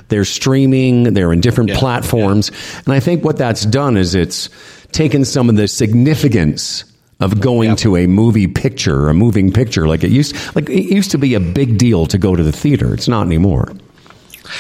They're 0.08 0.26
streaming, 0.26 1.14
they're 1.14 1.34
in 1.34 1.42
different 1.42 1.72
Yeah, 1.72 1.80
platforms. 1.80 2.50
And 2.86 2.94
I 2.94 3.02
think 3.02 3.26
what 3.26 3.38
that's 3.38 3.66
done 3.66 3.98
is 3.98 4.16
it's 4.16 4.50
taken 4.94 5.26
some 5.26 5.50
of 5.50 5.58
the 5.58 5.68
significance 5.68 6.86
of 7.20 7.42
going 7.42 7.76
to 7.78 7.98
a 7.98 8.08
movie 8.08 8.48
picture, 8.48 9.10
a 9.10 9.14
moving 9.14 9.52
picture, 9.52 9.88
like 9.88 10.04
it 10.04 10.12
used, 10.12 10.36
like 10.56 10.70
it 10.70 10.94
used 10.94 11.12
to 11.12 11.18
be 11.18 11.34
a 11.34 11.40
big 11.40 11.78
deal 11.78 12.06
to 12.06 12.18
go 12.18 12.36
to 12.36 12.44
the 12.44 12.52
theater. 12.52 12.94
It's 12.94 13.08
not 13.10 13.26
anymore. 13.26 13.74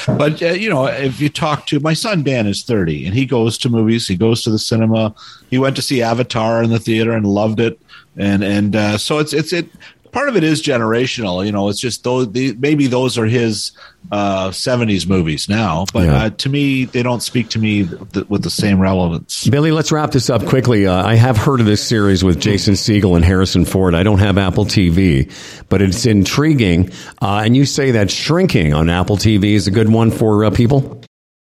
But 0.07 0.41
uh, 0.41 0.47
you 0.47 0.69
know, 0.69 0.85
if 0.85 1.19
you 1.19 1.29
talk 1.29 1.65
to 1.67 1.79
my 1.79 1.93
son 1.93 2.23
Dan 2.23 2.47
is 2.47 2.63
thirty, 2.63 3.05
and 3.05 3.15
he 3.15 3.25
goes 3.25 3.57
to 3.59 3.69
movies. 3.69 4.07
He 4.07 4.15
goes 4.15 4.43
to 4.43 4.49
the 4.49 4.59
cinema. 4.59 5.13
He 5.49 5.57
went 5.57 5.75
to 5.75 5.81
see 5.81 6.01
Avatar 6.01 6.63
in 6.63 6.69
the 6.69 6.79
theater 6.79 7.11
and 7.11 7.25
loved 7.25 7.59
it. 7.59 7.79
And 8.17 8.43
and 8.43 8.75
uh, 8.75 8.97
so 8.97 9.19
it's 9.19 9.33
it's 9.33 9.53
it. 9.53 9.67
Part 10.15 10.29
of 10.29 10.37
it 10.37 10.45
is 10.45 10.63
generational. 10.63 11.45
You 11.45 11.51
know, 11.51 11.67
it's 11.67 11.79
just 11.81 12.05
those. 12.05 12.31
The, 12.31 12.53
maybe 12.57 12.87
those 12.87 13.17
are 13.17 13.25
his 13.25 13.73
uh, 14.13 14.47
'70s 14.51 15.05
movies 15.09 15.49
now, 15.49 15.83
but 15.91 16.05
Yeah. 16.05 16.23
uh, 16.23 16.29
to 16.29 16.47
me, 16.47 16.85
they 16.85 17.03
don't 17.03 17.21
speak 17.21 17.49
to 17.49 17.59
me 17.59 17.85
th- 18.13 18.25
with 18.29 18.41
the 18.41 18.49
same 18.49 18.79
relevance. 18.79 19.45
Billy, 19.45 19.73
let's 19.73 19.91
wrap 19.91 20.11
this 20.11 20.29
up 20.29 20.45
quickly. 20.45 20.87
Uh, 20.87 21.05
I 21.05 21.15
have 21.15 21.35
heard 21.35 21.59
of 21.59 21.65
this 21.65 21.85
series 21.85 22.23
with 22.23 22.39
Jason 22.39 22.75
Segel 22.75 23.17
and 23.17 23.25
Harrison 23.25 23.65
Ford. 23.65 23.93
I 23.93 24.03
don't 24.03 24.19
have 24.19 24.37
Apple 24.37 24.63
TV, 24.63 25.29
but 25.67 25.81
it's 25.81 26.05
intriguing. 26.05 26.91
Uh, 27.21 27.41
and 27.43 27.57
you 27.57 27.65
say 27.65 27.91
that 27.91 28.09
Shrinking 28.09 28.73
on 28.73 28.89
Apple 28.89 29.17
TV 29.17 29.53
is 29.55 29.67
a 29.67 29.71
good 29.71 29.89
one 29.91 30.11
for 30.11 30.45
uh, 30.45 30.49
people? 30.49 31.01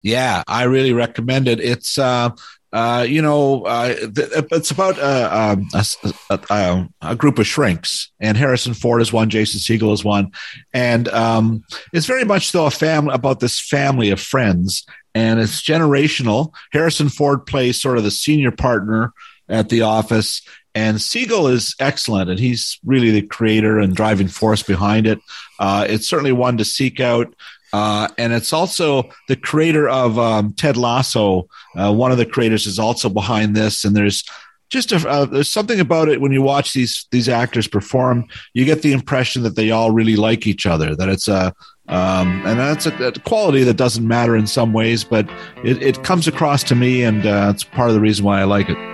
Yeah, 0.03 0.43
I 0.47 0.65
really 0.65 0.93
recommend 0.93 1.49
it. 1.49 1.61
It's 1.61 1.97
uh, 1.97 2.31
uh, 2.73 3.05
you 3.09 3.21
know, 3.23 3.63
uh, 3.65 3.95
th- 3.95 4.29
it's 4.53 4.71
about 4.71 4.99
uh, 4.99 5.57
um, 5.59 5.69
a, 5.75 5.85
a- 6.31 6.41
a- 6.51 6.89
a 7.03 7.17
group 7.17 7.39
of 7.39 7.47
shrinks, 7.47 8.11
and 8.21 8.37
Harrison 8.37 8.75
Ford 8.75 9.03
is 9.03 9.13
one, 9.13 9.29
Jason 9.31 9.59
Segel 9.61 9.93
is 9.93 10.05
one, 10.05 10.31
and 10.73 11.09
um, 11.09 11.65
it's 11.93 12.07
very 12.07 12.25
much 12.25 12.53
though 12.53 12.67
a 12.67 12.71
family 12.71 13.15
about 13.15 13.41
this 13.41 13.61
family 13.61 14.11
of 14.11 14.21
friends, 14.21 14.85
and 15.15 15.41
it's 15.41 15.63
generational. 15.63 16.53
Harrison 16.73 17.09
Ford 17.09 17.45
plays 17.47 17.81
sort 17.81 17.99
of 17.99 18.05
the 18.05 18.11
senior 18.11 18.51
partner 18.53 19.13
at 19.49 19.69
the 19.69 19.83
office. 19.83 20.43
And 20.73 20.99
Segel 20.99 21.51
is 21.53 21.75
excellent, 21.81 22.31
and 22.31 22.39
he's 22.39 22.79
really 22.85 23.11
the 23.11 23.23
creator 23.23 23.81
and 23.81 23.93
driving 23.97 24.29
force 24.29 24.63
behind 24.63 25.09
it. 25.09 25.19
Uh, 25.59 25.85
it's 25.89 26.07
certainly 26.09 26.31
one 26.31 26.59
to 26.59 26.65
seek 26.65 27.01
out. 27.01 27.35
Uh, 27.73 28.09
and 28.19 28.33
it's 28.33 28.53
also 28.53 29.09
the 29.29 29.37
creator 29.37 29.89
of 29.89 30.19
um, 30.19 30.53
Ted 30.55 30.77
Lasso. 30.77 31.49
Uh, 31.77 31.93
one 31.93 32.13
of 32.13 32.19
the 32.19 32.27
creators 32.27 32.67
is 32.67 32.79
also 32.79 33.09
behind 33.09 33.55
this, 33.55 33.85
and 33.85 33.95
there's 33.95 34.25
just 34.71 34.93
a, 34.93 35.09
uh, 35.09 35.25
there's 35.25 35.51
something 35.51 35.81
about 35.81 36.09
it 36.09 36.21
when 36.21 36.33
you 36.33 36.43
watch 36.43 36.73
these 36.73 37.07
these 37.11 37.29
actors 37.29 37.69
perform. 37.69 38.27
You 38.55 38.65
get 38.65 38.83
the 38.83 38.93
impression 38.93 39.43
that 39.43 39.57
they 39.57 39.71
all 39.71 39.91
really 39.91 40.17
like 40.17 40.47
each 40.47 40.67
other. 40.67 40.95
That 40.95 41.09
it's 41.09 41.29
a 41.29 41.55
um, 41.89 42.47
and 42.47 42.59
that's 42.59 42.87
a, 42.87 43.07
a 43.07 43.13
quality 43.13 43.65
that 43.65 43.77
doesn't 43.77 44.07
matter 44.07 44.37
in 44.37 44.47
some 44.47 44.73
ways, 44.73 45.03
but 45.03 45.29
it, 45.65 45.83
it 45.83 46.05
comes 46.05 46.29
across 46.29 46.63
to 46.65 46.77
me, 46.77 47.03
and 47.03 47.27
uh, 47.27 47.51
it's 47.53 47.65
part 47.65 47.89
of 47.89 47.95
the 47.95 48.01
reason 48.01 48.25
why 48.25 48.41
I 48.41 48.45
like 48.45 48.69
it. 48.69 48.90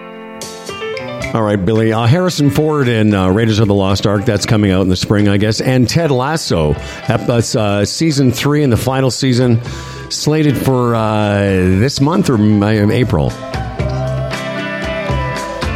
All 1.37 1.43
right, 1.43 1.63
Billy. 1.63 1.93
Uh, 1.93 2.07
Harrison 2.07 2.49
Ford 2.49 2.89
in 2.89 3.13
uh, 3.13 3.29
Raiders 3.29 3.59
of 3.59 3.69
the 3.69 3.75
Lost 3.75 4.07
Ark. 4.07 4.25
That's 4.25 4.47
coming 4.47 4.71
out 4.71 4.81
in 4.81 4.89
the 4.89 4.97
spring, 4.97 5.29
I 5.29 5.37
guess. 5.37 5.61
And 5.61 5.87
Ted 5.87 6.11
Lasso. 6.11 6.73
Uh, 6.73 7.85
season 7.85 8.33
three 8.33 8.63
and 8.63 8.73
the 8.73 8.79
final 8.79 9.11
season 9.11 9.63
slated 10.11 10.57
for 10.57 10.95
uh, 10.95 11.37
this 11.43 12.01
month 12.01 12.31
or 12.31 12.39
May- 12.39 12.91
April. 12.91 13.29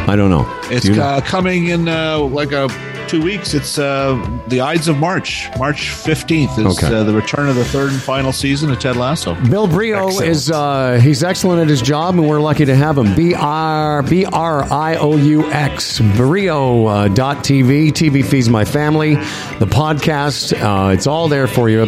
I 0.07 0.15
don't 0.17 0.31
know. 0.31 0.47
It's 0.71 0.85
Do 0.85 0.93
you 0.93 0.97
know? 0.97 1.03
uh, 1.03 1.21
coming 1.21 1.67
in 1.67 1.87
uh, 1.87 2.17
like 2.21 2.51
a 2.53 2.67
two 3.11 3.21
weeks. 3.21 3.53
It's 3.53 3.77
uh, 3.77 4.15
the 4.47 4.61
Ides 4.61 4.87
of 4.87 4.97
March. 4.97 5.49
March 5.59 5.89
fifteenth 5.89 6.57
is 6.57 6.65
Okay. 6.81 6.95
uh, 6.95 7.03
the 7.03 7.13
return 7.13 7.49
of 7.49 7.55
the 7.55 7.65
third 7.65 7.91
and 7.91 8.01
final 8.01 8.31
season 8.31 8.71
of 8.71 8.79
Ted 8.79 8.95
Lasso. 8.95 9.35
Bill 9.49 9.67
Brioux 9.67 10.21
is 10.21 10.49
uh, 10.49 10.97
he's 11.03 11.21
excellent 11.21 11.61
at 11.61 11.67
his 11.67 11.81
job, 11.81 12.15
and 12.17 12.27
we're 12.27 12.39
lucky 12.39 12.63
to 12.63 12.75
have 12.75 12.97
him. 12.97 13.13
B 13.13 13.33
R 13.35 14.01
B 14.03 14.23
R 14.25 14.63
I 14.71 14.95
O 14.95 15.17
U 15.17 15.43
X 15.51 15.99
Brioux 16.15 16.85
uh, 16.87 17.07
dot 17.09 17.37
TV. 17.39 17.89
TV 17.91 18.23
feeds 18.25 18.47
my 18.47 18.63
family. 18.63 19.15
The 19.59 19.67
podcast, 19.67 20.53
uh, 20.61 20.91
it's 20.93 21.05
all 21.05 21.27
there 21.27 21.47
for 21.47 21.69
you. 21.69 21.83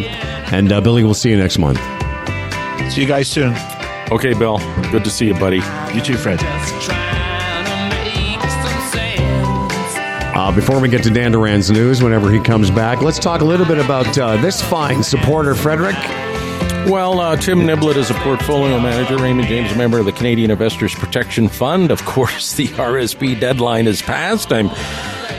And 0.52 0.70
uh, 0.72 0.82
Billy, 0.82 1.04
we'll 1.04 1.14
see 1.14 1.30
you 1.30 1.38
next 1.38 1.58
month. 1.58 1.78
See 2.92 3.00
you 3.00 3.06
guys 3.08 3.28
soon. 3.28 3.54
Okay, 4.12 4.34
Bill. 4.34 4.58
Good 4.92 5.04
to 5.04 5.10
see 5.10 5.26
you, 5.26 5.34
buddy. 5.34 5.62
You 5.94 6.02
too, 6.02 6.16
Fred. 6.18 6.38
Uh, 10.34 10.50
before 10.50 10.80
we 10.80 10.88
get 10.88 11.00
to 11.04 11.10
Dan 11.10 11.30
Duran's 11.30 11.70
news, 11.70 12.02
whenever 12.02 12.28
he 12.28 12.40
comes 12.40 12.68
back, 12.68 13.00
let's 13.02 13.20
talk 13.20 13.40
a 13.40 13.44
little 13.44 13.64
bit 13.64 13.78
about 13.78 14.18
uh, 14.18 14.36
this 14.38 14.60
fine 14.60 15.00
supporter, 15.00 15.54
Frederick. 15.54 15.94
Well, 16.90 17.20
uh, 17.20 17.36
Tim 17.36 17.60
Niblett 17.60 17.94
is 17.94 18.10
a 18.10 18.14
portfolio 18.14 18.80
manager, 18.80 19.16
Raymond 19.16 19.46
James, 19.46 19.70
a 19.70 19.76
member 19.76 20.00
of 20.00 20.06
the 20.06 20.12
Canadian 20.12 20.50
Investors 20.50 20.92
Protection 20.92 21.48
Fund. 21.48 21.92
Of 21.92 22.04
course, 22.04 22.54
the 22.54 22.66
RSP 22.66 23.38
deadline 23.38 23.86
is 23.86 24.02
passed. 24.02 24.52
I'm 24.52 24.70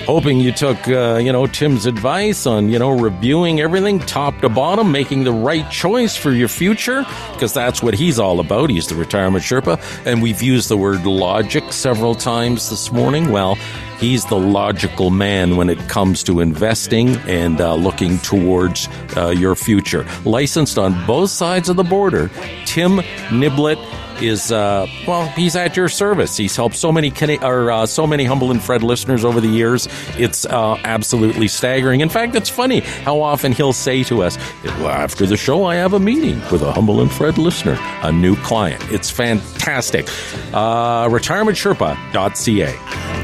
hoping 0.05 0.39
you 0.39 0.53
took, 0.53 0.87
uh, 0.87 1.19
you 1.21 1.33
know, 1.33 1.45
Tim's 1.45 1.85
advice 1.85 2.45
on, 2.45 2.69
you 2.69 2.79
know, 2.79 2.91
reviewing 2.91 3.59
everything 3.59 3.99
top 3.99 4.39
to 4.41 4.49
bottom, 4.49 4.93
making 4.93 5.25
the 5.25 5.33
right 5.33 5.69
choice 5.69 6.15
for 6.15 6.31
your 6.31 6.47
future, 6.47 7.05
because 7.33 7.53
that's 7.53 7.83
what 7.83 7.95
he's 7.95 8.17
all 8.17 8.39
about. 8.39 8.69
He's 8.69 8.87
the 8.87 8.95
retirement 8.95 9.43
Sherpa, 9.43 9.77
and 10.05 10.21
we've 10.21 10.41
used 10.41 10.69
the 10.69 10.77
word 10.77 11.05
logic 11.05 11.73
several 11.73 12.15
times 12.15 12.69
this 12.69 12.93
morning. 12.93 13.29
Well, 13.29 13.57
he's 13.99 14.25
the 14.25 14.37
logical 14.37 15.09
man 15.09 15.55
when 15.55 15.69
it 15.69 15.79
comes 15.89 16.23
to 16.23 16.39
investing 16.39 17.15
and 17.27 17.61
uh, 17.61 17.75
looking 17.75 18.17
towards 18.19 18.87
uh, 19.15 19.29
your 19.29 19.55
future. 19.55 20.05
Licensed 20.23 20.77
on 20.77 21.05
both 21.05 21.29
sides 21.29 21.69
of 21.69 21.75
the 21.75 21.83
border, 21.83 22.29
Tim 22.65 22.97
Niblett 23.29 23.77
is 24.21 24.51
uh, 24.51 24.87
well, 25.07 25.27
he's 25.29 25.55
at 25.55 25.75
your 25.75 25.89
service. 25.89 26.37
He's 26.37 26.55
helped 26.55 26.75
so 26.75 26.91
many 26.91 27.11
or 27.41 27.71
uh, 27.71 27.85
so 27.85 28.07
many 28.07 28.25
humble 28.25 28.51
and 28.51 28.61
Fred 28.61 28.83
listeners 28.83 29.25
over 29.25 29.41
the 29.41 29.47
years. 29.47 29.87
It's 30.17 30.45
uh, 30.45 30.77
absolutely 30.83 31.47
staggering. 31.47 32.01
In 32.01 32.09
fact, 32.09 32.35
it's 32.35 32.49
funny 32.49 32.79
how 32.79 33.21
often 33.21 33.51
he'll 33.51 33.73
say 33.73 34.03
to 34.03 34.23
us, 34.23 34.37
"Well, 34.63 34.89
"After 34.89 35.25
the 35.25 35.37
show, 35.37 35.65
I 35.65 35.75
have 35.75 35.93
a 35.93 35.99
meeting 35.99 36.41
with 36.51 36.61
a 36.61 36.71
humble 36.71 37.01
and 37.01 37.11
Fred 37.11 37.37
listener, 37.37 37.77
a 38.03 38.11
new 38.11 38.35
client." 38.37 38.83
It's 38.91 39.09
fantastic. 39.09 40.07
Uh, 40.53 41.07
RetirementSherpa.ca. 41.07 43.14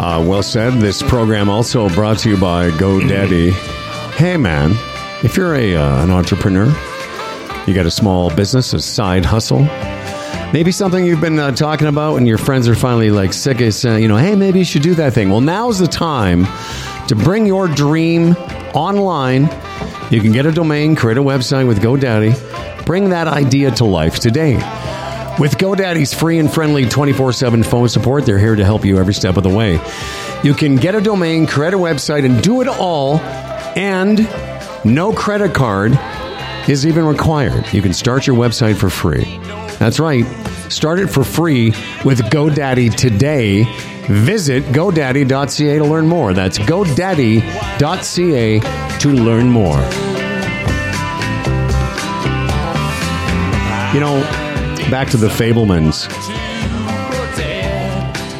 Uh, 0.00 0.18
well 0.26 0.42
said. 0.42 0.72
This 0.80 1.02
program 1.02 1.50
also 1.50 1.90
brought 1.90 2.20
to 2.20 2.30
you 2.30 2.38
by 2.38 2.70
GoDaddy. 2.70 3.52
hey, 4.14 4.38
man, 4.38 4.70
if 5.22 5.36
you're 5.36 5.54
a 5.54 5.76
uh, 5.76 6.02
an 6.02 6.10
entrepreneur, 6.10 6.68
you 7.66 7.74
got 7.74 7.84
a 7.84 7.90
small 7.90 8.34
business, 8.34 8.72
a 8.72 8.80
side 8.80 9.26
hustle, 9.26 9.64
maybe 10.54 10.72
something 10.72 11.04
you've 11.04 11.20
been 11.20 11.38
uh, 11.38 11.50
talking 11.50 11.86
about, 11.86 12.16
and 12.16 12.26
your 12.26 12.38
friends 12.38 12.66
are 12.66 12.74
finally 12.74 13.10
like 13.10 13.34
sick 13.34 13.60
of 13.60 13.74
saying, 13.74 14.00
you 14.00 14.08
know, 14.08 14.16
hey, 14.16 14.34
maybe 14.34 14.60
you 14.60 14.64
should 14.64 14.80
do 14.80 14.94
that 14.94 15.12
thing. 15.12 15.28
Well, 15.28 15.42
now's 15.42 15.78
the 15.78 15.86
time 15.86 16.46
to 17.08 17.14
bring 17.14 17.44
your 17.44 17.68
dream 17.68 18.32
online. 18.72 19.50
You 20.10 20.22
can 20.22 20.32
get 20.32 20.46
a 20.46 20.50
domain, 20.50 20.96
create 20.96 21.18
a 21.18 21.22
website 21.22 21.68
with 21.68 21.82
GoDaddy, 21.82 22.86
bring 22.86 23.10
that 23.10 23.28
idea 23.28 23.70
to 23.72 23.84
life 23.84 24.18
today. 24.18 24.56
With 25.40 25.56
GoDaddy's 25.56 26.12
free 26.12 26.38
and 26.38 26.52
friendly 26.52 26.84
24 26.84 27.32
7 27.32 27.62
phone 27.62 27.88
support, 27.88 28.26
they're 28.26 28.38
here 28.38 28.54
to 28.54 28.64
help 28.64 28.84
you 28.84 28.98
every 28.98 29.14
step 29.14 29.38
of 29.38 29.42
the 29.42 29.48
way. 29.48 29.80
You 30.44 30.52
can 30.52 30.76
get 30.76 30.94
a 30.94 31.00
domain, 31.00 31.46
create 31.46 31.72
a 31.72 31.78
website, 31.78 32.26
and 32.26 32.42
do 32.42 32.60
it 32.60 32.68
all, 32.68 33.20
and 33.74 34.18
no 34.84 35.14
credit 35.14 35.54
card 35.54 35.98
is 36.68 36.84
even 36.84 37.06
required. 37.06 37.72
You 37.72 37.80
can 37.80 37.94
start 37.94 38.26
your 38.26 38.36
website 38.36 38.76
for 38.76 38.90
free. 38.90 39.38
That's 39.78 39.98
right. 39.98 40.26
Start 40.70 40.98
it 40.98 41.06
for 41.06 41.24
free 41.24 41.70
with 42.04 42.20
GoDaddy 42.30 42.94
today. 42.94 43.64
Visit 44.08 44.62
GoDaddy.ca 44.64 45.78
to 45.78 45.84
learn 45.84 46.06
more. 46.06 46.34
That's 46.34 46.58
GoDaddy.ca 46.58 48.60
to 48.98 49.08
learn 49.08 49.48
more. 49.48 49.80
You 53.94 54.00
know, 54.00 54.39
back 54.90 55.08
to 55.10 55.16
the 55.16 55.28
Fabelmans. 55.28 56.08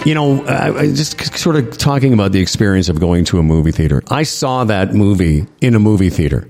You 0.07 0.15
know, 0.15 0.43
uh, 0.47 0.75
I- 0.79 0.87
just 0.87 1.37
sort 1.39 1.57
of 1.57 1.77
talking 1.77 2.15
about 2.15 2.33
the 2.33 2.41
experience 2.41 2.89
of 2.89 2.99
going 2.99 3.25
to 3.27 3.39
a 3.39 3.43
movie 3.43 3.71
theater. 3.71 4.03
I 4.11 4.23
saw 4.23 4.65
that 4.65 4.95
movie 4.95 5.47
in 5.61 5.75
a 5.75 5.79
movie 5.79 6.09
theater, 6.11 6.49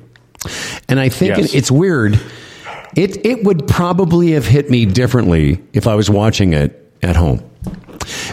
and 0.89 1.01
I 1.01 1.09
think 1.09 1.37
Yes. 1.37 1.55
it's 1.55 1.71
weird. 1.71 2.19
It 2.97 3.25
it 3.27 3.45
would 3.45 3.67
probably 3.67 4.33
have 4.33 4.47
hit 4.47 4.71
me 4.71 4.87
differently 4.87 5.61
if 5.73 5.87
I 5.89 5.95
was 5.97 6.09
watching 6.09 6.53
it 6.53 6.93
at 7.03 7.17
home, 7.17 7.41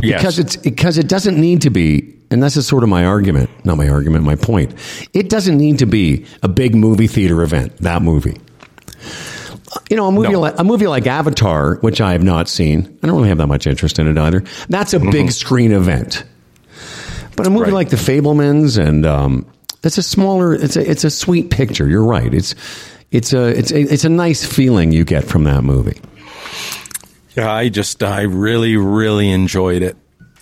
Yes. 0.03 0.19
because 0.21 0.39
it's 0.39 0.55
because 0.55 0.97
it 0.99 1.07
doesn't 1.07 1.37
need 1.39 1.61
to 1.61 1.69
be. 1.71 2.13
And 2.29 2.43
this 2.43 2.57
is 2.57 2.67
sort 2.67 2.83
of 2.83 2.89
my 2.89 3.05
argument, 3.05 3.49
not 3.63 3.77
my 3.77 3.87
argument, 3.89 4.23
my 4.25 4.35
point. 4.35 4.73
It 5.13 5.29
doesn't 5.29 5.57
need 5.57 5.79
to 5.79 5.85
be 5.85 6.25
a 6.43 6.47
big 6.49 6.75
movie 6.75 7.07
theater 7.07 7.41
event. 7.41 7.77
That 7.79 8.01
movie. 8.03 8.37
You 9.89 9.95
know, 9.95 10.07
a 10.07 10.11
movie 10.11 10.33
No. 10.33 10.39
like 10.41 10.55
a 10.59 10.63
movie 10.63 10.87
like 10.87 11.07
Avatar, 11.07 11.75
which 11.77 12.01
I 12.01 12.11
have 12.11 12.23
not 12.23 12.49
seen. 12.49 12.97
I 13.01 13.07
don't 13.07 13.15
really 13.15 13.29
have 13.29 13.37
that 13.37 13.47
much 13.47 13.67
interest 13.67 13.99
in 13.99 14.07
it 14.07 14.17
either. 14.17 14.43
That's 14.69 14.93
a 14.93 14.99
big 14.99 15.31
screen 15.43 15.71
event. 15.71 16.23
But 17.35 17.47
a 17.47 17.49
movie 17.49 17.65
Right. 17.65 17.73
like 17.73 17.89
The 17.89 17.95
Fabelmans 17.97 18.77
and 18.83 19.05
um, 19.05 19.45
it's 19.83 19.97
a 19.97 20.03
smaller. 20.03 20.53
It's 20.55 20.75
a 20.75 20.89
it's 20.89 21.03
a 21.03 21.09
sweet 21.09 21.49
picture. 21.51 21.87
You're 21.87 22.03
right. 22.03 22.33
It's 22.33 22.55
it's 23.11 23.31
a 23.31 23.47
it's 23.57 23.71
a, 23.71 23.79
it's 23.79 24.03
a 24.03 24.09
nice 24.09 24.43
feeling 24.45 24.91
you 24.91 25.05
get 25.05 25.23
from 25.23 25.45
that 25.45 25.63
movie. 25.63 26.01
Yeah, 27.35 27.51
I 27.51 27.69
just, 27.69 28.01
I 28.01 28.23
really, 28.23 28.75
really 28.77 29.29
enjoyed 29.29 29.83
it. 29.83 29.95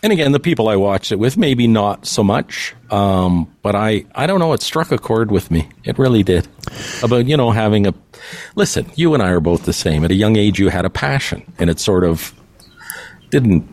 And 0.06 0.14
again, 0.14 0.34
the 0.34 0.40
people 0.40 0.70
I 0.70 0.76
watched 0.76 1.12
it 1.12 1.16
with, 1.16 1.36
maybe 1.36 1.66
not 1.66 2.06
so 2.06 2.24
much, 2.24 2.76
um, 2.92 3.52
but 3.64 3.74
I, 3.74 4.06
I 4.14 4.28
don't 4.28 4.38
know, 4.38 4.54
it 4.54 4.62
struck 4.62 4.92
a 4.92 5.00
chord 5.00 5.32
with 5.32 5.50
me. 5.50 5.68
It 5.84 5.98
really 5.98 6.22
did. 6.22 6.48
About, 7.02 7.26
you 7.26 7.36
know, 7.36 7.50
having 7.50 7.88
a, 7.88 7.94
listen, 8.54 8.86
you 8.94 9.16
and 9.16 9.24
I 9.24 9.30
are 9.30 9.40
both 9.40 9.66
the 9.66 9.74
same. 9.74 10.06
At 10.06 10.12
a 10.12 10.14
young 10.14 10.36
age, 10.36 10.60
you 10.60 10.70
had 10.70 10.86
a 10.86 10.92
passion, 10.92 11.52
and 11.58 11.72
it 11.72 11.80
sort 11.80 12.04
of 12.04 12.36
didn't, 13.32 13.66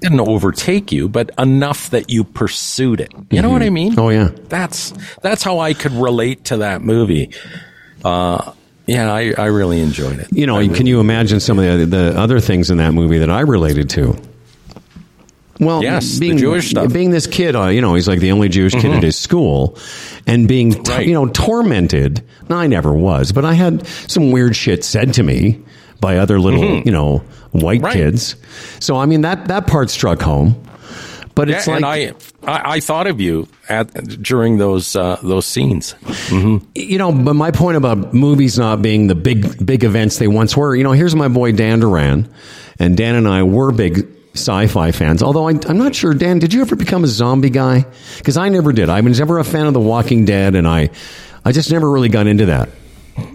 didn't 0.00 0.20
overtake 0.20 0.90
you, 0.90 1.06
but 1.06 1.32
enough 1.36 1.90
that 1.90 2.08
you 2.08 2.24
pursued 2.24 3.02
it. 3.02 3.12
You 3.30 3.42
know 3.42 3.50
what 3.50 3.62
I 3.62 3.68
mean? 3.68 3.98
Oh 3.98 4.08
yeah. 4.08 4.30
That's, 4.48 4.94
that's 5.20 5.42
how 5.42 5.58
I 5.58 5.74
could 5.74 5.92
relate 5.92 6.46
to 6.46 6.56
that 6.56 6.80
movie. 6.80 7.30
Uh, 8.02 8.54
yeah, 8.86 9.12
I, 9.12 9.34
I 9.36 9.46
really 9.48 9.80
enjoyed 9.80 10.18
it. 10.18 10.28
You 10.32 10.46
know, 10.46 10.66
can 10.70 10.86
you 10.86 10.98
imagine 10.98 11.40
some 11.40 11.58
of 11.58 11.78
the, 11.78 11.84
the 11.84 12.18
other 12.18 12.40
things 12.40 12.70
in 12.70 12.78
that 12.78 12.94
movie 12.94 13.18
that 13.18 13.28
I 13.28 13.40
related 13.40 13.90
to? 13.90 14.18
Well, 15.60 15.82
Yes, 15.82 16.18
being 16.18 16.38
Jewish 16.38 16.70
stuff. 16.70 16.84
Mm-hmm. 16.84 16.92
being 16.92 17.10
this 17.10 17.26
kid, 17.26 17.56
uh, 17.56 17.66
you 17.66 17.80
know, 17.80 17.94
he's 17.94 18.06
like 18.08 18.20
the 18.20 18.30
only 18.32 18.48
Jewish 18.48 18.74
kid 18.74 18.92
at 18.92 19.02
his 19.02 19.16
school, 19.18 19.76
and 20.26 20.46
being 20.46 20.72
t- 20.72 20.90
Right. 20.92 21.06
you 21.06 21.14
know 21.14 21.26
tormented. 21.26 22.22
Now, 22.48 22.58
I 22.58 22.66
never 22.68 22.92
was, 22.92 23.32
but 23.32 23.44
I 23.44 23.54
had 23.54 23.86
some 23.86 24.30
weird 24.30 24.54
shit 24.54 24.84
said 24.84 25.14
to 25.14 25.22
me 25.22 25.60
by 26.00 26.18
other 26.18 26.38
little 26.38 26.80
you 26.82 26.92
know 26.92 27.18
white 27.52 27.78
Mm-hmm. 27.78 27.84
Right. 27.86 27.94
kids. 27.94 28.36
So 28.80 28.96
I 28.96 29.06
mean 29.06 29.22
that 29.22 29.48
that 29.48 29.66
part 29.66 29.90
struck 29.90 30.20
home. 30.22 30.62
But 31.34 31.48
it's 31.50 31.68
yeah, 31.68 31.74
like 31.78 32.00
and 32.02 32.16
I, 32.48 32.52
I, 32.52 32.74
I 32.76 32.80
thought 32.80 33.06
of 33.06 33.20
you 33.20 33.46
at 33.68 33.92
during 34.20 34.58
those 34.58 34.96
uh, 34.96 35.18
those 35.22 35.46
scenes. 35.46 35.94
you 36.74 36.98
know, 36.98 37.12
but 37.12 37.34
my 37.34 37.52
point 37.52 37.76
about 37.76 38.12
movies 38.12 38.58
not 38.58 38.82
being 38.82 39.06
the 39.06 39.14
big 39.14 39.64
big 39.64 39.84
events 39.84 40.18
they 40.18 40.26
once 40.26 40.56
were. 40.56 40.74
You 40.74 40.82
know, 40.82 40.90
here's 40.92 41.14
my 41.14 41.28
boy 41.28 41.52
Dan 41.52 41.78
Duran, 41.78 42.28
and 42.80 42.96
Dan 42.96 43.14
and 43.14 43.28
I 43.28 43.44
were 43.44 43.70
big 43.70 44.08
sci-fi 44.38 44.92
fans. 44.92 45.22
Although 45.22 45.48
I, 45.48 45.52
I'm 45.68 45.78
not 45.78 45.94
sure, 45.94 46.14
Dan, 46.14 46.38
did 46.38 46.52
you 46.52 46.60
ever 46.60 46.76
become 46.76 47.04
a 47.04 47.08
zombie 47.08 47.50
guy? 47.50 47.86
Because 48.18 48.36
I 48.36 48.48
never 48.48 48.72
did. 48.72 48.88
I 48.88 49.00
was 49.00 49.18
never 49.18 49.38
a 49.38 49.44
fan 49.44 49.66
of 49.66 49.74
The 49.74 49.80
Walking 49.80 50.24
Dead, 50.24 50.54
and 50.54 50.66
I 50.66 50.90
I 51.44 51.52
just 51.52 51.70
never 51.70 51.90
really 51.90 52.08
got 52.08 52.26
into 52.26 52.46
that. 52.46 52.68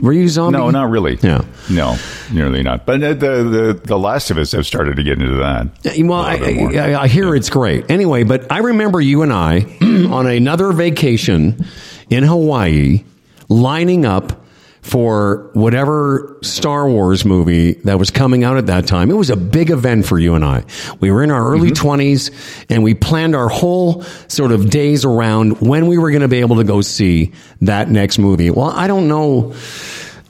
Were 0.02 0.14
you 0.14 0.30
zombie? 0.30 0.58
No, 0.58 0.70
not 0.70 0.90
really. 0.90 1.18
Yeah. 1.22 1.44
No, 1.70 1.98
nearly 2.32 2.64
not. 2.64 2.86
But 2.86 3.04
uh, 3.04 3.14
the 3.14 3.44
the 3.44 3.82
the 3.84 3.98
Last 4.00 4.32
of 4.32 4.38
Us 4.38 4.52
have 4.54 4.66
started 4.66 4.96
to 4.98 5.04
get 5.04 5.22
into 5.22 5.38
that. 5.38 5.68
Well, 6.00 6.14
I, 6.20 6.38
little 6.38 6.48
bit 6.48 6.56
more. 6.56 6.82
I, 6.82 7.04
I 7.04 7.08
hear 7.08 7.36
it's 7.36 7.50
great. 7.50 7.90
Anyway, 7.90 8.24
but 8.24 8.52
I 8.52 8.60
remember 8.60 9.02
you 9.02 9.22
and 9.24 9.34
I 9.34 9.62
on 9.82 10.28
another 10.28 10.72
vacation 10.72 11.66
in 12.10 12.24
Hawaii 12.24 13.04
lining 13.50 14.06
up 14.06 14.43
for 14.84 15.50
whatever 15.54 16.38
Star 16.44 16.88
Wars 16.88 17.26
movie 17.26 17.74
that 17.86 17.98
was 17.98 18.12
coming 18.12 18.44
out 18.44 18.58
at 18.58 18.68
that 18.68 18.86
time. 18.86 19.10
It 19.10 19.16
was 19.16 19.30
a 19.30 19.38
big 19.38 19.72
event 19.72 20.06
for 20.06 20.20
you 20.20 20.36
and 20.36 20.44
I. 20.44 20.66
We 21.00 21.10
were 21.10 21.24
in 21.24 21.32
our 21.32 21.52
early 21.52 21.72
20s 21.72 22.66
and 22.70 22.84
we 22.84 22.94
planned 22.94 23.34
our 23.36 23.48
whole 23.50 24.04
sort 24.28 24.52
of 24.52 24.70
days 24.70 25.06
around 25.06 25.62
when 25.62 25.88
we 25.88 25.98
were 25.98 26.12
going 26.12 26.22
to 26.22 26.28
be 26.28 26.42
able 26.42 26.58
to 26.58 26.66
go 26.66 26.82
see 26.82 27.32
that 27.62 27.90
next 27.90 28.20
movie. 28.20 28.52
Well, 28.52 28.70
I 28.70 28.88
don't 28.88 29.08
know. 29.08 29.56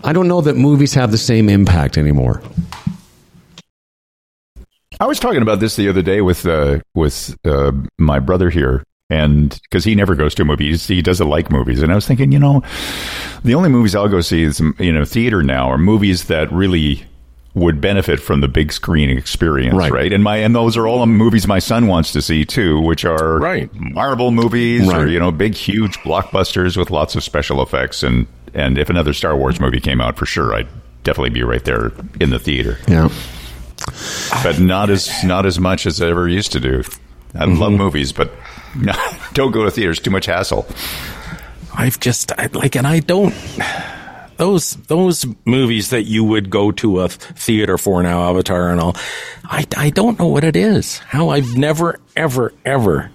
I 0.03 0.13
don't 0.13 0.27
know 0.27 0.41
that 0.41 0.55
movies 0.55 0.93
have 0.93 1.11
the 1.11 1.17
same 1.17 1.49
impact 1.49 1.97
anymore. 1.97 2.43
I 4.99 5.07
was 5.07 5.19
talking 5.19 5.41
about 5.41 5.59
this 5.59 5.75
the 5.75 5.89
other 5.89 6.03
day 6.03 6.21
with 6.21 6.45
uh, 6.45 6.79
with 6.93 7.35
uh, 7.43 7.71
my 7.97 8.19
brother 8.19 8.49
here, 8.49 8.83
and 9.09 9.59
because 9.63 9.83
he 9.83 9.95
never 9.95 10.15
goes 10.15 10.33
to 10.35 10.45
movies, 10.45 10.87
he 10.87 11.01
doesn't 11.01 11.27
like 11.29 11.51
movies, 11.51 11.81
and 11.81 11.91
I 11.91 11.95
was 11.95 12.07
thinking, 12.07 12.31
you 12.31 12.39
know, 12.39 12.63
the 13.43 13.55
only 13.55 13.69
movies 13.69 13.95
I'll 13.95 14.07
go 14.07 14.21
see 14.21 14.43
is 14.43 14.59
you 14.79 14.91
know 14.91 15.05
theater 15.05 15.43
now 15.43 15.69
are 15.69 15.77
movies 15.77 16.25
that 16.25 16.51
really 16.51 17.03
would 17.55 17.79
benefit 17.79 18.19
from 18.19 18.41
the 18.41 18.47
big 18.47 18.73
screen 18.73 19.15
experience, 19.15 19.75
Right. 19.75 19.91
right? 19.91 20.11
And 20.13 20.23
my 20.23 20.37
and 20.37 20.55
those 20.55 20.75
are 20.75 20.87
all 20.87 20.99
the 21.01 21.05
movies 21.05 21.45
my 21.47 21.59
son 21.59 21.85
wants 21.87 22.11
to 22.13 22.21
see 22.21 22.45
too, 22.45 22.79
which 22.81 23.05
are 23.05 23.37
Right. 23.37 23.69
Marvel 23.75 24.31
movies 24.31 24.87
or 24.87 25.01
Right. 25.03 25.09
you 25.09 25.19
know 25.19 25.31
big 25.31 25.53
huge 25.53 25.99
blockbusters 25.99 26.75
with 26.77 26.89
lots 26.89 27.15
of 27.15 27.23
special 27.23 27.61
effects, 27.61 28.01
and 28.01 28.25
and 28.55 28.77
if 28.77 28.89
another 28.89 29.13
Star 29.13 29.35
Wars 29.35 29.59
movie 29.59 29.79
came 29.79 30.01
out, 30.01 30.17
for 30.17 30.25
sure, 30.25 30.55
I'd 30.55 30.67
definitely 31.03 31.29
be 31.31 31.43
right 31.43 31.63
there 31.65 31.91
in 32.21 32.29
the 32.29 32.39
theater 32.39 32.77
Yeah. 32.87 33.09
but 34.43 34.59
not 34.59 34.89
as 34.89 35.11
not 35.23 35.45
as 35.45 35.59
much 35.59 35.85
as 35.85 36.01
I 36.01 36.07
ever 36.07 36.27
used 36.27 36.51
to 36.53 36.59
do. 36.59 36.83
I 37.35 37.45
love 37.45 37.69
mm-hmm. 37.73 37.77
movies, 37.77 38.11
but 38.11 38.31
no, 38.79 38.93
don't 39.33 39.51
go 39.51 39.63
to 39.63 39.71
theaters. 39.71 39.99
Too 39.99 40.11
much 40.11 40.25
hassle. 40.25 40.65
I've 41.75 41.99
just 41.99 42.31
I, 42.37 42.47
like, 42.47 42.75
and 42.75 42.87
I 42.87 42.99
don't. 42.99 43.33
Those 44.37 44.75
those 44.87 45.25
movies 45.45 45.91
that 45.91 46.03
you 46.03 46.23
would 46.23 46.49
go 46.49 46.71
to 46.73 47.01
a 47.01 47.09
theater 47.09 47.77
for 47.77 48.01
now, 48.01 48.29
Avatar 48.29 48.69
and 48.69 48.79
all, 48.79 48.95
I, 49.43 49.65
I 49.77 49.89
don't 49.91 50.17
know 50.17 50.27
what 50.27 50.43
it 50.43 50.55
is. 50.55 50.97
How 50.97 51.29
I've 51.29 51.55
never 51.55 51.99
ever 52.15 52.53
ever 52.65 53.11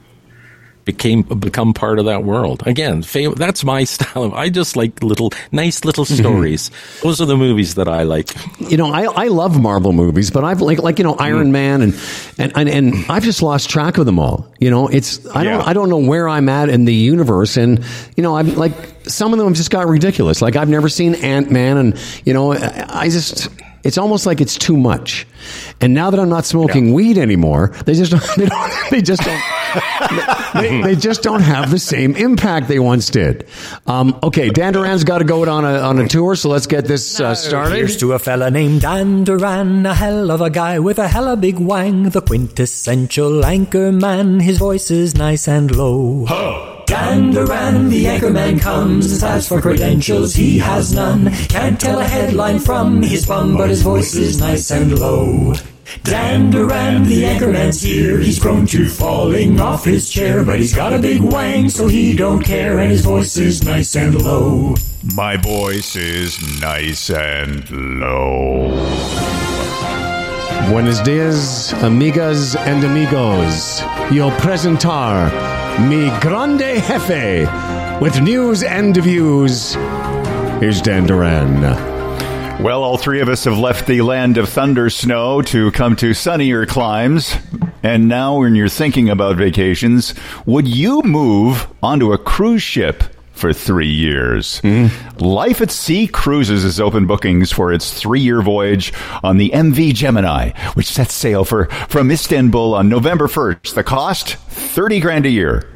became 0.89 1.20
become 1.20 1.74
part 1.74 1.98
of 1.98 2.06
that 2.06 2.24
world 2.24 2.62
again. 2.66 3.02
Fam- 3.02 3.35
that's 3.35 3.62
my 3.62 3.85
style. 3.94 4.24
Of, 4.24 4.32
I 4.32 4.48
just 4.48 4.74
like 4.74 5.02
little 5.02 5.31
nice 5.52 5.85
little 5.85 6.06
mm-hmm. 6.06 6.23
stories. 6.23 6.70
Those 7.02 7.20
are 7.20 7.27
the 7.27 7.36
movies 7.36 7.74
that 7.74 7.89
I 7.89 8.05
like. 8.05 8.31
you 8.59 8.78
know, 8.78 8.90
I, 8.90 9.05
I 9.05 9.28
love 9.28 9.60
Marvel 9.60 9.93
movies, 9.93 10.31
but 10.31 10.44
I've 10.44 10.62
like 10.62 10.78
like 10.78 10.98
you 10.98 11.05
know 11.05 11.12
mm-hmm. 11.12 11.23
Iron 11.35 11.52
Man 11.52 11.82
and, 11.82 11.94
and 12.39 12.52
and 12.56 12.69
and 12.70 12.94
I've 13.10 13.23
just 13.23 13.43
lost 13.43 13.69
track 13.69 13.98
of 13.98 14.06
them 14.06 14.19
all. 14.19 14.48
You 14.60 14.70
know, 14.70 14.89
it's 14.89 15.27
I 15.36 15.44
don't. 15.44 15.60
I 15.69 15.74
don't 15.74 15.90
know 15.90 15.98
where 15.98 16.27
I'm 16.27 16.48
at 16.48 16.70
in 16.70 16.86
the 16.86 16.94
universe, 16.94 17.59
and 17.59 17.85
you 18.16 18.23
know 18.23 18.39
I'm 18.39 18.55
like 18.56 18.73
some 19.05 19.35
of 19.35 19.39
them 19.39 19.52
just 19.52 19.70
got 19.70 19.86
ridiculous. 19.86 20.40
Like 20.40 20.56
I've 20.56 20.70
never 20.70 20.89
seen 20.89 21.16
Ant 21.16 21.51
Man, 21.51 21.77
and 21.77 22.23
you 22.24 22.32
know 22.32 22.55
I, 22.55 22.86
I 22.89 23.09
just. 23.10 23.48
It's 23.85 23.99
almost 23.99 24.27
like 24.27 24.41
it's 24.41 24.59
too 24.59 24.77
much, 24.77 25.27
and 25.81 25.95
now 25.95 26.11
that 26.11 26.19
I'm 26.19 26.29
not 26.29 26.45
smoking 26.45 26.93
weed 26.93 27.19
anymore, 27.19 27.69
they 27.85 27.95
just 27.95 28.11
don't, 28.11 28.23
they, 28.37 28.47
don't, 28.47 28.91
they 28.91 29.03
just 29.03 29.23
don't 29.23 29.43
they, 30.55 30.83
they 30.83 30.97
just 30.97 31.23
don't 31.23 31.43
have 31.43 31.71
the 31.71 31.79
same 31.79 32.17
impact 32.17 32.69
they 32.69 32.79
once 32.79 33.11
did. 33.11 33.47
Um, 33.87 34.19
okay, 34.23 34.51
Dan 34.51 34.73
Duran's 34.73 35.05
got 35.05 35.19
to 35.19 35.25
go 35.25 35.49
on 35.49 35.65
a 35.65 35.79
on 35.79 35.99
a 35.99 36.09
tour, 36.09 36.35
so 36.35 36.49
let's 36.49 36.67
get 36.67 36.87
this 36.87 37.21
uh, 37.21 37.35
started. 37.35 37.77
Here's 37.77 37.97
to 37.99 38.13
a 38.13 38.19
fella 38.19 38.51
named 38.51 38.83
Dan 38.83 39.25
Duran, 39.25 39.87
a 39.87 39.95
hell 39.95 40.31
of 40.31 40.41
a 40.41 40.51
guy 40.51 40.79
with 40.79 40.99
a 40.99 41.09
hella 41.09 41.37
big 41.37 41.59
wang, 41.59 42.11
the 42.11 42.21
quintessential 42.21 43.45
anchor 43.45 43.93
man. 43.93 44.41
His 44.41 44.59
voice 44.59 44.91
is 44.91 45.15
nice 45.15 45.49
and 45.49 45.75
low. 45.75 46.27
Dan 46.27 46.78
Duran, 46.89 47.90
the 47.90 48.06
anchorman 48.06 48.59
comes. 48.59 49.23
As 49.23 49.47
for 49.47 49.60
credentials, 49.60 50.35
he 50.35 50.59
has 50.59 50.94
none. 50.94 51.31
Can't 51.48 51.78
tell 51.78 51.98
a 51.98 52.05
headline 52.05 52.59
from 52.59 53.02
his 53.02 53.27
bum, 53.27 53.56
but 53.59 53.69
his 53.69 53.82
voice 53.82 54.15
is 54.15 54.40
nice 54.40 54.70
and 54.70 54.98
low. 54.98 55.52
Dan 56.05 56.51
Duran, 56.51 57.05
the 57.05 57.24
anchorman's 57.24 57.82
here. 57.82 58.19
He's 58.19 58.39
prone 58.39 58.66
to 58.69 58.89
falling 58.89 59.60
off 59.60 59.85
his 59.85 60.09
chair, 60.09 60.43
but 60.44 60.59
he's 60.59 60.74
got 60.74 60.94
a 60.94 60.98
big 60.98 61.20
wang, 61.20 61.69
so 61.69 61.89
he 61.89 62.16
don't 62.16 62.43
care, 62.43 62.78
and 62.78 62.90
his 62.90 63.05
voice 63.05 63.36
is 63.36 63.62
nice 63.62 63.94
and 63.94 64.23
low. 64.23 64.74
My 65.15 65.36
voice 65.36 65.94
is 65.94 66.60
nice 66.60 67.10
and 67.10 67.70
low. 68.01 68.69
Buenos 70.70 71.01
dias, 71.01 71.73
amigas 71.82 72.56
and 72.56 72.82
amigos. 72.85 73.82
Yo 74.10 74.31
presentar 74.39 75.31
mi 75.81 76.11
grande 76.21 76.83
jefe 76.83 78.01
with 78.01 78.21
news 78.21 78.63
and 78.65 78.97
views. 78.97 79.75
Here's 80.61 80.83
Dan 80.83 81.07
Duran. 81.07 81.61
Well, 82.63 82.83
all 82.83 82.99
three 82.99 83.21
of 83.21 83.29
us 83.29 83.45
have 83.45 83.59
left 83.59 83.87
the 83.87 84.03
land 84.03 84.39
of 84.39 84.49
thunder 84.49 84.91
snow 84.91 85.41
to 85.43 85.71
come 85.71 85.95
to 85.97 86.15
sunnier 86.15 86.67
climes. 86.67 87.33
And 87.85 88.09
now, 88.09 88.41
when 88.41 88.57
you're 88.57 88.69
thinking 88.69 89.09
about 89.09 89.37
vacations, 89.37 90.15
would 90.45 90.67
you 90.67 91.03
move 91.03 91.69
onto 91.81 92.13
a 92.13 92.19
cruise 92.19 92.63
ship 92.63 93.05
for 93.39 93.52
three 93.52 93.89
years? 93.89 94.60
Life 95.19 95.60
at 95.60 95.70
Sea 95.70 96.06
Cruises 96.06 96.65
has 96.65 96.81
opened 96.81 97.09
bookings 97.09 97.52
for 97.52 97.73
its 97.73 97.93
three 97.93 98.20
year 98.20 98.43
voyage 98.43 98.93
on 99.23 99.39
the 99.39 99.51
MV 99.51 99.94
Gemini, 99.94 100.51
which 100.74 100.86
sets 100.89 101.15
sail 101.15 101.44
for, 101.44 101.66
from 101.89 102.10
Istanbul 102.10 102.74
on 102.74 102.89
November 102.89 103.28
1st. 103.28 103.74
The 103.74 103.85
cost? 103.85 104.35
30 104.35 105.01
grand 105.01 105.27
a 105.27 105.31
year. 105.31 105.70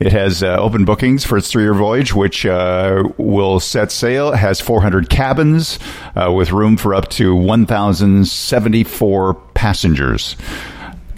It 0.00 0.12
has 0.12 0.42
uh, 0.42 0.56
open 0.56 0.84
bookings 0.84 1.24
for 1.24 1.38
its 1.38 1.48
three-year 1.52 1.74
voyage, 1.74 2.12
which 2.12 2.44
uh, 2.44 3.04
will 3.18 3.60
set 3.60 3.92
sail. 3.92 4.32
It 4.32 4.38
has 4.38 4.60
400 4.60 5.08
cabins 5.08 5.78
uh, 6.16 6.32
with 6.32 6.50
room 6.50 6.76
for 6.76 6.92
up 6.92 7.08
to 7.10 7.36
1,074 7.36 9.34
passengers. 9.54 10.34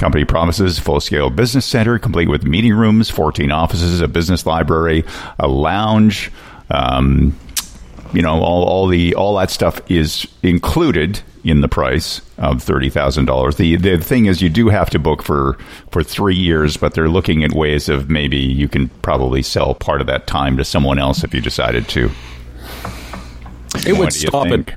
Company 0.05 0.27
promises 0.27 0.79
full-scale 0.79 1.31
business 1.31 1.65
center, 1.65 1.99
complete 1.99 2.29
with 2.29 2.45
meeting 2.45 2.75
rooms, 2.75 3.09
14 3.09 3.51
offices, 3.51 4.03
a 4.03 4.07
business 4.07 4.45
library, 4.45 5.03
a 5.39 5.49
lounge. 5.49 6.31
Um, 6.69 7.35
you 8.13 8.21
know, 8.21 8.43
all, 8.43 8.65
all 8.65 8.87
the 8.87 9.15
all 9.15 9.35
that 9.37 9.51
stuff 9.51 9.81
is 9.91 10.27
included 10.43 11.23
in 11.43 11.63
the 11.63 11.69
price 11.69 12.21
of 12.37 12.63
thirty 12.63 12.91
thousand 12.91 13.25
dollars. 13.25 13.57
The 13.57 13.77
the 13.77 13.97
thing 13.97 14.27
is, 14.27 14.43
you 14.43 14.51
do 14.51 14.69
have 14.69 14.91
to 14.91 14.99
book 14.99 15.23
for 15.23 15.57
for 15.91 16.03
three 16.03 16.37
years, 16.37 16.77
but 16.77 16.93
they're 16.93 17.09
looking 17.09 17.43
at 17.43 17.53
ways 17.53 17.89
of 17.89 18.11
maybe 18.11 18.37
you 18.37 18.69
can 18.69 18.91
probably 19.01 19.41
sell 19.41 19.75
part 19.75 20.03
of 20.03 20.07
that 20.09 20.27
time 20.27 20.59
to 20.59 20.67
someone 20.67 20.99
else 20.99 21.25
if 21.25 21.33
you 21.33 21.41
decided 21.41 21.89
to. 21.89 22.11
It 23.87 23.93
What 23.93 24.01
would 24.01 24.13
stop 24.13 24.49
at 24.49 24.69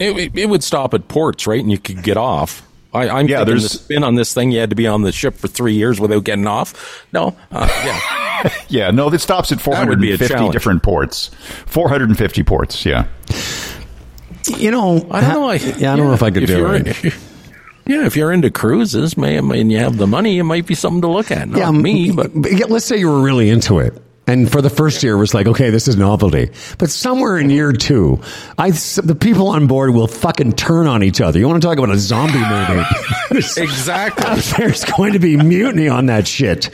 it, 0.00 0.18
it, 0.18 0.36
it 0.36 0.46
would 0.48 0.64
stop 0.64 0.92
at 0.92 1.06
ports, 1.06 1.46
right? 1.46 1.60
And 1.60 1.70
you 1.70 1.78
could 1.78 2.02
get 2.02 2.16
off. 2.16 2.66
I, 2.94 3.08
I'm 3.08 3.26
Yeah, 3.28 3.38
thinking 3.38 3.46
there's- 3.54 3.62
the 3.62 3.68
spin 3.78 4.04
on 4.04 4.14
this 4.16 4.34
thing. 4.34 4.50
You 4.52 4.60
had 4.60 4.70
to 4.70 4.76
be 4.76 4.86
on 4.86 5.02
the 5.02 5.12
ship 5.12 5.34
for 5.36 5.48
three 5.48 5.74
years 5.74 5.98
without 6.00 6.24
getting 6.24 6.46
off. 6.46 7.04
No, 7.12 7.36
uh, 7.50 7.68
yeah, 7.84 8.52
Yeah, 8.68 8.90
no, 8.90 9.08
that 9.10 9.20
stops 9.20 9.50
at 9.52 9.60
450 9.60 9.88
would 9.90 10.00
be 10.00 10.08
a 10.08 10.12
and 10.12 10.18
fifty 10.18 10.34
challenge. 10.34 10.52
different 10.52 10.82
ports. 10.82 11.30
Four 11.66 11.88
hundred 11.88 12.08
and 12.10 12.18
fifty 12.18 12.42
ports. 12.42 12.84
Yeah. 12.84 13.06
You 14.58 14.70
know, 14.72 15.06
I 15.10 15.20
don't 15.20 15.30
know. 15.30 15.48
I, 15.48 15.54
yeah, 15.54 15.92
I 15.92 15.96
don't 15.96 16.08
know 16.08 16.14
if 16.14 16.22
I 16.22 16.30
could 16.30 16.42
if 16.42 16.48
do 16.48 16.58
you're- 16.58 16.80
it. 16.80 17.14
Yeah, 17.84 18.06
if 18.06 18.14
you're 18.16 18.30
into 18.30 18.48
cruises, 18.50 19.16
may 19.16 19.36
and 19.38 19.72
you 19.72 19.78
have 19.78 19.96
the 19.96 20.06
money, 20.06 20.38
it 20.38 20.44
might 20.44 20.66
be 20.66 20.74
something 20.76 21.00
to 21.02 21.08
look 21.08 21.32
at. 21.32 21.48
Not 21.48 21.58
yeah, 21.58 21.70
me, 21.72 22.12
but 22.12 22.30
yeah, 22.50 22.66
let's 22.68 22.84
say 22.84 22.96
you 22.96 23.08
were 23.08 23.20
really 23.20 23.48
into 23.50 23.80
it. 23.80 24.00
And 24.32 24.50
for 24.50 24.62
the 24.62 24.70
first 24.70 25.02
year, 25.02 25.12
it 25.12 25.18
was 25.18 25.34
like, 25.34 25.46
okay, 25.46 25.68
this 25.68 25.86
is 25.88 25.98
novelty. 25.98 26.50
But 26.78 26.88
somewhere 26.88 27.36
in 27.36 27.50
year 27.50 27.70
two, 27.70 28.18
I 28.56 28.70
the 28.70 29.14
people 29.14 29.48
on 29.48 29.66
board 29.66 29.90
will 29.90 30.06
fucking 30.06 30.54
turn 30.54 30.86
on 30.86 31.02
each 31.02 31.20
other. 31.20 31.38
You 31.38 31.46
want 31.46 31.60
to 31.60 31.68
talk 31.68 31.76
about 31.76 31.90
a 31.90 31.98
zombie 31.98 32.38
movie? 32.38 32.82
exactly 33.60 34.40
There's 34.56 34.86
going 34.86 35.12
to 35.12 35.18
be 35.18 35.36
mutiny 35.36 35.86
on 35.88 36.06
that 36.06 36.26
shit. 36.26 36.70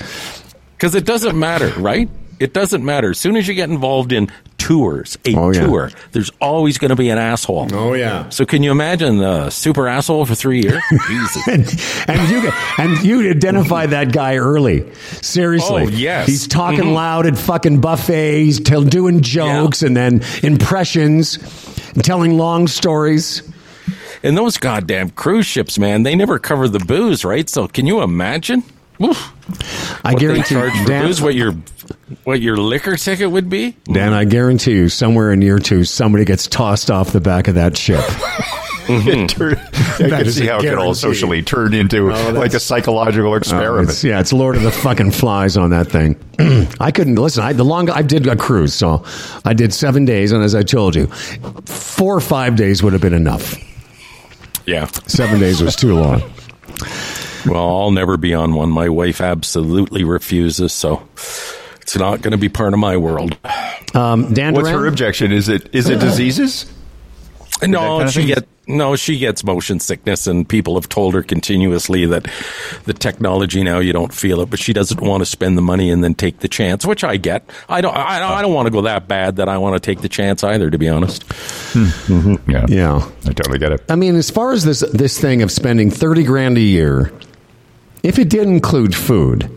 because 0.77 0.95
it 0.95 1.05
doesn't 1.05 1.37
matter, 1.37 1.71
right? 1.81 2.09
It 2.39 2.55
doesn't 2.55 2.85
matter. 2.85 3.11
As 3.11 3.19
soon 3.19 3.35
as 3.35 3.49
you 3.49 3.55
get 3.55 3.69
involved 3.71 4.13
in 4.13 4.31
tours, 4.69 5.17
a 5.25 5.35
Oh, 5.35 5.51
yeah. 5.51 5.67
tour, 5.67 5.91
there's 6.13 6.31
always 6.41 6.77
going 6.79 6.91
to 6.91 6.97
be 6.97 7.09
an 7.11 7.19
asshole. 7.19 7.69
Oh, 7.73 7.95
yeah. 7.95 8.29
So 8.29 8.45
can 8.45 8.63
you 8.63 8.71
imagine 8.71 9.19
the 9.19 9.49
super 9.51 9.89
asshole 9.89 10.27
for 10.27 10.35
three 10.35 10.61
years? 10.63 10.83
Jesus. 11.09 11.49
and, 11.49 11.65
and 12.09 12.31
you 12.31 12.51
and 12.79 13.03
you 13.05 13.31
identify 13.31 13.87
that 13.87 14.13
guy 14.13 14.37
early. 14.37 14.85
Seriously, 15.23 15.85
Oh, 15.85 15.89
yes. 15.89 16.27
he's 16.29 16.47
talking 16.47 16.81
Mhm. 16.85 16.95
loud 16.95 17.27
at 17.27 17.39
fucking 17.39 17.81
buffets, 17.81 18.37
he's 18.39 18.61
tell, 18.61 18.83
doing 18.83 19.21
jokes 19.23 19.83
and 19.83 19.97
then 19.97 20.21
impressions, 20.43 21.39
and 21.95 22.05
telling 22.05 22.37
long 22.37 22.69
stories. 22.69 23.43
And 24.23 24.37
those 24.37 24.59
goddamn 24.59 25.11
cruise 25.11 25.47
ships, 25.47 25.79
man, 25.79 26.03
they 26.03 26.15
never 26.17 26.39
cover 26.39 26.69
the 26.69 26.81
booze, 26.81 27.25
right? 27.25 27.49
So 27.49 27.69
can 27.69 27.87
you 27.87 28.03
imagine? 28.03 28.63
I 29.01 30.13
What 30.13 30.19
guarantee 30.21 30.55
charge 30.55 30.73
for 30.73 30.87
Dan, 30.89 31.07
booze, 31.07 31.23
what 31.23 31.35
your 31.35 31.53
what 32.25 32.41
your 32.41 32.57
liquor 32.57 32.97
ticket 32.97 33.31
would 33.31 33.49
be. 33.49 33.77
Dan, 33.85 34.13
I 34.13 34.25
guarantee 34.25 34.73
you, 34.73 34.89
somewhere 34.89 35.33
in 35.33 35.41
year 35.43 35.59
two, 35.59 35.85
somebody 35.85 36.25
gets 36.25 36.47
tossed 36.47 36.91
off 36.91 37.13
the 37.13 37.21
back 37.21 37.49
of 37.49 37.55
that 37.57 37.77
ship. 37.77 38.05
Mm-hmm. 38.89 39.09
It 39.25 39.29
turned- 39.29 39.59
I 39.59 40.09
That 40.09 40.23
can 40.23 40.33
see 40.33 40.49
a 40.49 40.53
how 40.53 40.59
it 40.61 40.63
could 40.63 40.79
all 40.79 40.95
socially 40.95 41.43
turn 41.43 41.75
into 41.75 42.11
oh, 42.11 42.31
like 42.33 42.55
a 42.55 42.61
psychological 42.61 43.33
Oh, 43.33 43.35
experiment. 43.35 43.91
it's, 43.91 44.03
yeah, 44.03 44.19
it's 44.19 44.33
Lord 44.33 44.57
of 44.57 44.63
the 44.63 44.71
fucking 44.73 45.11
Flies 45.11 45.59
on 45.59 45.69
that 45.71 45.89
thing. 45.89 46.17
I 46.81 46.91
couldn't 46.91 47.17
listen. 47.17 47.45
I 47.45 47.53
the 47.53 47.67
long 47.67 47.91
I 47.91 48.01
did 48.01 48.27
a 48.27 48.35
cruise, 48.35 48.73
so 48.73 49.05
I 49.45 49.53
did 49.53 49.75
seven 49.75 50.07
days, 50.07 50.33
and 50.33 50.43
as 50.43 50.55
I 50.55 50.63
told 50.63 50.97
you, 50.97 51.09
four 51.67 52.17
or 52.17 52.21
five 52.23 52.57
days 52.57 52.83
would 52.83 52.95
have 52.95 53.03
been 53.03 53.13
enough. 53.13 53.57
Yeah. 54.65 54.87
Seven 55.07 55.39
days 55.39 55.63
was 55.63 55.77
too 55.77 55.95
long. 55.95 56.23
Well, 57.47 57.57
I'll 57.79 57.91
never 57.91 58.17
be 58.17 58.35
on 58.35 58.55
one. 58.55 58.71
My 58.71 58.89
wife 58.89 59.21
absolutely 59.21 60.05
refuses, 60.05 60.73
so 60.73 61.07
it's 61.81 61.97
not 61.97 62.21
going 62.23 62.33
to 62.33 62.39
be 62.39 62.49
part 62.49 62.73
of 62.73 62.79
my 62.79 62.97
world. 62.97 63.37
Um, 63.95 64.33
Dan 64.35 64.55
What's 64.55 64.69
Duran? 64.69 64.83
her 64.83 64.87
objection? 64.89 65.33
Is 65.33 65.49
it 65.49 65.75
is 65.75 65.89
it 65.89 66.01
diseases? 66.01 66.67
No, 67.61 67.81
kind 67.99 68.03
of 68.05 68.13
she 68.13 68.21
thing? 68.21 68.29
get 68.29 68.49
no, 68.69 68.95
she 68.95 69.19
gets 69.19 69.43
motion 69.43 69.81
sickness, 69.81 70.29
and 70.29 70.49
people 70.49 70.77
have 70.77 70.89
told 70.89 71.15
her 71.15 71.25
continuously 71.25 72.07
that 72.07 72.29
the 72.85 72.93
technology 72.93 73.65
now 73.65 73.81
you 73.81 73.93
don't 73.93 74.15
feel 74.15 74.41
it, 74.43 74.49
but 74.49 74.61
she 74.61 74.73
doesn't 74.73 75.01
want 75.01 75.23
to 75.23 75.27
spend 75.27 75.59
the 75.59 75.63
money 75.63 75.91
and 75.91 76.05
then 76.05 76.15
take 76.15 76.39
the 76.39 76.47
chance, 76.47 76.87
which 76.87 77.03
I 77.03 77.17
get. 77.17 77.51
I 77.69 77.81
don't. 77.81 77.97
I 77.97 78.21
don't, 78.21 78.31
I 78.31 78.43
don't 78.43 78.55
want 78.55 78.67
to 78.67 78.71
go 78.71 78.83
that 78.83 79.09
bad 79.09 79.37
that 79.37 79.49
I 79.49 79.59
want 79.59 79.75
to 79.75 79.81
take 79.81 80.03
the 80.03 80.09
chance 80.09 80.45
either. 80.45 80.71
To 80.71 80.79
be 80.79 80.89
honest, 80.89 81.25
Yeah, 81.75 82.67
Yeah. 82.69 83.11
I 83.27 83.33
totally 83.33 83.59
get 83.59 83.73
it. 83.73 83.83
I 83.89 83.97
mean, 83.97 84.15
as 84.15 84.31
far 84.31 84.53
as 84.53 84.65
this 84.65 84.81
this 84.93 85.19
thing 85.19 85.43
of 85.43 85.51
spending 85.51 85.91
thirty 85.91 86.23
grand 86.23 86.59
a 86.59 86.61
year, 86.63 87.11
if 88.03 88.19
it 88.19 88.29
did 88.31 88.47
include 88.49 88.95
food, 88.95 89.51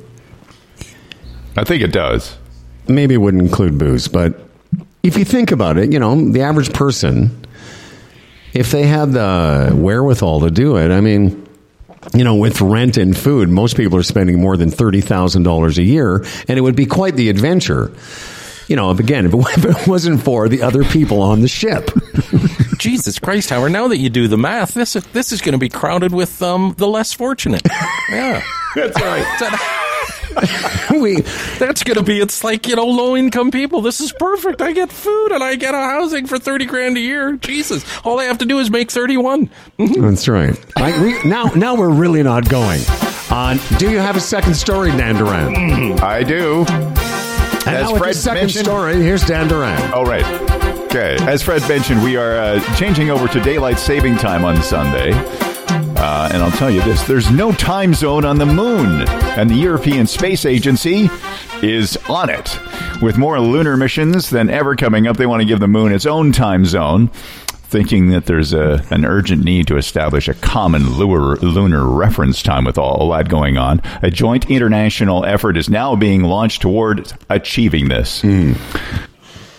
I 1.57 1.63
think 1.63 1.81
it 1.81 1.91
does. 1.91 2.37
maybe 2.87 3.13
it 3.13 3.17
wouldn't 3.17 3.43
include 3.43 3.77
booze, 3.77 4.07
but 4.07 4.39
if 5.03 5.17
you 5.17 5.25
think 5.25 5.51
about 5.51 5.77
it, 5.77 5.91
you 5.91 5.99
know, 5.99 6.15
the 6.31 6.41
average 6.41 6.73
person, 6.73 7.45
if 8.53 8.71
they 8.71 8.83
had 8.83 9.11
the 9.13 9.71
wherewithal 9.75 10.41
to 10.41 10.51
do 10.51 10.77
it, 10.77 10.91
I 10.91 11.01
mean, 11.01 11.47
you 12.13 12.23
know, 12.23 12.35
with 12.35 12.61
rent 12.61 12.97
and 12.97 13.15
food, 13.17 13.49
most 13.49 13.77
people 13.77 13.97
are 13.97 14.03
spending 14.03 14.39
more 14.41 14.57
than 14.57 14.69
thirty 14.71 15.01
thousand 15.01 15.43
dollars 15.43 15.77
a 15.77 15.83
year, 15.83 16.25
and 16.47 16.57
it 16.57 16.61
would 16.61 16.75
be 16.75 16.85
quite 16.85 17.15
the 17.15 17.29
adventure. 17.29 17.91
You 18.67 18.75
know, 18.75 18.91
if 18.91 18.99
again, 18.99 19.25
if 19.25 19.33
it, 19.33 19.39
if 19.57 19.65
it 19.83 19.87
wasn't 19.87 20.23
for 20.23 20.47
the 20.49 20.61
other 20.63 20.83
people 20.83 21.21
on 21.21 21.41
the 21.41 21.47
ship, 21.47 21.91
Jesus 22.81 23.19
Christ, 23.19 23.51
Howard! 23.51 23.71
Now 23.71 23.87
that 23.89 23.97
you 23.99 24.09
do 24.09 24.27
the 24.27 24.39
math, 24.39 24.73
this 24.73 24.95
is, 24.95 25.03
this 25.13 25.31
is 25.31 25.39
going 25.39 25.53
to 25.53 25.59
be 25.59 25.69
crowded 25.69 26.11
with 26.11 26.41
um, 26.41 26.73
the 26.79 26.87
less 26.87 27.13
fortunate. 27.13 27.61
Yeah, 28.09 28.43
that's 28.75 28.99
right. 28.99 30.89
we 31.01 31.21
That's 31.59 31.83
going 31.83 31.97
to 31.97 32.03
be. 32.03 32.19
It's 32.19 32.43
like 32.43 32.67
you 32.67 32.75
know, 32.75 32.85
low 32.87 33.15
income 33.15 33.51
people. 33.51 33.81
This 33.81 34.01
is 34.01 34.11
perfect. 34.11 34.61
I 34.61 34.73
get 34.73 34.91
food 34.91 35.31
and 35.31 35.41
I 35.43 35.55
get 35.55 35.73
a 35.73 35.77
housing 35.77 36.25
for 36.27 36.37
thirty 36.39 36.65
grand 36.65 36.97
a 36.97 36.99
year. 36.99 37.37
Jesus, 37.37 37.85
all 38.03 38.19
I 38.19 38.25
have 38.25 38.39
to 38.39 38.45
do 38.45 38.59
is 38.59 38.69
make 38.69 38.91
thirty 38.91 39.15
one. 39.15 39.49
That's 39.77 40.27
right. 40.27 40.59
I, 40.75 41.01
we, 41.01 41.23
now, 41.29 41.45
now 41.55 41.75
we're 41.75 41.89
really 41.93 42.23
not 42.23 42.49
going. 42.49 42.81
On, 43.29 43.59
do 43.77 43.89
you 43.89 43.99
have 43.99 44.17
a 44.17 44.21
second 44.21 44.55
story, 44.55 44.91
Dan 44.91 45.15
Duran? 45.15 45.99
I 46.01 46.23
do. 46.23 46.65
And 46.67 47.75
As 47.75 47.83
now 47.85 47.91
with 47.93 48.01
Fred 48.01 48.15
the 48.15 48.17
second 48.19 48.41
mentioned- 48.41 48.65
story, 48.65 48.95
here's 48.95 49.23
Dan 49.25 49.47
Duran. 49.47 49.93
All 49.93 50.05
right. 50.05 50.25
Okay. 50.91 51.15
As 51.21 51.41
Fred 51.41 51.61
mentioned, 51.69 52.03
we 52.03 52.17
are 52.17 52.35
uh, 52.35 52.75
changing 52.75 53.11
over 53.11 53.25
to 53.29 53.39
daylight 53.39 53.79
saving 53.79 54.17
time 54.17 54.43
on 54.43 54.61
Sunday. 54.61 55.13
Uh, 55.13 56.29
and 56.33 56.43
I'll 56.43 56.51
tell 56.51 56.69
you 56.69 56.81
this 56.81 57.07
there's 57.07 57.31
no 57.31 57.53
time 57.53 57.93
zone 57.93 58.25
on 58.25 58.37
the 58.37 58.45
moon. 58.45 59.07
And 59.37 59.49
the 59.49 59.55
European 59.55 60.05
Space 60.05 60.45
Agency 60.45 61.09
is 61.61 61.95
on 62.09 62.29
it. 62.29 62.59
With 63.01 63.17
more 63.17 63.39
lunar 63.39 63.77
missions 63.77 64.29
than 64.29 64.49
ever 64.49 64.75
coming 64.75 65.07
up, 65.07 65.15
they 65.15 65.25
want 65.25 65.41
to 65.41 65.47
give 65.47 65.61
the 65.61 65.67
moon 65.69 65.93
its 65.93 66.05
own 66.05 66.33
time 66.33 66.65
zone. 66.65 67.07
Thinking 67.07 68.09
that 68.09 68.25
there's 68.25 68.51
a, 68.51 68.85
an 68.89 69.05
urgent 69.05 69.45
need 69.45 69.67
to 69.67 69.77
establish 69.77 70.27
a 70.27 70.33
common 70.33 70.97
lunar, 70.97 71.37
lunar 71.37 71.87
reference 71.87 72.43
time 72.43 72.65
with 72.65 72.77
all 72.77 73.09
that 73.11 73.29
going 73.29 73.57
on. 73.57 73.81
A 74.01 74.11
joint 74.11 74.49
international 74.51 75.23
effort 75.23 75.55
is 75.55 75.69
now 75.69 75.95
being 75.95 76.23
launched 76.23 76.61
toward 76.61 77.13
achieving 77.29 77.87
this. 77.87 78.25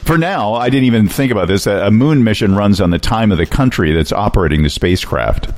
For 0.04 0.18
now, 0.18 0.54
I 0.54 0.68
didn't 0.68 0.84
even 0.86 1.08
think 1.08 1.30
about 1.32 1.48
this. 1.48 1.66
A 1.66 1.90
moon 1.90 2.24
mission 2.24 2.54
runs 2.54 2.80
on 2.80 2.90
the 2.90 2.98
time 2.98 3.30
of 3.32 3.38
the 3.38 3.46
country 3.46 3.92
that's 3.92 4.12
operating 4.12 4.62
the 4.62 4.70
spacecraft. 4.70 5.48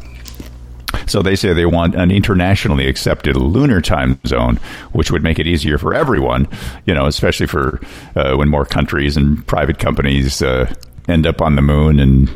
So 1.07 1.23
they 1.23 1.37
say 1.37 1.53
they 1.53 1.67
want 1.67 1.95
an 1.95 2.11
internationally 2.11 2.87
accepted 2.87 3.37
lunar 3.37 3.81
time 3.81 4.19
zone, 4.27 4.57
which 4.93 5.11
would 5.11 5.23
make 5.23 5.39
it 5.39 5.47
easier 5.47 5.77
for 5.79 5.95
everyone, 5.95 6.49
you 6.87 6.95
know, 6.95 7.07
especially 7.07 7.47
for 7.47 7.81
uh, 8.17 8.35
when 8.37 8.49
more 8.49 8.65
countries 8.65 9.17
and 9.17 9.47
private 9.47 9.79
companies 9.79 10.41
uh, 10.41 10.73
end 11.09 11.27
up 11.27 11.43
on 11.43 11.57
the 11.57 11.63
moon. 11.63 11.99
And 11.99 12.31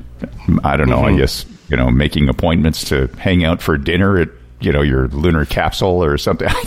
I 0.64 0.76
don't 0.76 0.89
know, 0.89 1.01
I 1.01 1.16
guess, 1.16 1.47
you 1.68 1.76
know, 1.76 1.90
making 1.90 2.28
appointments 2.28 2.85
to 2.89 3.06
hang 3.18 3.44
out 3.44 3.62
for 3.62 3.78
dinner 3.78 4.18
at, 4.18 4.28
you 4.60 4.72
know, 4.72 4.82
your 4.82 5.09
lunar 5.09 5.44
capsule 5.44 6.02
or 6.02 6.16
something. 6.18 6.48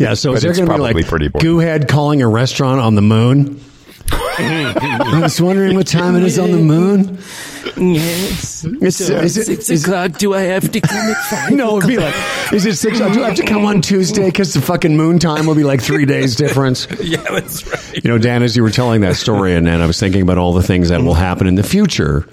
Yeah, 0.00 0.14
so 0.14 0.30
But 0.30 0.36
is 0.36 0.42
there 0.44 0.50
it's 0.52 0.58
going 0.60 0.66
to 0.66 0.72
be 0.72 0.78
probably 0.78 1.02
like 1.02 1.10
pretty 1.10 1.28
boring. 1.28 1.46
Goohead 1.46 1.86
calling 1.86 2.22
a 2.22 2.28
restaurant 2.28 2.80
on 2.80 2.94
the 2.94 3.02
moon? 3.02 3.60
I 4.12 5.20
was 5.22 5.40
wondering 5.40 5.76
what 5.76 5.86
time 5.86 6.16
it 6.16 6.22
is 6.22 6.38
on 6.38 6.50
the 6.50 6.58
moon. 6.58 7.18
Yes. 7.76 8.64
It's, 8.64 9.00
is 9.00 9.36
it, 9.36 9.46
Six 9.46 9.70
is, 9.70 9.84
o'clock. 9.84 10.12
Do 10.18 10.34
I 10.34 10.42
have 10.42 10.70
to 10.72 10.80
come 10.80 10.96
at 10.96 11.16
five? 11.30 11.52
no, 11.52 11.78
it'd 11.78 11.88
be 11.88 11.98
like, 11.98 12.14
is 12.52 12.66
it 12.66 12.76
six? 12.76 12.98
o'clock? 12.98 13.14
Do 13.14 13.22
I 13.22 13.28
have 13.28 13.36
to 13.36 13.44
come 13.44 13.64
on 13.64 13.80
Tuesday 13.80 14.26
because 14.26 14.54
the 14.54 14.60
fucking 14.60 14.96
moon 14.96 15.18
time 15.18 15.46
will 15.46 15.54
be 15.54 15.64
like 15.64 15.80
three 15.82 16.04
days 16.06 16.36
difference? 16.36 16.86
Yeah, 17.00 17.22
that's 17.22 17.66
right. 17.66 18.04
You 18.04 18.10
know, 18.10 18.18
Dan, 18.18 18.42
as 18.42 18.56
you 18.56 18.62
were 18.62 18.70
telling 18.70 19.00
that 19.00 19.16
story, 19.16 19.54
and, 19.54 19.68
and 19.68 19.82
I 19.82 19.86
was 19.86 19.98
thinking 19.98 20.22
about 20.22 20.38
all 20.38 20.52
the 20.52 20.62
things 20.62 20.90
that 20.90 21.02
will 21.02 21.14
happen 21.14 21.46
in 21.46 21.54
the 21.54 21.62
future 21.62 22.28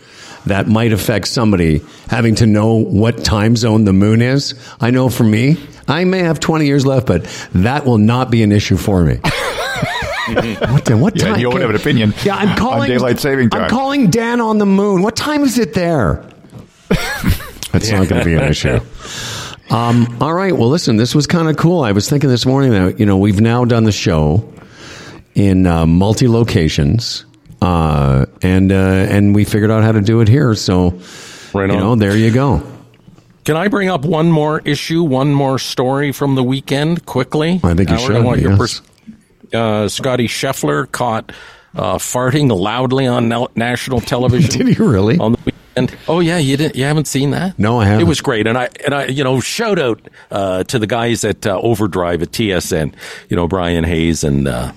that 0.46 0.68
might 0.68 0.92
affect 0.92 1.28
somebody 1.28 1.82
having 2.10 2.36
to 2.36 2.46
know 2.46 2.76
what 2.76 3.24
time 3.24 3.56
zone 3.56 3.86
the 3.86 3.94
moon 3.94 4.22
is. 4.22 4.54
I 4.80 4.92
know 4.92 5.10
for 5.10 5.24
me, 5.24 5.58
I 5.88 6.04
may 6.04 6.20
have 6.20 6.40
20 6.40 6.66
years 6.66 6.86
left, 6.86 7.08
but 7.08 7.24
that 7.54 7.86
will 7.86 7.98
not 7.98 8.30
be 8.30 8.44
an 8.44 8.52
issue 8.52 8.78
for 8.78 9.04
me. 9.04 9.20
what, 10.72 10.86
the, 10.86 10.98
what 10.98 11.16
Yeah, 11.16 11.30
time? 11.32 11.40
you 11.40 11.50
won't 11.50 11.62
have 11.62 11.70
an 11.70 11.76
opinion 11.76 12.14
Yeah, 12.24 12.36
I'm 12.36 12.50
on 12.50 12.58
calling 12.58 12.90
daylight 12.90 13.20
saving 13.20 13.50
time. 13.50 13.64
I'm 13.64 13.70
calling 13.70 14.10
Dan 14.10 14.42
on 14.42 14.58
the 14.58 14.66
moon. 14.66 15.02
What 15.02 15.16
time 15.16 15.44
is 15.44 15.58
it 15.58 15.74
there? 15.74 16.24
That's 17.72 17.92
not 17.92 18.08
going 18.08 18.22
to 18.22 18.26
be 18.26 18.34
an 18.34 18.44
issue. 18.44 18.80
Um, 19.70 20.18
all 20.22 20.34
right. 20.34 20.54
Well, 20.56 20.70
listen, 20.70 20.96
this 20.98 21.14
was 21.14 21.28
kind 21.28 21.50
of 21.50 21.58
cool. 21.58 21.82
I 21.84 21.92
was 21.92 22.10
thinking 22.10 22.30
this 22.30 22.46
morning 22.46 22.72
that 22.72 23.00
you 23.00 23.06
know 23.06 23.18
we've 23.18 23.42
now 23.42 23.66
done 23.66 23.84
the 23.84 23.92
show 23.92 24.52
in 25.36 25.68
uh, 25.68 25.86
multi 25.86 26.28
locations, 26.28 27.26
uh, 27.62 28.26
and 28.42 28.72
uh, 28.72 28.76
and 28.76 29.36
we 29.36 29.44
figured 29.44 29.70
out 29.70 29.84
how 29.84 29.92
to 29.92 30.02
do 30.02 30.22
it 30.22 30.30
here. 30.30 30.56
So, 30.56 31.00
Right 31.54 31.70
you 31.70 31.76
on. 31.76 31.80
know, 31.82 31.96
there 31.96 32.16
you 32.16 32.32
go. 32.32 32.64
Can 33.44 33.58
I 33.58 33.68
bring 33.68 33.90
up 33.90 34.04
one 34.06 34.32
more 34.32 34.62
issue, 34.62 35.04
one 35.04 35.34
more 35.34 35.60
story 35.60 36.12
from 36.14 36.36
the 36.36 36.44
weekend 36.44 37.06
quickly? 37.06 37.60
I 37.64 37.74
think 37.76 37.90
you 37.90 37.96
Howard, 37.96 38.02
should, 38.02 38.16
I 38.16 38.20
want 38.22 38.42
your 38.42 38.52
yes. 38.52 38.60
pers- 38.60 38.82
uh, 39.54 39.88
Scotty 39.88 40.28
Scheffler 40.28 40.92
caught 40.92 41.32
uh, 41.76 41.98
farting 41.98 42.56
loudly 42.56 43.08
on 43.08 43.30
national 43.56 44.02
television. 44.02 44.50
Did 44.66 44.76
he 44.76 44.84
really? 44.84 45.18
On 45.18 45.34
the 45.34 45.40
weekend. 45.46 45.98
Oh 46.08 46.20
yeah, 46.20 46.38
you 46.38 46.58
didn't. 46.58 46.76
You 46.76 46.86
haven't 46.86 47.08
seen 47.08 47.32
that? 47.32 47.58
No, 47.60 47.80
I 47.80 47.86
haven't. 47.86 48.02
It 48.02 48.08
was 48.10 48.22
great, 48.22 48.48
and 48.48 48.58
I 48.58 48.70
and 48.86 48.94
I, 48.94 49.06
you 49.06 49.24
know, 49.24 49.40
shout 49.40 49.80
out 49.80 50.02
uh, 50.32 50.64
to 50.66 50.80
the 50.80 50.88
guys 50.88 51.24
at 51.24 51.46
uh, 51.46 51.60
Overdrive 51.60 52.22
at 52.22 52.32
TSN. 52.32 52.94
You 53.30 53.36
know, 53.38 53.48
Bryan 53.48 53.84
Hayes 53.84 54.24
and. 54.24 54.48
Uh, 54.48 54.72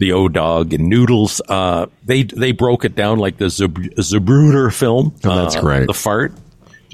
the 0.00 0.12
O 0.12 0.28
Dog 0.28 0.72
and 0.72 0.88
Noodles. 0.88 1.42
Uh, 1.46 1.86
they 2.04 2.24
they 2.24 2.52
broke 2.52 2.84
it 2.84 2.96
down 2.96 3.18
like 3.18 3.36
the 3.36 3.50
Zab- 3.50 3.94
Zapruder 3.98 4.72
film. 4.72 5.14
Oh, 5.24 5.36
that's 5.36 5.56
uh, 5.56 5.60
great. 5.60 5.86
The 5.86 5.94
fart. 5.94 6.32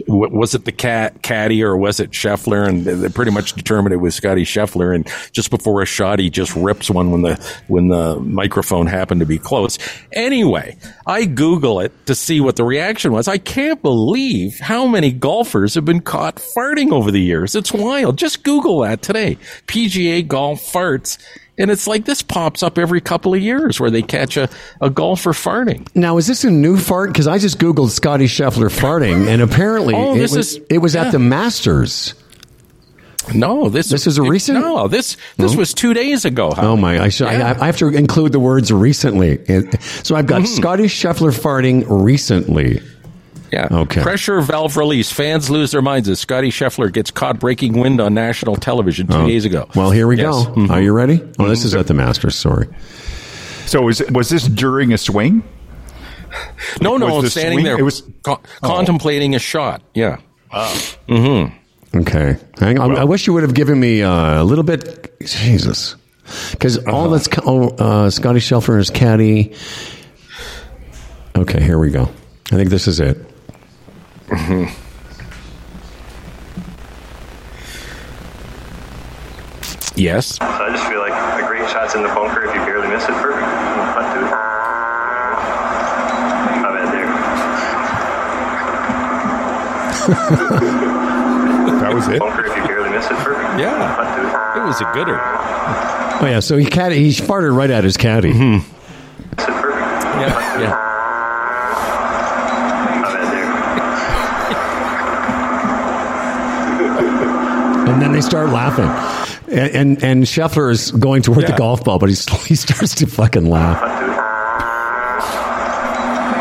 Was 0.06 0.54
it 0.54 0.64
the 0.64 0.72
cat 0.72 1.22
caddy 1.22 1.62
or 1.62 1.76
was 1.76 2.00
it 2.00 2.10
Scheffler? 2.10 2.68
And 2.68 2.84
they 2.84 3.08
pretty 3.08 3.30
much 3.30 3.54
determined 3.54 3.92
it 3.92 3.98
was 3.98 4.14
Scotty 4.14 4.44
Scheffler. 4.44 4.94
And 4.94 5.10
just 5.32 5.50
before 5.50 5.82
a 5.82 5.86
shot, 5.86 6.18
he 6.18 6.30
just 6.30 6.54
rips 6.54 6.90
one 6.90 7.10
when 7.10 7.22
the 7.22 7.56
when 7.68 7.88
the 7.88 8.18
microphone 8.20 8.86
happened 8.86 9.20
to 9.20 9.26
be 9.26 9.38
close. 9.38 9.78
Anyway, 10.12 10.76
I 11.06 11.24
Google 11.24 11.80
it 11.80 11.92
to 12.06 12.14
see 12.14 12.40
what 12.40 12.56
the 12.56 12.64
reaction 12.64 13.12
was. 13.12 13.28
I 13.28 13.38
can't 13.38 13.82
believe 13.82 14.58
how 14.58 14.86
many 14.86 15.12
golfers 15.12 15.74
have 15.74 15.84
been 15.84 16.00
caught 16.00 16.36
farting 16.36 16.92
over 16.92 17.10
the 17.10 17.20
years. 17.20 17.54
It's 17.54 17.72
wild. 17.72 18.18
Just 18.18 18.42
Google 18.42 18.80
that 18.80 19.02
today. 19.02 19.38
PGA 19.66 20.26
golf 20.26 20.60
farts. 20.60 21.18
And 21.58 21.70
it's 21.70 21.86
like 21.86 22.04
this 22.04 22.22
pops 22.22 22.62
up 22.62 22.76
every 22.78 23.00
couple 23.00 23.32
of 23.32 23.40
years 23.40 23.80
where 23.80 23.90
they 23.90 24.02
catch 24.02 24.36
a, 24.36 24.48
a 24.80 24.90
golfer 24.90 25.32
farting. 25.32 25.88
Now, 25.94 26.18
is 26.18 26.26
this 26.26 26.44
a 26.44 26.50
new 26.50 26.76
fart? 26.76 27.10
Because 27.12 27.26
I 27.26 27.38
just 27.38 27.58
googled 27.58 27.88
Scotty 27.90 28.26
Scheffler 28.26 28.68
farting, 28.70 29.26
and 29.26 29.40
apparently 29.40 29.94
Oh, 29.94 30.14
it 30.14 30.20
was 30.20 30.36
is- 30.36 30.60
it 30.68 30.78
was 30.78 30.94
at 30.96 31.12
the 31.12 31.18
Masters. 31.18 32.14
No, 33.34 33.68
this 33.68 33.88
This 33.88 34.06
is 34.06 34.18
a 34.18 34.22
recent? 34.22 34.60
No, 34.60 34.86
this 34.86 35.16
this 35.36 35.56
was 35.56 35.74
two 35.74 35.94
days 35.94 36.24
ago. 36.24 36.52
Oh 36.56 36.76
my! 36.76 37.02
I, 37.02 37.08
should, 37.08 37.24
Yeah. 37.26 37.54
I, 37.58 37.62
I 37.62 37.66
have 37.66 37.76
to 37.78 37.88
include 37.88 38.30
the 38.30 38.38
words 38.38 38.70
recently. 38.72 39.38
So 40.04 40.14
I've 40.14 40.26
got 40.26 40.42
Mhm. 40.42 40.46
Scotty 40.46 40.84
Scheffler 40.84 41.32
farting 41.36 41.84
recently. 41.88 42.80
Yeah. 43.52 43.68
Okay. 43.70 44.02
Pressure 44.02 44.40
valve 44.40 44.76
release. 44.76 45.10
Fans 45.12 45.48
lose 45.50 45.70
their 45.70 45.82
minds 45.82 46.08
as 46.08 46.18
Scotty 46.20 46.50
Scheffler 46.50 46.92
gets 46.92 47.10
caught 47.10 47.38
breaking 47.38 47.78
wind 47.78 48.00
on 48.00 48.12
national 48.14 48.56
television 48.56 49.06
two 49.06 49.14
Oh. 49.14 49.26
days 49.26 49.44
ago. 49.44 49.68
Well, 49.74 49.90
here 49.90 50.06
we 50.06 50.16
Yes. 50.16 50.46
go. 50.46 50.66
Are 50.70 50.80
you 50.82 50.92
ready? 50.92 51.22
Oh, 51.38 51.48
this 51.48 51.64
is 51.64 51.74
at 51.74 51.86
the 51.86 51.94
Masters. 51.94 52.34
Sorry. 52.34 52.66
So 53.66 53.82
was 53.82 54.02
was 54.10 54.28
this 54.28 54.46
during 54.48 54.92
a 54.92 54.98
swing? 54.98 55.42
No, 56.80 56.96
no, 56.96 57.14
Was 57.14 57.24
the 57.24 57.30
standing 57.30 57.54
swing- 57.54 57.64
there, 57.64 57.78
it 57.78 57.82
was- 57.82 58.02
co- 58.22 58.40
contemplating 58.62 59.34
a 59.34 59.38
shot. 59.38 59.82
Yeah. 59.94 60.18
Mm-hmm. 61.08 61.98
Okay. 62.00 62.36
Hang 62.58 62.78
on. 62.78 62.96
I 62.96 63.04
wish 63.04 63.26
you 63.26 63.32
would 63.32 63.42
have 63.42 63.54
given 63.54 63.78
me 63.80 64.02
uh, 64.02 64.42
a 64.42 64.44
little 64.44 64.64
bit. 64.64 65.14
Jesus. 65.24 65.94
Because 66.50 66.78
all 66.86 67.08
that's. 67.10 67.28
co- 67.28 67.42
Oh, 67.46 67.68
uh, 67.78 68.10
Scotty 68.10 68.40
Scheffler 68.40 68.78
is 68.80 68.90
caddy. 68.90 69.52
Okay, 71.36 71.62
here 71.62 71.78
we 71.78 71.90
go. 71.90 72.08
I 72.52 72.56
think 72.56 72.70
this 72.70 72.86
is 72.88 73.00
it. 73.00 73.18
Yes. 79.96 80.38
I 80.42 80.70
just 80.72 80.86
feel 80.88 80.98
like 81.00 81.12
a 81.42 81.46
great 81.46 81.66
shot's 81.70 81.94
in 81.94 82.02
the 82.02 82.08
bunker. 82.08 82.44
If 82.44 82.54
you 82.54 82.60
barely 82.66 82.86
miss 82.88 83.02
it, 83.04 83.12
perfect. 83.12 83.46
Putt 83.46 84.14
to 84.14 84.20
it. 84.20 84.30
Not 86.60 86.72
bad 86.74 86.92
there. 86.92 87.08
That 91.80 91.94
was 91.94 92.08
it. 92.08 92.18
Bunker. 92.20 92.44
If 92.44 92.54
you 92.58 92.62
barely 92.66 92.90
miss 92.90 93.06
it, 93.06 93.16
perfect. 93.16 93.58
Yeah. 93.58 94.52
It. 94.54 94.60
It 94.60 94.64
was 94.66 94.80
a 94.82 94.84
gooder. 94.92 95.18
Oh, 95.18 96.26
yeah. 96.28 96.40
So 96.40 96.58
he 96.58 96.66
caddy, 96.66 96.96
he 96.96 97.08
farted 97.22 97.56
right 97.56 97.70
at 97.70 97.82
his 97.82 97.96
caddy. 97.96 98.32
Mm-hmm. 98.34 98.52
Miss 99.38 99.48
it, 99.48 99.54
perfect. 99.62 100.04
Yeah. 100.20 100.60
Yeah. 100.60 100.85
And 107.96 108.02
then 108.02 108.12
they 108.12 108.20
start 108.20 108.50
laughing. 108.50 108.84
And, 109.50 109.74
and, 109.74 110.04
and 110.04 110.24
Scheffler 110.24 110.70
is 110.70 110.90
going 110.90 111.22
toward 111.22 111.46
the 111.46 111.54
golf 111.56 111.82
ball, 111.82 111.98
but 111.98 112.10
he's, 112.10 112.26
he 112.46 112.54
starts 112.54 112.94
to 112.96 113.06
fucking 113.06 113.46
laugh. 113.48 113.80
Putt 113.80 113.96
to 113.96 114.04
it. 114.04 114.16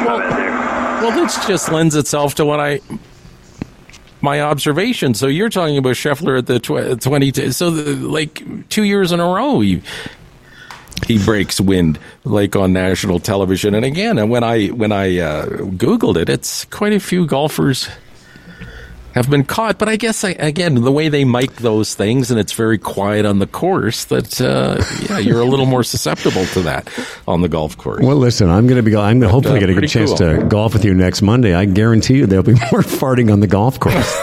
Not 0.03 0.19
bad 0.19 0.38
there. 0.38 0.52
Well, 1.02 1.23
this 1.23 1.48
just 1.48 1.72
lends 1.72 1.95
itself 1.95 2.36
to 2.36 2.45
what 2.45 2.60
I 2.60 2.82
my 4.22 4.41
observation. 4.41 5.14
So 5.14 5.27
you're 5.27 5.48
talking 5.48 5.77
about 5.77 5.94
Scheffler 5.94 6.38
at 6.38 6.48
the 6.48 6.60
tw- 6.60 7.02
20 7.02 7.52
so 7.52 7.72
the, 7.72 7.95
like 8.06 8.68
2 8.68 8.84
years 8.84 9.14
in 9.14 9.22
a 9.22 9.26
row 9.26 9.61
he 9.61 9.82
he 11.07 11.23
breaks 11.23 11.61
wind 11.61 11.99
like 12.26 12.57
on 12.57 12.73
national 12.73 13.19
television 13.19 13.76
and 13.76 13.86
again 13.86 14.18
and 14.18 14.30
when 14.30 14.44
I 14.44 14.68
when 14.68 14.91
I 14.91 15.19
uh, 15.19 15.45
googled 15.45 16.18
it 16.18 16.27
it's 16.27 16.65
quite 16.65 16.91
a 16.94 16.99
few 16.99 17.26
golfers 17.26 17.88
have 19.15 19.29
been 19.29 19.43
caught 19.43 19.79
but 19.79 19.89
I 19.89 19.95
guess 19.95 20.23
I, 20.23 20.29
again 20.31 20.75
the 20.75 20.91
way 20.91 21.09
they 21.09 21.25
mic 21.25 21.55
those 21.55 21.95
things 21.95 22.29
and 22.29 22.39
it's 22.39 22.53
very 22.53 22.77
quiet 22.77 23.25
on 23.25 23.39
the 23.39 23.47
course 23.47 24.05
that 24.05 24.39
uh, 24.39 24.83
yeah 25.09 25.17
you're 25.17 25.41
a 25.41 25.45
little 25.45 25.65
more 25.65 25.83
susceptible 25.83 26.45
to 26.45 26.61
that 26.61 26.87
on 27.27 27.41
the 27.41 27.49
golf 27.49 27.77
course. 27.77 28.03
Well, 28.03 28.17
listen, 28.17 28.49
I'm 28.49 28.67
going 28.67 28.77
to 28.77 28.83
be. 28.83 28.95
I'm 28.95 29.19
gonna 29.19 29.31
hopefully 29.31 29.57
uh, 29.57 29.59
get 29.59 29.69
a 29.69 29.73
good 29.73 29.89
chance 29.89 30.09
cool. 30.11 30.17
to 30.17 30.43
golf 30.45 30.73
with 30.73 30.85
you 30.85 30.93
next 30.93 31.21
Monday. 31.21 31.53
I 31.53 31.65
guarantee 31.65 32.17
you 32.17 32.25
there'll 32.25 32.43
be 32.43 32.53
more 32.71 32.81
farting 32.81 33.31
on 33.31 33.39
the 33.39 33.47
golf 33.47 33.79
course. 33.79 33.95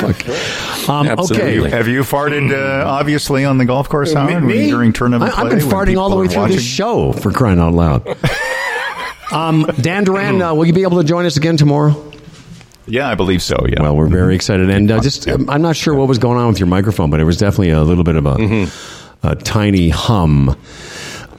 Fuck. 0.00 0.88
Um, 0.88 1.08
okay. 1.08 1.68
Have 1.68 1.88
you 1.88 2.00
farted 2.00 2.52
uh, 2.52 2.88
obviously 2.88 3.44
on 3.44 3.58
the 3.58 3.64
golf 3.64 3.88
course, 3.88 4.12
Howard, 4.12 4.42
Me? 4.42 4.70
during 4.70 4.92
tournament 4.92 5.36
I, 5.36 5.42
I've 5.42 5.50
been 5.50 5.58
farting 5.60 5.98
all 5.98 6.10
the 6.10 6.16
way 6.16 6.28
through 6.28 6.42
watching? 6.42 6.56
this 6.56 6.64
show 6.64 7.12
for 7.12 7.30
crying 7.32 7.58
out 7.58 7.74
loud. 7.74 8.06
um, 9.32 9.66
Dan 9.80 10.04
Duran, 10.04 10.40
uh, 10.40 10.54
will 10.54 10.66
you 10.66 10.72
be 10.72 10.82
able 10.82 10.98
to 10.98 11.04
join 11.04 11.26
us 11.26 11.36
again 11.36 11.56
tomorrow? 11.56 12.07
Yeah, 12.88 13.08
I 13.08 13.14
believe 13.14 13.42
so. 13.42 13.56
Yeah. 13.68 13.82
Well, 13.82 13.96
we're 13.96 14.08
very 14.08 14.34
excited, 14.34 14.70
and 14.70 14.90
uh, 14.90 15.00
just 15.00 15.28
um, 15.28 15.48
I'm 15.48 15.62
not 15.62 15.76
sure 15.76 15.94
what 15.94 16.08
was 16.08 16.18
going 16.18 16.38
on 16.38 16.48
with 16.48 16.58
your 16.58 16.66
microphone, 16.68 17.10
but 17.10 17.20
it 17.20 17.24
was 17.24 17.36
definitely 17.36 17.70
a 17.70 17.82
little 17.82 18.04
bit 18.04 18.16
of 18.16 18.26
a, 18.26 18.68
a 19.22 19.36
tiny 19.36 19.88
hum. 19.90 20.56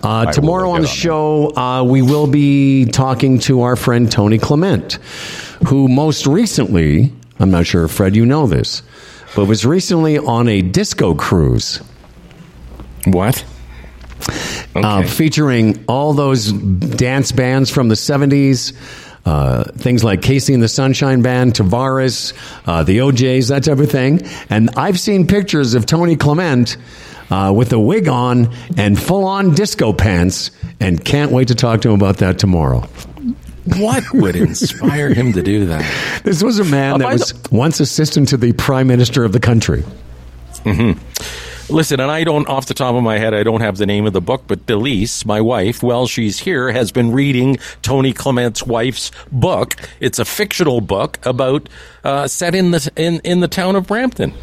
Uh, 0.02 0.32
tomorrow 0.32 0.70
on 0.72 0.82
the 0.82 0.88
on 0.88 0.94
show, 0.94 1.56
uh, 1.58 1.84
we 1.84 2.02
will 2.02 2.28
be 2.28 2.86
talking 2.86 3.40
to 3.40 3.62
our 3.62 3.76
friend 3.76 4.10
Tony 4.12 4.38
Clement, 4.38 4.94
who 5.68 5.88
most 5.90 6.26
recently, 6.26 7.12
I'm 7.38 7.52
not 7.52 7.66
sure, 7.66 7.88
Fred, 7.90 8.16
you 8.16 8.26
know 8.26 8.48
this, 8.48 8.82
but 9.36 9.46
was 9.46 9.66
recently 9.66 10.18
on 10.18 10.48
a 10.48 10.62
disco 10.62 11.16
cruise. 11.16 11.82
What? 13.06 13.44
uh, 14.76 15.04
featuring 15.04 15.84
all 15.88 16.14
those 16.14 16.52
dance 16.52 17.32
bands 17.32 17.70
from 17.70 17.90
the 17.90 17.96
70s. 17.96 18.74
Uh, 19.30 19.64
things 19.74 20.04
like 20.04 20.22
KC 20.22 20.56
and 20.56 20.64
the 20.64 20.68
Sunshine 20.68 21.22
Band, 21.22 21.54
Tavares, 21.54 22.34
uh, 22.66 22.82
the 22.84 23.02
O'Jays, 23.02 23.50
that 23.50 23.64
type 23.64 23.78
of 23.78 23.92
thing. 23.92 24.22
And 24.50 24.72
I've 24.76 25.00
seen 25.00 25.28
pictures 25.28 25.76
of 25.76 25.86
Tony 25.86 26.16
Clement 26.16 26.78
uh, 27.30 27.54
with 27.56 27.72
a 27.72 27.78
wig 27.80 28.08
on 28.08 28.52
and 28.76 29.00
full 29.00 29.26
on 29.26 29.54
disco 29.54 29.94
pants, 29.94 30.50
and 30.80 31.06
can't 31.06 31.32
wait 31.32 31.50
to 31.50 31.56
talk 31.56 31.82
to 31.82 31.90
him 31.90 31.94
about 31.96 32.18
that 32.18 32.40
tomorrow. 32.40 32.80
What 33.78 34.04
would 34.14 34.36
inspire 34.36 35.14
him 35.14 35.34
to 35.34 35.44
do 35.44 35.68
that? 35.68 35.86
This 36.24 36.42
was 36.42 36.58
a 36.58 36.66
man 36.66 36.96
Uh, 36.96 36.98
that 36.98 37.04
by 37.04 37.14
was 37.14 37.34
once 37.52 37.80
assistant 37.80 38.30
to 38.30 38.38
the 38.38 38.54
prime 38.54 38.88
minister 38.88 39.24
of 39.24 39.32
the 39.32 39.40
country. 39.40 39.84
Listen, 41.70 42.00
and 42.00 42.10
I 42.10 42.24
don't, 42.24 42.48
off 42.48 42.66
the 42.66 42.74
top 42.74 42.96
of 42.96 43.04
my 43.04 43.20
head, 43.20 43.34
I 43.34 43.44
don't 43.44 43.62
have 43.62 43.78
the 43.78 43.86
name 43.86 44.08
of 44.08 44.14
the 44.14 44.22
book, 44.22 44.44
but 44.48 44.66
Delise, 44.66 45.24
my 45.26 45.40
wife, 45.40 45.84
while 45.84 46.08
she's 46.08 46.40
here, 46.40 46.72
has 46.72 46.92
been 46.92 47.12
reading 47.12 47.58
Tony 47.84 48.12
Clement's 48.12 48.64
wife's 48.64 49.12
book. 49.32 49.76
It's 50.00 50.18
a 50.18 50.26
fictional 50.26 50.82
book 50.82 51.24
about 51.26 51.70
uh, 52.04 52.28
set 52.28 52.56
in 52.56 52.72
the 52.72 52.92
in 52.96 53.20
in 53.24 53.40
the 53.42 53.48
town 53.48 53.76
of 53.76 53.86
Brampton. 53.88 54.34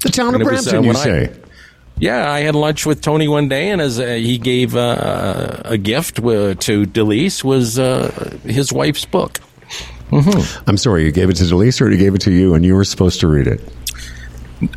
The 0.00 0.08
town 0.08 0.28
of 0.34 0.40
And 0.40 0.42
it 0.42 0.50
was, 0.50 0.66
uh, 0.66 0.70
Brampton, 0.70 0.82
you 0.84 0.88
when 0.88 0.96
I- 0.96 1.26
say? 1.28 1.38
Yeah, 1.98 2.32
I 2.32 2.40
had 2.40 2.56
lunch 2.56 2.84
with 2.86 3.00
Tony 3.02 3.28
one 3.28 3.48
day, 3.48 3.68
and 3.68 3.80
as 3.80 4.00
uh, 4.00 4.06
he 4.06 4.38
gave 4.38 4.74
uh, 4.74 5.60
a 5.64 5.76
gift 5.78 6.18
uh, 6.18 6.54
to 6.54 6.84
Delise 6.86 7.44
was 7.44 7.78
uh, 7.78 8.38
his 8.44 8.72
wife's 8.72 9.04
book. 9.04 9.38
I'm 10.66 10.76
sorry, 10.78 11.04
you 11.04 11.12
gave 11.12 11.30
it 11.30 11.34
to 11.36 11.44
Delise 11.44 11.80
or 11.80 11.90
you 11.90 11.96
gave 11.96 12.14
it 12.14 12.20
to 12.22 12.30
you 12.32 12.54
and 12.54 12.64
you 12.66 12.74
were 12.74 12.84
supposed 12.84 13.20
to 13.20 13.28
read 13.28 13.46
it? 13.46 13.60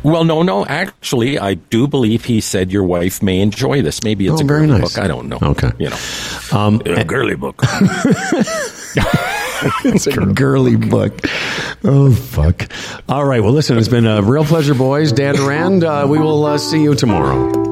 Well, 0.02 0.24
no, 0.24 0.42
no. 0.42 0.64
Actually, 0.66 1.38
I 1.38 1.54
do 1.54 1.86
believe 1.86 2.24
he 2.24 2.40
said 2.40 2.72
your 2.72 2.84
wife 2.84 3.22
may 3.22 3.40
enjoy 3.40 3.82
this. 3.82 4.02
Maybe 4.02 4.26
it's 4.26 4.40
Oh, 4.40 4.44
a 4.44 4.46
very 4.46 4.66
girly 4.66 4.80
nice. 4.80 4.94
book. 4.94 5.04
I 5.04 5.06
don't 5.08 5.28
know. 5.28 5.38
Okay. 5.42 5.70
you 5.78 5.90
know, 5.90 5.96
Um, 6.52 6.80
a 6.86 7.04
girly 7.04 7.34
book. 7.36 7.60
it's 9.84 10.06
a 10.06 10.26
girly 10.26 10.76
book. 10.76 11.18
Oh, 11.84 12.12
fuck. 12.12 12.68
All 13.08 13.24
right. 13.24 13.42
Well, 13.42 13.52
listen, 13.52 13.78
it's 13.78 13.88
been 13.88 14.06
a 14.06 14.22
real 14.22 14.44
pleasure, 14.44 14.74
boys. 14.74 15.12
Dan 15.12 15.34
Duran, 15.36 15.82
uh, 15.84 16.06
we 16.06 16.18
will 16.18 16.44
uh, 16.44 16.58
see 16.58 16.82
you 16.82 16.94
tomorrow. 16.94 17.65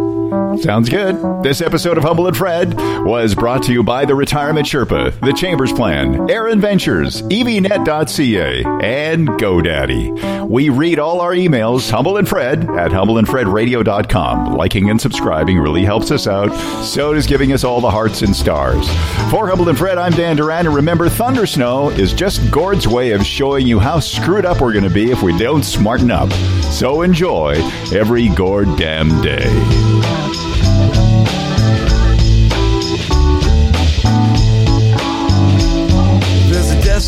Sounds 0.63 0.89
good. 0.89 1.43
This 1.43 1.61
episode 1.61 1.99
of 1.99 2.05
Humble 2.05 2.27
and 2.27 2.37
Fred 2.37 2.75
was 3.05 3.35
brought 3.35 3.63
to 3.65 3.73
you 3.73 3.83
by 3.83 4.05
the 4.05 4.15
Retirement 4.15 4.67
Sherpa, 4.67 5.19
the 5.21 5.33
Chambers 5.33 5.73
Plan, 5.73 6.31
Erin 6.31 6.61
Ventures, 6.61 7.23
EVNet.ca, 7.23 8.65
and 8.83 9.29
GoDaddy. 9.29 10.49
We 10.49 10.69
read 10.69 10.99
all 10.99 11.21
our 11.21 11.33
emails, 11.33 11.91
Humble 11.91 12.17
and 12.17 12.29
Fred, 12.29 12.65
at 12.71 12.91
humbleandfredradio.com. 12.93 14.55
Liking 14.57 14.91
and 14.91 15.01
subscribing 15.01 15.59
really 15.59 15.85
helps 15.85 16.11
us 16.11 16.27
out. 16.27 16.53
So 16.85 17.15
does 17.15 17.27
giving 17.27 17.53
us 17.53 17.65
all 17.65 17.81
the 17.81 17.91
hearts 17.91 18.23
and 18.23 18.35
stars. 18.35 18.87
For 19.31 19.49
Humble 19.49 19.69
and 19.69 19.79
Fred, 19.79 19.99
I'm 19.99 20.13
Dan 20.13 20.37
Duran, 20.37 20.67
and 20.67 20.75
remember, 20.75 21.09
Thunder 21.09 21.47
Snow 21.47 21.91
is 21.91 22.13
just 22.13 22.51
Gord's 22.51 22.87
way 22.87 23.13
of 23.13 23.25
showing 23.25 23.67
you 23.67 23.79
how 23.79 24.01
screwed 24.01 24.45
up 24.45 24.61
we're 24.61 24.73
going 24.73 24.85
to 24.85 24.91
be 24.91 25.11
if 25.11 25.23
we 25.23 25.37
don't 25.37 25.65
smarten 25.65 26.11
up. 26.11 26.33
So 26.73 27.03
enjoy 27.03 27.55
every 27.93 28.29
Gord 28.29 28.67
damn 28.77 29.23
day. 29.23 30.24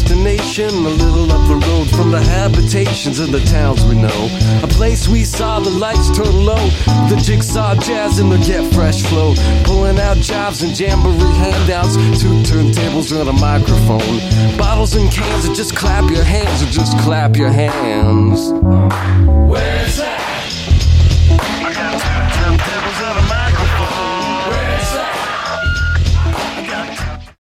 Destination 0.07 0.70
a 0.87 0.89
little 0.89 1.33
up 1.33 1.49
the 1.49 1.66
road 1.66 1.89
from 1.91 2.11
the 2.11 2.20
habitations 2.20 3.19
of 3.19 3.33
the 3.33 3.41
towns 3.41 3.85
we 3.85 3.97
know. 3.97 4.28
A 4.62 4.66
place 4.69 5.09
we 5.09 5.24
saw 5.24 5.59
the 5.59 5.70
lights 5.70 6.16
turn 6.16 6.45
low, 6.45 6.69
the 7.09 7.20
jigsaw 7.23 7.74
jazz 7.74 8.19
and 8.19 8.31
the 8.31 8.39
get 8.39 8.73
fresh 8.73 9.03
flow. 9.03 9.35
Pulling 9.65 9.99
out 9.99 10.16
jobs 10.19 10.62
and 10.62 10.78
jamboree 10.78 11.35
handouts, 11.35 11.97
two 12.20 12.43
turntables 12.43 13.19
and 13.19 13.28
a 13.28 13.33
microphone. 13.33 14.57
Bottles 14.57 14.95
and 14.95 15.11
cans, 15.11 15.45
and 15.45 15.57
just 15.57 15.74
clap 15.77 16.09
your 16.11 16.24
hands, 16.24 16.62
or 16.62 16.66
just 16.66 16.97
clap 16.99 17.37
your 17.37 17.51
hands. 17.51 18.51
Where's 19.51 19.97
that? 19.97 20.26